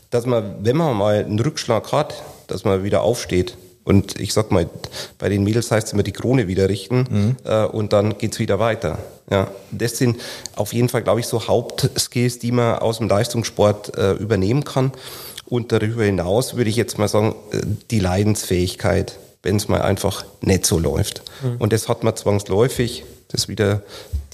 dass 0.09 0.25
man, 0.25 0.55
wenn 0.65 0.77
man 0.77 0.97
mal 0.97 1.23
einen 1.23 1.39
Rückschlag 1.39 1.91
hat, 1.91 2.23
dass 2.47 2.63
man 2.63 2.83
wieder 2.83 3.03
aufsteht 3.03 3.55
und 3.83 4.19
ich 4.19 4.33
sag 4.33 4.51
mal, 4.51 4.69
bei 5.17 5.29
den 5.29 5.43
Mädels 5.43 5.71
heißt 5.71 5.87
es 5.87 5.93
immer 5.93 6.03
die 6.03 6.11
Krone 6.11 6.47
wieder 6.47 6.69
richten 6.69 7.07
mhm. 7.09 7.35
äh, 7.43 7.65
und 7.65 7.93
dann 7.93 8.17
geht's 8.17 8.39
wieder 8.39 8.59
weiter. 8.59 8.99
Ja, 9.29 9.49
das 9.71 9.97
sind 9.97 10.19
auf 10.55 10.73
jeden 10.73 10.89
Fall, 10.89 11.01
glaube 11.01 11.19
ich, 11.19 11.27
so 11.27 11.47
Hauptskills, 11.47 12.39
die 12.39 12.51
man 12.51 12.79
aus 12.79 12.97
dem 12.99 13.07
Leistungssport 13.07 13.97
äh, 13.97 14.11
übernehmen 14.13 14.63
kann. 14.63 14.91
Und 15.45 15.71
darüber 15.71 16.03
hinaus 16.03 16.55
würde 16.55 16.69
ich 16.69 16.75
jetzt 16.75 16.97
mal 16.97 17.07
sagen, 17.07 17.35
äh, 17.51 17.61
die 17.89 17.99
Leidensfähigkeit. 17.99 19.17
wenn 19.43 19.55
es 19.55 19.67
mal 19.67 19.81
einfach 19.81 20.23
nicht 20.41 20.67
so 20.67 20.77
läuft. 20.77 21.23
Mhm. 21.41 21.55
Und 21.57 21.73
das 21.73 21.89
hat 21.89 22.03
man 22.03 22.15
zwangsläufig, 22.15 23.03
das 23.29 23.41
ist 23.41 23.47
wieder 23.47 23.81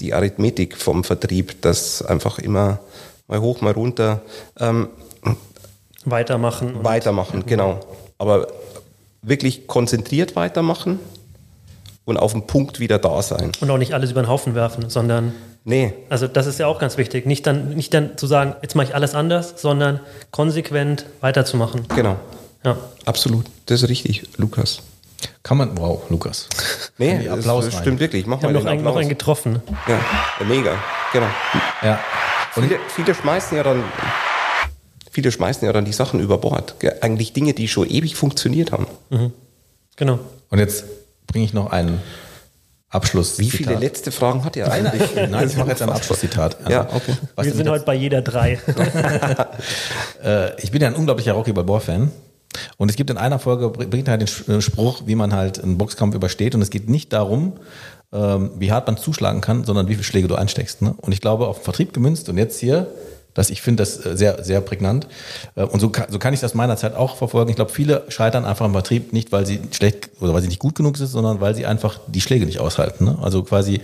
die 0.00 0.12
Arithmetik 0.12 0.76
vom 0.76 1.02
Vertrieb, 1.02 1.62
das 1.62 2.02
einfach 2.02 2.38
immer 2.38 2.80
mal 3.26 3.40
hoch, 3.40 3.62
mal 3.62 3.72
runter. 3.72 4.20
Ähm, 4.58 4.88
weitermachen. 6.04 6.84
Weitermachen, 6.84 7.46
genau. 7.46 7.80
Aber 8.18 8.48
wirklich 9.22 9.66
konzentriert 9.66 10.36
weitermachen 10.36 10.98
und 12.04 12.16
auf 12.16 12.32
den 12.32 12.46
Punkt 12.46 12.80
wieder 12.80 12.98
da 12.98 13.20
sein. 13.22 13.52
Und 13.60 13.70
auch 13.70 13.78
nicht 13.78 13.92
alles 13.92 14.10
über 14.10 14.22
den 14.22 14.28
Haufen 14.28 14.54
werfen, 14.54 14.88
sondern. 14.88 15.34
Nee. 15.64 15.92
Also 16.08 16.26
das 16.26 16.46
ist 16.46 16.58
ja 16.58 16.66
auch 16.66 16.78
ganz 16.78 16.96
wichtig. 16.96 17.26
Nicht 17.26 17.46
dann, 17.46 17.70
nicht 17.70 17.92
dann 17.92 18.16
zu 18.16 18.26
sagen, 18.26 18.54
jetzt 18.62 18.74
mache 18.74 18.86
ich 18.86 18.94
alles 18.94 19.14
anders, 19.14 19.54
sondern 19.60 20.00
konsequent 20.30 21.04
weiterzumachen. 21.20 21.86
Genau. 21.94 22.16
Ja. 22.64 22.76
Absolut. 23.04 23.46
Das 23.66 23.82
ist 23.82 23.88
richtig, 23.88 24.22
Lukas. 24.38 24.80
Kann 25.42 25.58
man, 25.58 25.76
wow, 25.76 26.00
Lukas. 26.10 26.48
Nee, 26.96 27.28
Applaus 27.28 27.66
das, 27.66 27.78
stimmt 27.78 28.00
wirklich. 28.00 28.26
Mach 28.26 28.40
mal 28.40 28.52
noch, 28.52 28.64
einen, 28.64 28.82
noch 28.82 28.96
einen 28.96 29.08
getroffen. 29.08 29.62
Ja, 29.88 30.00
mega, 30.46 30.76
genau. 31.12 31.26
Ja. 31.82 31.98
Und 32.56 32.64
viele, 32.64 32.78
viele 32.88 33.14
schmeißen 33.14 33.56
ja 33.56 33.62
dann 33.62 33.82
viele 35.10 35.32
schmeißen 35.32 35.66
ja 35.66 35.72
dann 35.72 35.84
die 35.84 35.92
Sachen 35.92 36.20
über 36.20 36.38
Bord. 36.38 36.74
Eigentlich 37.00 37.32
Dinge, 37.32 37.54
die 37.54 37.68
schon 37.68 37.88
ewig 37.88 38.16
funktioniert 38.16 38.72
haben. 38.72 38.86
Mhm. 39.10 39.32
Genau. 39.96 40.18
Und 40.50 40.58
jetzt 40.58 40.84
bringe 41.26 41.44
ich 41.44 41.52
noch 41.52 41.70
einen 41.70 42.00
Abschluss. 42.90 43.38
Wie 43.38 43.50
viele 43.50 43.74
letzte 43.74 44.10
Fragen 44.12 44.44
hat 44.44 44.56
er 44.56 44.72
eigentlich? 44.72 45.02
Nein, 45.14 45.48
ich 45.48 45.56
mache 45.58 45.70
jetzt 45.70 45.82
ein 45.82 45.90
Abschlusszitat. 45.90 46.56
Also, 46.58 46.70
ja, 46.70 46.88
okay. 46.94 47.14
Wir 47.40 47.52
sind 47.52 47.68
heute 47.68 47.84
bei 47.84 47.94
jeder 47.94 48.22
drei. 48.22 48.58
Äh, 50.20 50.60
ich 50.60 50.72
bin 50.72 50.82
ja 50.82 50.88
ein 50.88 50.96
unglaublicher 50.96 51.32
Rocky 51.32 51.52
Balboa-Fan. 51.52 52.10
Und 52.76 52.90
es 52.90 52.96
gibt 52.96 53.08
in 53.08 53.18
einer 53.18 53.38
Folge, 53.38 53.70
bringt 53.70 54.08
halt 54.08 54.48
den 54.48 54.60
Spruch, 54.60 55.02
wie 55.06 55.14
man 55.14 55.32
halt 55.32 55.62
einen 55.62 55.78
Boxkampf 55.78 56.16
übersteht. 56.16 56.56
Und 56.56 56.62
es 56.62 56.70
geht 56.70 56.90
nicht 56.90 57.12
darum, 57.12 57.52
ähm, 58.12 58.50
wie 58.58 58.72
hart 58.72 58.88
man 58.88 58.96
zuschlagen 58.96 59.40
kann, 59.40 59.64
sondern 59.64 59.86
wie 59.86 59.94
viele 59.94 60.04
Schläge 60.04 60.26
du 60.26 60.34
einsteckst. 60.34 60.82
Ne? 60.82 60.94
Und 60.96 61.12
ich 61.12 61.20
glaube, 61.20 61.46
auf 61.46 61.58
den 61.58 61.64
Vertrieb 61.64 61.92
gemünzt 61.92 62.28
und 62.28 62.36
jetzt 62.36 62.58
hier 62.58 62.88
das, 63.38 63.50
ich 63.50 63.62
finde 63.62 63.82
das 63.82 64.04
äh, 64.04 64.16
sehr, 64.16 64.42
sehr 64.42 64.60
prägnant. 64.60 65.06
Äh, 65.54 65.62
und 65.62 65.78
so 65.78 65.90
kann, 65.90 66.06
so 66.10 66.18
kann 66.18 66.34
ich 66.34 66.40
das 66.40 66.54
meiner 66.54 66.76
Zeit 66.76 66.96
auch 66.96 67.16
verfolgen. 67.16 67.50
Ich 67.50 67.56
glaube, 67.56 67.70
viele 67.70 68.02
scheitern 68.08 68.44
einfach 68.44 68.66
im 68.66 68.72
Vertrieb 68.72 69.12
nicht, 69.12 69.30
weil 69.30 69.46
sie 69.46 69.60
schlecht 69.70 70.10
oder 70.20 70.34
weil 70.34 70.42
sie 70.42 70.48
nicht 70.48 70.58
gut 70.58 70.74
genug 70.74 70.96
sind, 70.96 71.06
sondern 71.06 71.40
weil 71.40 71.54
sie 71.54 71.64
einfach 71.64 72.00
die 72.08 72.20
Schläge 72.20 72.46
nicht 72.46 72.58
aushalten. 72.58 73.04
Ne? 73.04 73.18
Also 73.22 73.44
quasi 73.44 73.80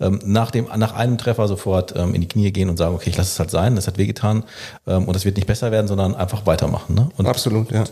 ähm, 0.00 0.20
nach, 0.24 0.50
dem, 0.50 0.68
nach 0.76 0.94
einem 0.94 1.18
Treffer 1.18 1.48
sofort 1.48 1.94
ähm, 1.94 2.14
in 2.14 2.22
die 2.22 2.28
Knie 2.28 2.50
gehen 2.50 2.70
und 2.70 2.78
sagen, 2.78 2.94
okay, 2.94 3.10
ich 3.10 3.16
lasse 3.16 3.30
es 3.30 3.38
halt 3.38 3.50
sein, 3.50 3.76
das 3.76 3.86
hat 3.86 3.98
wehgetan 3.98 4.44
ähm, 4.86 5.04
und 5.04 5.14
es 5.14 5.26
wird 5.26 5.36
nicht 5.36 5.46
besser 5.46 5.70
werden, 5.70 5.86
sondern 5.86 6.14
einfach 6.14 6.46
weitermachen. 6.46 6.94
Ne? 6.94 7.10
Und, 7.18 7.26
Absolut, 7.26 7.70
ja. 7.72 7.84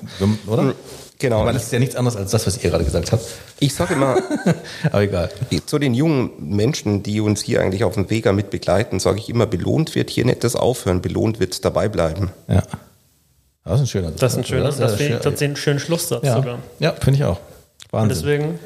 Oder? 0.46 0.74
Genau. 1.22 1.44
Weil 1.44 1.52
das 1.52 1.62
ist 1.62 1.72
ja 1.72 1.78
nichts 1.78 1.94
anderes 1.94 2.16
als 2.16 2.32
das, 2.32 2.48
was 2.48 2.56
ihr 2.56 2.68
gerade 2.68 2.82
gesagt 2.82 3.12
habt. 3.12 3.24
Ich 3.60 3.72
sage 3.72 3.94
immer, 3.94 4.16
aber 4.86 5.02
egal. 5.02 5.30
Zu 5.66 5.78
den 5.78 5.94
jungen 5.94 6.32
Menschen, 6.40 7.04
die 7.04 7.20
uns 7.20 7.42
hier 7.42 7.60
eigentlich 7.60 7.84
auf 7.84 7.94
dem 7.94 8.10
Weg 8.10 8.30
mit 8.32 8.50
begleiten, 8.50 8.98
sage 8.98 9.18
ich 9.18 9.28
immer, 9.28 9.46
belohnt 9.46 9.94
wird 9.94 10.10
hier 10.10 10.24
nicht 10.24 10.42
das 10.42 10.56
Aufhören, 10.56 11.00
belohnt 11.00 11.38
wird 11.38 11.64
dabei 11.64 11.88
bleiben. 11.88 12.32
Ja. 12.48 12.64
Das 13.64 13.74
ist 13.74 13.80
ein 13.82 13.86
schöner 13.86 14.08
Satz. 14.08 14.18
Das 14.18 14.32
ist 14.32 14.38
ein 14.38 14.44
schöner, 14.44 14.64
das, 14.64 14.78
das 14.78 14.94
finde 14.96 15.12
ich 15.14 15.20
tatsächlich 15.20 15.48
einen 15.50 15.56
schönen 15.56 15.78
Schlusssatz 15.78 16.24
ja. 16.24 16.34
sogar. 16.34 16.58
Ja, 16.80 16.90
finde 16.90 17.18
ich 17.18 17.24
auch. 17.24 17.38
Wahnsinn. 17.92 18.02
Und 18.02 18.08
deswegen, 18.08 18.58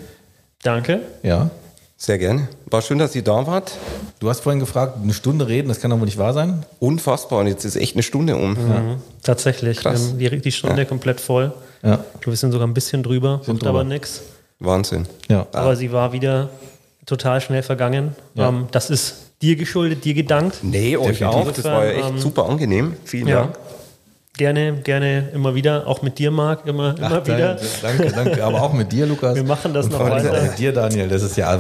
danke. 0.63 1.01
Ja. 1.23 1.51
Sehr 1.99 2.19
gerne. 2.19 2.49
War 2.71 2.83
schön, 2.83 2.99
dass 2.99 3.15
ihr 3.15 3.23
da 3.23 3.47
wart. 3.47 3.73
Du 4.21 4.29
hast 4.29 4.41
vorhin 4.41 4.61
gefragt, 4.61 4.99
eine 5.03 5.15
Stunde 5.15 5.49
reden, 5.49 5.69
das 5.69 5.81
kann 5.81 5.91
doch 5.91 5.99
wohl 5.99 6.05
nicht 6.05 6.19
wahr 6.19 6.35
sein? 6.35 6.67
Unfassbar, 6.79 7.41
und 7.41 7.47
jetzt 7.47 7.65
ist 7.65 7.75
echt 7.77 7.97
eine 7.97 8.03
Stunde 8.03 8.37
um. 8.37 8.51
Mhm. 8.51 8.71
Ja. 8.71 8.83
Tatsächlich. 9.23 9.79
Krass. 9.79 10.19
Wir 10.19 10.31
haben 10.31 10.37
die, 10.37 10.43
die 10.43 10.53
Stunde 10.53 10.83
ja. 10.83 10.85
komplett 10.85 11.21
voll. 11.21 11.53
Ja. 11.83 12.05
Wir 12.23 12.37
sind 12.37 12.53
sogar 12.53 12.67
ein 12.67 12.75
bisschen 12.75 13.03
drüber, 13.03 13.41
sind 13.45 13.55
macht 13.55 13.67
aber 13.67 13.85
nichts. 13.85 14.23
Wahnsinn. 14.59 15.07
Ja. 15.29 15.47
Aber 15.53 15.75
sie 15.77 15.91
war 15.91 16.13
wieder 16.13 16.51
total 17.07 17.41
schnell 17.41 17.63
vergangen. 17.63 18.15
Ja. 18.35 18.49
Ähm, 18.49 18.67
das 18.73 18.91
ist 18.91 19.27
dir 19.41 19.57
geschuldet, 19.57 20.05
dir 20.05 20.15
gedankt. 20.15 20.59
Nee, 20.63 20.97
euch 20.97 21.25
auch. 21.25 21.51
Das 21.51 21.65
war 21.65 21.85
ja 21.87 21.93
echt 21.93 22.11
ähm, 22.11 22.19
super 22.19 22.47
angenehm. 22.47 22.95
Vielen 23.05 23.29
Dank. 23.29 23.59
Gerne, 24.37 24.75
gerne 24.85 25.31
immer 25.33 25.55
wieder, 25.55 25.87
auch 25.87 26.03
mit 26.03 26.19
dir, 26.19 26.31
Marc, 26.31 26.67
immer, 26.67 26.95
Ach, 27.01 27.11
immer 27.11 27.27
wieder. 27.27 27.59
Danke, 27.81 28.13
danke, 28.13 28.45
aber 28.45 28.63
auch 28.63 28.73
mit 28.75 28.93
dir, 28.93 29.07
Lukas. 29.07 29.35
Wir 29.35 29.45
machen 29.45 29.73
das 29.73 29.87
Und 29.87 29.93
noch 29.93 30.01
weiter. 30.01 30.43
Mit 30.43 30.59
dir, 30.59 30.73
Daniel, 30.73 31.09
das 31.09 31.23
ist 31.23 31.37
ja, 31.37 31.59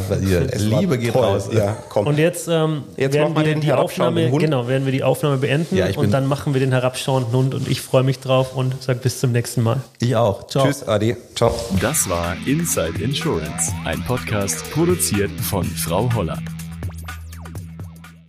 Liebe 0.56 0.98
geht 0.98 1.12
toll. 1.12 1.24
raus. 1.24 1.48
Ja, 1.52 1.76
komm. 1.88 2.06
Und 2.06 2.18
jetzt, 2.18 2.48
ähm, 2.48 2.82
jetzt 2.96 3.14
werden 3.14 3.34
wir 3.34 3.54
die 3.54 3.72
Aufnahme, 3.72 4.30
genau, 4.30 4.68
werden 4.68 4.84
wir 4.84 4.92
die 4.92 5.02
Aufnahme 5.02 5.38
beenden 5.38 5.76
ja, 5.76 5.86
und 5.96 6.10
dann 6.10 6.26
machen 6.26 6.52
wir 6.52 6.60
den 6.60 6.72
herabschauenden 6.72 7.32
Hund 7.32 7.54
und 7.54 7.68
ich 7.68 7.80
freue 7.80 8.02
mich 8.02 8.20
drauf 8.20 8.54
und 8.54 8.82
sage 8.82 8.98
bis 9.02 9.20
zum 9.20 9.32
nächsten 9.32 9.62
Mal. 9.62 9.80
Ich 10.00 10.14
auch. 10.14 10.46
Ciao. 10.46 10.66
Tschüss, 10.66 10.86
Adi. 10.86 11.16
Ciao. 11.34 11.54
Das 11.80 12.08
war 12.10 12.36
Inside 12.46 13.02
Insurance, 13.02 13.72
ein 13.84 14.02
Podcast 14.04 14.70
produziert 14.70 15.30
von 15.40 15.64
Frau 15.64 16.08
Holler. 16.14 16.38